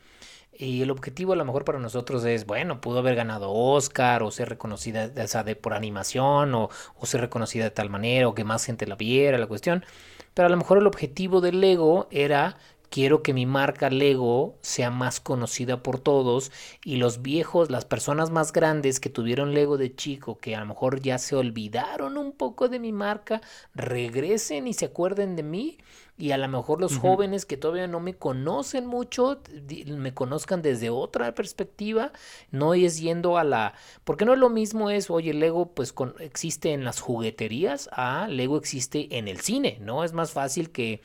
Y 0.58 0.82
el 0.82 0.92
objetivo 0.92 1.34
a 1.34 1.36
lo 1.36 1.46
mejor 1.46 1.64
para 1.64 1.80
nosotros 1.80 2.26
es, 2.26 2.46
bueno, 2.46 2.82
pudo 2.82 3.00
haber 3.00 3.16
ganado 3.16 3.52
Oscar 3.52 4.22
o 4.24 4.32
ser 4.32 4.50
reconocida 4.50 5.12
o 5.16 5.28
sea, 5.28 5.44
de, 5.44 5.56
por 5.56 5.74
animación 5.74 6.54
o, 6.56 6.70
o, 7.00 7.06
ser 7.06 7.22
reconocida 7.22 7.64
de 7.66 7.72
tal 7.72 7.90
manera 7.90 8.28
o 8.28 8.36
que 8.36 8.44
más 8.44 8.66
gente 8.66 8.86
la 8.86 8.96
viera, 8.96 9.38
la 9.38 9.48
cuestión. 9.48 9.86
Pero 10.34 10.48
a 10.48 10.50
lo 10.50 10.58
mejor 10.58 10.78
el 10.78 10.88
objetivo 10.88 11.42
del 11.42 11.62
Lego 11.62 12.08
era 12.12 12.58
quiero 12.92 13.24
que 13.24 13.34
mi 13.34 13.46
marca 13.46 13.90
Lego 13.90 14.60
sea 14.62 14.92
más 14.92 15.22
conocida 15.22 15.82
por 15.82 15.98
todos 15.98 16.52
y 16.84 16.98
los 16.98 17.22
viejos, 17.22 17.72
las 17.72 17.86
personas 17.86 18.32
más 18.32 18.52
grandes 18.52 19.00
que 19.00 19.10
tuvieron 19.10 19.54
Lego 19.54 19.78
de 19.78 19.96
chico, 19.96 20.38
que 20.38 20.56
a 20.56 20.60
lo 20.60 20.66
mejor 20.66 21.00
ya 21.00 21.18
se 21.18 21.38
olvidaron 21.38 22.18
un 22.18 22.34
poco 22.34 22.68
de 22.68 22.80
mi 22.80 22.92
marca, 22.92 23.42
regresen 23.74 24.68
y 24.68 24.74
se 24.74 24.86
acuerden 24.86 25.38
de 25.38 25.44
mí 25.44 25.78
y 26.18 26.32
a 26.32 26.38
lo 26.38 26.50
mejor 26.50 26.82
los 26.82 26.98
jóvenes 26.98 27.46
que 27.46 27.58
todavía 27.58 27.88
no 27.88 28.02
me 28.02 28.14
conocen 28.14 28.86
mucho, 28.86 29.42
me 29.88 30.14
conozcan 30.14 30.62
desde 30.62 30.90
otra 30.90 31.34
perspectiva, 31.34 32.12
no 32.52 32.74
es 32.74 33.00
yendo 33.00 33.38
a 33.38 33.44
la... 33.46 33.74
Porque 34.04 34.26
no 34.26 34.34
es 34.34 34.40
lo 34.40 34.50
mismo 34.50 34.90
es, 34.90 35.10
oye, 35.10 35.34
Lego 35.34 35.74
pues 35.74 35.96
existe 36.20 36.74
en 36.74 36.84
las 36.84 37.00
jugueterías, 37.00 37.90
a 37.94 38.28
Lego 38.28 38.58
existe 38.58 39.18
en 39.18 39.30
el 39.30 39.40
cine, 39.40 39.80
¿no? 39.82 40.04
Es 40.04 40.14
más 40.14 40.32
fácil 40.32 40.72
que 40.72 41.02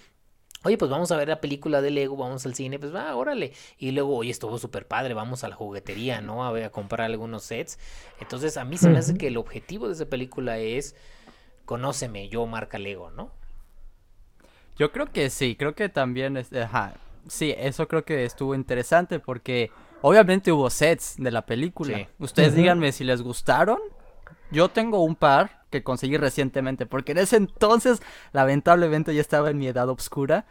Oye, 0.66 0.76
pues 0.76 0.90
vamos 0.90 1.12
a 1.12 1.16
ver 1.16 1.28
la 1.28 1.40
película 1.40 1.80
de 1.80 1.92
Lego, 1.92 2.16
vamos 2.16 2.44
al 2.44 2.56
cine, 2.56 2.80
pues 2.80 2.92
va, 2.92 3.14
órale. 3.14 3.52
Y 3.78 3.92
luego, 3.92 4.16
oye, 4.16 4.32
estuvo 4.32 4.58
súper 4.58 4.84
padre, 4.84 5.14
vamos 5.14 5.44
a 5.44 5.48
la 5.48 5.54
juguetería, 5.54 6.20
¿no? 6.20 6.44
A 6.44 6.50
ver, 6.50 6.64
a 6.64 6.70
comprar 6.70 7.02
algunos 7.02 7.44
sets. 7.44 7.78
Entonces, 8.20 8.56
a 8.56 8.64
mí 8.64 8.76
se 8.76 8.88
me 8.88 8.98
hace 8.98 9.16
que 9.16 9.28
el 9.28 9.36
objetivo 9.36 9.86
de 9.86 9.94
esa 9.94 10.06
película 10.06 10.58
es, 10.58 10.96
conóceme, 11.66 12.28
yo 12.28 12.44
marca 12.46 12.80
Lego, 12.80 13.12
¿no? 13.12 13.30
Yo 14.76 14.90
creo 14.90 15.06
que 15.06 15.30
sí, 15.30 15.54
creo 15.54 15.76
que 15.76 15.88
también, 15.88 16.36
es, 16.36 16.52
ajá, 16.52 16.94
sí, 17.28 17.54
eso 17.56 17.86
creo 17.86 18.04
que 18.04 18.24
estuvo 18.24 18.52
interesante 18.52 19.20
porque 19.20 19.70
obviamente 20.02 20.50
hubo 20.50 20.68
sets 20.68 21.14
de 21.16 21.30
la 21.30 21.46
película. 21.46 22.08
Ustedes 22.18 22.56
díganme 22.56 22.90
si 22.90 23.04
les 23.04 23.22
gustaron. 23.22 23.78
Yo 24.50 24.68
tengo 24.68 25.04
un 25.04 25.14
par 25.14 25.55
que 25.70 25.82
conseguí 25.82 26.16
recientemente, 26.16 26.86
porque 26.86 27.12
en 27.12 27.18
ese 27.18 27.36
entonces 27.36 28.00
lamentablemente 28.32 29.14
ya 29.14 29.20
estaba 29.20 29.50
en 29.50 29.58
mi 29.58 29.66
edad 29.66 29.88
oscura 29.88 30.46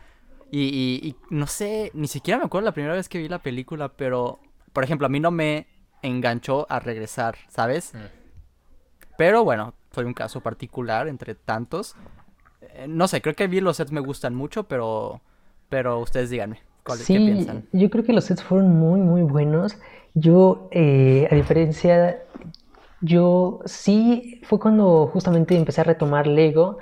y, 0.51 1.15
no 1.29 1.47
sé, 1.47 1.91
ni 1.93 2.07
siquiera 2.07 2.37
me 2.37 2.45
acuerdo 2.45 2.65
la 2.65 2.73
primera 2.73 2.93
vez 2.93 3.09
que 3.09 3.17
vi 3.17 3.27
la 3.27 3.39
película, 3.39 3.89
pero 3.89 4.39
por 4.71 4.83
ejemplo 4.83 5.07
a 5.07 5.09
mí 5.09 5.19
no 5.19 5.31
me 5.31 5.67
enganchó 6.01 6.65
a 6.69 6.79
regresar, 6.79 7.35
¿sabes? 7.49 7.93
Mm. 7.93 7.97
Pero 9.17 9.43
bueno, 9.43 9.73
fue 9.91 10.05
un 10.05 10.13
caso 10.13 10.41
particular 10.41 11.07
entre 11.07 11.35
tantos. 11.35 11.95
Eh, 12.61 12.85
no 12.87 13.07
sé, 13.07 13.21
creo 13.21 13.35
que 13.35 13.45
a 13.45 13.47
mí 13.47 13.59
los 13.59 13.77
sets 13.77 13.91
me 13.91 13.99
gustan 13.99 14.35
mucho, 14.35 14.63
pero, 14.63 15.21
pero 15.69 15.99
ustedes 15.99 16.29
díganme. 16.29 16.61
¿Cuál, 16.83 16.99
sí, 16.99 17.13
¿Qué 17.13 17.19
piensan? 17.19 17.65
Yo 17.71 17.89
creo 17.89 18.03
que 18.03 18.13
los 18.13 18.25
sets 18.25 18.43
fueron 18.43 18.69
muy, 18.77 18.99
muy 18.99 19.23
buenos. 19.23 19.77
Yo, 20.13 20.69
eh, 20.71 21.27
a 21.31 21.35
diferencia 21.35 22.23
yo 23.05 23.59
sí, 23.65 24.41
fue 24.43 24.59
cuando 24.59 25.07
justamente 25.07 25.55
empecé 25.55 25.81
a 25.81 25.83
retomar 25.85 26.27
Lego, 26.27 26.77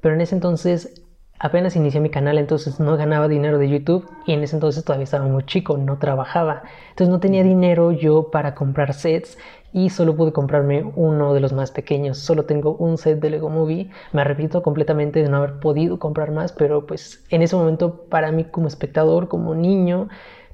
pero 0.00 0.14
en 0.14 0.20
ese 0.22 0.34
entonces 0.34 1.02
apenas 1.38 1.76
inicié 1.76 2.00
mi 2.00 2.10
canal, 2.10 2.38
entonces 2.38 2.80
no 2.80 2.96
ganaba 2.96 3.28
dinero 3.28 3.58
de 3.58 3.68
YouTube 3.68 4.08
y 4.26 4.32
en 4.32 4.42
ese 4.42 4.56
entonces 4.56 4.84
todavía 4.84 5.04
estaba 5.04 5.26
muy 5.26 5.44
chico, 5.44 5.76
no 5.76 5.98
trabajaba. 5.98 6.62
Entonces 6.90 7.10
no 7.10 7.20
tenía 7.20 7.42
dinero 7.42 7.92
yo 7.92 8.30
para 8.30 8.54
comprar 8.54 8.94
sets 8.94 9.36
y 9.72 9.90
solo 9.90 10.16
pude 10.16 10.32
comprarme 10.32 10.90
uno 10.96 11.34
de 11.34 11.40
los 11.40 11.52
más 11.52 11.70
pequeños. 11.70 12.18
Solo 12.18 12.46
tengo 12.46 12.74
un 12.76 12.96
set 12.96 13.20
de 13.20 13.30
Lego 13.30 13.50
Movie. 13.50 13.90
Me 14.12 14.22
arrepiento 14.22 14.62
completamente 14.62 15.22
de 15.22 15.28
no 15.28 15.36
haber 15.38 15.60
podido 15.60 15.98
comprar 15.98 16.30
más, 16.32 16.52
pero 16.52 16.86
pues 16.86 17.24
en 17.30 17.42
ese 17.42 17.56
momento 17.56 18.06
para 18.08 18.32
mí 18.32 18.44
como 18.44 18.68
espectador, 18.68 19.28
como 19.28 19.54
niño, 19.54 20.08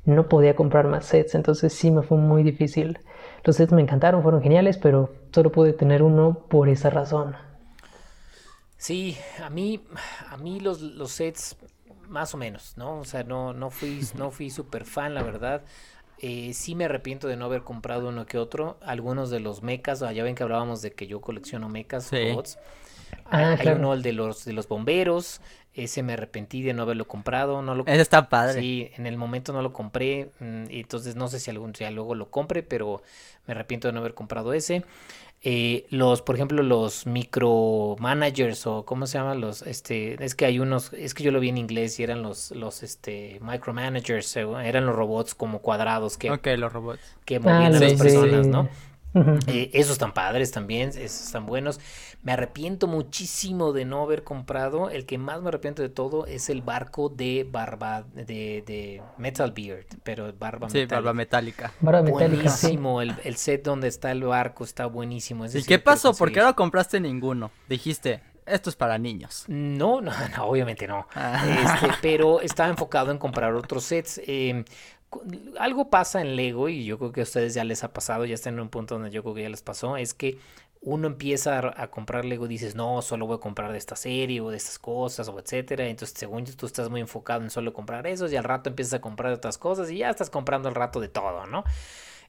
no 0.04 0.28
podía 0.28 0.56
comprar 0.56 0.88
más 0.88 1.04
sets, 1.06 1.36
entonces 1.36 1.72
sí 1.72 1.90
me 1.92 2.02
fue 2.02 2.18
muy 2.18 2.42
difícil. 2.42 2.98
Los 3.44 3.56
sets 3.56 3.72
me 3.72 3.82
encantaron, 3.82 4.22
fueron 4.22 4.42
geniales, 4.42 4.78
pero 4.78 5.10
solo 5.32 5.50
pude 5.50 5.72
tener 5.72 6.02
uno 6.02 6.34
por 6.48 6.68
esa 6.68 6.90
razón. 6.90 7.34
Sí, 8.76 9.16
a 9.42 9.50
mí, 9.50 9.80
a 10.28 10.36
mí 10.36 10.60
los, 10.60 10.80
los 10.80 11.12
sets 11.12 11.56
más 12.08 12.34
o 12.34 12.36
menos, 12.36 12.74
¿no? 12.76 12.98
O 12.98 13.04
sea, 13.04 13.24
no, 13.24 13.52
no 13.52 13.70
fui, 13.70 14.00
no 14.16 14.30
fui 14.30 14.50
súper 14.50 14.84
fan, 14.84 15.14
la 15.14 15.22
verdad. 15.22 15.62
Eh, 16.18 16.52
sí 16.52 16.74
me 16.76 16.84
arrepiento 16.84 17.26
de 17.26 17.36
no 17.36 17.46
haber 17.46 17.62
comprado 17.62 18.08
uno 18.08 18.26
que 18.26 18.38
otro. 18.38 18.78
Algunos 18.82 19.30
de 19.30 19.40
los 19.40 19.62
mechas, 19.62 20.00
ya 20.00 20.22
ven 20.22 20.34
que 20.34 20.42
hablábamos 20.44 20.82
de 20.82 20.92
que 20.92 21.06
yo 21.06 21.20
colecciono 21.20 21.68
mechas, 21.68 22.12
robots. 22.12 22.58
Ah, 23.24 23.56
hay 23.58 23.68
uno, 23.68 23.94
el 23.94 24.02
de 24.02 24.12
los, 24.12 24.44
de 24.44 24.52
los 24.52 24.68
bomberos. 24.68 25.40
Ese 25.74 26.02
me 26.02 26.12
arrepentí 26.12 26.62
de 26.62 26.74
no 26.74 26.82
haberlo 26.82 27.06
comprado. 27.06 27.62
No 27.62 27.74
lo... 27.74 27.86
Ese 27.86 28.02
está 28.02 28.28
padre. 28.28 28.60
Sí, 28.60 28.90
en 28.96 29.06
el 29.06 29.16
momento 29.16 29.52
no 29.52 29.62
lo 29.62 29.72
compré. 29.72 30.30
Mm, 30.38 30.64
entonces 30.68 31.16
no 31.16 31.28
sé 31.28 31.40
si 31.40 31.50
algún 31.50 31.72
día 31.72 31.90
luego 31.90 32.14
lo 32.14 32.30
compre, 32.30 32.62
pero 32.62 33.02
me 33.46 33.52
arrepiento 33.54 33.88
de 33.88 33.92
no 33.92 34.00
haber 34.00 34.14
comprado 34.14 34.52
ese. 34.52 34.84
Eh, 35.44 35.86
los, 35.90 36.22
por 36.22 36.36
ejemplo, 36.36 36.62
los 36.62 37.04
micromanagers 37.06 38.64
o 38.68 38.84
cómo 38.84 39.08
se 39.08 39.18
llaman 39.18 39.40
los, 39.40 39.62
este, 39.62 40.22
es 40.24 40.36
que 40.36 40.44
hay 40.44 40.60
unos, 40.60 40.92
es 40.92 41.14
que 41.14 41.24
yo 41.24 41.32
lo 41.32 41.40
vi 41.40 41.48
en 41.48 41.58
inglés 41.58 41.98
y 41.98 42.04
eran 42.04 42.22
los, 42.22 42.52
los, 42.52 42.84
este, 42.84 43.40
micromanagers, 43.40 44.36
eh, 44.36 44.46
eran 44.64 44.86
los 44.86 44.94
robots 44.94 45.34
como 45.34 45.58
cuadrados 45.58 46.16
que, 46.16 46.30
Ok, 46.30 46.46
los 46.56 46.72
robots. 46.72 47.00
que 47.24 47.40
movían 47.40 47.74
ah, 47.74 47.76
a 47.78 47.80
las 47.80 47.94
personas, 47.94 48.46
¿no? 48.46 48.68
Eh, 49.46 49.70
esos 49.74 49.92
están 49.92 50.14
padres 50.14 50.50
también, 50.52 50.90
esos 50.90 51.26
están 51.26 51.46
buenos. 51.46 51.80
Me 52.22 52.32
arrepiento 52.32 52.86
muchísimo 52.86 53.72
de 53.72 53.84
no 53.84 54.02
haber 54.02 54.24
comprado. 54.24 54.90
El 54.90 55.06
que 55.06 55.18
más 55.18 55.42
me 55.42 55.48
arrepiento 55.48 55.82
de 55.82 55.88
todo 55.88 56.26
es 56.26 56.48
el 56.48 56.62
barco 56.62 57.08
de 57.08 57.46
barba 57.50 58.04
de, 58.14 58.62
de 58.66 59.02
Metal 59.18 59.52
Beard, 59.52 59.86
pero 60.02 60.32
barba 60.32 60.70
sí, 60.70 60.86
barba 60.86 61.12
metálica. 61.12 61.72
Barba 61.80 62.02
metálica. 62.02 62.42
Buenísimo, 62.42 63.02
el, 63.02 63.14
el, 63.24 63.36
set 63.36 63.64
donde 63.64 63.88
está 63.88 64.12
el 64.12 64.24
barco 64.24 64.64
está 64.64 64.86
buenísimo. 64.86 65.46
¿Y 65.46 65.62
qué 65.62 65.78
pasó? 65.78 66.14
¿Por 66.14 66.32
qué 66.32 66.40
no 66.40 66.54
compraste 66.54 67.00
ninguno? 67.00 67.50
Dijiste, 67.68 68.22
esto 68.46 68.70
es 68.70 68.76
para 68.76 68.98
niños. 68.98 69.44
No, 69.48 70.00
no, 70.00 70.12
no 70.36 70.44
obviamente 70.44 70.86
no. 70.86 71.06
Ah. 71.14 71.44
Este, 71.82 71.94
pero 72.00 72.40
estaba 72.40 72.68
enfocado 72.70 73.10
en 73.10 73.18
comprar 73.18 73.54
otros 73.54 73.84
sets. 73.84 74.20
Eh, 74.26 74.64
algo 75.58 75.90
pasa 75.90 76.20
en 76.20 76.36
Lego 76.36 76.68
y 76.68 76.84
yo 76.84 76.98
creo 76.98 77.12
que 77.12 77.20
a 77.20 77.24
ustedes 77.24 77.54
ya 77.54 77.64
les 77.64 77.84
ha 77.84 77.92
pasado, 77.92 78.24
ya 78.24 78.34
están 78.34 78.54
en 78.54 78.60
un 78.60 78.68
punto 78.68 78.94
donde 78.94 79.10
yo 79.10 79.22
creo 79.22 79.34
que 79.34 79.42
ya 79.42 79.48
les 79.48 79.62
pasó, 79.62 79.96
es 79.96 80.14
que 80.14 80.38
uno 80.80 81.06
empieza 81.06 81.72
a, 81.80 81.90
comprar 81.90 82.24
Lego 82.24 82.46
y 82.46 82.48
dices, 82.48 82.74
no, 82.74 83.02
solo 83.02 83.26
voy 83.26 83.36
a 83.36 83.40
comprar 83.40 83.70
de 83.70 83.78
esta 83.78 83.94
serie 83.94 84.40
o 84.40 84.50
de 84.50 84.56
estas 84.56 84.80
cosas 84.80 85.28
o 85.28 85.38
etcétera. 85.38 85.86
Entonces, 85.86 86.18
según 86.18 86.44
tú 86.44 86.66
estás 86.66 86.90
muy 86.90 87.00
enfocado 87.00 87.42
en 87.42 87.50
solo 87.50 87.72
comprar 87.72 88.04
esos 88.08 88.32
y 88.32 88.36
al 88.36 88.42
rato 88.42 88.68
empiezas 88.68 88.94
a 88.94 89.00
comprar 89.00 89.32
otras 89.32 89.58
cosas 89.58 89.90
y 89.90 89.98
ya 89.98 90.10
estás 90.10 90.28
comprando 90.28 90.68
al 90.68 90.74
rato 90.74 90.98
de 90.98 91.08
todo, 91.08 91.46
¿no? 91.46 91.62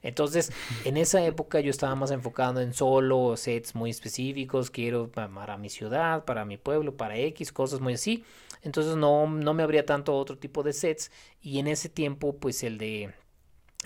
Entonces, 0.02 0.52
en 0.84 0.96
esa 0.96 1.24
época 1.24 1.58
yo 1.58 1.70
estaba 1.70 1.96
más 1.96 2.12
enfocado 2.12 2.60
en 2.60 2.74
solo 2.74 3.36
sets 3.36 3.74
muy 3.74 3.90
específicos, 3.90 4.70
quiero 4.70 5.10
para 5.10 5.58
mi 5.58 5.68
ciudad, 5.68 6.24
para 6.24 6.44
mi 6.44 6.56
pueblo, 6.56 6.96
para 6.96 7.16
X, 7.16 7.50
cosas 7.50 7.80
muy 7.80 7.94
así. 7.94 8.24
Entonces 8.64 8.96
no, 8.96 9.28
no 9.28 9.54
me 9.54 9.62
habría 9.62 9.86
tanto 9.86 10.16
otro 10.16 10.36
tipo 10.36 10.62
de 10.62 10.72
sets 10.72 11.12
y 11.40 11.58
en 11.58 11.68
ese 11.68 11.88
tiempo 11.88 12.36
pues 12.36 12.64
el 12.64 12.78
de 12.78 13.14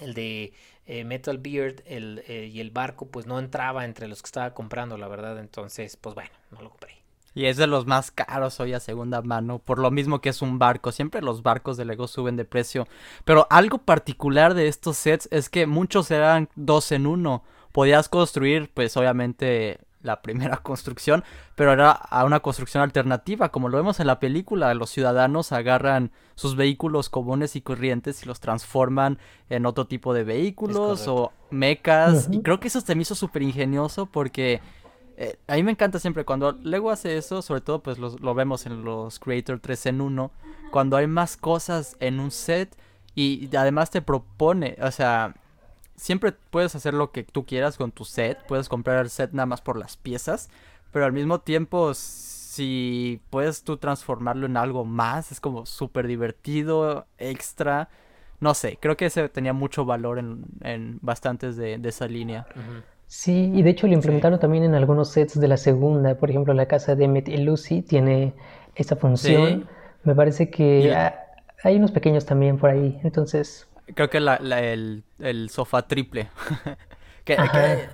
el 0.00 0.14
de 0.14 0.52
eh, 0.86 1.04
Metal 1.04 1.38
Beard 1.38 1.82
el, 1.84 2.22
eh, 2.28 2.46
y 2.46 2.60
el 2.60 2.70
barco 2.70 3.08
pues 3.08 3.26
no 3.26 3.38
entraba 3.38 3.84
entre 3.84 4.08
los 4.08 4.22
que 4.22 4.26
estaba 4.26 4.54
comprando 4.54 4.96
la 4.96 5.08
verdad 5.08 5.38
entonces 5.38 5.96
pues 5.96 6.14
bueno 6.14 6.30
no 6.52 6.62
lo 6.62 6.70
compré 6.70 6.98
y 7.34 7.46
es 7.46 7.56
de 7.56 7.68
los 7.68 7.86
más 7.86 8.10
caros 8.10 8.58
hoy 8.58 8.72
a 8.72 8.80
segunda 8.80 9.22
mano, 9.22 9.60
por 9.60 9.78
lo 9.78 9.92
mismo 9.92 10.20
que 10.20 10.30
es 10.30 10.42
un 10.42 10.58
barco. 10.58 10.90
Siempre 10.90 11.22
los 11.22 11.44
barcos 11.44 11.76
de 11.76 11.84
Lego 11.84 12.08
suben 12.08 12.34
de 12.34 12.44
precio. 12.44 12.88
Pero 13.24 13.46
algo 13.48 13.78
particular 13.78 14.54
de 14.54 14.66
estos 14.66 14.96
sets 14.96 15.28
es 15.30 15.48
que 15.48 15.66
muchos 15.68 16.10
eran 16.10 16.48
dos 16.56 16.90
en 16.90 17.06
uno. 17.06 17.44
Podías 17.70 18.08
construir, 18.08 18.72
pues 18.74 18.96
obviamente, 18.96 19.78
la 20.02 20.22
primera 20.22 20.56
construcción, 20.62 21.24
pero 21.54 21.72
era 21.72 21.90
a 21.90 22.24
una 22.24 22.40
construcción 22.40 22.82
alternativa. 22.82 23.50
Como 23.50 23.68
lo 23.68 23.76
vemos 23.76 24.00
en 24.00 24.06
la 24.06 24.20
película, 24.20 24.72
los 24.74 24.90
ciudadanos 24.90 25.52
agarran 25.52 26.10
sus 26.34 26.56
vehículos 26.56 27.08
comunes 27.08 27.56
y 27.56 27.60
corrientes 27.60 28.22
y 28.22 28.26
los 28.26 28.40
transforman 28.40 29.18
en 29.50 29.66
otro 29.66 29.86
tipo 29.86 30.14
de 30.14 30.24
vehículos 30.24 31.08
o 31.08 31.32
mecas. 31.50 32.28
Y 32.30 32.42
creo 32.42 32.60
que 32.60 32.68
eso 32.68 32.80
se 32.80 32.94
me 32.94 33.02
hizo 33.02 33.14
súper 33.14 33.42
ingenioso 33.42 34.06
porque 34.06 34.60
eh, 35.16 35.36
a 35.48 35.56
mí 35.56 35.64
me 35.64 35.72
encanta 35.72 35.98
siempre 35.98 36.24
cuando 36.24 36.52
Lego 36.52 36.90
hace 36.90 37.16
eso, 37.16 37.42
sobre 37.42 37.60
todo 37.60 37.82
pues 37.82 37.98
lo, 37.98 38.34
vemos 38.34 38.66
en 38.66 38.84
los 38.84 39.18
Creator 39.18 39.58
3 39.58 39.86
en 39.86 40.00
1, 40.00 40.30
cuando 40.70 40.96
hay 40.96 41.08
más 41.08 41.36
cosas 41.36 41.96
en 41.98 42.20
un 42.20 42.30
set 42.30 42.76
y 43.16 43.54
además 43.56 43.90
te 43.90 44.00
propone, 44.00 44.76
o 44.80 44.92
sea, 44.92 45.34
siempre 45.98 46.32
puedes 46.32 46.74
hacer 46.74 46.94
lo 46.94 47.10
que 47.12 47.24
tú 47.24 47.44
quieras 47.44 47.76
con 47.76 47.92
tu 47.92 48.04
set, 48.04 48.38
puedes 48.46 48.68
comprar 48.68 49.04
el 49.04 49.10
set 49.10 49.32
nada 49.32 49.46
más 49.46 49.60
por 49.60 49.76
las 49.76 49.96
piezas, 49.96 50.48
pero 50.92 51.04
al 51.04 51.12
mismo 51.12 51.40
tiempo 51.40 51.92
si 51.94 53.20
puedes 53.30 53.62
tú 53.62 53.76
transformarlo 53.76 54.46
en 54.46 54.56
algo 54.56 54.84
más, 54.84 55.30
es 55.30 55.40
como 55.40 55.66
súper 55.66 56.06
divertido, 56.06 57.06
extra, 57.18 57.88
no 58.40 58.54
sé, 58.54 58.78
creo 58.80 58.96
que 58.96 59.06
ese 59.06 59.28
tenía 59.28 59.52
mucho 59.52 59.84
valor 59.84 60.18
en, 60.18 60.44
en 60.62 60.98
bastantes 61.02 61.56
de, 61.56 61.80
esa 61.84 62.06
línea. 62.08 62.46
Sí, 63.06 63.52
y 63.54 63.62
de 63.62 63.70
hecho 63.70 63.86
lo 63.86 63.94
implementaron 63.94 64.38
también 64.38 64.64
en 64.64 64.74
algunos 64.74 65.10
sets 65.10 65.38
de 65.40 65.48
la 65.48 65.56
segunda. 65.56 66.16
Por 66.16 66.30
ejemplo, 66.30 66.52
la 66.52 66.66
casa 66.66 66.94
de 66.94 67.04
Emmett 67.04 67.28
y 67.28 67.38
Lucy 67.38 67.82
tiene 67.82 68.34
esta 68.74 68.96
función. 68.96 69.60
Sí. 69.60 69.66
Me 70.04 70.14
parece 70.14 70.50
que 70.50 70.94
hay 71.64 71.76
unos 71.76 71.90
pequeños 71.90 72.26
también 72.26 72.58
por 72.58 72.70
ahí. 72.70 73.00
Entonces, 73.02 73.66
Creo 73.94 74.10
que 74.10 74.20
la, 74.20 74.38
la- 74.40 74.62
el, 74.62 75.04
el 75.18 75.50
sofá 75.50 75.86
triple. 75.86 76.28
que, 77.24 77.36
que, 77.36 77.88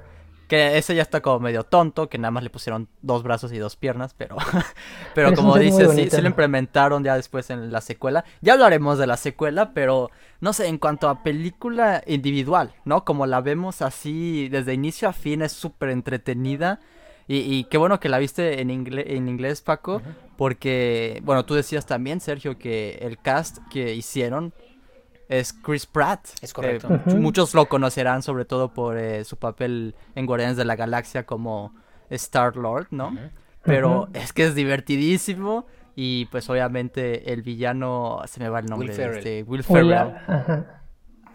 que 0.49 0.77
ese 0.79 0.95
ya 0.95 1.03
está 1.03 1.21
como 1.23 1.41
medio 1.41 1.65
tonto, 1.65 2.09
que 2.09 2.19
nada 2.19 2.31
más 2.31 2.43
le 2.45 2.51
pusieron 2.51 2.89
dos 3.03 3.23
brazos 3.23 3.53
y 3.53 3.59
dos 3.59 3.77
piernas, 3.77 4.15
pero, 4.17 4.37
pero 5.15 5.29
es 5.29 5.35
como 5.35 5.57
dices, 5.65 5.89
sí, 5.93 6.11
sí 6.11 6.21
lo 6.23 6.29
implementaron 6.29 7.03
ya 7.05 7.17
después 7.17 7.51
en 7.51 7.73
la 7.73 7.81
secuela. 7.81 8.25
Ya 8.43 8.53
hablaremos 8.55 8.99
de 8.99 9.07
la 9.07 9.17
secuela, 9.17 9.73
pero 9.73 10.11
no 10.41 10.53
sé, 10.53 10.67
en 10.69 10.79
cuanto 10.79 11.09
a 11.09 11.23
película 11.23 12.03
individual, 12.07 12.75
¿no? 12.85 13.05
Como 13.05 13.27
la 13.27 13.41
vemos 13.41 13.83
así 13.83 14.49
desde 14.51 14.75
inicio 14.75 15.09
a 15.09 15.13
fin, 15.13 15.43
es 15.43 15.53
súper 15.53 15.89
entretenida. 15.91 16.81
Y, 17.27 17.39
y 17.39 17.65
qué 17.65 17.79
bueno 17.79 18.01
que 18.01 18.11
la 18.11 18.19
viste 18.19 18.61
en, 18.61 18.69
ingle- 18.69 19.05
en 19.07 19.29
inglés, 19.31 19.63
Paco, 19.63 20.03
porque, 20.37 21.21
bueno, 21.25 21.47
tú 21.47 21.55
decías 21.55 21.87
también, 21.87 22.21
Sergio, 22.21 22.59
que 22.59 22.99
el 23.01 23.19
cast 23.19 23.59
que 23.71 23.95
hicieron 23.95 24.53
es 25.29 25.53
Chris 25.53 25.87
Pratt. 25.87 26.27
Es 26.43 26.53
correcto. 26.53 26.89
Muchos 27.16 27.55
lo 27.55 27.66
conocerán 27.66 28.22
sobre 28.22 28.45
todo 28.45 28.72
por 28.72 28.97
eh, 28.99 29.25
su 29.25 29.37
papel 29.37 29.95
en 30.14 30.27
Guardianes 30.27 30.57
de 30.57 30.64
la 30.64 30.77
Galaxia 30.77 31.25
como 31.27 31.75
Star-Lord, 32.11 32.89
¿no? 32.91 33.09
Ujú. 33.09 33.18
Pero 33.62 34.09
es 34.12 34.33
que 34.33 34.45
es 34.45 34.55
divertidísimo 34.55 35.66
y 35.97 36.27
pues 36.27 36.51
obviamente 36.51 37.33
el 37.33 37.43
villano, 37.43 38.20
se 38.27 38.41
me 38.41 38.49
va 38.49 38.59
el 38.61 38.66
nombre, 38.66 38.89
Will 38.89 38.97
Ferrell. 38.97 39.18
este, 39.18 39.43
Will 39.45 39.62
Ferrell. 39.64 40.14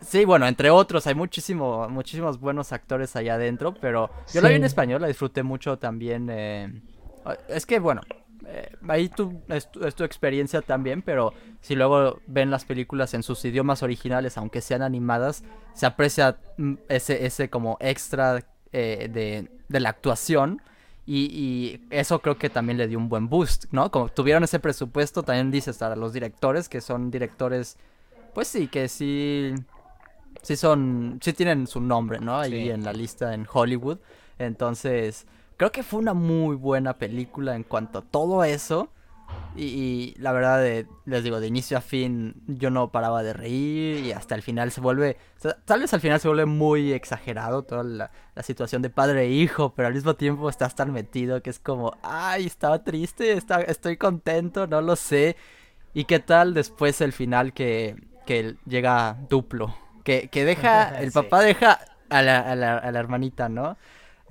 Sí, 0.02 0.24
bueno, 0.26 0.48
entre 0.48 0.70
otros, 0.70 1.08
hay 1.08 1.16
muchísimo, 1.16 1.90
muchísimos 1.90 2.40
buenos 2.40 2.72
actores 2.72 3.16
allá 3.18 3.34
adentro, 3.34 3.74
pero 3.82 4.10
yo 4.34 4.40
la 4.42 4.48
vi 4.50 4.56
en 4.56 4.62
Sí. 4.62 4.68
español, 4.68 5.02
la 5.02 5.08
disfruté 5.08 5.44
mucho 5.44 5.78
también. 5.78 6.30
eh, 6.32 6.82
Es 7.50 7.66
que, 7.66 7.80
bueno, 7.80 8.02
eh, 8.52 8.70
ahí 8.88 9.10
tú, 9.10 9.42
es, 9.50 9.72
tu- 9.72 9.86
es 9.86 9.96
tu 9.96 10.04
experiencia 10.04 10.62
también, 10.62 11.02
pero 11.02 11.34
si 11.62 11.76
luego 11.76 12.20
ven 12.28 12.50
las 12.52 12.66
películas 12.66 13.14
en 13.14 13.24
sus 13.24 13.44
idiomas 13.46 13.84
originales, 13.84 14.38
aunque 14.38 14.62
sean 14.62 14.82
animadas, 14.82 15.44
se 15.74 15.86
aprecia 15.86 16.38
mm, 16.58 16.74
ese, 16.90 17.26
ese 17.26 17.50
como 17.50 17.78
extra 17.80 18.44
eh, 18.72 19.10
de, 19.12 19.50
de 19.68 19.80
la 19.80 19.90
actuación. 19.90 20.62
Y, 21.06 21.26
y 21.32 21.82
eso 21.90 22.20
creo 22.20 22.38
que 22.38 22.52
también 22.52 22.78
le 22.78 22.88
dio 22.88 23.00
un 23.00 23.10
buen 23.10 23.30
boost, 23.30 23.66
¿no? 23.72 23.90
Como 23.90 24.10
tuvieron 24.10 24.44
ese 24.44 24.60
presupuesto, 24.60 25.24
también 25.24 25.50
dices 25.50 25.82
a 25.82 25.96
los 25.96 26.14
directores, 26.14 26.70
que 26.70 26.82
son 26.82 27.10
directores, 27.10 27.78
pues 28.36 28.48
sí, 28.48 28.68
que 28.68 28.88
sí, 28.88 29.56
sí 30.44 30.56
son, 30.56 31.18
sí 31.22 31.34
tienen 31.34 31.66
su 31.66 31.82
nombre, 31.82 32.20
¿no? 32.20 32.38
Ahí 32.40 32.52
Sí. 32.52 32.70
en 32.70 32.84
la 32.84 32.94
lista 32.94 33.34
en 33.34 33.48
Hollywood. 33.52 33.98
Entonces, 34.38 35.26
creo 35.60 35.72
que 35.72 35.84
fue 35.84 36.00
una 36.00 36.16
muy 36.16 36.56
buena 36.56 36.96
película 36.98 37.56
en 37.56 37.64
cuanto 37.64 38.00
a 38.00 38.02
todo 38.02 38.44
eso. 38.44 38.90
Y, 39.56 39.66
y 39.66 40.16
la 40.20 40.32
verdad, 40.32 40.60
de- 40.60 40.88
les 41.06 41.24
digo, 41.24 41.40
de 41.40 41.46
inicio 41.48 41.78
a 41.78 41.82
fin 41.82 42.34
yo 42.48 42.72
no 42.72 42.92
paraba 42.92 43.22
de 43.22 43.34
reír 43.34 44.04
y 44.06 44.12
hasta 44.12 44.34
el 44.34 44.42
final 44.42 44.72
se 44.72 44.82
vuelve, 44.82 45.18
o 45.38 45.42
sea, 45.42 45.58
tal 45.66 45.82
vez 45.82 45.94
al 45.94 46.02
final 46.02 46.20
se 46.20 46.28
vuelve 46.28 46.46
muy 46.48 46.94
exagerado 46.94 47.62
toda 47.64 47.84
la, 47.84 48.12
la 48.34 48.44
situación 48.44 48.82
de 48.82 48.90
padre 48.90 49.24
e 49.26 49.30
hijo, 49.32 49.74
pero 49.76 49.88
al 49.88 49.94
mismo 49.94 50.16
tiempo 50.16 50.50
estás 50.50 50.76
tan 50.76 50.92
metido 50.94 51.44
que 51.44 51.52
es 51.52 51.60
como, 51.60 51.96
ay, 52.02 52.48
estaba 52.48 52.84
triste, 52.84 53.34
está, 53.34 53.62
estoy 53.62 53.98
contento, 53.98 54.66
no 54.66 54.82
lo 54.82 54.96
sé. 54.96 55.36
¿Y 55.94 56.06
qué 56.06 56.20
tal 56.20 56.54
después 56.56 57.00
el 57.02 57.14
final 57.14 57.54
que, 57.54 57.98
que 58.26 58.56
llega 58.66 59.18
duplo? 59.30 59.76
Que, 60.04 60.30
que 60.30 60.46
deja, 60.46 60.90
el 61.02 61.12
papá 61.12 61.42
deja 61.42 61.80
a 62.10 62.22
la, 62.24 62.40
a 62.40 62.56
la, 62.56 62.78
a 62.78 62.92
la 62.92 63.00
hermanita, 63.00 63.50
¿no? 63.50 63.78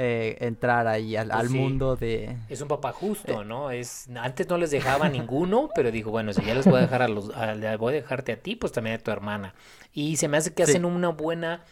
Eh, 0.01 0.37
entrar 0.47 0.87
ahí 0.87 1.17
al, 1.17 1.27
Pues 1.29 1.41
al 1.41 1.49
sí. 1.49 1.55
mundo 1.59 1.97
de... 1.97 2.37
Es 2.49 2.61
un 2.61 2.69
papá 2.69 2.91
Eh. 2.91 2.93
justo, 2.95 3.43
¿no? 3.45 3.71
Es 3.73 4.09
antes 4.17 4.49
no 4.49 4.57
les 4.57 4.71
dejaba 4.71 5.07
a 5.07 5.09
ninguno, 5.09 5.71
pero 5.75 5.91
dijo, 5.91 6.11
bueno, 6.13 6.33
si 6.33 6.45
ya 6.45 6.55
les 6.55 6.67
voy 6.67 6.79
a 6.79 6.83
dejar 6.83 7.03
a 7.03 7.09
los, 7.09 7.31
a- 7.35 7.77
voy 7.77 7.95
a 7.95 7.97
dejarte 7.97 8.31
a 8.33 8.41
ti, 8.41 8.55
pues 8.55 8.73
también 8.73 8.97
a 8.97 8.99
tu 9.03 9.11
hermana. 9.11 9.55
Y 9.93 10.17
se 10.17 10.29
me 10.29 10.37
hace 10.37 10.55
que 10.55 10.65
Sí. 10.65 10.71
hacen 10.73 10.85
una 10.85 11.09
buena, 11.09 11.65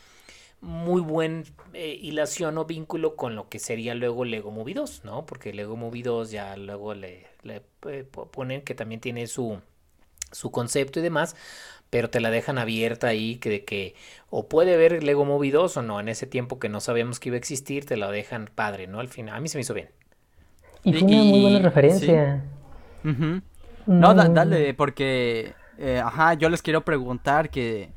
muy 0.60 1.00
buen 1.02 1.44
eh, 1.72 1.98
hilación 2.00 2.58
o 2.58 2.64
vínculo 2.64 3.14
con 3.14 3.36
lo 3.36 3.48
que 3.48 3.58
sería 3.60 3.94
luego 3.94 4.24
Lego 4.24 4.50
Movie 4.50 4.74
2, 4.74 5.02
¿no? 5.04 5.24
Porque 5.26 5.52
Lego 5.52 5.76
Movie 5.76 6.02
2 6.02 6.30
ya 6.32 6.56
luego 6.56 6.94
le, 6.94 7.26
le, 7.42 7.62
eh, 7.88 8.04
po- 8.10 8.30
ponen 8.30 8.62
que 8.62 8.74
también 8.74 9.00
tiene 9.00 9.26
su 9.28 9.60
su 10.32 10.50
concepto 10.50 10.98
y 10.98 11.02
demás, 11.02 11.36
pero 11.90 12.10
te 12.10 12.20
la 12.20 12.30
dejan 12.30 12.58
abierta 12.58 13.08
ahí 13.08 13.36
que 13.36 13.48
de 13.50 13.64
que 13.64 13.94
o 14.30 14.48
puede 14.48 14.76
ver 14.76 15.02
Lego 15.02 15.24
Movie 15.24 15.52
2 15.52 15.76
o 15.76 15.82
no, 15.82 16.00
en 16.00 16.08
ese 16.08 16.26
tiempo 16.26 16.58
que 16.58 16.68
no 16.68 16.80
sabíamos 16.80 17.20
que 17.20 17.28
iba 17.30 17.36
a 17.36 17.38
existir, 17.38 17.86
te 17.86 17.96
la 17.96 18.10
dejan 18.10 18.48
padre, 18.54 18.86
¿no? 18.86 19.00
Al 19.00 19.08
final, 19.08 19.36
a 19.36 19.40
mí 19.40 19.48
se 19.48 19.58
me 19.58 19.62
hizo 19.62 19.74
bien. 19.74 19.88
Y 20.84 20.92
fue 20.92 21.08
una 21.08 21.24
muy 21.24 21.40
buena 21.40 21.58
referencia. 21.58 22.44
Ujú. 23.04 23.40
No, 23.86 24.14
da- 24.14 24.28
Mm, 24.28 24.34
dale, 24.34 24.74
porque, 24.74 25.54
eh, 25.78 26.00
ajá, 26.04 26.34
yo 26.34 26.48
les 26.48 26.62
quiero 26.62 26.84
preguntar 26.84 27.50
que, 27.50 27.90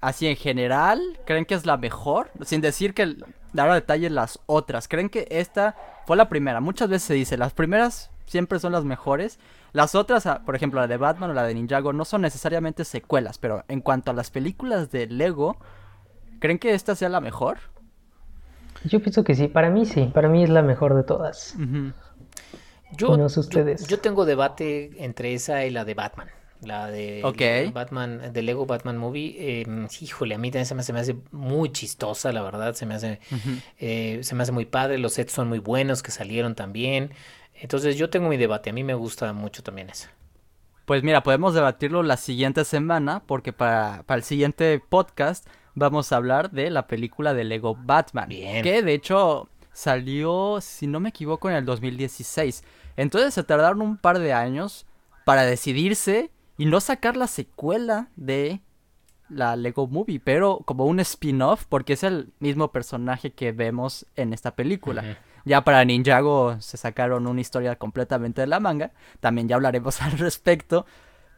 así 0.00 0.26
en 0.26 0.36
general, 0.36 1.00
¿creen 1.24 1.44
que 1.44 1.54
es 1.54 1.66
la 1.66 1.76
mejor? 1.76 2.30
Sin 2.44 2.60
decir 2.60 2.94
que 2.94 3.16
dar 3.52 3.70
a 3.70 3.74
detalle 3.74 4.10
las 4.10 4.40
otras. 4.46 4.88
¿Creen 4.88 5.08
que 5.08 5.26
esta 5.30 5.74
fue 6.06 6.16
la 6.16 6.28
primera? 6.28 6.60
Muchas 6.60 6.88
veces 6.88 7.06
se 7.06 7.14
dice, 7.14 7.36
las 7.36 7.52
primeras 7.52 8.10
siempre 8.26 8.58
son 8.58 8.72
las 8.72 8.84
mejores. 8.84 9.38
Las 9.72 9.94
otras, 9.94 10.26
ah, 10.26 10.42
por 10.44 10.56
ejemplo, 10.56 10.80
la 10.80 10.86
de 10.86 10.96
Batman 10.96 11.30
o 11.30 11.34
la 11.34 11.44
de 11.44 11.54
Ninjago, 11.54 11.92
no 11.92 12.04
son 12.04 12.22
necesariamente 12.22 12.84
secuelas, 12.84 13.38
pero 13.38 13.64
en 13.68 13.80
cuanto 13.80 14.10
a 14.10 14.14
las 14.14 14.30
películas 14.30 14.90
de 14.90 15.06
Lego, 15.06 15.56
¿creen 16.40 16.58
que 16.58 16.74
esta 16.74 16.94
sea 16.94 17.08
la 17.08 17.20
mejor? 17.20 17.58
Yo 18.84 19.00
pienso 19.00 19.24
que 19.24 19.34
sí, 19.34 19.48
para 19.48 19.70
mí 19.70 19.84
sí, 19.86 20.10
para 20.14 20.28
mí 20.28 20.44
es 20.44 20.50
la 20.50 20.62
mejor 20.62 20.94
de 20.94 21.02
todas. 21.02 21.54
Ujú. 21.56 21.92
Yo, 22.96 23.16
No 23.16 23.28
sé 23.28 23.40
ustedes. 23.40 23.86
yo 23.88 23.98
tengo 24.00 24.24
debate 24.24 24.92
entre 25.04 25.34
esa 25.34 25.64
y 25.66 25.70
la 25.70 25.84
de 25.84 25.94
Batman. 25.94 26.28
La 26.62 26.88
de 26.90 27.70
Batman, 27.72 28.32
de 28.32 28.42
Lego 28.42 28.66
Batman 28.66 28.96
Movie. 28.98 29.36
eh, 29.38 29.66
híjole, 30.00 30.34
a 30.34 30.38
mí 30.38 30.50
también 30.50 30.66
se 30.66 30.74
me, 30.74 30.82
se 30.82 30.92
me 30.92 30.98
hace 31.00 31.16
muy 31.30 31.70
chistosa, 31.70 32.32
la 32.32 32.42
verdad. 32.42 32.74
Se 32.74 32.84
me 32.84 32.94
hace, 32.94 33.20
eh, 33.78 34.20
se 34.22 34.34
me 34.34 34.42
hace 34.42 34.50
muy 34.50 34.64
padre. 34.64 34.98
Los 34.98 35.12
sets 35.12 35.32
son 35.32 35.48
muy 35.48 35.60
buenos 35.60 36.02
que 36.02 36.10
salieron 36.10 36.56
también. 36.56 37.10
Entonces 37.60 37.96
yo 37.96 38.10
tengo 38.10 38.28
mi 38.28 38.36
debate. 38.36 38.70
A 38.70 38.72
mí 38.72 38.84
me 38.84 38.94
gusta 38.94 39.32
mucho 39.32 39.62
también 39.62 39.90
esa. 39.90 40.10
Pues 40.84 41.02
mira, 41.02 41.22
podemos 41.22 41.54
debatirlo 41.54 42.02
la 42.02 42.16
siguiente 42.16 42.64
semana 42.64 43.22
porque 43.26 43.52
para, 43.52 44.04
para 44.06 44.18
el 44.18 44.24
siguiente 44.24 44.80
podcast 44.88 45.46
vamos 45.74 46.12
a 46.12 46.16
hablar 46.16 46.50
de 46.50 46.70
la 46.70 46.86
película 46.86 47.34
de 47.34 47.44
Lego 47.44 47.76
Batman. 47.78 48.28
Bien. 48.28 48.62
Que 48.62 48.82
de 48.82 48.94
hecho 48.94 49.48
salió, 49.72 50.60
si 50.60 50.86
no 50.86 50.98
me 50.98 51.10
equivoco, 51.10 51.50
en 51.50 51.56
el 51.56 51.64
2016. 51.64 52.64
Entonces 52.96 53.34
se 53.34 53.44
tardaron 53.44 53.82
un 53.82 53.96
par 53.96 54.18
de 54.18 54.32
años 54.32 54.86
para 55.24 55.42
decidirse 55.42 56.30
y 56.56 56.66
no 56.66 56.80
sacar 56.80 57.16
la 57.16 57.26
secuela 57.26 58.08
de 58.16 58.62
la 59.28 59.56
Lego 59.56 59.86
Movie, 59.86 60.20
pero 60.20 60.60
como 60.64 60.86
un 60.86 61.00
spin-off 61.00 61.66
porque 61.68 61.92
es 61.92 62.02
el 62.02 62.32
mismo 62.40 62.72
personaje 62.72 63.32
que 63.32 63.52
vemos 63.52 64.06
en 64.16 64.32
esta 64.32 64.56
película. 64.56 65.02
Ujú. 65.02 65.12
Ya 65.44 65.64
para 65.64 65.84
Ninjago 65.84 66.60
se 66.60 66.76
sacaron 66.76 67.26
una 67.26 67.40
historia 67.40 67.76
completamente 67.76 68.40
de 68.40 68.46
la 68.46 68.60
manga. 68.60 68.92
También 69.20 69.48
ya 69.48 69.56
hablaremos 69.56 70.02
al 70.02 70.12
respecto. 70.18 70.86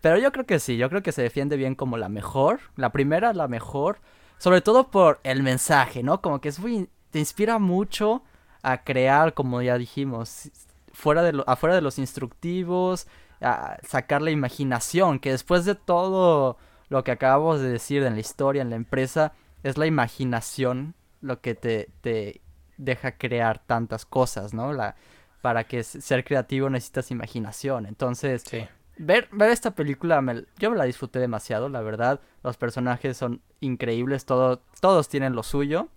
Pero 0.01 0.19
yo 0.19 0.33
creo 0.33 0.47
que 0.47 0.59
sí, 0.59 0.77
yo 0.77 0.89
creo 0.89 1.03
que 1.03 1.13
se 1.13 1.23
defiende 1.23 1.57
bien 1.57 1.75
como 1.75 1.97
la 1.97 2.09
mejor. 2.09 2.61
La 2.77 2.91
primera, 2.91 3.33
la 3.33 3.49
mejor. 3.49 4.01
Sobre 4.39 4.63
todo 4.63 4.91
por 4.91 5.21
el 5.23 5.43
mensaje, 5.43 6.03
¿no? 6.03 6.23
Como 6.23 6.41
que 6.41 6.49
es 6.49 6.59
muy. 6.59 6.89
te 7.11 7.19
inspira 7.19 7.59
mucho 7.59 8.23
a 8.63 8.83
crear, 8.85 9.35
como 9.35 9.63
ya 9.63 9.77
dijimos, 9.79 10.51
fuera 10.93 11.23
de 11.23 11.33
lo, 11.33 11.49
afuera 11.49 11.75
de 11.75 11.83
los 11.83 11.99
instructivos, 11.99 13.07
a 13.41 13.79
sacar 13.87 14.23
la 14.23 14.31
imaginación, 14.31 15.19
que 15.19 15.31
después 15.31 15.65
de 15.65 15.75
todo 15.75 16.59
lo 16.89 17.05
que 17.05 17.13
acabamos 17.13 17.61
de 17.61 17.71
decir 17.71 18.03
en 18.03 18.15
la 18.15 18.21
historia, 18.21 18.63
en 18.63 18.71
la 18.71 18.77
empresa, 18.77 19.33
es 19.63 19.79
la 19.79 19.87
imaginación 19.87 20.95
lo 21.21 21.41
que 21.41 21.55
te, 21.55 21.89
te 22.01 22.41
deja 22.85 23.13
crear 23.13 23.59
tantas 23.67 24.05
cosas, 24.07 24.55
¿no? 24.55 24.73
La, 24.73 24.97
para 25.43 25.65
que 25.65 25.83
ser 25.83 26.25
creativo 26.25 26.69
necesitas 26.71 27.11
imaginación. 27.11 27.87
Entonces, 27.87 28.43
Sí. 28.47 28.67
ver, 28.99 29.29
ver 29.33 29.51
esta 29.51 29.75
película, 29.75 30.21
me- 30.21 30.45
yo 30.59 30.71
me 30.71 30.77
la 30.77 30.85
disfruté 30.85 31.19
demasiado, 31.19 31.69
la 31.69 31.81
verdad. 31.81 32.21
Los 32.43 32.57
personajes 32.57 33.17
son 33.17 33.41
increíbles, 33.61 34.25
todo, 34.27 34.63
todos 34.81 35.09
tienen 35.09 35.35
lo 35.35 35.43
suyo. 35.43 35.89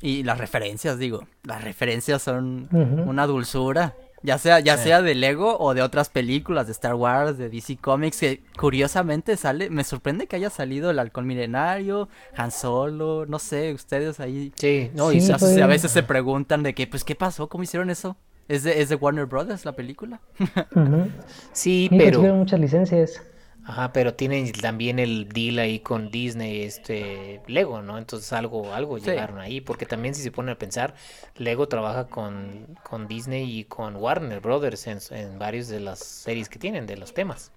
Y 0.00 0.24
las 0.24 0.38
referencias, 0.38 0.98
digo, 0.98 1.26
las 1.44 1.62
referencias 1.62 2.22
son 2.22 2.68
una 3.08 3.26
dulzura. 3.26 3.94
Ya 4.24 4.38
sea, 4.38 4.58
ya 4.58 4.76
Sí. 4.78 4.84
sea 4.84 5.02
de 5.02 5.14
Lego 5.14 5.58
o 5.58 5.74
de 5.74 5.82
otras 5.82 6.08
películas, 6.08 6.66
de 6.66 6.72
Star 6.72 6.94
Wars, 6.94 7.36
de 7.38 7.50
DC 7.50 7.76
Comics, 7.76 8.18
que 8.18 8.42
curiosamente 8.56 9.36
sale, 9.36 9.68
me 9.68 9.84
sorprende 9.84 10.26
que 10.26 10.36
haya 10.36 10.48
salido 10.48 10.90
el 10.90 10.98
Halcón 10.98 11.26
Milenario, 11.26 12.08
Han 12.34 12.50
Solo, 12.50 13.26
no 13.26 13.38
sé, 13.38 13.74
ustedes 13.74 14.20
ahí 14.20 14.50
Sí, 14.56 14.90
no, 14.94 15.10
Sí, 15.10 15.18
y 15.18 15.20
sa- 15.20 15.34
a, 15.34 15.38
fue- 15.38 15.62
a 15.62 15.66
veces 15.66 15.90
se 15.92 16.02
preguntan 16.02 16.62
de 16.62 16.74
que, 16.74 16.86
pues, 16.86 17.04
¿qué 17.04 17.14
pasó? 17.14 17.48
¿Cómo 17.50 17.64
hicieron 17.64 17.90
eso? 17.90 18.16
¿Es 18.48 18.62
de, 18.62 18.80
es 18.82 18.88
de 18.88 18.94
Warner 18.96 19.26
Brothers 19.26 19.64
la 19.66 19.72
película? 19.72 20.20
Sí, 21.52 21.88
Sí, 21.88 21.88
pero... 21.90 22.04
consiguieron 22.04 22.38
muchas 22.38 22.60
licencias. 22.60 23.22
Ajá, 23.66 23.92
pero 23.94 24.12
tienen 24.14 24.52
también 24.52 24.98
el 24.98 25.28
deal 25.30 25.58
ahí 25.58 25.80
con 25.80 26.10
Disney, 26.10 26.62
este 26.62 27.40
Lego, 27.46 27.80
¿no? 27.80 27.96
Entonces 27.96 28.30
algo, 28.34 28.74
algo 28.74 28.98
Sí. 28.98 29.06
llegaron 29.06 29.38
ahí, 29.38 29.60
porque 29.62 29.86
también 29.86 30.14
si 30.14 30.22
se 30.22 30.30
ponen 30.30 30.52
a 30.54 30.58
pensar, 30.58 30.94
Lego 31.36 31.66
trabaja 31.66 32.08
con, 32.08 32.66
con 32.82 33.08
Disney 33.08 33.58
y 33.60 33.64
con 33.64 33.96
Warner 33.96 34.40
Brothers 34.40 34.86
en, 34.86 34.98
en 35.10 35.38
varias 35.38 35.68
de 35.68 35.80
las 35.80 35.98
series 36.00 36.48
que 36.50 36.58
tienen, 36.58 36.86
de 36.86 36.98
los 36.98 37.14
temas. 37.14 37.52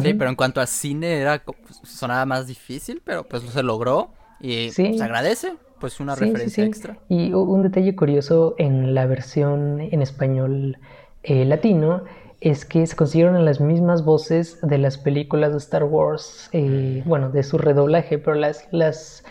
Sí, 0.00 0.12
pero 0.14 0.28
en 0.28 0.36
cuanto 0.36 0.60
a 0.60 0.66
cine 0.66 1.20
era 1.20 1.42
sonaba 1.84 2.26
más 2.26 2.46
difícil, 2.46 3.00
pero 3.04 3.26
pues 3.26 3.42
se 3.44 3.62
logró 3.62 4.10
y 4.40 4.70
Sí. 4.70 4.98
se 4.98 5.04
agradece, 5.04 5.54
pues 5.80 6.00
una 6.00 6.14
Sí, 6.14 6.26
sí, 6.26 6.30
referencia 6.30 6.50
sí. 6.50 6.62
extra. 6.62 6.98
Y 7.08 7.32
un 7.32 7.62
detalle 7.62 7.94
curioso 7.96 8.54
en 8.58 8.94
la 8.94 9.06
versión 9.06 9.80
en 9.80 10.02
español 10.02 10.78
eh, 11.22 11.44
latino 11.44 12.04
es 12.40 12.64
que 12.64 12.86
se 12.86 12.94
consiguieron 12.96 13.42
las 13.44 13.60
mismas 13.60 14.04
voces 14.04 14.58
de 14.62 14.78
las 14.78 14.98
películas 14.98 15.52
de 15.52 15.58
Star 15.58 15.84
Wars, 15.84 16.48
eh, 16.52 17.02
bueno, 17.06 17.30
de 17.30 17.42
su 17.42 17.58
redoblaje, 17.58 18.18
pero 18.18 18.34
las, 18.34 18.68
las, 18.72 19.24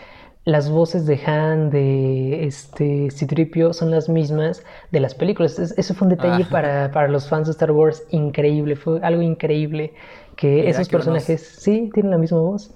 las 0.44 0.68
voces 0.70 1.06
de 1.06 1.20
Han, 1.26 1.70
de 1.70 2.44
este 2.46 3.10
Citripio 3.10 3.72
son 3.72 3.90
las 3.90 4.08
mismas 4.08 4.62
de 4.90 5.00
las 5.00 5.14
películas. 5.14 5.58
Es- 5.58 5.76
eso 5.78 5.94
fue 5.94 6.06
un 6.06 6.10
detalle 6.14 6.44
Ah. 6.44 6.50
para, 6.50 6.90
para 6.90 7.08
los 7.08 7.28
fans 7.28 7.46
de 7.46 7.52
Star 7.52 7.70
Wars 7.72 8.02
increíble, 8.10 8.76
fue 8.76 9.00
algo 9.02 9.22
increíble 9.22 9.92
que 10.36 10.48
Mira 10.56 10.70
esos 10.70 10.88
que 10.88 10.96
unos- 10.96 11.06
personajes 11.06 11.40
sí 11.60 11.90
tienen 11.94 12.10
la 12.10 12.18
misma 12.18 12.38
voz. 12.40 12.70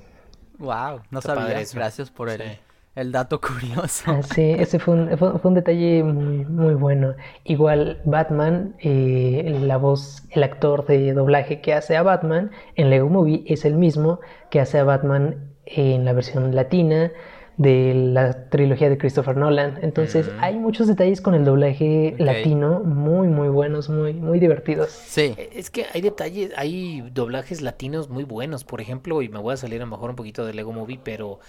Wow, 0.58 1.00
no 1.10 1.20
padre 1.20 1.62
eso. 1.62 1.76
Gracias 1.78 2.10
por 2.10 2.28
el, 2.28 2.40
Sí. 2.40 2.58
El 3.00 3.12
dato 3.12 3.40
curioso. 3.40 4.04
Ah, 4.06 4.22
sí, 4.22 4.42
ese 4.58 4.78
fue 4.78 4.94
un, 4.94 5.18
fue, 5.18 5.38
fue 5.38 5.48
un 5.50 5.54
detalle 5.54 6.02
muy, 6.04 6.44
muy 6.44 6.74
bueno. 6.74 7.14
Igual 7.44 8.00
Batman, 8.04 8.74
eh, 8.80 9.58
la 9.62 9.76
voz, 9.76 10.22
el 10.30 10.42
actor 10.42 10.86
de 10.86 11.12
doblaje 11.12 11.60
que 11.60 11.74
hace 11.74 11.96
a 11.96 12.02
Batman 12.02 12.50
en 12.76 12.90
Lego 12.90 13.08
Movie 13.08 13.44
es 13.46 13.64
el 13.64 13.74
mismo 13.76 14.20
que 14.50 14.60
hace 14.60 14.78
a 14.78 14.84
Batman 14.84 15.36
en 15.66 16.04
la 16.04 16.12
versión 16.12 16.54
latina 16.54 17.12
de 17.56 17.92
la 17.94 18.48
trilogía 18.48 18.88
de 18.88 18.96
Christopher 18.96 19.36
Nolan. 19.36 19.78
Entonces 19.82 20.28
Mm. 20.28 20.42
hay 20.42 20.54
muchos 20.58 20.86
detalles 20.86 21.20
con 21.20 21.34
el 21.34 21.44
doblaje 21.44 22.14
latino 22.18 22.80
muy, 22.80 23.28
muy 23.28 23.48
buenos, 23.48 23.90
muy, 23.90 24.14
muy 24.14 24.40
divertidos. 24.40 24.90
Sí, 24.90 25.34
Eh, 25.36 25.50
Es 25.54 25.68
que 25.68 25.84
hay 25.92 26.00
detalles, 26.00 26.52
hay 26.56 27.02
doblajes 27.12 27.60
latinos 27.60 28.08
muy 28.08 28.24
buenos, 28.24 28.64
por 28.64 28.80
ejemplo, 28.80 29.20
y 29.20 29.28
me 29.28 29.38
voy 29.38 29.52
a 29.52 29.56
salir 29.58 29.82
a 29.82 29.84
lo 29.84 29.90
mejor 29.90 30.08
un 30.10 30.16
poquito 30.16 30.46
de 30.46 30.54
Lego 30.54 30.72
Movie, 30.72 31.00
pero 31.04 31.40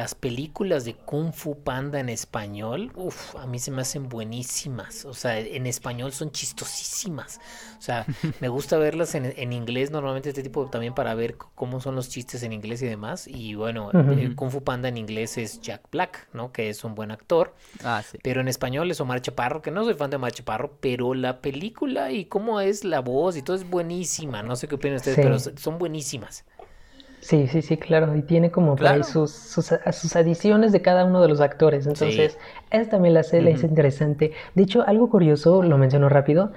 las 0.00 0.14
películas 0.14 0.86
de 0.86 0.94
Kung 0.94 1.30
Fu 1.34 1.62
Panda 1.62 2.00
en 2.00 2.08
español, 2.08 2.90
uff, 2.94 3.36
a 3.36 3.46
mí 3.46 3.58
se 3.58 3.70
me 3.70 3.82
hacen 3.82 4.08
buenísimas, 4.08 5.04
o 5.04 5.12
sea, 5.12 5.38
en 5.38 5.66
español 5.66 6.12
son 6.12 6.30
chistosísimas, 6.30 7.38
o 7.78 7.82
sea, 7.82 8.06
me 8.40 8.48
gusta 8.48 8.78
verlas 8.78 9.14
en, 9.14 9.26
en 9.36 9.52
inglés 9.52 9.90
normalmente 9.90 10.30
este 10.30 10.42
tipo 10.42 10.66
también 10.70 10.94
para 10.94 11.14
ver 11.14 11.36
cómo 11.36 11.80
son 11.82 11.96
los 11.96 12.08
chistes 12.08 12.42
en 12.42 12.54
inglés 12.54 12.80
y 12.80 12.86
demás, 12.86 13.28
y 13.28 13.54
bueno, 13.56 13.90
eh, 13.92 14.32
Kung 14.34 14.50
Fu 14.50 14.62
Panda 14.64 14.88
en 14.88 14.96
inglés 14.96 15.36
es 15.36 15.60
Jack 15.60 15.82
Black, 15.92 16.28
¿no? 16.32 16.50
Que 16.50 16.70
es 16.70 16.82
un 16.82 16.94
buen 16.94 17.10
actor. 17.10 17.54
ah, 17.84 18.02
sí. 18.10 18.16
Pero 18.22 18.40
en 18.40 18.48
español 18.48 18.90
es 18.90 19.00
Omar 19.02 19.20
Chaparro, 19.20 19.60
que 19.60 19.70
no 19.70 19.84
soy 19.84 19.92
fan 19.94 20.08
de 20.08 20.16
Omar 20.16 20.32
Chaparro, 20.32 20.78
pero 20.80 21.12
la 21.12 21.42
película 21.42 22.10
y 22.10 22.24
cómo 22.24 22.60
es 22.62 22.84
la 22.84 23.00
voz 23.00 23.36
y 23.36 23.42
todo 23.42 23.54
es 23.56 23.68
buenísima. 23.68 24.42
No 24.42 24.56
sé 24.56 24.66
qué 24.66 24.76
opinan 24.76 24.96
ustedes, 24.96 25.16
Sí. 25.16 25.22
pero 25.22 25.38
son 25.38 25.78
buenísimas. 25.78 26.44
Sí, 27.20 27.46
sí, 27.48 27.60
sí, 27.62 27.76
claro. 27.76 28.16
Y 28.16 28.22
tiene 28.22 28.50
como 28.50 28.76
por 28.76 28.86
ahí 28.86 29.02
Claro. 29.02 29.04
sus, 29.04 29.30
sus, 29.32 30.16
adiciones 30.16 30.72
de 30.72 30.80
cada 30.80 31.04
uno 31.04 31.20
de 31.20 31.28
los 31.28 31.40
actores. 31.40 31.86
Entonces, 31.86 32.38
eso 32.70 32.90
también 32.90 33.14
la 33.14 33.20
hace, 33.20 33.42
la 33.42 33.50
hace 33.50 33.66
Ujú. 33.66 33.72
interesante. 33.72 34.32
De 34.54 34.62
hecho, 34.62 34.82
algo 34.86 35.10
curioso, 35.10 35.62
lo 35.62 35.78
menciono 35.78 36.08
rápido. 36.08 36.52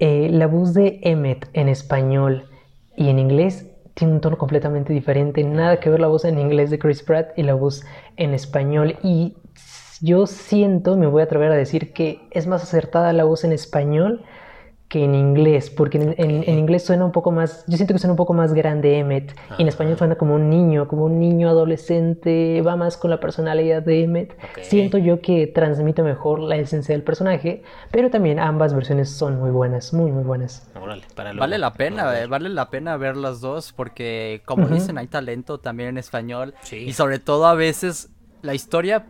eh, 0.00 0.28
la 0.30 0.46
voz 0.46 0.74
de 0.74 1.00
Emmet 1.02 1.48
en 1.54 1.68
español 1.68 2.48
y 2.96 3.08
en 3.08 3.18
inglés 3.18 3.66
tiene 3.94 4.12
un 4.14 4.20
tono 4.20 4.38
completamente 4.38 4.92
diferente. 4.92 5.42
Nada 5.42 5.80
que 5.80 5.90
ver 5.90 5.98
la 6.00 6.06
voz 6.06 6.24
en 6.24 6.38
inglés 6.38 6.70
de 6.70 6.78
Chris 6.78 7.02
Pratt 7.02 7.36
y 7.36 7.42
la 7.42 7.54
voz 7.54 7.84
en 8.16 8.32
español. 8.32 8.96
Y 9.02 9.34
yo 10.00 10.26
siento, 10.26 10.96
me 10.96 11.08
voy 11.08 11.22
a 11.22 11.24
atrever 11.24 11.50
a 11.50 11.56
decir 11.56 11.92
que 11.92 12.20
es 12.30 12.46
más 12.46 12.62
acertada 12.62 13.12
la 13.12 13.24
voz 13.24 13.42
en 13.44 13.52
español 13.52 14.24
que 14.88 15.04
en 15.04 15.14
inglés, 15.14 15.68
porque 15.68 15.98
en, 15.98 16.14
en- 16.16 16.44
en 16.48 16.58
inglés 16.58 16.84
suena 16.86 17.04
un 17.04 17.12
poco 17.12 17.30
más, 17.30 17.64
yo 17.68 17.76
siento 17.76 17.92
que 17.92 17.98
suena 18.00 18.12
un 18.14 18.16
poco 18.16 18.32
más 18.32 18.54
grande 18.54 18.98
Emmet, 18.98 19.34
y 19.58 19.62
en 19.62 19.68
español 19.68 19.92
Ajá. 19.92 19.98
suena 19.98 20.14
como 20.16 20.34
un 20.34 20.48
niño, 20.48 20.88
como 20.88 21.04
un 21.04 21.20
niño 21.20 21.48
adolescente, 21.50 22.62
va 22.62 22.76
más 22.76 22.96
con 22.96 23.10
la 23.10 23.20
personalidad 23.20 23.82
de 23.82 24.02
Emmet. 24.04 24.32
Ok. 24.32 24.60
Siento 24.62 24.98
yo 24.98 25.20
que 25.20 25.46
transmite 25.46 26.02
mejor 26.02 26.40
la 26.40 26.56
esencia 26.56 26.94
del 26.94 27.02
personaje, 27.02 27.62
pero 27.90 28.10
también 28.10 28.38
ambas 28.38 28.74
versiones 28.74 29.10
son 29.10 29.38
muy 29.38 29.50
buenas, 29.50 29.92
muy 29.92 30.10
muy 30.10 30.24
buenas. 30.24 30.70
Órale, 30.80 31.02
para 31.14 31.32
Vale 31.34 31.58
la 31.58 31.72
pena, 31.74 32.10
eh, 32.14 32.20
ver. 32.20 32.28
vale 32.28 32.48
la 32.48 32.70
pena 32.70 32.96
ver 32.96 33.16
las 33.16 33.40
dos 33.40 33.72
porque 33.72 34.42
como 34.46 34.64
Ujú. 34.64 34.74
dicen 34.74 34.96
hay 34.98 35.06
talento 35.06 35.58
también 35.58 35.90
en 35.90 35.98
español 35.98 36.54
Sí. 36.62 36.76
y 36.76 36.92
sobre 36.94 37.18
todo 37.18 37.46
a 37.46 37.54
veces 37.54 38.10
la 38.42 38.54
historia 38.54 39.04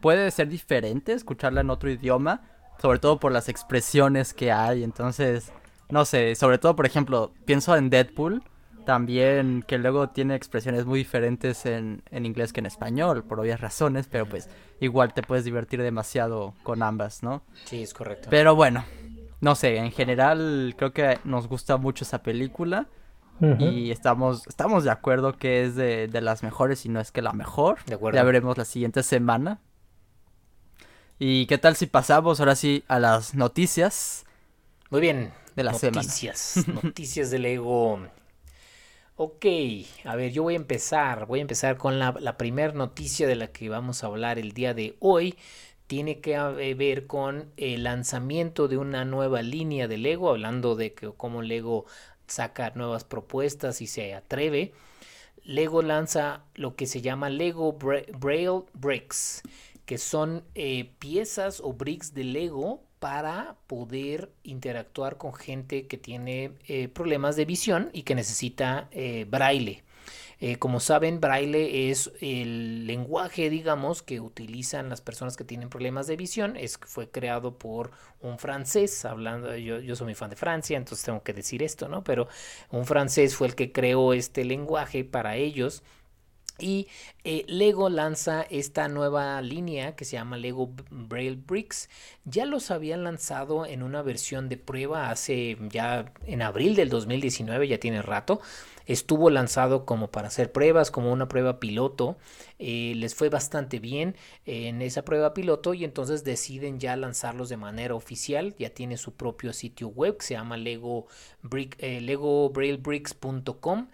puede 0.00 0.30
ser 0.30 0.48
diferente 0.48 1.12
escucharla 1.12 1.60
en 1.60 1.68
otro 1.70 1.90
idioma, 1.90 2.42
sobre 2.80 2.98
todo 2.98 3.18
por 3.18 3.32
las 3.32 3.48
expresiones 3.48 4.34
que 4.34 4.52
hay, 4.52 4.82
entonces 4.82 5.52
no 5.88 6.04
sé, 6.04 6.34
sobre 6.34 6.58
todo 6.58 6.76
por 6.76 6.86
ejemplo, 6.86 7.32
pienso 7.44 7.76
en 7.76 7.90
Deadpool 7.90 8.42
también 8.84 9.62
que 9.66 9.78
luego 9.78 10.08
tiene 10.08 10.34
expresiones 10.34 10.84
muy 10.86 11.00
diferentes 11.00 11.66
en, 11.66 12.02
en 12.10 12.26
inglés 12.26 12.52
que 12.52 12.60
en 12.60 12.66
español 12.66 13.22
por 13.24 13.38
obvias 13.40 13.60
razones, 13.60 14.08
pero 14.10 14.26
pues 14.26 14.48
igual 14.80 15.12
te 15.14 15.22
puedes 15.22 15.44
divertir 15.44 15.82
demasiado 15.82 16.54
con 16.62 16.82
ambas, 16.82 17.22
¿no? 17.22 17.42
Sí, 17.66 17.82
es 17.82 17.94
correcto. 17.94 18.28
Pero 18.30 18.56
bueno, 18.56 18.84
no 19.40 19.54
sé, 19.54 19.76
en 19.76 19.92
general 19.92 20.74
creo 20.76 20.92
que 20.92 21.18
nos 21.24 21.48
gusta 21.48 21.76
mucho 21.76 22.04
esa 22.04 22.22
película 22.22 22.88
y 23.58 23.90
estamos, 23.90 24.46
estamos 24.48 24.84
de 24.84 24.90
acuerdo 24.90 25.38
que 25.38 25.64
es 25.64 25.74
de, 25.74 26.08
de 26.08 26.20
las 26.20 26.42
mejores 26.42 26.84
y 26.84 26.90
no 26.90 27.00
es 27.00 27.10
que 27.10 27.22
la 27.22 27.32
mejor. 27.32 27.78
De 27.86 27.94
acuerdo. 27.94 28.16
Ya 28.16 28.22
veremos 28.22 28.58
la 28.58 28.66
siguiente 28.66 29.02
semana. 29.02 29.60
¿Y 31.20 31.46
qué 31.46 31.56
tal 31.58 31.76
si 31.76 31.86
pasamos 31.86 32.40
ahora 32.40 32.56
sí 32.56 32.82
a 32.88 32.98
las 32.98 33.34
noticias? 33.34 34.24
Muy 34.90 35.00
bien. 35.00 35.32
de 35.56 35.64
la 35.64 35.74
semana. 35.74 36.02
noticias, 36.02 36.64
Noticias 36.68 37.30
del 37.30 37.46
ego. 37.46 38.00
Ok, 39.16 39.44
a 40.04 40.16
ver, 40.16 40.32
yo 40.32 40.42
voy 40.44 40.54
a 40.54 40.56
empezar. 40.56 41.26
Voy 41.26 41.40
a 41.40 41.42
empezar 41.42 41.76
con 41.76 41.98
la, 41.98 42.14
la 42.20 42.36
primera 42.38 42.72
noticia 42.72 43.26
de 43.26 43.36
la 43.36 43.48
que 43.48 43.68
vamos 43.68 44.02
a 44.02 44.06
hablar 44.06 44.38
el 44.38 44.52
día 44.52 44.72
de 44.74 44.96
hoy. 45.00 45.36
Tiene 45.86 46.20
que 46.20 46.34
eh, 46.36 46.74
ver 46.74 47.06
con 47.06 47.52
el 47.56 47.84
lanzamiento 47.84 48.68
de 48.68 48.78
una 48.78 49.04
nueva 49.04 49.42
línea 49.42 49.88
de 49.88 49.98
Lego, 49.98 50.30
hablando 50.30 50.74
de 50.76 50.94
que 50.94 51.10
cómo 51.16 51.42
Lego 51.42 51.84
saca 52.28 52.70
nuevas 52.74 53.04
propuestas 53.04 53.82
y 53.82 53.86
se 53.86 54.14
atreve. 54.14 54.72
Lego 55.44 55.82
lanza 55.82 56.44
lo 56.54 56.76
que 56.76 56.86
se 56.86 57.02
llama 57.02 57.30
Lego 57.30 57.78
Bra- 57.78 58.06
Braille 58.18 58.64
Bricks, 58.74 59.42
que 59.90 59.98
son 59.98 60.44
eh, 60.54 60.92
piezas 61.00 61.58
o 61.58 61.72
bricks 61.72 62.14
de 62.14 62.22
Lego 62.22 62.84
para 63.00 63.56
poder 63.66 64.30
interactuar 64.44 65.16
con 65.16 65.34
gente 65.34 65.88
que 65.88 65.98
tiene 65.98 66.52
eh, 66.68 66.86
problemas 66.86 67.34
de 67.34 67.44
visión 67.44 67.90
y 67.92 68.04
que 68.04 68.14
necesita 68.14 68.86
eh, 68.92 69.26
braille. 69.28 69.82
Como 70.58 70.80
saben, 70.80 71.20
braille 71.20 71.90
es 71.90 72.12
el 72.22 72.86
lenguaje, 72.86 73.50
digamos, 73.50 74.02
que 74.02 74.20
utilizan 74.20 74.88
las 74.88 75.02
personas 75.02 75.36
que 75.36 75.44
tienen 75.44 75.68
problemas 75.68 76.06
de 76.06 76.16
visión. 76.16 76.56
Es, 76.56 76.78
fue 76.78 77.10
creado 77.10 77.58
por 77.58 77.90
un 78.22 78.38
francés, 78.38 79.04
hablando, 79.04 79.54
yo, 79.56 79.80
yo 79.80 79.96
soy 79.96 80.06
muy 80.06 80.14
fan 80.14 80.30
de 80.30 80.36
Francia, 80.36 80.78
entonces 80.78 81.04
tengo 81.04 81.22
que 81.22 81.34
decir 81.34 81.62
esto, 81.62 81.88
¿no? 81.88 82.02
Pero 82.04 82.26
un 82.70 82.86
francés 82.86 83.36
fue 83.36 83.48
el 83.48 83.54
que 83.54 83.70
creó 83.70 84.14
este 84.14 84.44
lenguaje 84.46 85.04
para 85.04 85.36
ellos. 85.36 85.82
Y 86.60 86.88
eh, 87.24 87.44
Lego 87.48 87.88
lanza 87.88 88.42
esta 88.42 88.88
nueva 88.88 89.40
línea 89.42 89.96
que 89.96 90.04
se 90.04 90.12
llama 90.12 90.36
Lego 90.36 90.70
Braille 90.90 91.40
Bricks. 91.46 91.88
Ya 92.24 92.46
los 92.46 92.70
habían 92.70 93.04
lanzado 93.04 93.66
en 93.66 93.82
una 93.82 94.02
versión 94.02 94.48
de 94.48 94.56
prueba 94.56 95.10
hace 95.10 95.56
ya 95.70 96.12
en 96.26 96.42
abril 96.42 96.76
del 96.76 96.88
2019, 96.88 97.68
ya 97.68 97.78
tiene 97.78 98.02
rato. 98.02 98.40
Estuvo 98.86 99.30
lanzado 99.30 99.86
como 99.86 100.10
para 100.10 100.28
hacer 100.28 100.50
pruebas, 100.50 100.90
como 100.90 101.12
una 101.12 101.28
prueba 101.28 101.60
piloto. 101.60 102.16
Eh, 102.58 102.94
les 102.96 103.14
fue 103.14 103.28
bastante 103.28 103.78
bien 103.78 104.16
en 104.46 104.82
esa 104.82 105.04
prueba 105.04 105.32
piloto 105.32 105.74
y 105.74 105.84
entonces 105.84 106.24
deciden 106.24 106.80
ya 106.80 106.96
lanzarlos 106.96 107.48
de 107.48 107.56
manera 107.56 107.94
oficial. 107.94 108.54
Ya 108.58 108.70
tiene 108.70 108.96
su 108.96 109.14
propio 109.14 109.52
sitio 109.52 109.88
web 109.88 110.16
que 110.16 110.26
se 110.26 110.34
llama 110.34 110.56
Lego, 110.56 111.06
Brick, 111.42 111.76
eh, 111.78 112.00
legobraillebricks.com. 112.00 113.88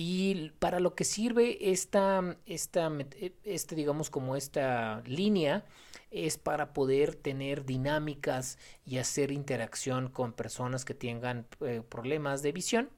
Y 0.00 0.50
para 0.60 0.78
lo 0.78 0.94
que 0.94 1.02
sirve 1.02 1.72
esta, 1.72 2.36
esta, 2.46 2.88
eh, 3.16 3.32
este, 3.42 3.74
digamos, 3.74 4.10
como 4.10 4.36
esta 4.36 5.02
línea, 5.06 5.64
es 6.12 6.38
para 6.38 6.72
poder 6.72 7.16
tener 7.16 7.64
dinámicas 7.64 8.58
y 8.86 8.98
hacer 8.98 9.32
interacción 9.32 10.08
con 10.08 10.34
personas 10.34 10.84
que 10.84 10.94
tengan 10.94 11.48
eh, 11.62 11.82
problemas 11.88 12.42
de 12.42 12.52
visión 12.52 12.90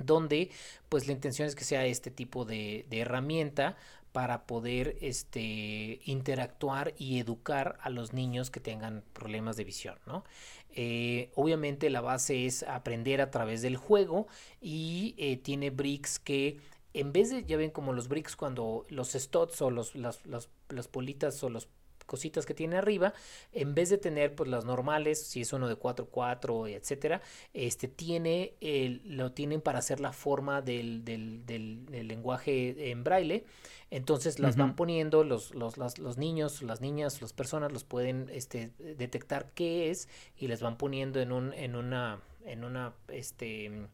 donde 0.00 0.52
pues 0.88 1.08
la 1.08 1.12
intención 1.12 1.48
es 1.48 1.56
que 1.56 1.64
sea 1.64 1.84
este 1.84 2.12
tipo 2.12 2.44
de, 2.44 2.86
de 2.88 3.00
herramienta 3.00 3.76
para 4.12 4.46
poder 4.46 4.96
este, 5.00 6.00
interactuar 6.04 6.94
y 6.98 7.18
educar 7.18 7.78
a 7.82 7.90
los 7.90 8.12
niños 8.12 8.50
que 8.50 8.60
tengan 8.60 9.04
problemas 9.12 9.56
de 9.56 9.64
visión, 9.64 9.98
¿no? 10.06 10.24
Eh, 10.70 11.30
obviamente 11.34 11.90
la 11.90 12.00
base 12.00 12.46
es 12.46 12.62
aprender 12.62 13.20
a 13.20 13.30
través 13.30 13.62
del 13.62 13.76
juego 13.76 14.26
y 14.60 15.14
eh, 15.18 15.36
tiene 15.36 15.70
bricks 15.70 16.18
que 16.18 16.58
en 16.94 17.12
vez 17.12 17.30
de, 17.30 17.44
ya 17.44 17.56
ven 17.56 17.70
como 17.70 17.92
los 17.92 18.08
bricks 18.08 18.36
cuando 18.36 18.84
los 18.88 19.12
studs 19.12 19.60
o 19.62 19.70
los, 19.70 19.94
las, 19.94 20.24
las, 20.26 20.48
las 20.68 20.88
politas 20.88 21.42
o 21.42 21.50
los 21.50 21.68
cositas 22.08 22.46
que 22.46 22.54
tiene 22.54 22.76
arriba, 22.76 23.12
en 23.52 23.74
vez 23.74 23.90
de 23.90 23.98
tener 23.98 24.34
pues 24.34 24.50
las 24.50 24.64
normales, 24.64 25.22
si 25.22 25.42
es 25.42 25.52
uno 25.52 25.68
de 25.68 25.76
4, 25.76 26.06
4, 26.06 26.66
etcétera, 26.66 27.20
este 27.54 27.86
tiene 27.86 28.54
el, 28.60 29.02
lo 29.04 29.30
tienen 29.32 29.60
para 29.60 29.78
hacer 29.78 30.00
la 30.00 30.12
forma 30.12 30.62
del, 30.62 31.04
del, 31.04 31.46
del, 31.46 32.08
lenguaje 32.08 32.90
en 32.90 33.04
braille. 33.04 33.44
Entonces 33.90 34.38
las 34.38 34.56
van 34.56 34.74
poniendo, 34.76 35.24
los, 35.24 35.54
los, 35.54 35.76
los 35.76 36.18
niños, 36.18 36.62
las 36.62 36.80
niñas, 36.80 37.22
las 37.22 37.32
personas 37.32 37.72
los 37.72 37.84
pueden 37.84 38.28
este, 38.32 38.72
detectar 38.78 39.50
qué 39.54 39.90
es 39.90 40.08
y 40.36 40.48
les 40.48 40.60
van 40.60 40.76
poniendo 40.76 41.20
en 41.20 41.32
un, 41.32 41.52
en 41.54 41.76
una, 41.76 42.20
en 42.44 42.64
una, 42.64 42.92
este 43.08 43.88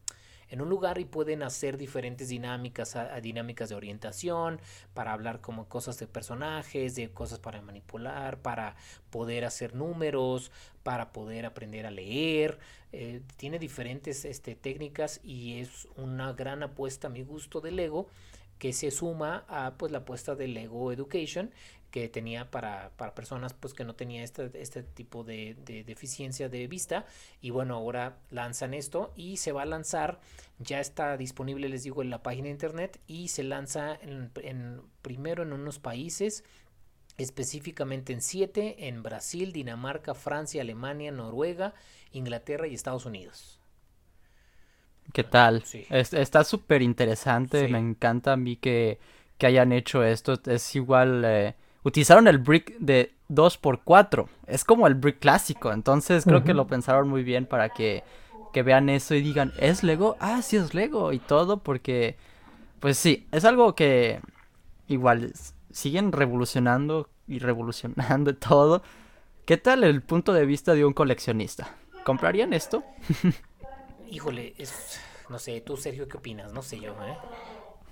en 0.49 0.61
un 0.61 0.69
lugar 0.69 0.99
y 0.99 1.05
pueden 1.05 1.43
hacer 1.43 1.77
diferentes 1.77 2.29
dinámicas, 2.29 2.97
dinámicas 3.21 3.69
de 3.69 3.75
orientación, 3.75 4.59
para 4.93 5.13
hablar 5.13 5.41
como 5.41 5.67
cosas 5.67 5.97
de 5.99 6.07
personajes, 6.07 6.95
de 6.95 7.09
cosas 7.09 7.39
para 7.39 7.61
manipular, 7.61 8.37
para 8.41 8.75
poder 9.09 9.45
hacer 9.45 9.75
números, 9.75 10.51
para 10.83 11.11
poder 11.11 11.45
aprender 11.45 11.85
a 11.85 11.91
leer. 11.91 12.59
Eh, 12.91 13.21
tiene 13.37 13.59
diferentes 13.59 14.25
este, 14.25 14.55
técnicas 14.55 15.19
y 15.23 15.59
es 15.59 15.87
una 15.97 16.33
gran 16.33 16.63
apuesta 16.63 17.07
a 17.07 17.09
mi 17.09 17.23
gusto 17.23 17.61
de 17.61 17.71
Lego 17.71 18.07
que 18.59 18.71
se 18.71 18.91
suma 18.91 19.43
a 19.47 19.73
pues 19.77 19.91
la 19.91 19.99
apuesta 19.99 20.35
de 20.35 20.47
Lego 20.47 20.91
Education 20.91 21.51
que 21.95 22.09
tenía 22.09 22.51
para, 22.51 22.91
para 22.97 23.15
personas 23.15 23.53
pues 23.53 23.73
que 23.73 23.85
no 23.85 23.95
tenía 23.95 24.21
este, 24.21 24.51
este 24.61 24.83
tipo 24.83 25.23
de, 25.23 25.55
deficiencia 25.87 26.49
de 26.49 26.67
vista 26.67 27.05
y 27.39 27.51
bueno 27.51 27.75
ahora 27.75 28.17
lanzan 28.31 28.73
esto 28.73 29.13
y 29.15 29.37
se 29.37 29.53
va 29.53 29.61
a 29.61 29.65
lanzar 29.65 30.19
ya 30.59 30.81
está 30.81 31.15
disponible 31.15 31.69
les 31.69 31.83
digo 31.83 32.01
en 32.01 32.09
la 32.09 32.21
página 32.21 32.47
de 32.47 32.49
internet 32.49 32.99
y 33.07 33.29
se 33.29 33.43
lanza 33.43 33.97
en, 34.01 34.81
primero 35.01 35.43
en 35.43 35.53
unos 35.53 35.79
países 35.79 36.43
específicamente 37.17 38.11
en 38.11 38.19
siete 38.19 38.89
en 38.89 39.01
Brasil 39.01 39.53
Dinamarca 39.53 40.15
Francia 40.15 40.63
Alemania 40.63 41.13
Noruega 41.13 41.75
Inglaterra 42.11 42.67
y 42.67 42.73
Estados 42.73 43.05
Unidos 43.05 43.61
¿Qué 45.13 45.23
tal? 45.23 45.63
está 45.91 46.43
súper 46.43 46.81
interesante. 46.81 47.69
Me 47.69 47.77
encanta 47.77 48.33
a 48.33 48.37
mí 48.37 48.57
que, 48.57 48.99
que, 49.37 49.45
hayan 49.45 49.71
hecho 49.71 50.03
esto. 50.03 50.33
Es 50.47 50.75
igual. 50.75 51.23
Eh, 51.23 51.55
utilizaron 51.85 52.27
el 52.27 52.39
brick 52.39 52.77
de 52.79 53.13
2x4. 53.29 54.27
Es 54.47 54.65
como 54.65 54.87
el 54.87 54.95
brick 54.95 55.19
clásico. 55.19 55.71
Entonces 55.71 56.25
creo 56.25 56.43
que 56.43 56.53
lo 56.53 56.67
pensaron 56.67 57.07
muy 57.07 57.23
bien 57.23 57.45
para 57.45 57.69
que, 57.69 58.03
que, 58.51 58.63
vean 58.63 58.89
eso 58.89 59.15
y 59.15 59.21
digan, 59.21 59.53
¿es 59.59 59.83
Lego? 59.83 60.17
Ah, 60.19 60.41
sí 60.41 60.57
es 60.57 60.73
Lego 60.73 61.13
y 61.13 61.19
todo. 61.19 61.57
Porque, 61.57 62.17
pues 62.79 62.97
sí, 62.97 63.27
es 63.31 63.45
algo 63.45 63.75
que 63.75 64.19
igual 64.87 65.31
siguen 65.71 66.11
revolucionando 66.11 67.07
y 67.27 67.39
revolucionando 67.39 68.35
todo. 68.35 68.81
¿Qué 69.45 69.57
tal 69.57 69.83
el 69.83 70.01
punto 70.01 70.33
de 70.33 70.45
vista 70.47 70.73
de 70.73 70.85
un 70.85 70.93
coleccionista? 70.93 71.75
¿Comprarían 72.03 72.51
esto? 72.51 72.83
Híjole, 74.09 74.55
es, 74.57 74.99
no 75.29 75.37
sé, 75.37 75.61
tú 75.61 75.77
Sergio, 75.77 76.07
¿qué 76.07 76.17
opinas? 76.17 76.51
No 76.51 76.63
sé 76.63 76.79
yo, 76.79 76.93
¿eh? 77.05 77.17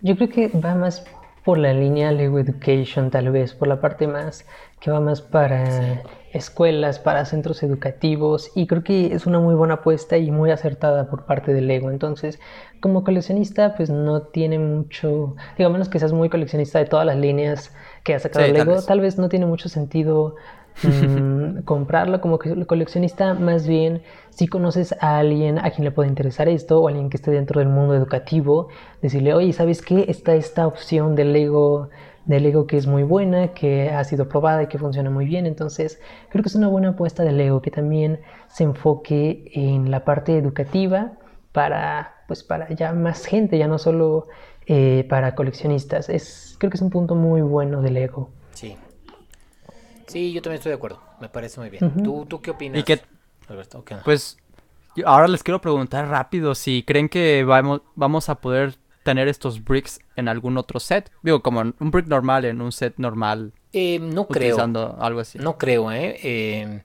Yo 0.01 0.15
creo 0.15 0.29
que 0.29 0.47
va 0.47 0.73
más 0.73 1.03
por 1.43 1.57
la 1.57 1.73
línea 1.73 2.11
Lego 2.11 2.39
Education, 2.39 3.09
tal 3.09 3.31
vez, 3.31 3.53
por 3.53 3.67
la 3.67 3.81
parte 3.81 4.07
más 4.07 4.45
que 4.79 4.91
va 4.91 4.99
más 4.99 5.21
para 5.21 6.01
escuelas, 6.33 6.99
para 6.99 7.25
centros 7.25 7.63
educativos, 7.63 8.51
y 8.55 8.67
creo 8.67 8.83
que 8.83 9.13
es 9.13 9.25
una 9.25 9.39
muy 9.39 9.55
buena 9.55 9.75
apuesta 9.75 10.17
y 10.17 10.29
muy 10.31 10.51
acertada 10.51 11.09
por 11.09 11.25
parte 11.25 11.53
de 11.53 11.61
Lego. 11.61 11.89
Entonces, 11.89 12.39
como 12.81 13.03
coleccionista, 13.03 13.75
pues 13.75 13.89
no 13.89 14.23
tiene 14.23 14.59
mucho, 14.59 15.35
digo, 15.57 15.69
menos 15.69 15.89
que 15.89 15.99
seas 15.99 16.11
muy 16.11 16.29
coleccionista 16.29 16.79
de 16.79 16.85
todas 16.85 17.05
las 17.05 17.17
líneas 17.17 17.73
que 18.03 18.13
ha 18.13 18.19
sacado 18.19 18.47
Lego, 18.47 18.81
tal 18.81 18.99
vez 18.99 19.17
no 19.17 19.29
tiene 19.29 19.45
mucho 19.45 19.69
sentido 19.69 20.35
Mm, 20.81 21.61
comprarlo 21.63 22.19
como 22.19 22.39
coleccionista, 22.39 23.33
más 23.35 23.67
bien 23.67 24.01
si 24.31 24.47
conoces 24.47 24.95
a 24.99 25.19
alguien 25.19 25.59
a 25.59 25.69
quien 25.71 25.85
le 25.85 25.91
puede 25.91 26.09
interesar 26.09 26.49
esto 26.49 26.81
o 26.81 26.87
alguien 26.87 27.09
que 27.09 27.17
esté 27.17 27.31
dentro 27.31 27.59
del 27.59 27.69
mundo 27.69 27.95
educativo, 27.95 28.69
decirle, 29.01 29.33
oye, 29.33 29.53
¿sabes 29.53 29.81
qué? 29.81 30.05
Está 30.07 30.35
esta 30.35 30.65
opción 30.67 31.15
del 31.15 31.33
Lego, 31.33 31.89
del 32.25 32.43
Lego 32.43 32.65
que 32.67 32.77
es 32.77 32.87
muy 32.87 33.03
buena, 33.03 33.49
que 33.49 33.91
ha 33.91 34.03
sido 34.03 34.27
probada 34.27 34.63
y 34.63 34.67
que 34.67 34.77
funciona 34.77 35.09
muy 35.09 35.25
bien. 35.25 35.45
Entonces, 35.45 35.99
creo 36.29 36.43
que 36.43 36.49
es 36.49 36.55
una 36.55 36.67
buena 36.67 36.89
apuesta 36.89 37.23
del 37.23 37.37
Lego 37.37 37.61
que 37.61 37.71
también 37.71 38.19
se 38.47 38.63
enfoque 38.63 39.51
en 39.53 39.91
la 39.91 40.03
parte 40.03 40.37
educativa 40.37 41.13
para, 41.51 42.13
pues, 42.27 42.43
para 42.43 42.69
ya 42.73 42.93
más 42.93 43.25
gente, 43.25 43.57
ya 43.57 43.67
no 43.67 43.77
solo 43.77 44.27
eh, 44.65 45.05
para 45.09 45.35
coleccionistas. 45.35 46.09
Es, 46.09 46.55
creo 46.59 46.71
que 46.71 46.77
es 46.77 46.81
un 46.81 46.89
punto 46.89 47.15
muy 47.15 47.41
bueno 47.41 47.81
del 47.81 47.93
Lego. 47.95 48.29
Sí, 50.13 50.31
yo 50.31 50.43
también 50.43 50.59
estoy 50.59 50.69
de 50.69 50.75
acuerdo. 50.75 51.01
Me 51.19 51.27
parece 51.27 51.59
muy 51.59 51.71
bien. 51.71 52.03
¿Tú, 52.03 52.27
¿Tú, 52.27 52.39
qué 52.39 52.51
opinas, 52.51 52.87
¿Y 52.87 53.01
Alberto? 53.47 53.83
Pues 54.05 54.37
ahora 55.05 55.27
les 55.27 55.41
quiero 55.41 55.59
preguntar 55.59 56.07
rápido 56.07 56.53
si 56.53 56.83
creen 56.83 57.09
que 57.09 57.43
vamos, 57.43 57.81
vamos 57.95 58.29
a 58.29 58.35
poder 58.35 58.75
tener 59.01 59.27
estos 59.27 59.63
bricks 59.63 59.99
en 60.15 60.27
algún 60.27 60.59
otro 60.59 60.79
set. 60.79 61.11
Digo, 61.23 61.41
como 61.41 61.61
un 61.61 61.91
brick 61.91 62.05
normal 62.05 62.45
en 62.45 62.61
un 62.61 62.71
set 62.71 62.93
normal. 62.97 63.53
Eh, 63.71 63.97
no 63.97 64.27
creo. 64.27 64.55
algo 64.99 65.19
así. 65.19 65.39
No 65.39 65.57
creo, 65.57 65.91
¿eh? 65.91 66.19
¿eh? 66.21 66.83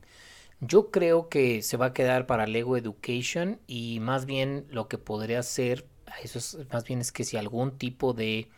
Yo 0.61 0.91
creo 0.91 1.29
que 1.29 1.61
se 1.61 1.77
va 1.77 1.87
a 1.87 1.93
quedar 1.93 2.25
para 2.27 2.47
Lego 2.47 2.79
Education 2.79 3.61
y 3.67 4.01
más 4.01 4.25
bien 4.25 4.65
lo 4.71 4.89
que 4.89 4.97
podría 4.97 5.43
ser, 5.43 5.87
eso 6.23 6.39
es 6.39 6.59
más 6.73 6.85
bien 6.85 7.01
es 7.03 7.13
que 7.13 7.25
si 7.25 7.37
algún 7.37 7.77
tipo 7.77 8.15
de 8.15 8.49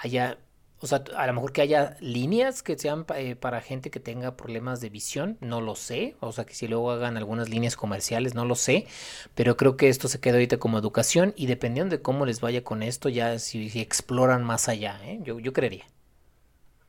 haya 0.00 0.38
o 0.82 0.86
sea, 0.86 1.04
a 1.14 1.26
lo 1.26 1.34
mejor 1.34 1.52
que 1.52 1.60
haya 1.60 1.96
líneas 2.00 2.62
que 2.62 2.78
sean 2.78 3.04
eh, 3.14 3.36
para 3.36 3.60
gente 3.60 3.90
que 3.90 4.00
tenga 4.00 4.36
problemas 4.36 4.80
de 4.80 4.88
visión, 4.88 5.36
no 5.40 5.60
lo 5.60 5.76
sé. 5.76 6.16
O 6.20 6.32
sea, 6.32 6.46
que 6.46 6.54
si 6.54 6.68
luego 6.68 6.90
hagan 6.90 7.18
algunas 7.18 7.50
líneas 7.50 7.76
comerciales, 7.76 8.34
no 8.34 8.46
lo 8.46 8.54
sé. 8.54 8.86
Pero 9.34 9.58
creo 9.58 9.76
que 9.76 9.90
esto 9.90 10.08
se 10.08 10.20
queda 10.20 10.34
ahorita 10.34 10.56
como 10.56 10.78
educación 10.78 11.34
y 11.36 11.46
dependiendo 11.46 11.94
de 11.94 12.02
cómo 12.02 12.24
les 12.24 12.40
vaya 12.40 12.64
con 12.64 12.82
esto, 12.82 13.10
ya 13.10 13.38
si, 13.38 13.70
exploran 13.78 14.42
más 14.42 14.70
allá, 14.70 14.98
¿eh? 15.04 15.20
yo, 15.22 15.38
yo 15.38 15.52
creería. 15.52 15.84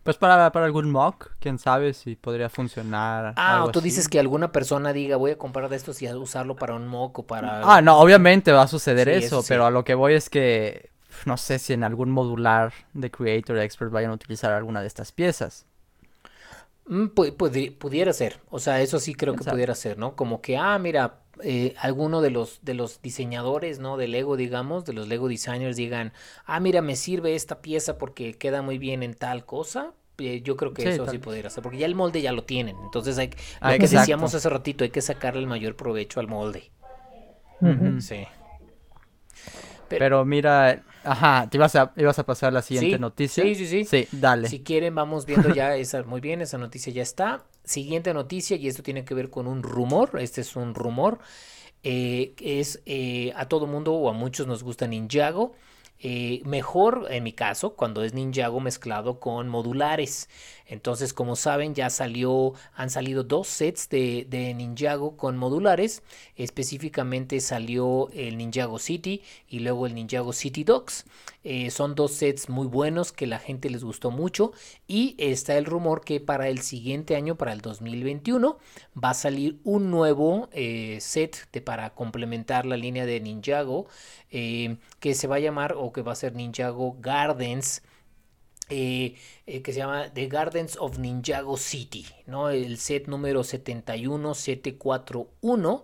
Pues 0.04 0.18
para, 0.18 0.52
para 0.52 0.66
algún 0.66 0.90
mock, 0.90 1.32
quién 1.40 1.60
sabe 1.60 1.94
si 1.94 2.16
podría 2.16 2.50
funcionar. 2.50 3.34
Ah, 3.36 3.66
o 3.66 3.72
tú 3.72 3.82
dices 3.82 4.08
que 4.08 4.20
alguna 4.20 4.52
persona 4.52 4.94
diga, 4.94 5.18
voy 5.18 5.32
a 5.32 5.38
comprar 5.38 5.70
de 5.70 5.76
estos 5.76 6.02
y 6.02 6.08
a 6.08 6.18
usarlo 6.18 6.56
para 6.56 6.74
un 6.74 6.88
mock 6.88 7.20
o 7.20 7.24
para... 7.24 7.62
Ah, 7.64 7.82
no, 7.82 8.00
obviamente 8.00 8.52
va 8.52 8.64
a 8.64 8.68
suceder 8.68 9.10
eso, 9.10 9.44
pero 9.48 9.66
a 9.66 9.70
lo 9.70 9.84
que 9.84 9.94
voy 9.94 10.14
es 10.14 10.30
que 10.30 10.92
no 11.26 11.38
sé 11.38 11.60
si 11.60 11.74
en 11.74 11.84
algún 11.84 12.12
modular 12.12 12.74
de 12.94 13.12
Creator 13.12 13.58
Expert 13.60 13.92
vayan 13.92 14.12
a 14.12 14.16
utilizar 14.16 14.52
alguna 14.52 14.82
de 14.82 14.88
estas 14.88 15.12
piezas. 15.12 15.66
Mm, 16.88 17.08
pudiera 17.08 18.12
ser, 18.12 18.40
o 18.50 18.60
sea, 18.60 18.82
eso 18.82 19.00
sí 19.00 19.14
creo 19.14 19.36
que 19.36 19.44
pudiera 19.44 19.76
ser, 19.76 19.98
¿no? 19.98 20.16
Como 20.16 20.42
que, 20.42 20.58
ah, 20.58 20.78
mira, 20.80 21.20
eh, 21.44 21.76
alguno 21.80 22.22
de 22.22 22.32
los, 22.32 22.60
de 22.64 22.74
los 22.74 23.02
diseñadores, 23.02 23.80
¿no? 23.80 23.98
De 23.98 24.08
Lego, 24.08 24.36
digamos, 24.36 24.86
de 24.86 24.94
los 24.94 25.08
Lego 25.08 25.28
designers 25.30 25.78
digan, 25.78 26.12
ah, 26.46 26.60
mira, 26.60 26.82
me 26.82 26.96
sirve 26.96 27.36
esta 27.36 27.62
pieza 27.62 27.98
porque 27.98 28.34
queda 28.34 28.62
muy 28.62 28.78
bien 28.78 29.04
en 29.04 29.14
tal 29.14 29.46
cosa. 29.46 29.94
Eh, 30.18 30.42
yo 30.42 30.56
creo 30.56 30.74
que 30.74 30.88
eso 30.88 31.08
sí 31.08 31.18
pudiera 31.18 31.50
ser, 31.50 31.64
porque 31.64 31.80
ya 31.80 31.86
el 31.86 31.96
molde 31.96 32.22
ya 32.22 32.32
lo 32.32 32.44
tienen. 32.44 32.76
Entonces, 32.84 33.18
hay, 33.18 33.30
lo 33.62 33.70
que 33.70 33.88
decíamos 33.88 34.36
hace 34.36 34.50
ratito, 34.50 34.84
hay 34.84 34.92
que 34.92 35.02
sacarle 35.02 35.40
el 35.40 35.48
mayor 35.48 35.76
provecho 35.76 36.20
al 36.20 36.28
molde. 36.28 36.72
Sí. 38.00 38.28
Pero, 39.88 40.26
mira, 40.26 40.84
ajá, 41.04 41.50
te 41.50 41.58
ibas 41.58 41.76
a, 41.76 41.94
ibas 41.98 42.18
a 42.20 42.26
pasar 42.26 42.54
la 42.54 42.62
siguiente 42.62 43.00
noticia. 43.00 43.44
Sí, 43.44 43.56
sí, 43.56 43.68
sí. 43.68 43.86
Sí, 43.86 44.08
dale. 44.12 44.48
Si 44.48 44.62
quieren, 44.62 44.96
vamos 44.96 45.26
viendo 45.26 45.54
ya 45.54 45.76
esa, 45.78 46.04
muy 46.04 46.22
bien, 46.22 46.42
esa 46.42 46.58
noticia 46.58 46.92
ya 46.92 47.02
está. 47.02 47.44
Siguiente 47.64 48.14
noticia, 48.14 48.58
y 48.58 48.68
esto 48.68 48.84
tiene 48.84 49.06
que 49.06 49.14
ver 49.14 49.30
con 49.30 49.48
un 49.48 49.64
rumor, 49.64 50.20
este 50.20 50.42
es 50.42 50.56
un 50.56 50.74
rumor, 50.74 51.20
eh, 51.84 52.34
es 52.40 52.82
eh, 52.86 53.34
a 53.36 53.48
todo 53.48 53.68
mundo 53.68 53.94
o 53.94 54.10
a 54.10 54.14
muchos 54.14 54.48
nos 54.48 54.64
gusta 54.64 54.88
Ninjago. 54.88 55.54
Eh, 56.04 56.42
mejor 56.46 57.06
en 57.12 57.22
mi 57.24 57.32
caso 57.32 57.76
cuando 57.76 58.04
es 58.04 58.16
Ninjago 58.16 58.60
mezclado 58.60 59.20
con 59.20 59.48
modulares. 59.48 60.30
Entonces, 60.72 61.14
como 61.14 61.36
saben, 61.36 61.76
ya 61.76 61.90
salió, 61.90 62.54
han 62.74 62.90
salido 62.90 63.26
dos 63.26 63.50
sets 63.50 63.90
de, 63.90 64.54
Ninjago 64.56 65.18
con 65.18 65.36
modulares. 65.36 66.02
Específicamente 66.38 67.42
salió 67.42 68.10
el 68.14 68.38
Ninjago 68.38 68.80
City 68.80 69.22
y 69.50 69.60
luego 69.60 69.86
el 69.86 69.96
Ninjago 69.96 70.32
City 70.32 70.64
Dogs. 70.64 71.04
Eh, 71.44 71.72
son 71.72 71.94
dos 71.94 72.14
sets 72.14 72.48
muy 72.48 72.68
buenos 72.68 73.12
que 73.12 73.28
la 73.28 73.38
gente 73.38 73.70
les 73.70 73.84
gustó 73.84 74.12
mucho. 74.12 74.54
Y 74.88 75.16
está 75.18 75.58
el 75.58 75.66
rumor 75.66 76.06
que 76.06 76.22
para 76.22 76.48
el 76.48 76.62
siguiente 76.62 77.18
año, 77.18 77.36
para 77.36 77.52
el 77.52 77.60
2021, 77.60 78.58
va 78.96 79.10
a 79.10 79.14
salir 79.14 79.60
un 79.66 79.92
nuevo 79.92 80.48
eh, 80.54 81.00
set 81.02 81.50
de, 81.52 81.60
para 81.60 81.90
complementar 81.90 82.66
la 82.66 82.78
línea 82.78 83.06
de 83.06 83.20
Ninjago. 83.20 83.88
que 84.30 85.16
se 85.16 85.28
va 85.28 85.36
a 85.36 85.40
llamar 85.40 85.74
o 85.78 85.92
que 85.92 86.02
va 86.02 86.14
a 86.14 86.16
ser 86.16 86.34
Ninjago 86.34 86.96
Gardens 87.02 87.82
eh, 88.74 89.16
eh, 89.48 89.62
que 89.62 89.74
se 89.74 89.80
llama 89.80 90.14
The 90.14 90.28
Gardens 90.28 90.78
of 90.80 90.98
Ninjago 90.98 91.58
City, 91.58 92.06
¿no? 92.26 92.50
El 92.50 92.78
set 92.78 93.08
número 93.08 93.44
71741 93.44 95.84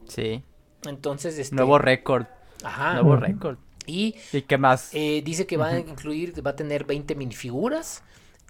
Sí. 0.08 0.44
Entonces, 0.86 1.38
este... 1.38 1.56
Nuevo 1.56 1.78
récord. 1.78 2.26
Ajá. 2.64 2.94
Nuevo 2.96 3.16
récord. 3.16 3.58
Y, 3.86 4.16
¿Y 4.34 4.42
qué 4.42 4.58
más? 4.58 4.90
Eh, 4.94 5.22
dice 5.24 5.48
que 5.48 5.58
va 5.58 5.70
a 5.70 5.80
incluir, 5.80 6.46
va 6.46 6.52
a 6.52 6.56
tener 6.56 6.84
20 6.84 7.16
minifiguras. 7.16 8.04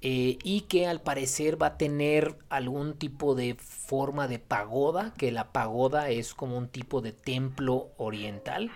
Eh, 0.04 0.40
y 0.44 0.62
que 0.62 0.88
al 0.88 1.00
parecer 1.02 1.62
va 1.62 1.68
a 1.68 1.78
tener 1.78 2.36
algún 2.50 2.96
tipo 2.96 3.36
de 3.36 3.54
forma 3.54 4.28
de 4.28 4.40
pagoda, 4.40 5.14
que 5.16 5.32
la 5.32 5.52
pagoda 5.52 6.10
es 6.10 6.34
como 6.34 6.58
un 6.58 6.70
tipo 6.70 7.02
de 7.02 7.12
templo 7.12 7.92
oriental, 7.98 8.72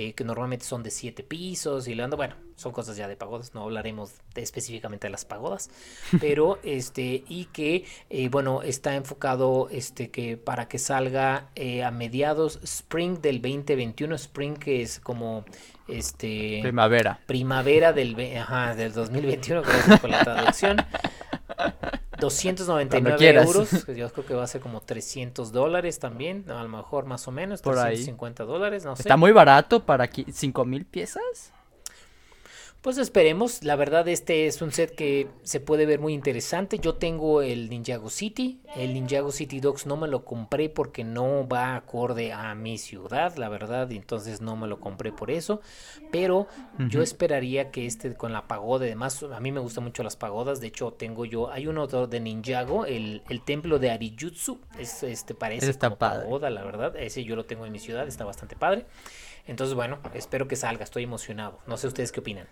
eh, 0.00 0.12
que 0.12 0.22
normalmente 0.22 0.64
son 0.64 0.84
de 0.84 0.92
siete 0.92 1.24
pisos 1.24 1.88
y 1.88 1.96
le 1.96 2.06
bueno, 2.06 2.36
son 2.54 2.70
cosas 2.70 2.96
ya 2.96 3.08
de 3.08 3.16
pagodas, 3.16 3.52
no 3.52 3.64
hablaremos 3.64 4.12
de, 4.32 4.42
específicamente 4.42 5.08
de 5.08 5.10
las 5.10 5.24
pagodas, 5.24 5.70
pero 6.20 6.60
este, 6.62 7.24
y 7.26 7.46
que 7.46 7.84
eh, 8.08 8.28
bueno, 8.28 8.62
está 8.62 8.94
enfocado 8.94 9.68
este 9.72 10.12
que 10.12 10.36
para 10.36 10.68
que 10.68 10.78
salga 10.78 11.48
eh, 11.56 11.82
a 11.82 11.90
mediados 11.90 12.60
spring 12.62 13.20
del 13.20 13.42
2021, 13.42 14.14
spring 14.14 14.54
que 14.54 14.82
es 14.82 15.00
como 15.00 15.44
este 15.88 16.60
primavera. 16.62 17.18
Primavera 17.26 17.92
del 17.92 18.14
ajá, 18.36 18.76
del 18.76 18.92
2021, 18.92 19.62
gracias 19.62 19.98
por 19.98 20.10
la 20.10 20.22
traducción. 20.22 20.76
299 22.18 23.42
euros, 23.42 23.86
yo 23.96 24.10
creo 24.10 24.26
que 24.26 24.34
va 24.34 24.44
a 24.44 24.46
ser 24.46 24.60
como 24.60 24.80
300 24.80 25.52
dólares 25.52 25.98
también, 25.98 26.44
a 26.50 26.62
lo 26.62 26.68
mejor 26.68 27.06
más 27.06 27.26
o 27.28 27.32
menos, 27.32 27.62
Por 27.62 27.74
350 27.74 28.44
dólares, 28.44 28.84
no 28.84 28.96
sé. 28.96 29.02
Está 29.02 29.16
muy 29.16 29.32
barato 29.32 29.84
para 29.84 30.04
aquí, 30.04 30.26
5 30.30 30.64
mil 30.64 30.84
piezas. 30.84 31.52
Pues 32.80 32.96
esperemos, 32.96 33.64
la 33.64 33.74
verdad 33.74 34.06
este 34.06 34.46
es 34.46 34.62
un 34.62 34.70
set 34.70 34.94
que 34.94 35.28
se 35.42 35.58
puede 35.58 35.84
ver 35.84 35.98
muy 35.98 36.14
interesante. 36.14 36.78
Yo 36.78 36.94
tengo 36.94 37.42
el 37.42 37.68
Ninjago 37.68 38.08
City, 38.08 38.60
el 38.76 38.94
Ninjago 38.94 39.32
City 39.32 39.58
Dogs 39.58 39.84
no 39.84 39.96
me 39.96 40.06
lo 40.06 40.24
compré 40.24 40.68
porque 40.68 41.02
no 41.02 41.48
va 41.48 41.74
acorde 41.74 42.32
a 42.32 42.54
mi 42.54 42.78
ciudad, 42.78 43.34
la 43.34 43.48
verdad, 43.48 43.90
y 43.90 43.96
entonces 43.96 44.40
no 44.40 44.54
me 44.54 44.68
lo 44.68 44.78
compré 44.78 45.10
por 45.10 45.32
eso. 45.32 45.60
Pero 46.12 46.46
yo 46.88 47.02
esperaría 47.02 47.72
que 47.72 47.84
este 47.84 48.14
con 48.14 48.32
la 48.32 48.46
pagoda, 48.46 48.84
además 48.84 49.24
a 49.24 49.40
mí 49.40 49.50
me 49.50 49.58
gustan 49.58 49.82
mucho 49.82 50.04
las 50.04 50.14
pagodas, 50.14 50.60
de 50.60 50.68
hecho 50.68 50.92
tengo 50.92 51.24
yo, 51.24 51.50
hay 51.50 51.66
uno 51.66 51.88
de 51.88 52.20
Ninjago, 52.20 52.86
el, 52.86 53.22
el 53.28 53.42
templo 53.42 53.80
de 53.80 53.90
Arijutsu, 53.90 54.60
es, 54.78 55.02
este 55.02 55.34
parece 55.34 55.68
está 55.68 55.88
como 55.88 55.98
pagoda, 55.98 56.48
la 56.48 56.62
verdad, 56.62 56.94
ese 56.96 57.24
yo 57.24 57.34
lo 57.34 57.44
tengo 57.44 57.66
en 57.66 57.72
mi 57.72 57.80
ciudad, 57.80 58.06
está 58.06 58.24
bastante 58.24 58.54
padre. 58.54 58.86
Entonces 59.48 59.74
bueno, 59.74 59.98
espero 60.14 60.46
que 60.46 60.54
salga, 60.54 60.84
estoy 60.84 61.02
emocionado. 61.02 61.58
No 61.66 61.76
sé 61.76 61.88
ustedes 61.88 62.12
qué 62.12 62.20
opinan. 62.20 62.46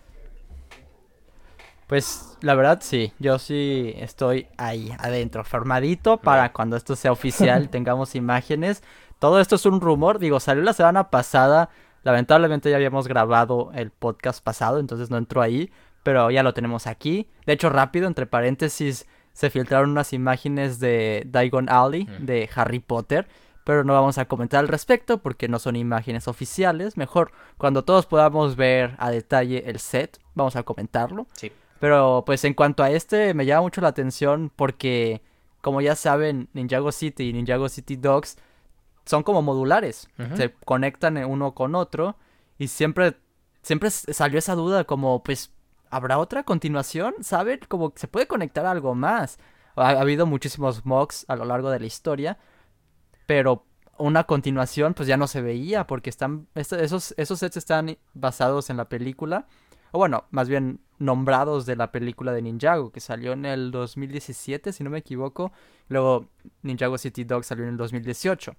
Pues 1.87 2.37
la 2.41 2.55
verdad 2.55 2.79
sí, 2.83 3.13
yo 3.19 3.39
sí 3.39 3.95
estoy 3.97 4.49
ahí 4.57 4.93
adentro, 4.99 5.45
formadito 5.45 6.17
para 6.17 6.53
cuando 6.53 6.77
esto 6.77 6.97
sea 6.97 7.13
oficial, 7.13 7.69
tengamos 7.71 8.17
imágenes. 8.17 8.83
Todo 9.21 9.41
esto 9.41 9.55
es 9.55 9.67
un 9.67 9.81
rumor, 9.81 10.19
digo, 10.19 10.41
salió 10.41 10.65
la 10.65 10.73
semana 10.73 11.11
pasada, 11.11 11.71
lamentablemente 12.03 12.71
ya 12.71 12.77
habíamos 12.77 13.07
grabado 13.07 13.71
el 13.75 13.91
podcast 13.91 14.43
pasado, 14.43 14.81
entonces 14.81 15.11
no 15.11 15.17
entró 15.17 15.43
ahí, 15.43 15.71
pero 16.03 16.31
ya 16.31 16.43
lo 16.43 16.55
tenemos 16.55 16.87
aquí. 16.87 17.29
De 17.47 17.53
hecho, 17.53 17.71
rápido, 17.71 18.09
entre 18.09 18.27
paréntesis, 18.27 19.07
se 19.33 19.51
filtraron 19.51 19.91
unas 19.91 20.13
imágenes 20.13 20.81
de 20.81 21.25
Diagon 21.27 21.69
Alley 21.69 22.09
de 22.21 22.49
Harry 22.55 22.81
Potter, 22.81 23.29
pero 23.65 23.85
no 23.85 23.93
vamos 23.93 24.19
a 24.19 24.27
comentar 24.27 24.61
al 24.61 24.69
respecto 24.69 25.19
porque 25.19 25.49
no 25.49 25.59
son 25.59 25.77
imágenes 25.77 26.27
oficiales. 26.27 26.97
Mejor 26.97 27.33
cuando 27.59 27.85
todos 27.85 28.07
podamos 28.07 28.57
ver 28.57 28.97
a 28.99 29.11
detalle 29.11 29.69
el 29.69 29.79
set, 29.79 30.19
vamos 30.35 30.57
a 30.57 30.63
comentarlo. 30.63 31.27
Sí. 31.33 31.53
Pero 31.81 32.25
pues 32.25 32.45
en 32.45 32.55
cuanto 32.55 32.83
a 32.83 32.91
este 32.91 33.35
me 33.35 33.47
llama 33.47 33.63
mucho 33.63 33.81
la 33.81 33.89
atención 33.89 34.51
porque 34.55 35.23
como 35.61 35.81
ya 35.81 35.95
saben 35.95 36.49
Ninjago 36.53 36.93
City 36.93 37.29
y 37.29 37.33
Ninjago 37.33 37.69
City 37.69 37.97
Dogs 37.97 38.37
son 39.05 39.23
como 39.23 39.43
modulares, 39.43 40.09
se 40.35 40.53
conectan 40.65 41.17
uno 41.25 41.55
con 41.55 41.75
otro 41.75 42.17
y 42.59 42.69
siempre 42.69 43.17
siempre 43.63 43.91
salió 43.91 44.39
esa 44.39 44.55
duda 44.55 44.85
como 44.85 45.23
pues 45.23 45.53
habrá 45.91 46.19
otra 46.19 46.45
continuación, 46.45 47.15
¿saben? 47.21 47.61
Como 47.69 47.93
se 47.97 48.09
puede 48.09 48.27
conectar 48.27 48.67
algo 48.67 48.95
más. 48.95 49.39
Ha, 49.77 49.91
habido 49.91 50.27
muchísimos 50.27 50.85
mocks 50.87 51.25
a 51.29 51.37
lo 51.37 51.45
largo 51.45 51.71
de 51.71 51.81
la 51.81 51.87
historia, 51.87 52.39
pero 53.27 53.67
una 53.99 54.25
continuación 54.25 54.95
pues 54.95 55.09
ya 55.09 55.17
no 55.17 55.27
se 55.27 55.41
veía 55.41 55.87
porque 55.87 56.11
están 56.11 56.49
esos 56.55 57.15
esos 57.17 57.39
sets 57.39 57.57
están 57.57 57.97
basados 58.13 58.69
en 58.71 58.77
la 58.77 58.89
película 58.89 59.47
o 59.93 59.99
bueno, 59.99 60.25
más 60.31 60.49
bien 60.49 60.81
nombrados 60.99 61.67
de 61.67 61.77
la 61.77 61.93
película 61.93 62.33
de 62.33 62.43
Ninjago, 62.43 62.91
que 62.91 63.01
salió 63.01 63.33
en 63.33 63.45
el 63.45 63.71
2017, 63.71 64.73
si 64.73 64.85
no 64.85 64.91
me 64.91 64.99
equivoco. 64.99 65.53
Luego 65.89 66.29
Ninjago 66.63 66.99
City 66.99 67.25
Dog 67.25 67.45
salió 67.45 67.65
en 67.65 67.71
el 67.71 67.77
2018. 67.77 68.57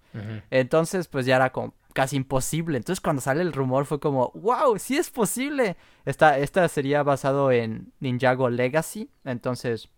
Entonces, 0.49 1.07
pues 1.07 1.25
ya 1.25 1.37
era 1.37 1.51
como 1.51 1.73
casi 1.93 2.15
imposible. 2.15 2.77
Entonces, 2.77 3.01
cuando 3.01 3.21
sale 3.21 3.41
el 3.41 3.53
rumor 3.53 3.85
fue 3.85 3.99
como, 3.99 4.31
wow, 4.35 4.77
sí 4.77 4.97
es 4.97 5.09
posible. 5.09 5.77
Esta, 6.05 6.37
esta 6.37 6.67
sería 6.67 7.03
basado 7.03 7.51
en 7.51 7.91
Ninjago 7.99 8.49
Legacy. 8.49 9.09
Entonces, 9.23 9.89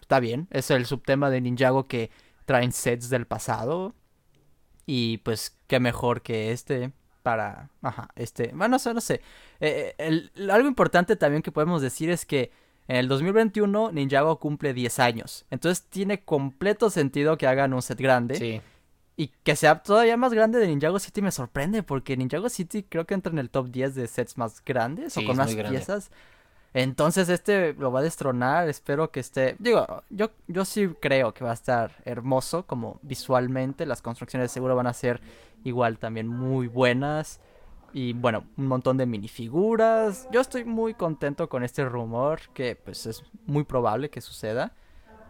está 0.00 0.20
bien. 0.20 0.46
Es 0.50 0.70
el 0.70 0.86
subtema 0.86 1.30
de 1.30 1.40
Ninjago 1.40 1.88
que 1.88 2.10
traen 2.44 2.72
sets 2.72 3.10
del 3.10 3.26
pasado. 3.26 3.94
Y 4.86 5.18
pues, 5.18 5.58
qué 5.66 5.80
mejor 5.80 6.22
que 6.22 6.52
este 6.52 6.92
para, 7.22 7.70
ajá, 7.82 8.08
este, 8.16 8.48
bueno, 8.48 8.68
no 8.68 8.78
sé, 8.78 8.94
no 8.94 9.00
sé. 9.00 9.20
Eh, 9.60 9.94
el, 9.98 10.30
algo 10.50 10.68
importante 10.68 11.16
también 11.16 11.42
que 11.42 11.52
podemos 11.52 11.82
decir 11.82 12.10
es 12.10 12.24
que 12.24 12.50
en 12.88 12.96
el 12.96 13.08
2021 13.08 13.92
Ninjago 13.92 14.38
cumple 14.38 14.72
10 14.72 14.98
años. 14.98 15.44
Entonces 15.50 15.84
tiene 15.84 16.24
completo 16.24 16.90
sentido 16.90 17.36
que 17.36 17.46
hagan 17.46 17.74
un 17.74 17.82
set 17.82 18.00
grande. 18.00 18.36
Sí. 18.36 18.60
Y 19.16 19.32
que 19.42 19.56
sea 19.56 19.82
todavía 19.82 20.16
más 20.16 20.32
grande 20.32 20.58
de 20.58 20.68
Ninjago 20.68 20.98
City 20.98 21.20
me 21.20 21.32
sorprende 21.32 21.82
porque 21.82 22.16
Ninjago 22.16 22.48
City 22.48 22.84
creo 22.84 23.04
que 23.04 23.14
entra 23.14 23.32
en 23.32 23.38
el 23.38 23.50
top 23.50 23.68
10 23.68 23.94
de 23.94 24.06
sets 24.06 24.38
más 24.38 24.64
grandes 24.64 25.16
o 25.16 25.24
con 25.24 25.36
más 25.36 25.54
piezas. 25.54 26.10
Entonces 26.74 27.28
este 27.28 27.72
lo 27.72 27.90
va 27.90 28.00
a 28.00 28.02
destronar, 28.02 28.68
espero 28.68 29.10
que 29.10 29.20
esté, 29.20 29.56
digo, 29.58 30.02
yo, 30.10 30.30
yo 30.46 30.64
sí 30.64 30.88
creo 31.00 31.32
que 31.32 31.44
va 31.44 31.50
a 31.50 31.54
estar 31.54 31.92
hermoso 32.04 32.66
como 32.66 32.98
visualmente, 33.02 33.86
las 33.86 34.02
construcciones 34.02 34.52
seguro 34.52 34.76
van 34.76 34.86
a 34.86 34.92
ser 34.92 35.20
igual 35.64 35.98
también 35.98 36.28
muy 36.28 36.68
buenas 36.68 37.40
y 37.92 38.12
bueno, 38.12 38.44
un 38.56 38.66
montón 38.66 38.98
de 38.98 39.06
minifiguras. 39.06 40.28
Yo 40.30 40.40
estoy 40.40 40.64
muy 40.64 40.94
contento 40.94 41.48
con 41.48 41.62
este 41.62 41.84
rumor 41.84 42.40
que 42.52 42.76
pues 42.76 43.06
es 43.06 43.24
muy 43.46 43.64
probable 43.64 44.10
que 44.10 44.20
suceda. 44.20 44.72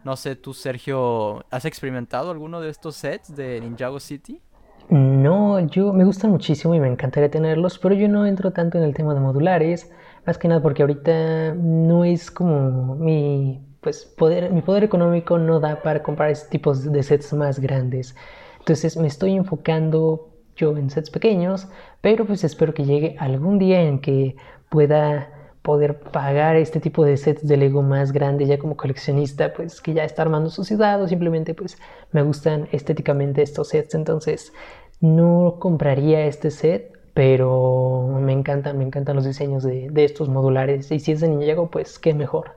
No 0.05 0.16
sé, 0.16 0.36
tú 0.36 0.55
Sergio, 0.55 1.44
¿has 1.51 1.65
experimentado 1.65 2.31
alguno 2.31 2.60
de 2.60 2.70
estos 2.70 2.97
sets 2.97 3.35
de 3.35 3.60
Ninjago 3.60 4.01
City? 4.01 4.40
No, 4.89 5.60
yo 5.66 5.93
me 5.93 6.05
gustan 6.05 6.31
muchísimo 6.31 6.74
y 6.74 6.81
me 6.81 6.89
encantaría 6.89 7.31
tenerlos, 7.31 7.78
pero 7.78 7.94
yo 7.94 8.09
no 8.09 8.24
entro 8.24 8.52
tanto 8.52 8.78
en 8.78 8.85
el 8.85 8.94
tema 8.94 9.12
de 9.12 9.20
modulares. 9.20 9.90
Más 10.28 10.36
que 10.36 10.46
nada 10.46 10.60
porque 10.60 10.82
ahorita 10.82 11.55
no 11.55 12.05
es 12.05 12.30
como 12.30 12.96
mi 12.96 13.66
pues 13.80 14.05
poder, 14.05 14.52
mi 14.52 14.60
poder 14.60 14.84
económico 14.84 15.38
no 15.38 15.59
da 15.59 15.80
para 15.80 16.02
comprar 16.02 16.28
este 16.28 16.50
tipo 16.50 16.74
de 16.74 17.02
sets 17.02 17.32
más 17.32 17.60
grandes. 17.60 18.14
Entonces 18.59 18.98
me 18.98 19.09
estoy 19.09 19.36
enfocando 19.36 20.28
yo 20.55 20.76
en 20.76 20.90
sets 20.90 21.09
pequeños, 21.09 21.68
pero 22.02 22.26
pues 22.26 22.44
espero 22.44 22.74
que 22.74 22.84
llegue 22.84 23.16
algún 23.18 23.59
día 23.59 23.80
en 23.80 24.00
que 24.02 24.36
pueda 24.68 25.30
poder 25.62 25.98
pagar 25.98 26.56
este 26.56 26.78
tipo 26.78 27.06
de 27.06 27.16
sets 27.16 27.48
de 27.48 27.56
Lego 27.56 27.80
más 27.80 28.12
grande 28.12 28.44
ya 28.44 28.59
como 28.59 28.76
coleccionista, 28.76 29.55
pues 29.55 29.80
que 29.80 29.94
ya 29.94 30.05
está 30.05 30.20
armando 30.20 30.50
su 30.50 30.62
ciudad 30.62 31.00
o 31.00 31.09
simplemente 31.09 31.55
pues 31.55 31.78
me 32.12 32.20
gustan 32.20 32.68
estéticamente 32.70 33.40
estos 33.40 33.68
sets, 33.68 33.94
entonces 33.94 34.52
no 35.00 35.56
compraría 35.59 36.26
este 36.26 36.50
set 36.50 36.97
pero 37.18 38.16
me 38.20 38.32
encantan, 38.32 38.78
me 38.78 38.84
encantan 38.84 39.16
los 39.16 39.24
diseños 39.24 39.64
de, 39.64 39.90
estos 40.04 40.28
modulares. 40.28 40.92
Y 40.92 41.00
si 41.00 41.10
es 41.10 41.20
de 41.20 41.26
Ninjago, 41.26 41.68
pues 41.68 41.98
qué 41.98 42.14
mejor. 42.14 42.56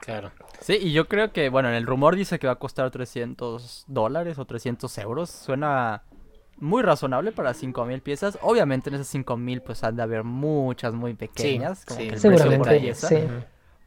Claro. 0.00 0.32
Sí, 0.60 0.76
y 0.78 0.92
yo 0.92 1.08
creo 1.08 1.32
que, 1.32 1.48
bueno, 1.48 1.70
en 1.70 1.74
el 1.76 1.86
rumor 1.86 2.14
dice 2.14 2.38
que 2.38 2.46
va 2.46 2.52
a 2.52 2.58
costar 2.58 2.90
300 2.90 3.86
dólares 3.88 4.38
o 4.38 4.44
300 4.44 4.98
euros. 4.98 5.30
Suena 5.30 6.02
muy 6.58 6.82
razonable 6.82 7.32
para 7.32 7.54
5000 7.54 8.02
piezas. 8.02 8.38
Obviamente 8.42 8.90
en 8.90 8.96
esas 8.96 9.08
5000 9.08 9.62
pues 9.62 9.82
han 9.82 9.96
de 9.96 10.02
haber 10.02 10.24
muchas 10.24 10.92
muy 10.92 11.14
pequeñas. 11.14 11.86
como 11.86 12.00
que 12.00 12.08
el 12.08 12.20
precio 12.20 12.58
por 12.58 12.94
sí. 12.94 13.16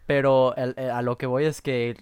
Pero 0.08 0.56
a 0.58 1.04
lo 1.04 1.20
que 1.20 1.28
voy 1.28 1.46
es 1.46 1.62
que, 1.62 1.98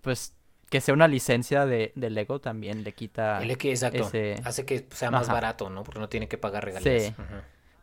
pues, 0.00 0.34
que 0.74 0.80
sea 0.80 0.92
una 0.92 1.06
licencia 1.06 1.66
de, 1.66 1.92
de 1.94 2.10
Lego 2.10 2.40
también 2.40 2.82
le 2.82 2.94
quita 2.94 3.40
El 3.40 3.56
que, 3.56 3.70
exacto. 3.70 4.02
ese... 4.02 4.34
Hace 4.44 4.66
que 4.66 4.88
sea 4.90 5.08
más 5.08 5.28
Ajá. 5.28 5.34
barato, 5.34 5.70
¿no? 5.70 5.84
Porque 5.84 6.00
no 6.00 6.08
tiene 6.08 6.26
que 6.26 6.36
pagar 6.36 6.64
regalías. 6.64 7.14
Sí. 7.14 7.14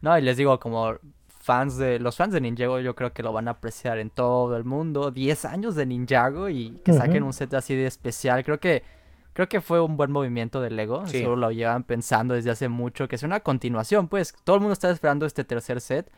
No, 0.02 0.18
y 0.18 0.22
les 0.22 0.36
digo, 0.36 0.60
como 0.60 0.96
fans 1.30 1.78
de... 1.78 2.00
Los 2.00 2.18
fans 2.18 2.34
de 2.34 2.42
Ninjago 2.42 2.82
yo 2.82 2.94
creo 2.94 3.14
que 3.14 3.24
lo 3.24 3.32
van 3.32 3.48
a 3.48 3.52
apreciar 3.52 3.98
en 3.98 4.10
todo 4.10 4.58
el 4.58 4.66
mundo. 4.66 5.10
10 5.10 5.46
años 5.46 5.76
de 5.76 5.86
Ninjago 5.86 6.50
y 6.50 6.82
que 6.84 6.92
saquen 6.92 7.24
un 7.24 7.32
set 7.32 7.54
así 7.54 7.78
de 7.78 7.88
especial. 7.88 8.44
Creo 8.44 8.60
que... 8.60 8.84
Creo 9.32 9.48
que 9.48 9.62
fue 9.62 9.80
un 9.80 9.96
buen 9.96 10.12
movimiento 10.12 10.60
de 10.60 10.70
Lego. 10.70 11.08
Sí. 11.08 11.20
Seguro 11.20 11.38
lo 11.38 11.52
llevan 11.52 11.86
pensando 11.86 12.34
desde 12.34 12.52
hace 12.52 12.68
mucho. 12.68 13.08
Que 13.08 13.16
es 13.16 13.24
una 13.24 13.40
continuación, 13.40 14.10
pues. 14.10 14.36
Todo 14.44 14.58
el 14.58 14.60
mundo 14.60 14.74
está 14.74 14.92
esperando 14.92 15.26
este 15.26 15.46
tercer 15.46 15.80
set. 15.80 16.12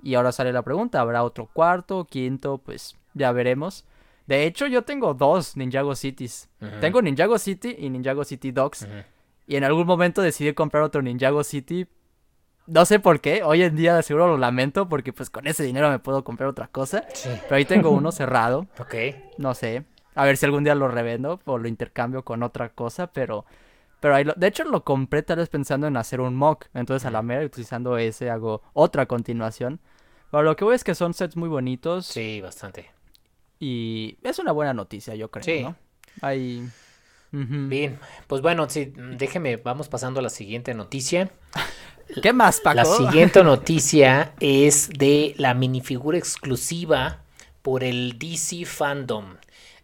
Y 0.00 0.14
ahora 0.14 0.30
sale 0.30 0.52
la 0.52 0.62
pregunta, 0.62 1.00
¿habrá 1.00 1.24
otro 1.24 1.50
cuarto, 1.52 2.04
quinto? 2.04 2.58
Pues 2.58 2.96
ya 3.14 3.32
veremos. 3.32 3.84
De 4.26 4.46
hecho, 4.46 4.66
yo 4.66 4.82
tengo 4.82 5.14
dos 5.14 5.56
Ninjago 5.56 5.94
Cities. 5.94 6.48
Tengo 6.80 7.02
Ninjago 7.02 7.38
City 7.38 7.76
y 7.78 7.90
Ninjago 7.90 8.24
City 8.24 8.52
Dogs. 8.52 8.86
Y 9.46 9.56
en 9.56 9.64
algún 9.64 9.86
momento 9.86 10.22
decidí 10.22 10.52
comprar 10.54 10.82
otro 10.82 11.02
Ninjago 11.02 11.44
City. 11.44 11.86
No 12.66 12.86
sé 12.86 12.98
por 12.98 13.20
qué. 13.20 13.42
Hoy 13.42 13.62
en 13.62 13.76
día 13.76 14.00
seguro 14.02 14.26
lo 14.28 14.38
lamento 14.38 14.88
porque 14.88 15.12
pues 15.12 15.28
con 15.28 15.46
ese 15.46 15.62
dinero 15.64 15.90
me 15.90 15.98
puedo 15.98 16.24
comprar 16.24 16.48
otra 16.48 16.68
cosa. 16.68 17.04
Sí. 17.12 17.28
Pero 17.42 17.56
ahí 17.56 17.66
tengo 17.66 17.90
uno 17.90 18.10
cerrado. 18.12 18.66
Ok. 18.78 18.94
No 19.36 19.54
sé. 19.54 19.84
A 20.14 20.24
ver 20.24 20.36
si 20.38 20.46
algún 20.46 20.64
día 20.64 20.74
lo 20.74 20.88
revendo 20.88 21.40
o 21.44 21.58
lo 21.58 21.68
intercambio 21.68 22.24
con 22.24 22.42
otra 22.42 22.70
cosa. 22.70 23.08
Pero, 23.08 23.44
pero 24.00 24.14
ahí 24.14 24.24
lo... 24.24 24.32
De 24.34 24.46
hecho 24.46 24.64
lo 24.64 24.82
compré 24.82 25.22
tal 25.22 25.36
vez 25.38 25.50
pensando 25.50 25.86
en 25.86 25.98
hacer 25.98 26.22
un 26.22 26.34
mock. 26.34 26.66
Entonces 26.72 27.04
a 27.04 27.10
la 27.10 27.20
mera 27.20 27.44
utilizando 27.44 27.98
ese 27.98 28.30
hago 28.30 28.62
otra 28.72 29.04
continuación. 29.04 29.80
Pero 30.30 30.42
lo 30.42 30.56
que 30.56 30.64
voy 30.64 30.74
es 30.76 30.84
que 30.84 30.94
son 30.94 31.12
sets 31.12 31.36
muy 31.36 31.50
bonitos. 31.50 32.06
Sí, 32.06 32.40
bastante. 32.40 32.93
Y 33.60 34.18
es 34.22 34.38
una 34.38 34.52
buena 34.52 34.74
noticia 34.74 35.14
yo 35.14 35.30
creo, 35.30 35.44
Sí. 35.44 35.62
¿no? 35.62 35.76
Bien, 37.68 37.98
pues 38.28 38.42
bueno, 38.42 38.68
sí, 38.70 38.92
déjeme, 38.96 39.56
vamos 39.56 39.88
pasando 39.88 40.20
a 40.20 40.22
la 40.22 40.30
siguiente 40.30 40.72
noticia. 40.74 41.30
¿Qué 42.22 42.32
más, 42.32 42.60
Paco? 42.60 42.76
La 42.76 42.84
siguiente 42.84 43.42
noticia 43.42 44.34
es 44.38 44.88
de 44.90 45.34
la 45.36 45.52
minifigura 45.54 46.16
exclusiva 46.16 47.22
por 47.62 47.82
el 47.82 48.18
DC 48.18 48.64
Fandom. 48.66 49.36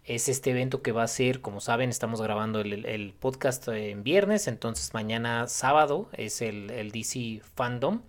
Es 0.04 0.28
este 0.28 0.50
evento 0.50 0.82
que 0.82 0.92
va 0.92 1.02
a 1.02 1.08
ser, 1.08 1.40
como 1.40 1.60
saben, 1.60 1.90
estamos 1.90 2.20
grabando 2.22 2.60
el, 2.60 2.72
el- 2.72 2.86
el 2.86 3.12
podcast 3.18 3.66
en 3.68 4.02
viernes, 4.04 4.46
entonces 4.46 4.92
mañana 4.94 5.46
sábado 5.48 6.08
es 6.12 6.42
el, 6.42 6.70
el 6.70 6.92
DC 6.92 7.40
Fandom. 7.56 8.02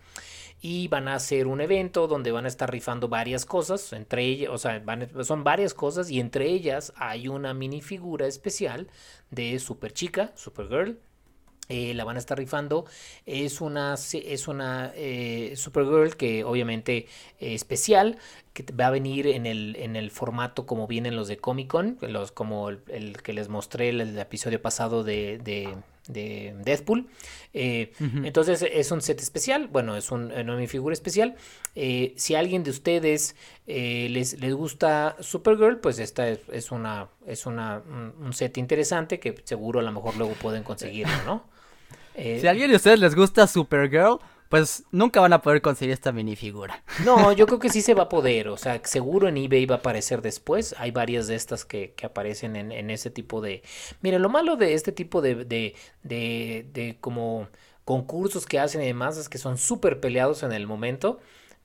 Y 0.61 0.87
van 0.87 1.07
a 1.07 1.15
hacer 1.15 1.47
un 1.47 1.59
evento 1.59 2.07
donde 2.07 2.31
van 2.31 2.45
a 2.45 2.47
estar 2.47 2.71
rifando 2.71 3.07
varias 3.07 3.45
cosas, 3.45 3.93
entre 3.93 4.23
ellas, 4.23 4.51
o 4.51 4.57
sea, 4.59 4.79
van 4.79 5.09
son 5.23 5.43
varias 5.43 5.73
cosas 5.73 6.11
y 6.11 6.19
entre 6.19 6.49
ellas 6.49 6.93
hay 6.95 7.27
una 7.27 7.53
minifigura 7.55 8.27
especial 8.27 8.87
de 9.31 9.57
Super 9.59 9.91
Chica, 9.91 10.31
Supergirl, 10.35 10.99
eh, 11.71 11.93
la 11.93 12.03
van 12.03 12.17
a 12.17 12.19
estar 12.19 12.37
rifando. 12.37 12.85
Es 13.25 13.61
una, 13.61 13.93
es 13.95 14.47
una 14.49 14.91
eh, 14.93 15.53
Supergirl 15.55 16.17
que 16.17 16.43
obviamente 16.43 17.07
eh, 17.39 17.53
especial, 17.53 18.17
que 18.53 18.65
va 18.73 18.87
a 18.87 18.89
venir 18.89 19.27
en 19.27 19.45
el, 19.45 19.77
en 19.77 19.95
el 19.95 20.11
formato 20.11 20.65
como 20.65 20.85
vienen 20.85 21.15
los 21.15 21.29
de 21.29 21.37
Comic 21.37 21.69
Con, 21.69 21.97
los, 22.01 22.33
como 22.33 22.69
el, 22.69 23.21
que 23.23 23.31
les 23.31 23.47
mostré 23.47 23.87
el, 23.89 24.01
el 24.01 24.19
episodio 24.19 24.61
pasado 24.61 25.05
de, 25.05 25.77
de 26.07 26.53
Deadpool. 26.63 27.07
Eh, 27.53 27.91
entonces 28.23 28.65
es 28.69 28.91
un 28.91 29.01
set 29.01 29.19
especial, 29.21 29.67
bueno, 29.67 29.95
es 29.95 30.11
un, 30.11 30.31
una 30.31 30.55
minifigura 30.55 30.93
especial. 30.93 31.35
Eh, 31.75 32.13
si 32.17 32.35
a 32.35 32.39
alguien 32.39 32.63
de 32.63 32.71
ustedes 32.71 33.35
eh, 33.67 34.07
les, 34.09 34.39
les 34.39 34.53
gusta 34.53 35.15
Supergirl, 35.19 35.79
pues 35.79 35.99
esta 35.99 36.27
es, 36.29 36.39
es 36.51 36.71
una, 36.71 37.09
es 37.27 37.45
una, 37.45 37.81
un, 37.87 38.13
un 38.25 38.33
set 38.33 38.57
interesante 38.57 39.19
que 39.19 39.35
seguro 39.43 39.79
a 39.79 39.83
lo 39.83 39.91
mejor 39.91 40.15
luego 40.17 40.33
pueden 40.33 40.63
conseguirlo, 40.63 41.13
¿no? 41.25 41.49
Eh, 42.13 42.39
Si 42.41 42.47
a 42.47 42.49
alguien 42.51 42.69
de 42.69 42.75
ustedes 42.75 42.99
les 42.99 43.15
gusta 43.15 43.47
Supergirl, 43.47 44.19
pues 44.51 44.83
nunca 44.91 45.21
van 45.21 45.31
a 45.31 45.41
poder 45.41 45.61
conseguir 45.61 45.93
esta 45.93 46.11
minifigura. 46.11 46.83
No, 47.05 47.31
yo 47.31 47.47
creo 47.47 47.59
que 47.59 47.69
sí 47.69 47.81
se 47.81 47.93
va 47.93 48.03
a 48.03 48.09
poder, 48.09 48.49
o 48.49 48.57
sea, 48.57 48.81
seguro 48.83 49.29
en 49.29 49.37
eBay 49.37 49.65
va 49.65 49.75
a 49.75 49.77
aparecer 49.77 50.21
después, 50.21 50.75
hay 50.77 50.91
varias 50.91 51.27
de 51.27 51.35
estas 51.35 51.63
que, 51.63 51.93
que 51.95 52.05
aparecen 52.05 52.57
en, 52.57 52.73
en 52.73 52.89
ese 52.89 53.09
tipo 53.09 53.39
de... 53.39 53.63
Mire, 54.01 54.19
lo 54.19 54.27
malo 54.27 54.57
de 54.57 54.73
este 54.73 54.91
tipo 54.91 55.21
de, 55.21 55.45
de, 55.45 55.73
de, 56.03 56.67
de 56.73 56.97
como 56.99 57.47
concursos 57.85 58.45
que 58.45 58.59
hacen 58.59 58.81
y 58.81 58.87
demás 58.87 59.17
es 59.17 59.29
que 59.29 59.37
son 59.37 59.57
súper 59.57 60.01
peleados 60.01 60.43
en 60.43 60.51
el 60.51 60.67
momento, 60.67 61.21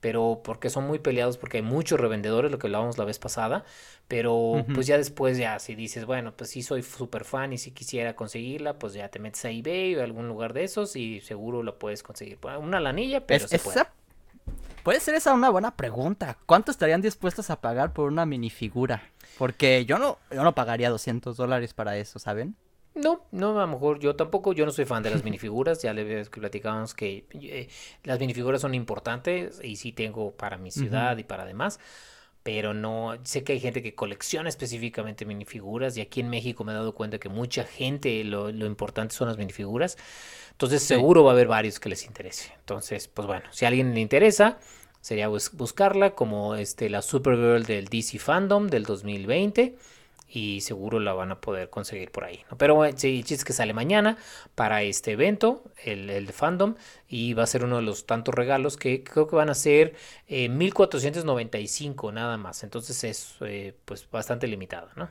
pero 0.07 0.39
porque 0.41 0.69
son 0.69 0.87
muy 0.87 0.99
peleados 0.99 1.37
porque 1.37 1.57
hay 1.57 1.63
muchos 1.63 1.99
revendedores, 1.99 2.49
lo 2.49 2.59
que 2.59 2.67
hablábamos 2.67 2.97
la 2.97 3.03
vez 3.03 3.19
pasada, 3.19 3.65
pero 4.07 4.63
pues 4.73 4.87
ya 4.87 4.95
después 4.95 5.37
ya 5.37 5.59
si 5.59 5.75
dices, 5.75 6.05
bueno, 6.05 6.31
pues 6.33 6.49
sí 6.51 6.63
soy 6.63 6.81
súper 6.81 7.25
fan 7.25 7.51
y 7.51 7.57
si 7.57 7.71
quisiera 7.71 8.15
conseguirla, 8.15 8.79
pues 8.79 8.93
ya 8.93 9.09
te 9.09 9.19
metes 9.19 9.43
a 9.43 9.49
eBay 9.49 9.95
o 9.97 9.99
a 9.99 10.05
algún 10.05 10.29
lugar 10.29 10.53
de 10.53 10.63
esos 10.63 10.95
y 10.95 11.19
seguro 11.19 11.61
la 11.61 11.73
puedes 11.73 12.03
conseguir. 12.03 12.39
Una 12.57 12.79
lanilla, 12.79 13.25
pero 13.27 13.43
Es- 13.43 13.51
se 13.51 13.59
puede. 13.59 13.79
esa- 13.81 13.91
Puede 14.83 15.01
ser 15.01 15.15
esa 15.15 15.33
una 15.33 15.49
buena 15.49 15.75
pregunta. 15.75 16.37
¿Cuánto 16.45 16.71
estarían 16.71 17.01
dispuestos 17.01 17.49
a 17.49 17.59
pagar 17.59 17.91
por 17.91 18.07
una 18.07 18.25
minifigura? 18.25 19.03
Porque 19.37 19.83
yo 19.85 19.99
no, 19.99 20.19
yo 20.31 20.41
no 20.45 20.55
pagaría 20.55 20.89
200 20.89 21.35
dólares 21.35 21.73
para 21.73 21.97
eso, 21.97 22.17
¿saben? 22.19 22.55
No, 22.97 23.21
no, 23.31 23.57
a 23.59 23.61
lo 23.61 23.67
mejor 23.67 23.99
yo 23.99 24.15
tampoco, 24.15 24.53
yo 24.53 24.65
no 24.65 24.71
soy 24.71 24.85
fan 24.85 25.03
de 25.03 25.11
las 25.11 25.23
minifiguras, 25.23 25.81
ya 25.83 25.93
le 25.93 26.03
ves 26.03 26.29
que 26.29 26.39
platicábamos 26.39 26.93
que 26.95 27.25
eh, 27.33 27.67
las 28.03 28.19
minifiguras 28.19 28.61
son 28.61 28.73
importantes 28.73 29.59
y 29.63 29.75
sí 29.75 29.91
tengo 29.93 30.31
para 30.31 30.57
mi 30.57 30.71
ciudad 30.71 31.17
y 31.17 31.23
para 31.23 31.45
demás, 31.45 31.79
pero 32.43 32.73
no, 32.73 33.17
sé 33.23 33.43
que 33.43 33.53
hay 33.53 33.59
gente 33.59 33.83
que 33.83 33.93
colecciona 33.93 34.49
específicamente 34.49 35.25
minifiguras 35.25 35.97
y 35.97 36.01
aquí 36.01 36.21
en 36.21 36.29
México 36.29 36.63
me 36.63 36.71
he 36.71 36.75
dado 36.75 36.95
cuenta 36.95 37.19
que 37.19 37.29
mucha 37.29 37.65
gente 37.65 38.23
lo, 38.23 38.51
lo 38.51 38.65
importante 38.65 39.13
son 39.13 39.27
las 39.27 39.37
minifiguras, 39.37 39.97
entonces 40.51 40.81
Sí. 40.81 40.87
seguro 40.87 41.23
va 41.23 41.31
a 41.31 41.33
haber 41.33 41.47
varios 41.47 41.79
que 41.79 41.89
les 41.89 42.05
interese, 42.05 42.53
entonces 42.59 43.07
pues 43.07 43.27
bueno, 43.27 43.45
si 43.51 43.65
a 43.65 43.67
alguien 43.69 43.93
le 43.93 43.99
interesa, 44.01 44.59
sería 45.01 45.27
bus- 45.27 45.51
buscarla 45.53 46.15
como 46.15 46.55
este, 46.55 46.89
la 46.89 47.01
Supergirl 47.01 47.63
del 47.65 47.85
DC 47.87 48.17
Fandom 48.19 48.67
del 48.67 48.83
2020 48.83 49.75
y 50.29 50.61
seguro 50.61 50.99
la 50.99 51.13
van 51.13 51.31
a 51.31 51.41
poder 51.41 51.69
conseguir 51.69 52.11
por 52.11 52.23
ahí. 52.25 52.43
¿no? 52.51 52.57
Pero 52.57 52.75
bueno, 52.75 52.97
sí, 52.97 53.17
el 53.17 53.23
chiste 53.23 53.35
es 53.35 53.45
que 53.45 53.53
sale 53.53 53.73
mañana 53.73 54.17
para 54.55 54.81
este 54.83 55.13
evento, 55.13 55.63
el, 55.83 56.09
el 56.09 56.31
fandom, 56.33 56.75
y 57.07 57.33
va 57.33 57.43
a 57.43 57.47
ser 57.47 57.63
uno 57.63 57.77
de 57.77 57.81
los 57.83 58.05
tantos 58.05 58.35
regalos 58.35 58.77
que 58.77 59.03
creo 59.03 59.27
que 59.27 59.35
van 59.35 59.49
a 59.49 59.55
ser 59.55 59.95
eh, 60.27 60.49
1495 60.49 62.11
nada 62.11 62.37
más. 62.37 62.63
Entonces 62.63 63.03
es 63.03 63.35
eh, 63.41 63.73
pues 63.85 64.09
bastante 64.09 64.47
limitado, 64.47 64.89
¿no? 64.95 65.09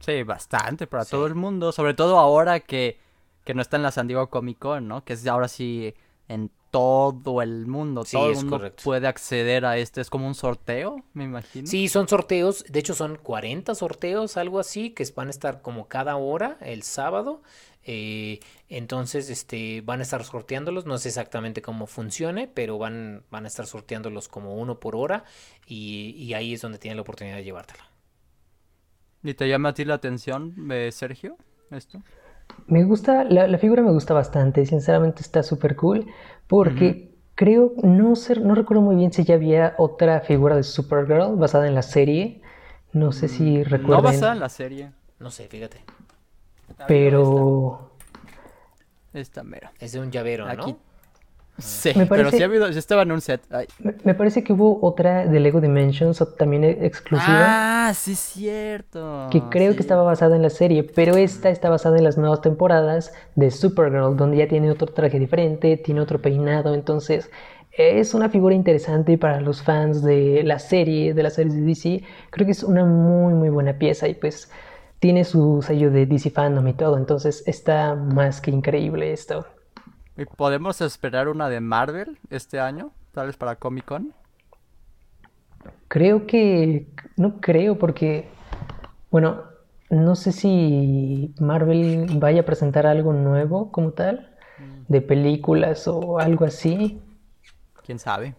Sí, 0.00 0.22
bastante 0.22 0.86
para 0.86 1.04
Sí. 1.04 1.10
todo 1.10 1.26
el 1.26 1.34
mundo. 1.34 1.72
Sobre 1.72 1.94
todo 1.94 2.18
ahora 2.18 2.60
que, 2.60 2.98
que 3.44 3.54
no 3.54 3.62
está 3.62 3.76
en 3.76 3.82
la 3.82 3.90
San 3.92 4.06
Diego 4.08 4.30
Comic 4.30 4.58
Con, 4.58 4.88
¿no? 4.88 5.04
Que 5.04 5.14
es 5.14 5.26
ahora 5.26 5.48
sí 5.48 5.94
en 6.28 6.50
todo 6.70 7.42
el 7.42 7.66
mundo. 7.66 8.04
Sí, 8.04 8.16
todo 8.16 8.28
el 8.30 8.34
mundo 8.36 8.50
correcto. 8.58 8.82
puede 8.82 9.06
acceder 9.06 9.64
a 9.64 9.78
este. 9.78 10.00
Es 10.00 10.10
como 10.10 10.26
un 10.26 10.34
sorteo, 10.34 11.04
me 11.14 11.24
imagino. 11.24 11.66
Sí, 11.66 11.88
son 11.88 12.08
sorteos, 12.08 12.64
de 12.68 12.78
hecho 12.80 12.94
son 12.94 13.16
40 13.16 13.74
sorteos, 13.74 14.36
algo 14.36 14.58
así, 14.60 14.90
que 14.90 15.04
van 15.14 15.28
a 15.28 15.30
estar 15.30 15.62
como 15.62 15.88
cada 15.88 16.16
hora 16.16 16.58
el 16.60 16.82
sábado. 16.82 17.42
eh, 17.82 18.40
entonces, 18.68 19.30
este, 19.30 19.80
van 19.82 20.00
a 20.00 20.02
estar 20.02 20.22
sorteándolos, 20.24 20.84
no 20.86 20.98
sé 20.98 21.08
exactamente 21.08 21.62
cómo 21.62 21.86
funcione, 21.86 22.46
pero 22.48 22.76
van, 22.78 23.24
van 23.30 23.44
a 23.44 23.48
estar 23.48 23.66
sorteándolos 23.66 24.28
como 24.28 24.54
uno 24.56 24.78
por 24.78 24.94
hora 24.96 25.24
y, 25.66 26.10
y 26.18 26.34
ahí 26.34 26.52
es 26.54 26.60
donde 26.60 26.78
tienen 26.78 26.96
la 26.96 27.02
oportunidad 27.02 27.36
de 27.36 27.44
llevártela. 27.44 27.88
¿Y 29.22 29.34
te 29.34 29.48
llama 29.48 29.70
a 29.70 29.74
ti 29.74 29.84
la 29.84 29.94
atención, 29.94 30.54
eh, 30.70 30.90
Sergio? 30.92 31.36
Esto. 31.70 32.02
Me 32.66 32.84
gusta, 32.84 33.24
la, 33.24 33.46
la 33.46 33.58
figura 33.58 33.82
me 33.82 33.92
gusta 33.92 34.14
bastante, 34.14 34.66
sinceramente 34.66 35.22
está 35.22 35.42
súper 35.42 35.74
cool, 35.76 36.06
porque 36.46 37.14
creo, 37.34 37.72
no 37.82 38.16
sé, 38.16 38.38
no 38.40 38.54
recuerdo 38.54 38.82
muy 38.82 38.96
bien 38.96 39.12
si 39.12 39.24
ya 39.24 39.36
había 39.36 39.74
otra 39.78 40.20
figura 40.20 40.56
de 40.56 40.64
Supergirl 40.64 41.36
basada 41.36 41.66
en 41.66 41.74
la 41.74 41.82
serie, 41.82 42.42
no 42.92 43.12
sé 43.12 43.28
si 43.28 43.58
No 43.58 43.64
recuerden, 43.64 44.04
basada 44.04 44.32
en 44.32 44.40
la 44.40 44.48
serie. 44.48 44.92
No 45.18 45.30
sé, 45.30 45.48
fíjate. 45.48 45.78
pero 46.86 47.92
Esta 49.12 49.42
mera. 49.42 49.72
Es 49.78 49.92
de 49.92 50.00
un 50.00 50.10
llavero, 50.10 50.46
Aquí. 50.46 50.72
¿no? 50.72 50.87
Sí, 51.58 51.90
Me 51.96 52.06
pero 52.06 52.22
parece- 52.24 52.36
sí, 52.36 52.42
ha 52.42 52.46
habido, 52.46 52.72
sí 52.72 52.78
estaba 52.78 53.02
en 53.02 53.12
un 53.12 53.20
set. 53.20 53.40
Ay. 53.50 53.66
me, 53.80 53.94
me 54.04 54.14
parece 54.14 54.44
que 54.44 54.52
hubo 54.52 54.78
otra 54.80 55.26
de 55.26 55.40
Lego 55.40 55.60
Dimensions 55.60 56.24
también 56.38 56.62
e- 56.64 56.86
exclusiva. 56.86 57.88
Ah, 57.88 57.92
sí, 57.94 58.12
es 58.12 58.18
cierto. 58.18 59.26
que 59.30 59.42
creo 59.50 59.74
que 59.74 59.80
estaba 59.80 60.02
basada 60.02 60.36
en 60.36 60.42
la 60.42 60.50
serie, 60.50 60.84
pero 60.84 61.16
esta 61.16 61.50
está 61.50 61.68
basada 61.68 61.98
en 61.98 62.04
las 62.04 62.16
nuevas 62.16 62.40
temporadas 62.42 63.12
de 63.34 63.50
Supergirl, 63.50 64.16
donde 64.16 64.36
ya 64.38 64.48
tiene 64.48 64.70
otro 64.70 64.86
traje 64.86 65.18
diferente, 65.18 65.76
tiene 65.76 66.00
otro 66.00 66.20
peinado, 66.22 66.74
entonces 66.74 67.30
es 67.72 68.14
una 68.14 68.28
figura 68.28 68.54
interesante 68.54 69.18
para 69.18 69.40
los 69.40 69.62
fans 69.62 70.02
de 70.02 70.42
la 70.44 70.58
serie, 70.58 71.14
de 71.14 71.22
las 71.22 71.34
series 71.34 71.54
de 71.54 71.60
DC, 71.62 72.02
creo 72.30 72.46
que 72.46 72.52
es 72.52 72.62
una 72.62 72.84
muy 72.84 73.34
muy 73.34 73.50
buena 73.50 73.74
pieza 73.78 74.08
y 74.08 74.14
pues 74.14 74.50
tiene 75.00 75.24
su 75.24 75.62
sello 75.62 75.90
de 75.90 76.06
DC 76.06 76.30
Fandom 76.30 76.66
y 76.68 76.72
todo, 76.74 76.96
entonces 76.98 77.42
está 77.46 77.94
más 77.94 78.40
que 78.40 78.50
increíble 78.50 79.12
esto. 79.12 79.46
¿Y 80.18 80.24
podemos 80.24 80.80
esperar 80.80 81.28
una 81.28 81.48
de 81.48 81.60
Marvel 81.60 82.18
este 82.28 82.58
año? 82.60 82.90
Tal 83.12 83.28
vez 83.28 83.36
para 83.36 83.56
Comic 83.56 83.84
Con. 83.84 84.12
Creo 85.86 86.26
que, 86.26 86.86
no 87.16 87.40
creo 87.40 87.78
porque, 87.78 88.28
bueno, 89.10 89.42
no 89.90 90.16
sé 90.16 90.32
si 90.32 91.32
Marvel 91.40 92.06
vaya 92.18 92.40
a 92.42 92.44
presentar 92.44 92.86
algo 92.86 93.12
nuevo 93.12 93.70
como 93.72 93.92
tal, 93.92 94.34
Mm. 94.58 94.92
de 94.92 95.00
películas 95.00 95.86
o 95.86 96.18
algo 96.18 96.44
así. 96.44 97.00
¿Quién 97.86 98.00
sabe? 98.00 98.34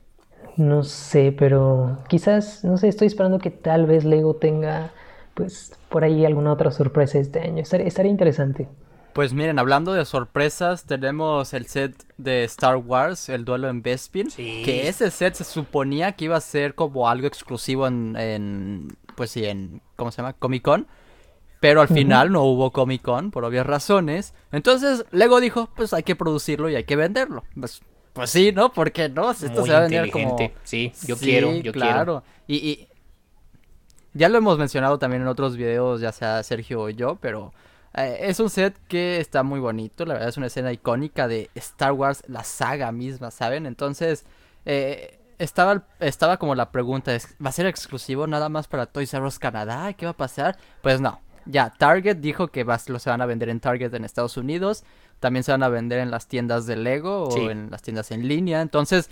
No 0.57 0.84
sé, 0.84 1.34
pero 1.38 1.97
quizás, 2.10 2.65
no 2.65 2.76
sé, 2.77 2.89
estoy 2.89 3.07
esperando 3.07 3.39
que 3.39 3.51
tal 3.51 3.85
vez 3.85 4.03
Lego 4.03 4.35
tenga, 4.35 4.91
pues, 5.34 5.72
por 5.88 6.03
ahí 6.03 6.26
alguna 6.26 6.51
otra 6.51 6.72
sorpresa 6.72 7.19
este 7.19 7.39
año. 7.39 7.64
Estar- 7.64 7.80
estaría 7.81 8.11
interesante. 8.11 8.68
Pues 9.14 9.34
miren, 9.34 9.60
hablando 9.60 9.91
de 9.94 10.06
sorpresas, 10.06 10.86
tenemos 10.86 11.53
el 11.53 11.65
set 11.65 12.06
de 12.18 12.44
Star 12.45 12.77
Wars, 12.77 13.27
el 13.30 13.44
duelo 13.44 13.68
en 13.68 13.81
Bespin, 13.81 14.30
Sí. 14.30 14.61
que 14.64 14.88
ese 14.88 15.10
set 15.11 15.34
se 15.34 15.44
suponía 15.44 16.14
que 16.14 16.26
iba 16.26 16.38
a 16.38 16.41
ser 16.41 16.76
como 16.76 17.10
algo 17.10 17.27
exclusivo 17.27 17.88
en, 17.88 18.15
en 18.18 18.88
pues 19.15 19.31
sí, 19.31 19.45
en, 19.45 19.81
¿cómo 19.95 20.11
se 20.11 20.18
llama? 20.22 20.34
Comic 20.34 20.64
Con, 20.64 20.88
pero 21.60 21.81
al 21.81 21.88
final 21.90 22.31
no 22.31 22.44
hubo 22.44 22.72
Comic 22.72 23.02
Con 23.02 23.31
por 23.31 23.44
obvias 23.44 23.65
razones. 23.65 24.34
Entonces 24.52 25.06
Lego 25.11 25.40
dijo, 25.41 25.69
pues 25.76 25.91
hay 25.94 26.03
que 26.03 26.15
producirlo 26.15 26.69
y 26.69 26.76
hay 26.76 26.84
que 26.86 26.95
venderlo. 26.95 27.44
Pues, 27.60 27.81
pues 28.14 28.30
sí, 28.30 28.52
¿no? 28.53 28.72
Porque 28.72 29.10
no, 29.10 29.31
esto 29.31 29.48
Muy 29.52 29.65
se 29.65 29.72
va 29.72 29.80
a 29.80 29.81
vender 29.81 30.11
como... 30.11 30.30
inteligente. 30.30 30.61
Sí, 30.64 30.94
yo 31.06 31.15
Sí, 31.15 31.26
quiero, 31.26 31.52
yo 31.56 31.61
quiero. 31.73 31.73
claro. 31.73 32.23
Y, 32.48 32.56
y 32.57 32.88
ya 34.14 34.30
lo 34.30 34.38
hemos 34.38 34.57
mencionado 34.57 34.99
también 34.99 35.23
en 35.23 35.27
otros 35.27 35.57
videos, 35.57 35.99
ya 35.99 36.11
sea 36.11 36.41
Sergio 36.44 36.81
o 36.84 36.90
yo, 36.90 37.18
pero 37.22 37.53
eh, 37.95 38.18
es 38.22 38.40
un 38.40 38.49
set 38.49 38.76
que 38.88 39.20
está 39.20 39.44
muy 39.44 39.60
bonito. 39.60 40.06
La 40.06 40.14
verdad 40.14 40.30
es 40.30 40.38
una 40.38 40.48
escena 40.48 40.72
icónica 40.72 41.28
de 41.28 41.49
Star 41.56 41.91
Wars, 41.94 42.24
la 42.28 42.44
saga 42.44 42.91
misma, 42.91 43.32
¿saben? 43.32 43.66
Entonces, 43.66 44.26
eh, 44.66 45.20
estaba, 45.38 45.84
estaba 45.99 46.38
como 46.38 46.53
la 46.56 46.72
pregunta, 46.72 47.16
¿es- 47.16 47.36
¿va 47.44 47.49
a 47.49 47.53
ser 47.53 47.66
exclusivo 47.66 48.28
nada 48.28 48.49
más 48.49 48.68
para 48.68 48.86
Toys 48.88 49.14
R 49.14 49.26
Us 49.26 49.40
Canadá? 49.40 49.94
¿Qué 49.94 50.06
va 50.06 50.11
a 50.11 50.18
pasar? 50.18 50.57
Pues 50.82 50.99
no. 51.02 51.22
Ya, 51.45 51.72
Target 51.72 52.18
dijo 52.18 52.49
que 52.49 52.64
vas- 52.64 52.90
lo 52.90 52.99
se 52.99 53.10
van 53.10 53.22
a 53.22 53.26
vender 53.26 53.49
en 53.49 53.60
Target 53.60 53.94
en 53.94 54.03
Estados 54.06 54.38
Unidos. 54.38 54.84
También 55.20 55.44
se 55.44 55.52
van 55.52 55.64
a 55.64 55.70
vender 55.70 55.99
en 55.99 56.11
las 56.11 56.28
tiendas 56.28 56.66
de 56.68 56.76
Lego 56.76 57.24
o 57.26 57.32
en 57.49 57.72
las 57.72 57.82
tiendas 57.82 58.11
en 58.11 58.28
línea. 58.28 58.61
Entonces, 58.61 59.10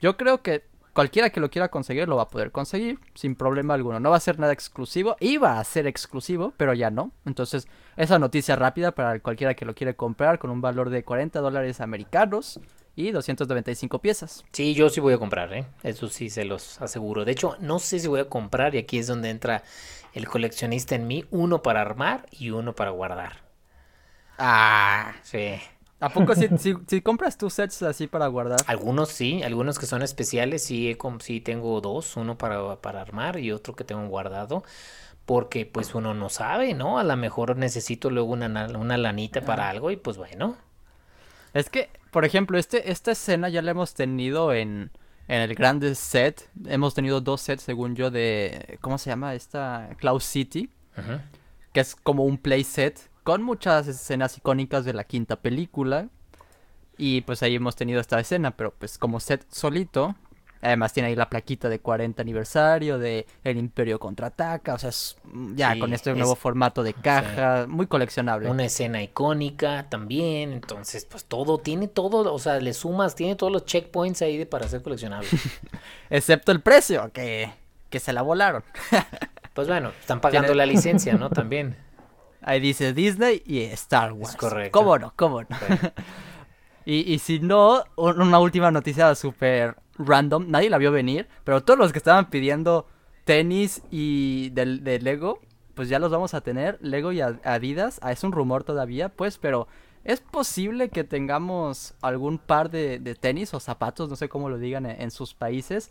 yo 0.00 0.16
creo 0.16 0.42
que 0.42 0.62
cualquiera 0.94 1.30
que 1.30 1.40
lo 1.40 1.50
quiera 1.50 1.68
conseguir 1.68 2.08
lo 2.08 2.16
va 2.16 2.22
a 2.22 2.28
poder 2.28 2.50
conseguir 2.52 2.98
sin 3.14 3.34
problema 3.34 3.74
alguno. 3.74 4.00
No 4.00 4.10
va 4.10 4.16
a 4.16 4.20
ser 4.20 4.38
nada 4.38 4.52
exclusivo. 4.52 5.16
Iba 5.20 5.58
a 5.58 5.64
ser 5.64 5.86
exclusivo, 5.86 6.54
pero 6.56 6.72
ya 6.72 6.90
no. 6.90 7.12
Entonces, 7.26 7.68
esa 7.96 8.18
noticia 8.18 8.56
rápida 8.56 8.92
para 8.92 9.20
cualquiera 9.20 9.54
que 9.54 9.64
lo 9.66 9.74
quiere 9.74 9.94
comprar 9.94 10.38
con 10.38 10.50
un 10.50 10.60
valor 10.60 10.88
de 10.88 11.04
40 11.04 11.40
dólares 11.40 11.80
americanos 11.80 12.60
y 12.96 13.10
295 13.10 13.98
piezas. 13.98 14.44
Sí, 14.52 14.74
yo 14.74 14.88
sí 14.88 15.00
voy 15.00 15.14
a 15.14 15.18
comprar, 15.18 15.52
¿eh? 15.52 15.66
Eso 15.82 16.08
sí 16.08 16.30
se 16.30 16.44
los 16.44 16.80
aseguro. 16.80 17.24
De 17.24 17.32
hecho, 17.32 17.56
no 17.60 17.78
sé 17.80 17.98
si 17.98 18.08
voy 18.08 18.20
a 18.20 18.28
comprar 18.28 18.74
y 18.74 18.78
aquí 18.78 18.98
es 18.98 19.08
donde 19.08 19.30
entra 19.30 19.64
el 20.12 20.28
coleccionista 20.28 20.94
en 20.94 21.08
mí, 21.08 21.24
uno 21.30 21.62
para 21.62 21.80
armar 21.80 22.26
y 22.30 22.50
uno 22.50 22.74
para 22.74 22.90
guardar. 22.90 23.42
Ah, 24.38 25.14
Sí. 25.22 25.60
¿A 26.04 26.08
poco 26.10 26.34
si, 26.34 26.48
si, 26.58 26.74
si 26.86 27.00
compras 27.00 27.36
tus 27.38 27.54
sets 27.54 27.82
así 27.82 28.06
para 28.06 28.26
guardar? 28.26 28.60
Algunos 28.66 29.08
sí, 29.08 29.42
algunos 29.42 29.78
que 29.78 29.86
son 29.86 30.02
especiales, 30.02 30.64
sí, 30.64 30.96
sí 31.20 31.40
tengo 31.40 31.80
dos, 31.80 32.16
uno 32.16 32.36
para, 32.38 32.76
para 32.76 33.00
armar 33.00 33.38
y 33.38 33.52
otro 33.52 33.74
que 33.74 33.84
tengo 33.84 34.06
guardado, 34.08 34.62
porque 35.24 35.66
pues 35.66 35.94
uno 35.94 36.14
no 36.14 36.28
sabe, 36.28 36.74
¿no? 36.74 36.98
A 36.98 37.04
lo 37.04 37.16
mejor 37.16 37.56
necesito 37.56 38.10
luego 38.10 38.32
una, 38.32 38.48
na- 38.48 38.78
una 38.78 38.96
lanita 38.96 39.40
para 39.42 39.68
algo 39.68 39.90
y 39.90 39.96
pues 39.96 40.16
bueno. 40.16 40.56
Es 41.54 41.70
que, 41.70 41.88
por 42.10 42.24
ejemplo, 42.24 42.58
este, 42.58 42.90
esta 42.90 43.12
escena 43.12 43.48
ya 43.48 43.62
la 43.62 43.70
hemos 43.70 43.94
tenido 43.94 44.52
en, 44.52 44.90
en 45.28 45.40
el 45.40 45.54
grande 45.54 45.94
set. 45.94 46.50
Hemos 46.66 46.94
tenido 46.94 47.20
dos 47.20 47.40
sets, 47.42 47.62
según 47.62 47.94
yo, 47.94 48.10
de... 48.10 48.78
¿Cómo 48.80 48.98
se 48.98 49.10
llama? 49.10 49.34
Esta 49.34 49.90
Cloud 49.98 50.20
City. 50.20 50.68
Que 51.72 51.80
es 51.80 51.96
como 51.96 52.24
un 52.24 52.38
playset 52.38 53.10
con 53.24 53.42
muchas 53.42 53.88
escenas 53.88 54.36
icónicas 54.38 54.84
de 54.84 54.92
la 54.92 55.02
quinta 55.04 55.36
película. 55.36 56.08
Y 56.96 57.22
pues 57.22 57.42
ahí 57.42 57.56
hemos 57.56 57.74
tenido 57.74 58.00
esta 58.00 58.20
escena, 58.20 58.52
pero 58.52 58.72
pues 58.78 58.98
como 58.98 59.18
set 59.18 59.44
solito. 59.50 60.14
Además 60.62 60.94
tiene 60.94 61.08
ahí 61.10 61.14
la 61.16 61.28
plaquita 61.28 61.68
de 61.68 61.78
40 61.78 62.22
aniversario 62.22 62.98
de 62.98 63.26
El 63.42 63.58
Imperio 63.58 63.98
Contraataca. 63.98 64.72
O 64.74 64.78
sea, 64.78 64.88
es, 64.90 65.16
mm, 65.24 65.56
ya 65.56 65.74
Sí, 65.74 65.78
con 65.80 65.92
este 65.92 66.10
es- 66.12 66.16
nuevo 66.16 66.36
formato 66.36 66.82
de 66.82 66.94
caja, 66.94 67.66
muy 67.68 67.86
coleccionable. 67.86 68.48
Una 68.48 68.64
escena 68.64 69.02
icónica 69.02 69.88
también, 69.90 70.52
entonces 70.54 71.04
pues 71.04 71.24
todo, 71.26 71.58
tiene 71.58 71.86
todo, 71.88 72.32
o 72.32 72.38
sea, 72.38 72.60
le 72.60 72.72
sumas, 72.72 73.14
tiene 73.14 73.34
todos 73.34 73.52
los 73.52 73.66
checkpoints 73.66 74.22
ahí 74.22 74.38
de 74.38 74.46
para 74.46 74.66
ser 74.68 74.80
coleccionable. 74.82 75.28
Excepto 76.10 76.50
el 76.52 76.60
precio, 76.60 77.10
que, 77.12 77.50
que 77.90 78.00
se 78.00 78.12
la 78.14 78.22
volaron. 78.22 78.62
Pues 79.52 79.68
bueno, 79.68 79.90
están 80.00 80.20
pagando 80.22 80.48
Tiene- 80.52 80.56
la 80.58 80.66
licencia, 80.66 81.14
¿no? 81.14 81.28
También. 81.28 81.76
Ahí 82.44 82.60
dice 82.60 82.92
Disney 82.92 83.42
y 83.46 83.60
Star 83.62 84.12
Wars. 84.12 84.36
correcto. 84.36 84.78
¿Cómo 84.78 84.98
no? 84.98 85.12
¿Cómo 85.16 85.42
no? 85.42 85.48
Y, 86.86 87.10
y 87.14 87.18
si 87.18 87.40
no, 87.40 87.82
un- 87.96 88.20
una 88.20 88.38
última 88.38 88.70
noticia 88.70 89.14
súper 89.14 89.76
random. 89.96 90.50
Nadie 90.50 90.68
la 90.68 90.76
vio 90.78 90.92
venir, 90.92 91.26
pero 91.42 91.62
todos 91.62 91.78
los 91.78 91.92
que 91.92 91.98
estaban 91.98 92.28
pidiendo 92.28 92.86
tenis 93.24 93.80
y 93.90 94.50
del 94.50 94.84
de 94.84 94.98
Lego, 95.00 95.40
pues 95.74 95.88
ya 95.88 95.98
los 95.98 96.10
vamos 96.12 96.34
a 96.34 96.42
tener. 96.42 96.76
Lego 96.82 97.10
y 97.12 97.22
Ad- 97.22 97.40
Adidas. 97.44 97.98
Ah, 98.02 98.12
es 98.12 98.22
un 98.22 98.32
rumor 98.32 98.64
todavía, 98.64 99.08
pues, 99.08 99.38
pero 99.38 99.66
es 100.04 100.20
posible 100.20 100.90
que 100.90 101.04
tengamos 101.04 101.94
algún 102.02 102.36
par 102.36 102.70
de, 102.70 102.98
de 102.98 103.14
tenis 103.14 103.54
o 103.54 103.60
zapatos, 103.60 104.10
no 104.10 104.16
sé 104.16 104.28
cómo 104.28 104.50
lo 104.50 104.58
digan 104.58 104.84
en, 104.84 105.00
en 105.00 105.10
sus 105.10 105.32
países. 105.32 105.90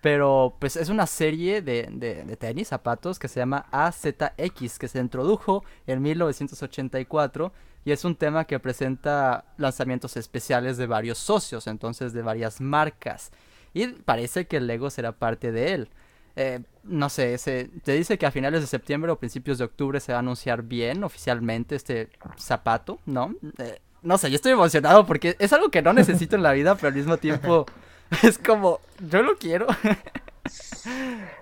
Pero 0.00 0.56
pues 0.58 0.76
es 0.76 0.88
una 0.88 1.06
serie 1.06 1.60
de, 1.60 1.88
de, 1.90 2.36
tenis, 2.36 2.68
zapatos, 2.68 3.18
que 3.18 3.28
se 3.28 3.40
llama 3.40 3.66
AZX, 3.70 4.78
que 4.78 4.88
se 4.88 4.98
introdujo 4.98 5.62
en 5.86 6.00
1984 6.00 7.52
y 7.84 7.92
es 7.92 8.04
un 8.04 8.14
tema 8.14 8.44
que 8.44 8.58
presenta 8.58 9.44
lanzamientos 9.56 10.16
especiales 10.16 10.76
de 10.76 10.86
varios 10.86 11.18
socios, 11.18 11.66
entonces 11.66 12.12
de 12.12 12.22
varias 12.22 12.60
marcas. 12.60 13.30
Y 13.72 13.86
parece 13.88 14.46
que 14.46 14.58
el 14.58 14.66
Lego 14.66 14.90
será 14.90 15.12
parte 15.12 15.52
de 15.52 15.74
él. 15.74 15.88
Eh, 16.36 16.60
no 16.84 17.08
sé, 17.08 17.36
se, 17.38 17.70
te 17.82 17.92
dice 17.92 18.16
que 18.16 18.26
a 18.26 18.30
finales 18.30 18.60
de 18.60 18.66
septiembre 18.66 19.10
o 19.10 19.18
principios 19.18 19.58
de 19.58 19.64
octubre 19.64 20.00
se 20.00 20.12
va 20.12 20.18
a 20.18 20.20
anunciar 20.20 20.62
bien 20.62 21.04
oficialmente 21.04 21.76
este 21.76 22.10
zapato, 22.38 23.00
¿no? 23.04 23.34
Eh, 23.58 23.80
no 24.02 24.16
sé, 24.16 24.30
yo 24.30 24.36
estoy 24.36 24.52
emocionado 24.52 25.04
porque 25.06 25.36
es 25.38 25.52
algo 25.52 25.70
que 25.70 25.82
no 25.82 25.92
necesito 25.92 26.36
en 26.36 26.42
la 26.42 26.52
vida, 26.52 26.74
pero 26.74 26.88
al 26.88 26.94
mismo 26.94 27.16
tiempo 27.18 27.66
es 28.22 28.38
como, 28.38 28.80
yo 29.10 29.22
lo 29.22 29.36
quiero. 29.36 29.66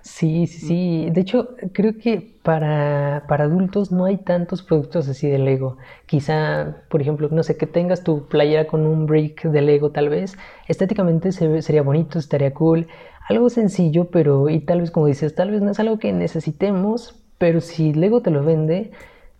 Sí, 0.01 0.47
sí, 0.47 0.59
sí. 0.67 1.09
De 1.11 1.21
hecho, 1.21 1.55
creo 1.73 1.97
que 1.97 2.37
para, 2.43 3.23
para 3.27 3.45
adultos 3.45 3.91
no 3.91 4.05
hay 4.05 4.17
tantos 4.17 4.61
productos 4.61 5.07
así 5.07 5.27
de 5.29 5.39
Lego. 5.39 5.77
Quizá, 6.05 6.83
por 6.89 7.01
ejemplo, 7.01 7.29
no 7.31 7.43
sé, 7.43 7.57
que 7.57 7.67
tengas 7.67 8.03
tu 8.03 8.27
playera 8.27 8.67
con 8.67 8.85
un 8.85 9.05
brick 9.05 9.43
de 9.43 9.61
Lego 9.61 9.91
tal 9.91 10.09
vez. 10.09 10.37
Estéticamente 10.67 11.31
se 11.31 11.61
sería 11.61 11.81
bonito, 11.81 12.19
estaría 12.19 12.53
cool. 12.53 12.87
Algo 13.29 13.49
sencillo, 13.49 14.09
pero 14.11 14.49
y 14.49 14.59
tal 14.59 14.81
vez 14.81 14.91
como 14.91 15.07
dices, 15.07 15.35
tal 15.35 15.51
vez 15.51 15.61
no 15.61 15.71
es 15.71 15.79
algo 15.79 15.99
que 15.99 16.11
necesitemos, 16.11 17.15
pero 17.37 17.61
si 17.61 17.93
Lego 17.93 18.21
te 18.21 18.31
lo 18.31 18.43
vende, 18.43 18.91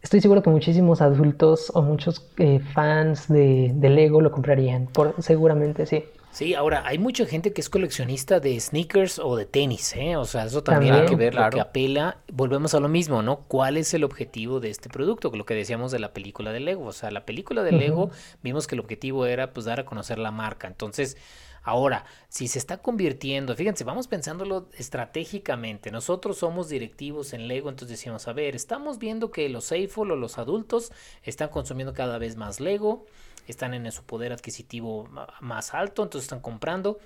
estoy 0.02 0.22
seguro 0.22 0.44
que 0.44 0.50
muchísimos 0.50 1.02
adultos 1.02 1.72
o 1.76 1.82
muchos 1.82 2.32
eh, 2.38 2.60
fans 2.60 3.28
de, 3.28 3.72
de 3.76 3.90
Lego 3.90 4.22
lo 4.22 4.32
comprarían. 4.32 4.88
Por, 4.88 5.16
seguramente 5.22 5.86
sí. 5.86 6.06
Sí, 6.40 6.54
ahora 6.54 6.84
hay 6.86 7.00
mucha 7.00 7.26
gente 7.26 7.52
que 7.52 7.60
es 7.60 7.70
coleccionista 7.70 8.40
de 8.40 8.58
sneakers 8.58 9.20
o 9.20 9.36
de 9.36 9.46
tenis, 9.46 9.94
¿eh? 9.98 10.16
O 10.16 10.24
sea, 10.24 10.46
eso 10.46 10.64
también 10.64 10.94
hay 10.94 11.06
que 11.06 11.18
ver 11.18 11.36
lo 11.36 11.42
que 11.42 11.50
claro. 11.50 11.62
apela. 11.62 12.20
Volvemos 12.32 12.74
a 12.74 12.80
lo 12.80 12.88
mismo, 12.88 13.22
¿no? 13.22 13.42
¿Cuál 13.50 13.76
es 13.76 13.94
el 13.94 14.06
objetivo 14.06 14.62
de 14.62 14.70
este 14.70 14.88
producto? 14.88 15.32
Lo 15.36 15.46
que 15.46 15.54
decíamos 15.54 15.92
de 15.92 16.00
la 16.00 16.14
película 16.14 16.54
de 16.54 16.62
Lego. 16.62 16.86
O 16.86 16.94
sea, 16.94 17.12
la 17.12 17.26
película 17.26 17.62
de. 17.62 17.74
Lego 17.74 18.12
vimos 18.42 18.68
que 18.68 18.76
el 18.76 18.80
objetivo 18.80 19.26
era 19.26 19.52
pues 19.52 19.66
dar 19.66 19.82
a 19.82 19.86
conocer 19.86 20.18
la 20.18 20.32
marca. 20.32 20.68
Entonces, 20.68 21.18
ahora, 21.62 22.06
si 22.30 22.48
se 22.48 22.58
está 22.58 22.78
convirtiendo, 22.78 23.54
fíjense, 23.54 23.84
vamos 23.84 24.08
pensándolo 24.08 24.70
estratégicamente. 24.78 25.92
Nosotros 25.92 26.38
somos 26.38 26.70
directivos 26.70 27.34
en 27.34 27.50
Lego, 27.50 27.68
entonces 27.68 27.98
decimos, 27.98 28.30
a 28.30 28.32
ver, 28.32 28.56
estamos 28.56 28.98
viendo 28.98 29.30
que 29.30 29.50
los 29.50 29.66
Seifel 29.66 30.12
o 30.12 30.16
los 30.16 30.38
adultos 30.38 30.94
están 31.22 31.50
consumiendo 31.50 31.94
cada 31.94 32.18
vez 32.18 32.38
más 32.38 32.62
Lego 32.62 33.06
están 33.52 33.74
en 33.74 33.92
su 33.92 34.04
poder 34.04 34.32
adquisitivo 34.34 35.10
más 35.42 35.74
alto, 35.74 36.04
entonces 36.04 36.26
están 36.26 36.42
comprando. 36.42 37.00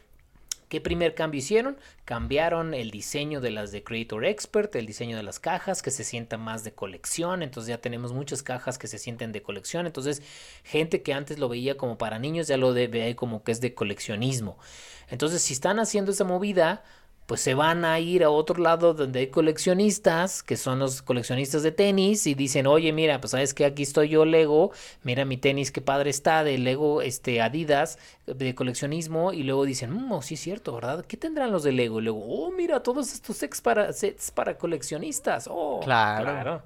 ¿Qué 0.73 0.81
primer 0.81 1.13
cambio 1.13 1.37
hicieron? 1.37 1.77
Cambiaron 2.03 2.73
el 2.73 2.89
diseño 2.89 3.41
de 3.41 3.51
las 3.51 3.71
de 3.71 3.83
Creator 3.83 4.25
Expert, 4.25 4.75
el 4.75 4.87
diseño 4.87 5.15
de 5.15 5.21
las 5.21 5.39
cajas, 5.39 5.83
que 5.83 5.91
se 5.91 6.03
sientan 6.03 6.41
más 6.41 6.63
de 6.63 6.71
colección. 6.71 7.43
Entonces 7.43 7.69
ya 7.69 7.77
tenemos 7.77 8.11
muchas 8.11 8.41
cajas 8.41 8.79
que 8.79 8.87
se 8.87 8.97
sienten 8.97 9.31
de 9.31 9.43
colección. 9.43 9.85
Entonces, 9.85 10.23
gente 10.63 11.03
que 11.03 11.13
antes 11.13 11.37
lo 11.37 11.47
veía 11.47 11.77
como 11.77 11.99
para 11.99 12.17
niños, 12.17 12.47
ya 12.47 12.57
lo 12.57 12.73
ve 12.73 13.15
como 13.15 13.43
que 13.43 13.51
es 13.51 13.61
de 13.61 13.75
coleccionismo. 13.75 14.57
Entonces, 15.09 15.43
si 15.43 15.53
están 15.53 15.77
haciendo 15.77 16.11
esa 16.11 16.23
movida, 16.23 16.83
pues 17.33 17.41
se 17.41 17.55
van 17.55 17.83
a 17.83 17.99
ir 17.99 18.23
a 18.23 18.29
otro 18.29 18.61
lado 18.61 18.93
donde 18.93 19.21
hay 19.21 19.27
coleccionistas, 19.29 20.43
que 20.43 20.55
son 20.55 20.77
los 20.77 21.01
coleccionistas 21.01 21.63
de 21.63 21.71
tenis, 21.71 22.27
y 22.27 22.35
dicen, 22.35 22.67
oye, 22.67 22.93
mira, 22.93 23.19
pues 23.19 23.31
sabes 23.31 23.55
que 23.55 23.65
aquí 23.65 23.81
estoy 23.81 24.09
yo, 24.09 24.23
Lego, 24.23 24.71
mira 25.01 25.25
mi 25.25 25.37
tenis, 25.37 25.71
qué 25.71 25.81
padre 25.81 26.11
está, 26.11 26.43
de 26.43 26.59
Lego, 26.59 27.01
este, 27.01 27.41
Adidas, 27.41 27.97
de 28.27 28.53
coleccionismo, 28.53 29.33
y 29.33 29.41
luego 29.41 29.65
dicen, 29.65 29.91
mmm, 29.91 30.21
sí 30.21 30.35
es 30.35 30.41
cierto, 30.41 30.75
¿verdad? 30.75 31.05
¿Qué 31.07 31.17
tendrán 31.17 31.51
los 31.51 31.63
de 31.63 31.71
Lego? 31.71 32.01
Y 32.01 32.03
luego, 32.03 32.23
oh, 32.23 32.51
mira, 32.51 32.83
todos 32.83 33.11
estos 33.11 33.35
sets 33.35 33.61
para, 33.61 33.91
sets 33.93 34.29
para 34.29 34.55
coleccionistas, 34.55 35.47
oh, 35.49 35.79
Claro. 35.83 36.61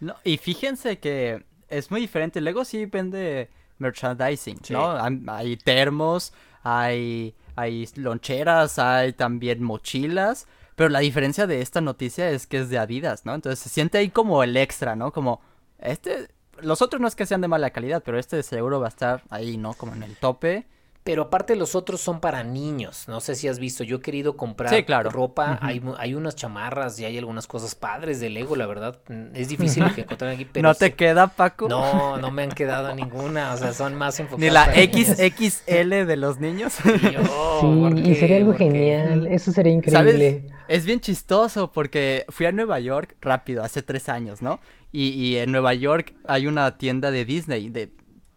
No, 0.00 0.16
y 0.24 0.36
fíjense 0.38 0.98
que 0.98 1.44
es 1.68 1.92
muy 1.92 2.00
diferente. 2.00 2.40
Lego 2.40 2.64
sí 2.64 2.86
vende 2.86 3.50
merchandising, 3.78 4.58
¿no? 4.70 4.98
Hay, 5.28 5.56
termos, 5.58 6.32
hay, 6.64 7.36
hay 7.58 7.88
loncheras, 7.96 8.78
hay 8.78 9.12
también 9.12 9.62
mochilas. 9.62 10.46
Pero 10.76 10.90
la 10.90 11.00
diferencia 11.00 11.48
de 11.48 11.60
esta 11.60 11.80
noticia 11.80 12.30
es 12.30 12.46
que 12.46 12.58
es 12.58 12.70
de 12.70 12.78
Adidas, 12.78 13.26
¿no? 13.26 13.34
Entonces 13.34 13.58
se 13.58 13.68
siente 13.68 13.98
ahí 13.98 14.10
como 14.10 14.44
el 14.44 14.56
extra, 14.56 14.94
¿no? 14.94 15.12
Como, 15.12 15.40
este, 15.80 16.28
los 16.60 16.82
otros 16.82 17.00
no 17.02 17.08
es 17.08 17.16
que 17.16 17.26
sean 17.26 17.40
de 17.40 17.48
mala 17.48 17.70
calidad, 17.70 18.02
pero 18.04 18.18
este 18.18 18.42
seguro 18.44 18.78
va 18.78 18.86
a 18.86 18.90
estar 18.90 19.24
ahí, 19.28 19.56
¿no? 19.56 19.74
Como 19.74 19.94
en 19.94 20.04
el 20.04 20.16
tope. 20.16 20.66
Pero 21.04 21.22
aparte 21.22 21.56
los 21.56 21.74
otros 21.74 22.00
son 22.00 22.20
para 22.20 22.44
niños. 22.44 23.06
No 23.08 23.20
sé 23.20 23.34
si 23.34 23.48
has 23.48 23.58
visto. 23.58 23.82
Yo 23.82 23.96
he 23.96 24.00
querido 24.00 24.36
comprar 24.36 24.84
ropa. 25.10 25.58
hay, 25.62 25.82
hay 25.96 26.14
unas 26.14 26.36
chamarras 26.36 27.00
y 27.00 27.06
hay 27.06 27.16
algunas 27.16 27.46
cosas 27.46 27.74
padres 27.74 28.20
de 28.20 28.28
Lego, 28.28 28.56
la 28.56 28.66
verdad. 28.66 28.98
Es 29.34 29.48
difícil 29.48 29.84
que 29.94 30.02
encontrar 30.02 30.32
aquí. 30.32 30.44
Pero 30.44 30.68
¿No 30.68 30.74
te 30.74 30.92
queda, 30.92 31.28
Paco? 31.28 31.68
No, 31.68 32.18
no 32.18 32.30
me 32.30 32.42
han 32.42 32.50
quedado 32.50 32.94
ninguna. 32.94 33.54
O 33.54 33.56
sea, 33.56 33.72
son 33.72 33.94
más 33.94 34.20
enfocadas. 34.20 34.40
Ni 34.40 34.50
la 34.50 34.66
XXL 34.66 36.06
de 36.06 36.16
los 36.16 36.40
niños. 36.40 36.74
sí, 36.74 36.90
y 38.04 38.14
sería 38.14 38.36
algo 38.36 38.54
genial. 38.54 39.26
Eso 39.28 39.50
sería 39.52 39.72
increíble. 39.72 40.44
Es 40.68 40.84
bien 40.84 41.00
chistoso 41.00 41.72
porque 41.72 42.26
fui 42.28 42.44
a 42.44 42.52
Nueva 42.52 42.78
York 42.80 43.16
rápido, 43.22 43.62
hace 43.64 43.80
tres 43.80 44.10
años, 44.10 44.42
¿no? 44.42 44.60
Y, 44.92 45.08
y 45.08 45.38
en 45.38 45.50
Nueva 45.52 45.72
York 45.72 46.14
hay 46.26 46.46
una 46.46 46.76
tienda 46.76 47.10
de 47.10 47.24
Disney, 47.24 47.70
de 47.70 47.90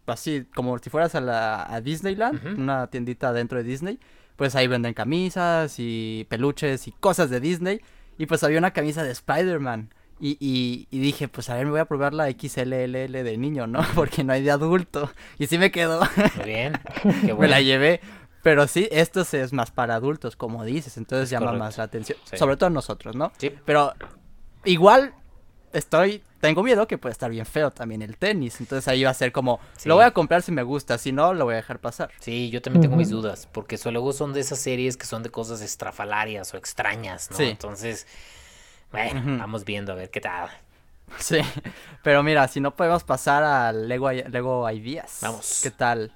así 0.05 0.45
como 0.55 0.77
si 0.79 0.89
fueras 0.89 1.15
a, 1.15 1.21
la, 1.21 1.63
a 1.63 1.81
Disneyland, 1.81 2.59
una 2.59 2.87
tiendita 2.87 3.33
dentro 3.33 3.57
de 3.57 3.63
Disney, 3.63 3.99
pues 4.35 4.55
ahí 4.55 4.67
venden 4.67 4.93
camisas 4.93 5.75
y 5.77 6.25
peluches 6.29 6.87
y 6.87 6.91
cosas 6.91 7.29
de 7.29 7.39
Disney. 7.39 7.81
Y 8.17 8.25
pues 8.25 8.43
había 8.43 8.59
una 8.59 8.71
camisa 8.71 9.03
de 9.03 9.11
Spider-Man. 9.11 9.93
Y, 10.23 10.37
y, 10.91 10.99
dije, 10.99 11.27
pues 11.27 11.49
a 11.49 11.55
ver, 11.55 11.65
me 11.65 11.71
voy 11.71 11.79
a 11.79 11.85
probar 11.85 12.13
la 12.13 12.29
XLLL 12.29 13.11
de 13.11 13.37
niño, 13.39 13.65
¿no? 13.65 13.81
Porque 13.95 14.23
no 14.23 14.33
hay 14.33 14.43
de 14.43 14.51
adulto. 14.51 15.11
Y 15.39 15.47
sí 15.47 15.57
me 15.57 15.71
quedó. 15.71 16.01
Muy 16.35 16.45
bien. 16.45 16.73
me 17.39 17.47
la 17.47 17.59
llevé. 17.61 18.01
Pero 18.43 18.67
sí, 18.67 18.87
esto 18.91 19.21
es 19.21 19.53
más 19.53 19.71
para 19.71 19.95
adultos, 19.95 20.35
como 20.35 20.63
dices. 20.63 20.97
Entonces 20.97 21.29
llama 21.31 21.53
más 21.53 21.77
la 21.79 21.85
atención. 21.85 22.19
Sobre 22.33 22.55
todo 22.55 22.67
a 22.67 22.71
nosotros, 22.71 23.15
¿no? 23.15 23.31
Sí. 23.37 23.51
Pero 23.65 23.93
igual 24.63 25.15
estoy 25.73 26.21
tengo 26.41 26.63
miedo 26.63 26.87
que 26.87 26.97
puede 26.97 27.13
estar 27.13 27.31
bien 27.31 27.45
feo 27.45 27.71
también 27.71 28.01
el 28.01 28.17
tenis. 28.17 28.59
Entonces 28.59 28.87
ahí 28.87 29.03
va 29.03 29.11
a 29.11 29.13
ser 29.13 29.31
como, 29.31 29.59
lo 29.85 29.95
voy 29.95 30.03
a 30.03 30.11
comprar 30.11 30.41
si 30.41 30.51
me 30.51 30.63
gusta, 30.63 30.97
si 30.97 31.11
no, 31.11 31.33
lo 31.33 31.45
voy 31.45 31.53
a 31.53 31.57
dejar 31.57 31.79
pasar. 31.79 32.11
Sí, 32.19 32.49
yo 32.49 32.61
también 32.61 32.81
tengo 32.81 32.97
mis 32.97 33.09
dudas, 33.09 33.47
porque 33.51 33.79
luego 33.85 34.11
son 34.11 34.33
de 34.33 34.41
esas 34.41 34.59
series 34.59 34.97
que 34.97 35.05
son 35.05 35.23
de 35.23 35.29
cosas 35.29 35.61
estrafalarias 35.61 36.53
o 36.53 36.57
extrañas, 36.57 37.29
¿no? 37.31 37.39
Entonces, 37.39 38.07
bueno, 38.91 39.37
vamos 39.37 39.63
viendo 39.63 39.93
a 39.93 39.95
ver 39.95 40.09
qué 40.09 40.19
tal. 40.19 40.49
Sí, 41.17 41.39
pero 42.03 42.23
mira, 42.23 42.47
si 42.47 42.59
no 42.59 42.75
podemos 42.75 43.03
pasar 43.03 43.43
al 43.43 43.87
Lego, 43.87 44.11
Lego 44.11 44.69
Ideas. 44.69 45.19
Vamos. 45.21 45.59
¿Qué 45.63 45.71
tal? 45.71 46.13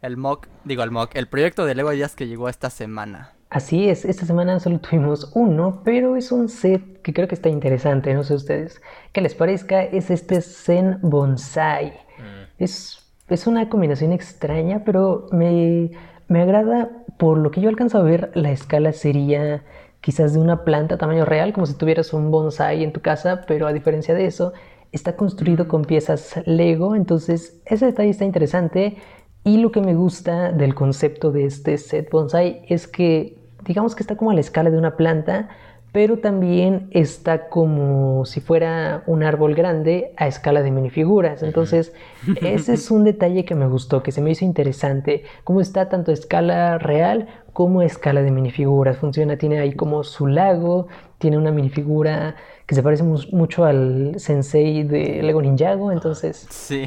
El 0.00 0.16
mock, 0.16 0.48
digo 0.64 0.82
el 0.82 0.90
mock, 0.90 1.14
el 1.14 1.28
proyecto 1.28 1.64
de 1.64 1.74
Lego 1.74 1.92
Ideas 1.92 2.16
que 2.16 2.26
llegó 2.26 2.48
esta 2.48 2.70
semana. 2.70 3.32
Así 3.52 3.90
es, 3.90 4.06
esta 4.06 4.24
semana 4.24 4.58
solo 4.60 4.78
tuvimos 4.80 5.30
uno, 5.34 5.82
pero 5.84 6.16
es 6.16 6.32
un 6.32 6.48
set 6.48 7.02
que 7.02 7.12
creo 7.12 7.28
que 7.28 7.34
está 7.34 7.50
interesante, 7.50 8.14
no 8.14 8.24
sé 8.24 8.34
ustedes 8.34 8.80
qué 9.12 9.20
les 9.20 9.34
parezca, 9.34 9.82
es 9.82 10.10
este 10.10 10.40
Zen 10.40 10.98
Bonsai. 11.02 11.88
Mm. 11.88 12.44
Es, 12.56 13.12
es 13.28 13.46
una 13.46 13.68
combinación 13.68 14.12
extraña, 14.12 14.84
pero 14.86 15.26
me, 15.32 15.90
me 16.28 16.40
agrada, 16.40 16.88
por 17.18 17.36
lo 17.36 17.50
que 17.50 17.60
yo 17.60 17.68
alcanzo 17.68 17.98
a 17.98 18.02
ver, 18.02 18.30
la 18.32 18.50
escala 18.52 18.94
sería 18.94 19.62
quizás 20.00 20.32
de 20.32 20.38
una 20.38 20.64
planta 20.64 20.96
tamaño 20.96 21.26
real, 21.26 21.52
como 21.52 21.66
si 21.66 21.74
tuvieras 21.74 22.14
un 22.14 22.30
bonsai 22.30 22.82
en 22.82 22.94
tu 22.94 23.02
casa, 23.02 23.42
pero 23.46 23.66
a 23.66 23.74
diferencia 23.74 24.14
de 24.14 24.24
eso, 24.24 24.54
está 24.92 25.14
construido 25.14 25.68
con 25.68 25.84
piezas 25.84 26.40
Lego, 26.46 26.96
entonces 26.96 27.60
ese 27.66 27.84
detalle 27.84 28.08
está 28.10 28.24
interesante. 28.24 28.96
Y 29.44 29.58
lo 29.58 29.72
que 29.72 29.80
me 29.80 29.94
gusta 29.94 30.52
del 30.52 30.74
concepto 30.74 31.32
de 31.32 31.44
este 31.44 31.76
set 31.76 32.08
bonsai 32.10 32.64
es 32.68 32.86
que 32.86 33.41
digamos 33.64 33.94
que 33.94 34.02
está 34.02 34.16
como 34.16 34.30
a 34.30 34.34
la 34.34 34.40
escala 34.40 34.70
de 34.70 34.78
una 34.78 34.96
planta, 34.96 35.48
pero 35.92 36.18
también 36.18 36.88
está 36.90 37.50
como 37.50 38.24
si 38.24 38.40
fuera 38.40 39.02
un 39.06 39.22
árbol 39.22 39.54
grande 39.54 40.12
a 40.16 40.26
escala 40.26 40.62
de 40.62 40.70
minifiguras. 40.70 41.42
Entonces, 41.42 41.92
ese 42.40 42.72
es 42.72 42.90
un 42.90 43.04
detalle 43.04 43.44
que 43.44 43.54
me 43.54 43.66
gustó, 43.66 44.02
que 44.02 44.10
se 44.10 44.22
me 44.22 44.30
hizo 44.30 44.46
interesante, 44.46 45.24
cómo 45.44 45.60
está 45.60 45.90
tanto 45.90 46.10
a 46.10 46.14
escala 46.14 46.78
real 46.78 47.28
como 47.52 47.80
a 47.80 47.84
escala 47.84 48.22
de 48.22 48.30
minifiguras. 48.30 48.96
Funciona, 48.96 49.36
tiene 49.36 49.58
ahí 49.58 49.74
como 49.74 50.02
su 50.02 50.26
lago, 50.26 50.88
tiene 51.18 51.36
una 51.36 51.52
minifigura 51.52 52.36
que 52.72 52.76
se 52.76 52.82
parece 52.82 53.02
mucho 53.02 53.66
al 53.66 54.14
sensei 54.16 54.82
de 54.82 55.22
Lego 55.22 55.42
Ninjago, 55.42 55.92
entonces... 55.92 56.46
Sí. 56.48 56.86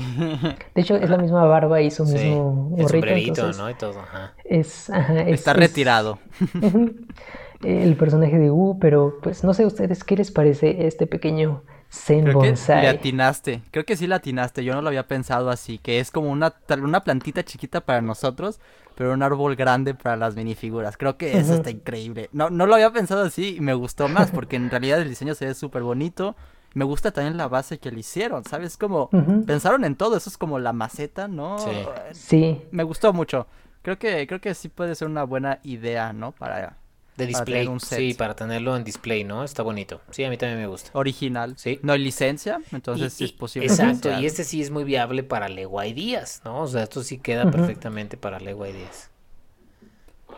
De 0.73 0.81
hecho, 0.81 0.95
es 0.95 1.11
la 1.11 1.17
misma 1.17 1.45
barba 1.45 1.79
y 1.79 1.91
su 1.91 2.05
mismo 2.05 2.69
gorrito. 2.71 3.53
¿no? 3.53 3.69
Y 3.69 3.75
todo, 3.75 3.99
ajá. 3.99 4.33
Es, 4.43 4.89
ajá, 4.89 5.21
Está 5.21 5.53
retirado. 5.53 6.17
el 7.63 7.95
personaje 7.97 8.39
de 8.39 8.49
Wu, 8.49 8.79
pero 8.79 9.19
pues 9.21 9.43
no 9.43 9.53
sé 9.53 9.67
ustedes 9.67 10.03
qué 10.03 10.17
les 10.17 10.31
parece 10.31 10.87
este 10.87 11.05
pequeño 11.05 11.61
Zen 11.95 12.23
Creo 12.23 12.39
Bonsai. 12.39 12.81
Que 12.81 12.81
le 12.81 12.87
atinaste, 12.89 13.61
creo 13.71 13.85
que 13.85 13.95
sí 13.97 14.07
le 14.07 14.15
atinaste, 14.15 14.63
yo 14.63 14.73
no 14.73 14.81
lo 14.81 14.89
había 14.89 15.07
pensado 15.07 15.49
así, 15.49 15.77
que 15.77 15.99
es 15.99 16.11
como 16.11 16.29
una, 16.29 16.53
una 16.81 17.03
plantita 17.03 17.43
chiquita 17.43 17.81
para 17.81 18.01
nosotros, 18.01 18.59
pero 18.95 19.13
un 19.13 19.23
árbol 19.23 19.55
grande 19.55 19.93
para 19.93 20.15
las 20.15 20.35
minifiguras. 20.35 20.97
Creo 20.97 21.17
que 21.17 21.37
eso 21.37 21.55
está 21.55 21.69
increíble. 21.69 22.29
No, 22.31 22.49
no 22.49 22.65
lo 22.65 22.75
había 22.75 22.91
pensado 22.91 23.23
así 23.23 23.55
y 23.57 23.61
me 23.61 23.73
gustó 23.73 24.07
más, 24.07 24.31
porque 24.31 24.55
en 24.55 24.69
realidad 24.69 25.01
el 25.01 25.09
diseño 25.09 25.35
se 25.35 25.45
ve 25.45 25.53
súper 25.53 25.83
bonito. 25.83 26.35
Me 26.73 26.83
gusta 26.83 27.11
también 27.11 27.37
la 27.37 27.47
base 27.47 27.79
que 27.79 27.91
le 27.91 28.01
hicieron, 28.01 28.43
¿sabes? 28.43 28.77
Como 28.77 29.09
pensaron 29.45 29.85
en 29.85 29.95
todo, 29.95 30.17
eso 30.17 30.29
es 30.29 30.37
como 30.37 30.59
la 30.59 30.73
maceta, 30.73 31.27
¿no? 31.27 31.57
Sí. 31.59 31.71
sí. 32.11 32.61
Me 32.71 32.83
gustó 32.83 33.13
mucho. 33.13 33.47
Creo 33.81 33.97
que, 33.97 34.25
creo 34.27 34.41
que 34.41 34.53
sí 34.55 34.67
puede 34.67 34.95
ser 34.95 35.07
una 35.07 35.23
buena 35.23 35.59
idea, 35.63 36.11
¿no? 36.11 36.31
Para 36.31 36.77
de 37.17 37.27
display. 37.27 37.69
Sí, 37.79 38.13
para 38.13 38.35
tenerlo 38.35 38.75
en 38.75 38.83
display, 38.83 39.23
¿no? 39.23 39.43
Está 39.43 39.63
bonito. 39.63 40.01
Sí, 40.11 40.23
a 40.23 40.29
mí 40.29 40.37
también 40.37 40.59
me 40.59 40.67
gusta. 40.67 40.91
Original. 40.93 41.53
Sí. 41.57 41.79
No 41.81 41.93
hay 41.93 41.99
licencia, 41.99 42.61
entonces 42.71 43.13
sí 43.13 43.25
es 43.25 43.31
posible. 43.31 43.67
Exacto, 43.67 44.19
y 44.19 44.25
este 44.25 44.43
sí 44.43 44.61
es 44.61 44.71
muy 44.71 44.83
viable 44.83 45.23
para 45.23 45.47
Lego 45.47 45.83
Ideas, 45.83 46.41
¿no? 46.43 46.61
O 46.61 46.67
sea, 46.67 46.83
esto 46.83 47.03
sí 47.03 47.17
queda 47.19 47.49
perfectamente 47.49 48.17
para 48.17 48.39
Lego 48.39 48.65
Ideas. 48.65 49.09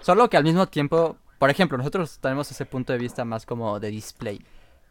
Solo 0.01 0.29
que 0.29 0.37
al 0.37 0.43
mismo 0.43 0.67
tiempo, 0.67 1.17
por 1.39 1.49
ejemplo, 1.49 1.77
nosotros 1.77 2.19
tenemos 2.19 2.51
ese 2.51 2.65
punto 2.65 2.93
de 2.93 2.99
vista 2.99 3.25
más 3.25 3.45
como 3.45 3.79
de 3.79 3.89
display. 3.89 4.41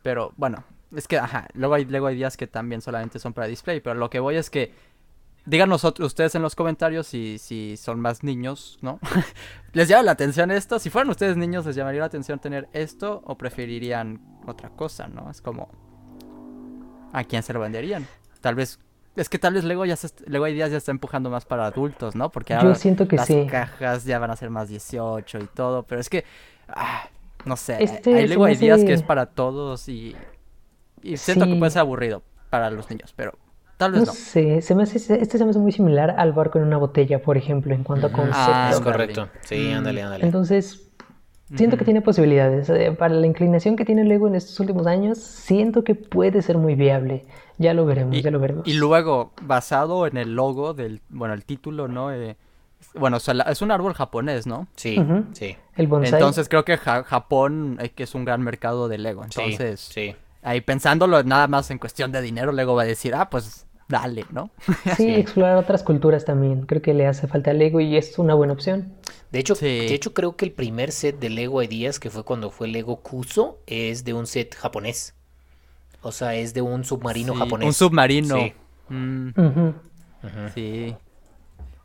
Pero 0.03 0.33
bueno, 0.37 0.65
es 0.95 1.07
que, 1.09 1.19
ajá, 1.19 1.49
luego 1.55 1.75
hay 1.75 1.85
Lego 1.85 2.11
Ideas 2.11 2.37
que 2.37 2.47
también 2.47 2.81
solamente 2.81 3.19
son 3.19 3.33
para 3.33 3.47
display, 3.47 3.81
pero 3.81 3.95
lo 3.95 4.11
que 4.11 4.21
voy 4.21 4.37
es 4.37 4.51
que 4.51 4.73
díganos 5.47 5.85
ustedes 5.85 6.35
en 6.35 6.43
los 6.43 6.55
comentarios 6.55 7.07
si, 7.07 7.39
si 7.39 7.77
son 7.77 8.01
más 8.01 8.23
niños, 8.23 8.79
¿no? 8.83 8.99
¿Les 9.73 9.89
llama 9.89 10.03
la 10.03 10.13
atención 10.13 10.51
esto? 10.51 10.79
Si 10.79 10.91
fueran 10.91 11.09
ustedes 11.11 11.37
niños, 11.37 11.65
¿les 11.65 11.77
llamaría 11.77 12.01
la 12.01 12.07
atención 12.07 12.39
tener 12.39 12.69
esto 12.73 13.23
o 13.25 13.39
preferirían 13.39 14.21
otra 14.47 14.71
cosa, 14.71 15.07
¿no? 15.07 15.31
Es 15.31 15.41
como... 15.41 15.71
¿A 17.13 17.25
quién 17.25 17.43
se 17.43 17.53
lo 17.53 17.61
venderían? 17.61 18.07
Tal 18.41 18.55
vez... 18.55 18.81
Es 19.15 19.31
que 19.31 19.39
tal 19.39 19.55
vez 19.55 19.65
Lego, 19.65 19.87
ya 19.87 19.97
se, 19.97 20.09
Lego 20.27 20.47
Ideas 20.47 20.71
ya 20.71 20.77
está 20.77 20.91
empujando 20.91 21.31
más 21.31 21.47
para 21.47 21.65
adultos, 21.65 22.15
¿no? 22.15 22.31
Porque 22.31 22.53
ahora 22.53 22.69
Yo 22.69 22.75
siento 22.75 23.09
que 23.09 23.17
las 23.17 23.27
sí. 23.27 23.47
cajas 23.49 24.05
ya 24.05 24.19
van 24.19 24.31
a 24.31 24.37
ser 24.37 24.51
más 24.51 24.69
18 24.69 25.39
y 25.39 25.47
todo, 25.47 25.85
pero 25.85 26.01
es 26.01 26.11
que... 26.11 26.25
Ah, 26.69 27.09
no 27.47 27.57
sé, 27.57 27.83
este 27.83 28.15
hay 28.15 28.25
Ideas 28.25 28.85
que 28.85 28.93
es 28.93 29.03
para 29.03 29.27
todos 29.27 29.89
y... 29.89 30.15
Y 31.03 31.17
siento 31.17 31.47
que 31.47 31.55
puede 31.55 31.71
ser 31.71 31.81
aburrido 31.81 32.23
para 32.51 32.71
los 32.71 32.91
niños, 32.91 33.15
pero 33.17 33.39
Tal 33.77 33.93
vez 33.93 34.07
no. 34.07 34.13
Sé, 34.13 34.63
se 34.63 34.75
me 34.75 34.85
hace, 34.85 34.97
este 34.97 35.39
se 35.39 35.45
me 35.45 35.51
hace 35.51 35.59
muy 35.59 35.73
similar 35.73 36.15
al 36.17 36.33
barco 36.33 36.59
en 36.59 36.65
una 36.65 36.79
botella, 36.79 37.21
por 37.21 37.37
ejemplo, 37.37 37.75
en 37.75 37.85
cuanto 37.85 38.07
a 38.07 38.13
concepto. 38.13 38.39
Ah, 38.39 38.71
es 38.73 38.81
correcto. 38.81 39.29
Sí, 39.43 39.71
mm. 39.71 39.77
ándale, 39.77 40.03
ándale. 40.03 40.25
Entonces, 40.25 40.89
siento 41.55 41.77
que 41.77 41.85
tiene 41.85 42.01
posibilidades. 42.01 42.71
Eh, 42.71 42.93
para 42.99 43.15
la 43.15 43.27
inclinación 43.27 43.77
que 43.77 43.85
tiene 43.85 44.05
Lego 44.05 44.29
en 44.29 44.35
estos 44.35 44.59
últimos 44.61 44.87
años, 44.87 45.19
siento 45.19 45.85
que 45.85 45.95
puede 45.95 46.41
ser 46.41 46.57
muy 46.57 46.75
viable. 46.75 47.27
Ya 47.59 47.75
lo 47.75 47.85
veremos, 47.85 48.21
ya 48.21 48.31
lo 48.31 48.41
veremos. 48.41 48.67
Y 48.67 48.75
luego, 48.75 49.33
basado 49.43 50.07
en 50.07 50.17
el 50.17 50.35
logo 50.35 50.73
del, 50.73 51.03
bueno, 51.11 51.35
el 51.35 51.45
título, 51.45 51.87
¿no? 51.87 52.13
Eh, 52.13 52.37
bueno, 52.95 53.19
es 53.19 53.63
un 53.63 53.71
árbol 53.71 53.95
japonés, 53.95 54.47
¿no? 54.47 54.69
Sí, 54.77 54.99
sí. 55.33 55.57
El 55.77 55.87
bonsai. 55.87 56.15
Entonces 56.15 56.49
creo 56.49 56.65
que 56.65 56.79
Japón 56.79 57.79
es 57.81 57.93
que 57.93 58.05
es 58.05 58.15
un 58.15 58.25
gran 58.25 58.43
mercado 58.43 58.89
de 58.89 58.99
Lego. 58.99 59.25
Entonces, 59.25 59.81
sí, 59.81 60.15
ahí 60.47 60.61
pensándolo 60.61 61.23
nada 61.25 61.49
más 61.49 61.71
en 61.71 61.79
cuestión 61.79 62.13
de 62.13 62.23
dinero, 62.23 62.53
Lego 62.53 62.75
va 62.77 62.83
a 62.83 62.87
decir, 62.87 63.15
ah, 63.15 63.29
pues 63.29 63.67
dale, 63.89 64.25
¿no? 64.31 64.51
sí, 64.97 65.15
explorar 65.15 65.57
otras 65.57 65.83
culturas 65.83 66.25
también. 66.25 66.67
Creo 66.67 66.81
que 66.81 66.95
le 66.95 67.07
hace 67.07 67.27
falta 67.27 67.53
Lego 67.53 67.81
y 67.81 67.97
es 67.97 68.19
una 68.19 68.35
buena 68.35 68.53
opción. 68.53 68.95
De 69.33 69.41
hecho, 69.41 69.55
de 69.55 69.93
hecho 69.93 70.15
creo 70.15 70.37
que 70.37 70.45
el 70.45 70.53
primer 70.53 70.93
set 70.93 71.19
de 71.19 71.31
Lego 71.31 71.63
Ideas, 71.63 71.99
que 71.99 72.11
fue 72.11 72.25
cuando 72.25 72.51
fue 72.51 72.69
Lego 72.69 73.01
Kuso, 73.03 73.59
es 73.67 74.05
de 74.05 74.15
un 74.15 74.29
set 74.29 74.55
japonés. 74.55 75.15
O 76.01 76.13
sea, 76.13 76.37
es 76.37 76.55
de 76.55 76.63
un 76.63 76.85
submarino 76.85 77.35
japonés. 77.35 77.67
Un 77.67 77.75
submarino. 77.75 78.37
Sí. 78.37 78.53
Mm. 78.89 79.31
sí. 80.55 80.95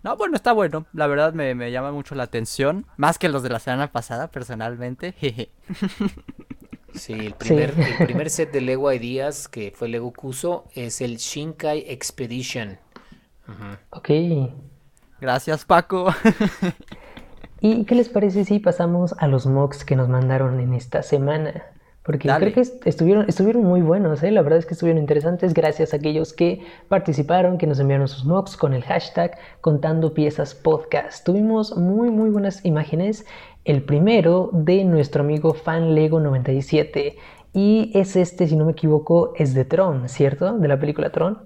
No, 0.03 0.17
bueno, 0.17 0.35
está 0.35 0.51
bueno. 0.51 0.85
La 0.93 1.07
verdad 1.07 1.33
me, 1.33 1.55
me, 1.55 1.71
llama 1.71 1.91
mucho 1.91 2.13
la 2.13 2.23
atención. 2.23 2.85
Más 2.97 3.17
que 3.17 3.27
los 3.27 3.41
de 3.41 3.49
la 3.49 3.59
semana 3.59 3.91
pasada, 3.91 4.29
personalmente. 4.29 5.15
Sí, 6.95 7.13
el 7.13 7.33
primer, 7.33 7.73
el 7.77 7.97
primer 8.05 8.29
set 8.29 8.51
de 8.51 8.61
Lego 8.61 8.91
Ideas 8.91 9.47
que 9.47 9.71
fue 9.75 9.87
Lego 9.87 10.11
Kuso 10.11 10.65
es 10.73 11.01
el 11.01 11.17
Shinkai 11.17 11.85
Expedition. 11.87 12.77
Ujú. 13.47 13.77
Ok. 13.91 14.09
Gracias, 15.19 15.65
Paco. 15.65 16.13
¿Y 17.61 17.85
qué 17.85 17.95
les 17.95 18.09
parece 18.09 18.43
si 18.43 18.59
pasamos 18.59 19.13
a 19.19 19.27
los 19.27 19.45
mocks 19.45 19.85
que 19.85 19.95
nos 19.95 20.09
mandaron 20.09 20.59
en 20.59 20.73
esta 20.73 21.03
semana? 21.03 21.63
Porque 22.11 22.27
Dale. 22.27 22.45
creo 22.45 22.53
que 22.55 22.59
est- 22.61 22.85
estuvieron, 22.85 23.25
estuvieron 23.29 23.63
muy 23.63 23.81
buenos, 23.81 24.21
¿eh? 24.21 24.31
La 24.31 24.41
verdad 24.41 24.59
es 24.59 24.65
que 24.65 24.73
estuvieron 24.73 24.99
interesantes 24.99 25.53
gracias 25.53 25.93
a 25.93 25.97
aquellos 25.97 26.33
que 26.33 26.61
participaron, 26.89 27.57
que 27.57 27.67
nos 27.67 27.79
enviaron 27.79 28.07
sus 28.09 28.25
mocks 28.25 28.57
con 28.57 28.73
el 28.73 28.83
hashtag 28.83 29.37
Contando 29.61 30.13
Piezas 30.13 30.53
Podcast. 30.53 31.25
Tuvimos 31.25 31.77
muy, 31.77 32.09
muy 32.09 32.29
buenas 32.29 32.65
imágenes. 32.65 33.25
El 33.63 33.83
primero 33.83 34.49
de 34.51 34.83
nuestro 34.83 35.21
amigo 35.23 35.53
Fan 35.53 35.95
Lego 35.95 36.19
97. 36.19 37.15
Y 37.53 37.91
es 37.93 38.15
este, 38.15 38.47
si 38.47 38.55
no 38.55 38.65
me 38.65 38.73
equivoco, 38.73 39.33
es 39.37 39.53
de 39.53 39.63
Tron, 39.65 40.09
¿cierto? 40.09 40.57
De 40.57 40.67
la 40.67 40.79
película 40.79 41.11
Tron. 41.11 41.39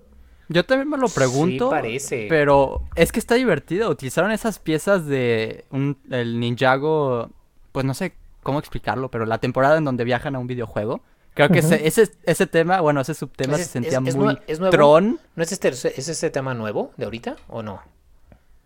Yo 0.50 0.64
también 0.66 0.90
me 0.90 0.98
lo 0.98 1.08
Sí, 1.08 1.16
pregunto. 1.20 1.70
parece. 1.70 2.28
Pero 2.30 2.82
es 2.96 3.12
que 3.12 3.20
está 3.20 3.36
divertido. 3.36 3.90
Utilizaron 3.90 4.32
esas 4.32 4.60
piezas 4.60 5.06
de 5.06 5.66
un, 5.72 5.98
el 6.12 6.40
Ninjago. 6.40 7.30
Pues 7.72 7.86
no 7.86 7.94
sé 7.94 8.14
cómo 8.46 8.60
explicarlo, 8.60 9.10
pero 9.12 9.26
la 9.26 9.40
temporada 9.40 9.78
en 9.78 9.84
donde 9.84 10.06
viajan 10.06 10.36
a 10.36 10.40
un 10.40 10.48
videojuego. 10.48 11.02
Creo 11.34 11.50
que 11.50 11.60
ese, 11.60 11.86
ese, 11.86 12.10
ese 12.24 12.48
tema, 12.48 12.80
bueno, 12.80 13.02
ese 13.02 13.14
subtema 13.14 13.56
¿Es- 13.58 13.64
se 13.64 13.72
sentía 13.74 14.00
es- 14.00 14.08
es 14.08 14.16
muy 14.16 14.38
nuevo? 14.60 14.70
Tron. 14.70 15.20
¿No 15.36 15.44
es 15.44 15.52
este, 15.52 15.68
es 15.68 16.08
este 16.08 16.30
tema 16.30 16.54
nuevo 16.54 16.92
de 16.96 17.04
ahorita 17.06 17.36
o 17.50 17.62
no? 17.62 17.82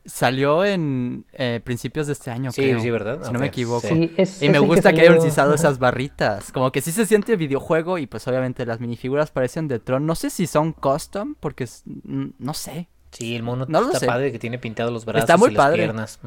Salió 0.06 0.64
en 0.66 1.26
eh, 1.34 1.62
principios 1.64 2.08
de 2.08 2.14
este 2.14 2.32
año, 2.32 2.52
Sí, 2.52 2.62
creo, 2.62 2.80
sí, 2.80 2.90
¿verdad? 2.90 3.20
Si 3.24 3.32
no 3.32 3.40
me 3.40 3.48
equivoco. 3.48 3.88
sí. 3.88 3.94
Sí, 3.96 4.14
es, 4.18 4.42
Y 4.42 4.46
es 4.46 4.52
me 4.52 4.58
el 4.58 4.64
que 4.64 4.68
gusta 4.68 4.94
que 4.94 5.02
hayan 5.02 5.18
utilizado 5.18 5.54
esas 5.54 5.78
barritas. 5.80 6.52
Como 6.52 6.72
que 6.72 6.82
sí 6.82 6.92
se 6.92 7.06
siente 7.06 7.36
videojuego 7.36 7.98
y 7.98 8.06
pues 8.08 8.28
obviamente 8.28 8.66
las 8.66 8.80
minifiguras 8.80 9.32
parecen 9.32 9.68
de 9.68 9.80
Tron. 9.80 10.06
No 10.06 10.16
sé 10.16 10.30
si 10.30 10.46
son 10.48 10.74
custom 10.74 11.36
porque 11.40 11.64
es- 11.66 11.84
no 12.06 12.54
sé. 12.54 12.88
Sí, 13.12 13.36
el 13.36 13.44
mono 13.44 13.66
No 13.68 13.88
está 13.88 14.00
sé. 14.00 14.06
padre 14.06 14.32
que 14.32 14.40
tiene 14.40 14.60
pintados 14.60 14.92
los 14.94 15.04
brazos 15.06 15.24
Está 15.24 15.38
muy 15.38 15.50
y 15.50 15.54
las 15.54 15.66
padre. 15.66 15.78
piernas. 15.84 16.20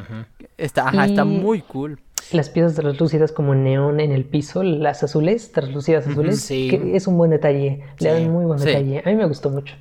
Está, 0.58 0.88
ajá, 0.88 1.06
está 1.06 1.22
Y- 1.22 1.26
muy 1.26 1.60
cool. 1.62 2.00
Las 2.32 2.48
piezas 2.50 2.74
translúcidas 2.74 3.32
como 3.32 3.54
neón 3.54 4.00
en 4.00 4.12
el 4.12 4.24
piso, 4.24 4.62
las 4.62 5.02
azules, 5.02 5.52
translúcidas 5.52 6.06
azules, 6.06 6.40
sí. 6.40 6.68
que 6.70 6.96
es 6.96 7.06
un 7.06 7.18
buen 7.18 7.30
detalle, 7.30 7.82
le 7.98 8.08
dan 8.12 8.30
muy 8.30 8.44
buen 8.44 8.58
sí. 8.58 8.66
detalle. 8.66 9.02
A 9.04 9.08
mí 9.10 9.16
me 9.16 9.26
gustó 9.26 9.50
mucho. 9.50 9.74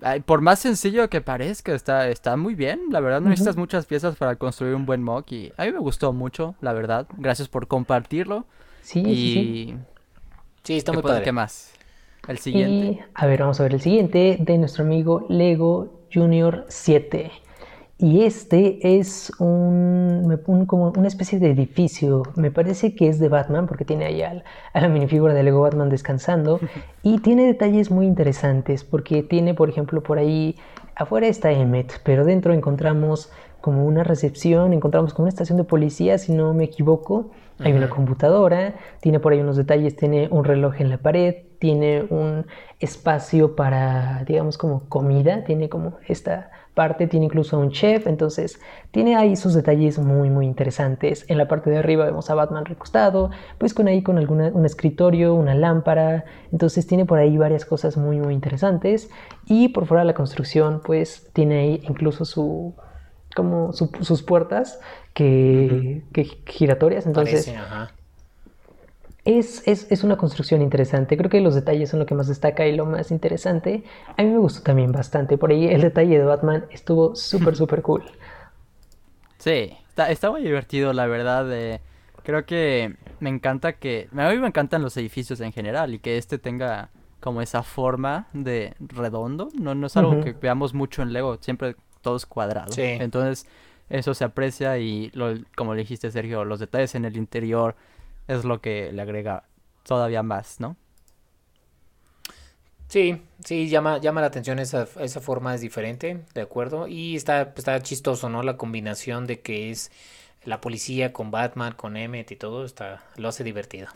Ay, 0.00 0.20
por 0.20 0.40
más 0.40 0.58
sencillo 0.58 1.08
que 1.08 1.20
parezca, 1.20 1.74
está, 1.74 2.08
está 2.08 2.36
muy 2.36 2.54
bien. 2.56 2.80
La 2.90 2.98
verdad, 3.00 3.20
no 3.20 3.28
necesitas 3.28 3.56
muchas 3.56 3.86
piezas 3.86 4.16
para 4.16 4.34
construir 4.36 4.74
un 4.74 4.84
buen 4.86 5.02
mock. 5.02 5.30
Y 5.30 5.52
a 5.56 5.64
mí 5.64 5.72
me 5.72 5.78
gustó 5.78 6.12
mucho, 6.12 6.56
la 6.60 6.72
verdad. 6.72 7.06
Gracias 7.18 7.48
por 7.48 7.68
compartirlo. 7.68 8.44
Sí, 8.80 9.02
sí, 9.04 9.14
sí. 9.14 9.76
Sí, 10.64 10.76
está 10.78 10.90
¿qué, 10.92 10.96
muy 10.96 11.02
padre. 11.02 11.22
¿qué 11.22 11.32
más? 11.32 11.72
El 12.28 12.38
siguiente. 12.38 12.74
Y 12.86 13.00
a 13.14 13.26
ver, 13.26 13.40
vamos 13.40 13.58
a 13.60 13.64
ver 13.64 13.74
el 13.74 13.80
siguiente 13.80 14.38
de 14.40 14.58
nuestro 14.58 14.84
amigo 14.84 15.26
Lego 15.28 16.00
Junior 16.12 16.64
7. 16.68 17.30
Y 17.98 18.22
este 18.24 18.98
es 18.98 19.30
un, 19.38 20.40
como 20.66 20.92
una 20.96 21.06
especie 21.06 21.38
de 21.38 21.50
edificio. 21.50 22.24
Me 22.34 22.50
parece 22.50 22.96
que 22.96 23.08
es 23.08 23.20
de 23.20 23.28
Batman 23.28 23.66
porque 23.68 23.84
tiene 23.84 24.06
ahí 24.06 24.22
al- 24.22 24.42
a 24.72 24.80
la 24.80 24.88
minifigura 24.88 25.34
de 25.34 25.42
Lego 25.44 25.60
Batman 25.60 25.88
descansando. 25.88 26.58
Y 27.04 27.18
tiene 27.18 27.44
detalles 27.46 27.90
muy 27.90 28.06
interesantes 28.06 28.82
porque 28.84 29.22
tiene, 29.22 29.54
por 29.54 29.68
ejemplo, 29.68 30.02
por 30.02 30.18
ahí 30.18 30.56
afuera 30.94 31.26
está 31.26 31.50
Emmet, 31.52 32.00
pero 32.04 32.24
dentro 32.24 32.52
encontramos 32.52 33.30
como 33.60 33.84
una 33.86 34.02
recepción, 34.04 34.72
encontramos 34.72 35.14
como 35.14 35.24
una 35.24 35.30
estación 35.30 35.58
de 35.58 35.64
policía, 35.64 36.18
si 36.18 36.32
no 36.32 36.54
me 36.54 36.64
equivoco. 36.64 37.30
Hay 37.60 37.72
una 37.74 37.88
computadora, 37.88 38.74
tiene 39.00 39.20
por 39.20 39.32
ahí 39.32 39.40
unos 39.40 39.56
detalles, 39.56 39.94
tiene 39.94 40.26
un 40.32 40.42
reloj 40.44 40.80
en 40.80 40.90
la 40.90 40.98
pared, 40.98 41.34
tiene 41.62 42.02
un 42.10 42.44
espacio 42.80 43.54
para, 43.54 44.24
digamos, 44.26 44.58
como 44.58 44.88
comida, 44.88 45.44
tiene 45.44 45.68
como 45.68 45.98
esta 46.08 46.50
parte, 46.74 47.06
tiene 47.06 47.26
incluso 47.26 47.56
un 47.60 47.70
chef, 47.70 48.08
entonces 48.08 48.58
tiene 48.90 49.14
ahí 49.14 49.36
sus 49.36 49.54
detalles 49.54 50.00
muy, 50.00 50.28
muy 50.28 50.46
interesantes. 50.46 51.24
En 51.28 51.38
la 51.38 51.46
parte 51.46 51.70
de 51.70 51.78
arriba 51.78 52.04
vemos 52.04 52.30
a 52.30 52.34
Batman 52.34 52.64
recostado, 52.64 53.30
pues 53.58 53.74
con 53.74 53.86
ahí 53.86 54.02
con 54.02 54.18
alguna, 54.18 54.48
un 54.52 54.66
escritorio, 54.66 55.34
una 55.36 55.54
lámpara, 55.54 56.24
entonces 56.50 56.84
tiene 56.88 57.04
por 57.06 57.18
ahí 57.20 57.36
varias 57.38 57.64
cosas 57.64 57.96
muy, 57.96 58.18
muy 58.18 58.34
interesantes. 58.34 59.08
Y 59.46 59.68
por 59.68 59.86
fuera 59.86 60.00
de 60.02 60.06
la 60.08 60.14
construcción, 60.14 60.80
pues 60.84 61.30
tiene 61.32 61.60
ahí 61.60 61.80
incluso 61.88 62.24
su 62.24 62.74
como 63.36 63.72
su- 63.72 63.90
sus 64.00 64.22
puertas 64.22 64.80
que, 65.14 66.02
que 66.12 66.24
giratorias, 66.46 67.06
entonces 67.06 67.46
Parece. 67.46 67.56
Es, 69.24 69.62
es, 69.66 69.86
es 69.90 70.02
una 70.04 70.16
construcción 70.16 70.62
interesante. 70.62 71.16
Creo 71.16 71.30
que 71.30 71.40
los 71.40 71.54
detalles 71.54 71.90
son 71.90 72.00
lo 72.00 72.06
que 72.06 72.14
más 72.14 72.28
destaca 72.28 72.66
y 72.66 72.74
lo 72.74 72.86
más 72.86 73.10
interesante. 73.10 73.84
A 74.16 74.22
mí 74.22 74.30
me 74.30 74.38
gustó 74.38 74.62
también 74.62 74.90
bastante. 74.92 75.38
Por 75.38 75.50
ahí 75.50 75.66
el 75.68 75.80
detalle 75.82 76.18
de 76.18 76.24
Batman 76.24 76.66
estuvo 76.70 77.14
súper, 77.14 77.56
súper 77.56 77.82
cool. 77.82 78.04
Sí, 79.38 79.76
está, 79.88 80.10
está 80.10 80.30
muy 80.30 80.42
divertido, 80.42 80.92
la 80.92 81.06
verdad. 81.06 81.46
eh, 81.52 81.80
creo 82.22 82.44
que 82.46 82.96
me 83.20 83.30
encanta 83.30 83.74
que... 83.74 84.08
A 84.16 84.30
mí 84.30 84.38
me 84.38 84.48
encantan 84.48 84.82
los 84.82 84.96
edificios 84.96 85.40
en 85.40 85.52
general 85.52 85.94
y 85.94 85.98
que 85.98 86.18
este 86.18 86.38
tenga 86.38 86.90
como 87.20 87.40
esa 87.42 87.62
forma 87.62 88.26
de 88.32 88.74
redondo. 88.80 89.48
No, 89.58 89.74
no 89.74 89.86
es 89.86 89.96
algo 89.96 90.22
que 90.22 90.32
veamos 90.32 90.74
mucho 90.74 91.02
en 91.02 91.12
Lego, 91.12 91.38
siempre 91.40 91.76
todo 92.00 92.16
es 92.16 92.26
cuadrado. 92.26 92.72
Sí. 92.72 92.82
Entonces 92.82 93.46
eso 93.88 94.14
se 94.14 94.24
aprecia 94.24 94.78
y 94.78 95.10
lo, 95.14 95.34
como 95.56 95.74
le 95.74 95.82
dijiste 95.82 96.10
Sergio, 96.10 96.44
los 96.44 96.58
detalles 96.58 96.94
en 96.96 97.04
el 97.04 97.16
interior 97.16 97.76
es 98.28 98.44
lo 98.44 98.60
que 98.60 98.92
le 98.92 99.02
agrega 99.02 99.44
todavía 99.84 100.22
más, 100.22 100.60
¿no? 100.60 100.76
Sí, 102.88 103.22
sí, 103.42 103.70
llama, 103.70 103.98
llama 103.98 104.20
la 104.20 104.26
atención 104.26 104.58
esa, 104.58 104.86
esa 105.00 105.20
forma 105.22 105.54
es 105.54 105.62
diferente, 105.62 106.24
de 106.34 106.40
acuerdo. 106.42 106.88
Y 106.88 107.16
está, 107.16 107.54
está 107.56 107.80
chistoso, 107.80 108.28
¿no? 108.28 108.42
La 108.42 108.58
combinación 108.58 109.26
de 109.26 109.40
que 109.40 109.70
es 109.70 109.90
la 110.44 110.60
policía 110.60 111.12
con 111.12 111.30
Batman, 111.30 111.72
con 111.72 111.96
Emmet 111.96 112.30
y 112.32 112.36
todo, 112.36 112.66
está, 112.66 113.02
lo 113.16 113.28
hace 113.28 113.44
divertido. 113.44 113.88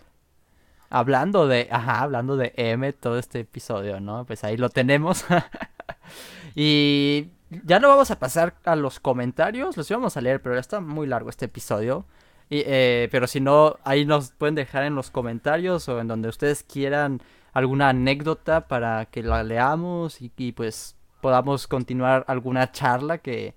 Hablando 0.89 1.47
de, 1.47 1.69
ajá, 1.71 2.01
hablando 2.01 2.37
de 2.37 2.53
M 2.57 2.91
todo 2.95 3.19
este 3.19 3.41
episodio, 3.41 4.01
¿no? 4.01 4.25
Pues 4.25 4.45
ahí 4.45 4.57
lo 4.57 4.71
tenemos. 4.71 5.27
y 6.55 7.29
ya 7.51 7.81
no 7.81 7.89
vamos 7.89 8.11
a 8.11 8.19
pasar 8.19 8.55
a 8.65 8.77
los 8.77 9.01
comentarios, 9.01 9.77
los 9.77 9.91
íbamos 9.91 10.17
a 10.17 10.21
leer, 10.21 10.41
pero 10.41 10.55
ya 10.55 10.61
está 10.61 10.81
muy 10.81 11.07
largo 11.07 11.29
este 11.29 11.45
episodio. 11.45 12.07
Y, 12.49 12.63
eh, 12.67 13.09
pero 13.11 13.27
si 13.27 13.41
no, 13.41 13.77
ahí 13.85 14.05
nos 14.05 14.31
pueden 14.31 14.55
dejar 14.55 14.85
en 14.85 14.95
los 14.95 15.11
comentarios 15.11 15.89
o 15.89 16.01
en 16.01 16.09
donde 16.09 16.29
ustedes 16.29 16.63
quieran 16.63 17.21
alguna 17.53 17.89
anécdota 17.89 18.69
para 18.69 19.07
que 19.07 19.23
la 19.23 19.43
leamos 19.43 20.21
y, 20.23 20.31
y, 20.37 20.53
pues 20.53 20.97
podamos 21.21 21.67
continuar 21.67 22.25
alguna 22.29 22.71
charla 22.71 23.19
que, 23.19 23.55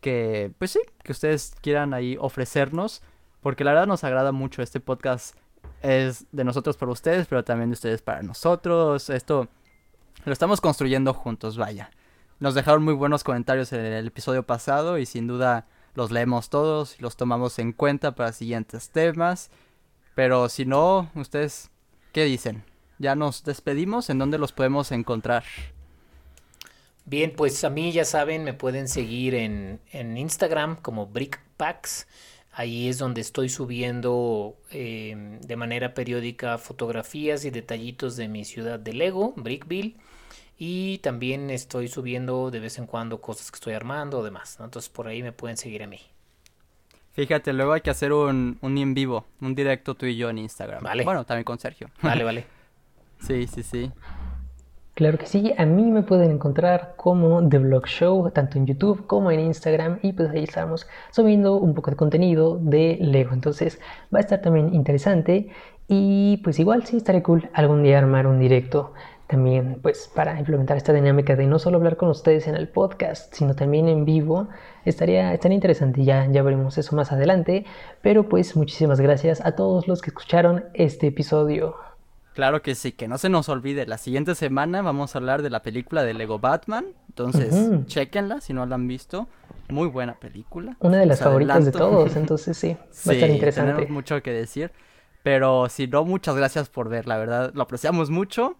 que, 0.00 0.52
pues 0.58 0.72
sí, 0.72 0.80
que 1.02 1.12
ustedes 1.12 1.54
quieran 1.60 1.94
ahí 1.94 2.16
ofrecernos. 2.20 3.02
Porque 3.40 3.62
la 3.62 3.72
verdad 3.72 3.86
nos 3.86 4.04
agrada 4.04 4.32
mucho 4.32 4.62
este 4.62 4.80
podcast 4.80 5.36
es 5.82 6.26
de 6.32 6.44
nosotros 6.44 6.78
para 6.78 6.92
ustedes, 6.92 7.26
pero 7.26 7.44
también 7.44 7.68
de 7.70 7.74
ustedes 7.74 8.00
para 8.00 8.22
nosotros. 8.22 9.10
Esto 9.10 9.48
lo 10.24 10.32
estamos 10.32 10.60
construyendo 10.60 11.12
juntos, 11.12 11.58
vaya. 11.58 11.90
Nos 12.40 12.54
dejaron 12.54 12.82
muy 12.82 12.94
buenos 12.94 13.22
comentarios 13.22 13.72
en 13.72 13.84
el 13.84 14.06
episodio 14.06 14.42
pasado 14.44 14.98
y 14.98 15.04
sin 15.06 15.26
duda 15.26 15.66
los 15.94 16.10
leemos 16.10 16.50
todos 16.50 16.96
y 16.98 17.02
los 17.02 17.16
tomamos 17.16 17.58
en 17.58 17.72
cuenta 17.72 18.14
para 18.14 18.32
siguientes 18.32 18.90
temas. 18.90 19.50
Pero 20.14 20.48
si 20.48 20.64
no, 20.64 21.10
ustedes, 21.14 21.70
¿qué 22.12 22.24
dicen? 22.24 22.64
Ya 22.98 23.14
nos 23.14 23.44
despedimos, 23.44 24.10
¿en 24.10 24.18
dónde 24.18 24.38
los 24.38 24.52
podemos 24.52 24.92
encontrar? 24.92 25.44
Bien, 27.06 27.34
pues 27.36 27.64
a 27.64 27.70
mí 27.70 27.92
ya 27.92 28.04
saben, 28.04 28.44
me 28.44 28.54
pueden 28.54 28.88
seguir 28.88 29.34
en, 29.34 29.80
en 29.92 30.16
Instagram 30.16 30.76
como 30.76 31.06
BrickPacks. 31.06 32.06
Ahí 32.56 32.88
es 32.88 32.98
donde 32.98 33.20
estoy 33.20 33.48
subiendo 33.48 34.56
eh, 34.70 35.38
de 35.40 35.56
manera 35.56 35.92
periódica 35.92 36.56
fotografías 36.56 37.44
y 37.44 37.50
detallitos 37.50 38.16
de 38.16 38.28
mi 38.28 38.44
ciudad 38.44 38.78
de 38.78 38.92
Lego, 38.92 39.34
Brickville. 39.36 39.96
Y 40.58 40.98
también 40.98 41.50
estoy 41.50 41.88
subiendo 41.88 42.50
de 42.50 42.60
vez 42.60 42.78
en 42.78 42.86
cuando 42.86 43.20
cosas 43.20 43.50
que 43.50 43.56
estoy 43.56 43.74
armando 43.74 44.18
o 44.18 44.22
demás. 44.22 44.56
¿no? 44.58 44.66
Entonces 44.66 44.88
por 44.88 45.08
ahí 45.08 45.22
me 45.22 45.32
pueden 45.32 45.56
seguir 45.56 45.82
a 45.82 45.86
mí. 45.86 46.00
Fíjate, 47.12 47.52
luego 47.52 47.72
hay 47.72 47.80
que 47.80 47.90
hacer 47.90 48.12
un, 48.12 48.58
un 48.60 48.78
en 48.78 48.92
vivo, 48.92 49.24
un 49.40 49.54
directo 49.54 49.94
tú 49.94 50.06
y 50.06 50.16
yo 50.16 50.30
en 50.30 50.38
Instagram. 50.38 50.82
Vale. 50.82 51.04
Bueno, 51.04 51.24
también 51.24 51.44
con 51.44 51.58
Sergio. 51.58 51.88
Vale, 52.02 52.24
vale. 52.24 52.46
sí, 53.20 53.46
sí, 53.46 53.62
sí. 53.62 53.92
Claro 54.94 55.18
que 55.18 55.26
sí, 55.26 55.52
a 55.58 55.66
mí 55.66 55.90
me 55.90 56.02
pueden 56.02 56.30
encontrar 56.30 56.94
como 56.96 57.48
The 57.48 57.58
Vlog 57.58 57.86
Show, 57.88 58.30
tanto 58.30 58.58
en 58.58 58.66
YouTube 58.66 59.08
como 59.08 59.32
en 59.32 59.40
Instagram, 59.40 59.98
y 60.02 60.12
pues 60.12 60.30
ahí 60.30 60.44
estamos 60.44 60.86
subiendo 61.10 61.56
un 61.56 61.74
poco 61.74 61.90
de 61.90 61.96
contenido 61.96 62.58
de 62.60 62.98
Lego, 63.00 63.32
entonces 63.32 63.80
va 64.14 64.18
a 64.18 64.20
estar 64.20 64.40
también 64.40 64.72
interesante, 64.72 65.48
y 65.88 66.36
pues 66.44 66.60
igual 66.60 66.86
sí 66.86 66.96
estaré 66.96 67.24
cool 67.24 67.50
algún 67.54 67.82
día 67.82 67.98
armar 67.98 68.28
un 68.28 68.38
directo 68.38 68.94
también 69.26 69.78
pues 69.82 70.10
para 70.14 70.38
implementar 70.38 70.76
esta 70.76 70.92
dinámica 70.92 71.34
de 71.36 71.46
no 71.46 71.58
solo 71.58 71.78
hablar 71.78 71.96
con 71.96 72.08
ustedes 72.08 72.46
en 72.46 72.54
el 72.54 72.68
podcast, 72.68 73.32
sino 73.34 73.54
también 73.54 73.88
en 73.88 74.04
vivo, 74.04 74.48
estaría, 74.84 75.32
estaría 75.32 75.54
interesante, 75.54 76.04
ya, 76.04 76.26
ya 76.30 76.42
veremos 76.42 76.76
eso 76.78 76.94
más 76.94 77.10
adelante, 77.12 77.64
pero 78.02 78.28
pues 78.28 78.54
muchísimas 78.56 79.00
gracias 79.00 79.40
a 79.44 79.52
todos 79.56 79.88
los 79.88 80.02
que 80.02 80.10
escucharon 80.10 80.64
este 80.74 81.06
episodio. 81.06 81.76
Claro 82.34 82.62
que 82.62 82.74
sí, 82.74 82.92
que 82.92 83.06
no 83.06 83.16
se 83.16 83.28
nos 83.28 83.48
olvide, 83.48 83.86
la 83.86 83.96
siguiente 83.96 84.34
semana 84.34 84.82
vamos 84.82 85.14
a 85.14 85.18
hablar 85.18 85.42
de 85.42 85.50
la 85.50 85.62
película 85.62 86.02
de 86.02 86.14
Lego 86.14 86.38
Batman, 86.40 86.84
entonces 87.08 87.54
chequenla 87.86 88.40
si 88.40 88.52
no 88.52 88.66
la 88.66 88.74
han 88.74 88.88
visto, 88.88 89.28
muy 89.68 89.86
buena 89.88 90.14
película. 90.14 90.76
Una 90.80 90.98
de 90.98 91.06
las 91.06 91.20
favoritas 91.20 91.64
de 91.64 91.72
todos, 91.72 92.16
entonces 92.16 92.56
sí, 92.56 92.72
va 92.72 92.80
a 92.82 93.14
estar 93.14 93.28
Sí, 93.28 93.34
interesante. 93.34 93.72
tenemos 93.72 93.90
mucho 93.90 94.20
que 94.22 94.32
decir. 94.32 94.72
Pero 95.22 95.70
si 95.70 95.86
no, 95.86 96.04
muchas 96.04 96.36
gracias 96.36 96.68
por 96.68 96.90
ver, 96.90 97.06
la 97.06 97.16
verdad, 97.16 97.50
lo 97.54 97.62
apreciamos 97.62 98.10
mucho. 98.10 98.58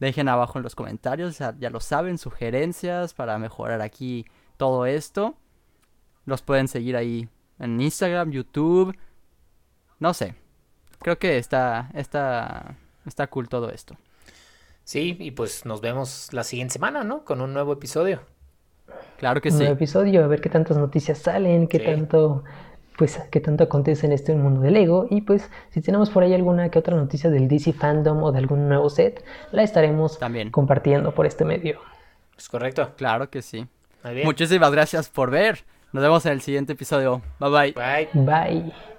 Dejen 0.00 0.28
abajo 0.28 0.58
en 0.58 0.62
los 0.62 0.74
comentarios, 0.74 1.38
ya, 1.38 1.54
ya 1.58 1.70
lo 1.70 1.80
saben, 1.80 2.18
sugerencias 2.18 3.14
para 3.14 3.38
mejorar 3.38 3.80
aquí 3.82 4.26
todo 4.56 4.86
esto. 4.86 5.34
Los 6.24 6.42
pueden 6.42 6.68
seguir 6.68 6.96
ahí 6.96 7.28
en 7.58 7.80
Instagram, 7.80 8.30
YouTube. 8.30 8.96
No 9.98 10.14
sé. 10.14 10.34
Creo 11.00 11.18
que 11.18 11.38
está, 11.38 11.90
está, 11.94 12.76
está 13.06 13.26
cool 13.28 13.48
todo 13.48 13.70
esto. 13.70 13.96
Sí, 14.84 15.16
y 15.18 15.32
pues 15.32 15.64
nos 15.66 15.80
vemos 15.80 16.32
la 16.32 16.44
siguiente 16.44 16.72
semana, 16.74 17.04
¿no? 17.04 17.24
Con 17.24 17.40
un 17.40 17.52
nuevo 17.52 17.72
episodio. 17.72 18.22
Claro 19.18 19.40
que 19.40 19.48
Un 19.48 19.54
sí. 19.54 19.58
nuevo 19.60 19.74
episodio, 19.74 20.24
a 20.24 20.28
ver 20.28 20.40
qué 20.40 20.48
tantas 20.48 20.78
noticias 20.78 21.18
salen, 21.18 21.66
qué 21.68 21.78
Sí. 21.78 21.84
tanto, 21.84 22.44
pues, 22.98 23.20
qué 23.30 23.40
tanto 23.40 23.64
acontece 23.64 24.06
en 24.06 24.12
este 24.12 24.34
mundo 24.34 24.60
de 24.60 24.72
Lego. 24.72 25.06
Y 25.08 25.20
pues, 25.22 25.48
si 25.70 25.80
tenemos 25.80 26.10
por 26.10 26.24
ahí 26.24 26.34
alguna 26.34 26.68
que 26.68 26.80
otra 26.80 26.96
noticia 26.96 27.30
del 27.30 27.46
DC 27.46 27.72
Fandom 27.72 28.22
o 28.24 28.32
de 28.32 28.38
algún 28.38 28.68
nuevo 28.68 28.90
set, 28.90 29.24
la 29.52 29.62
estaremos 29.62 30.18
También. 30.18 30.50
compartiendo 30.50 31.14
por 31.14 31.24
este 31.24 31.44
medio. 31.44 31.80
¿Es 32.36 32.48
correcto? 32.48 32.90
Claro 32.96 33.30
que 33.30 33.40
sí. 33.40 33.66
Muy 34.04 34.14
bien. 34.14 34.26
Muchísimas 34.26 34.72
gracias 34.72 35.08
por 35.08 35.30
ver. 35.30 35.64
Nos 35.92 36.02
vemos 36.02 36.26
en 36.26 36.32
el 36.32 36.40
siguiente 36.40 36.72
episodio. 36.74 37.22
Bye 37.38 37.50
bye. 37.50 37.72
Bye. 37.72 38.24
Bye. 38.24 38.97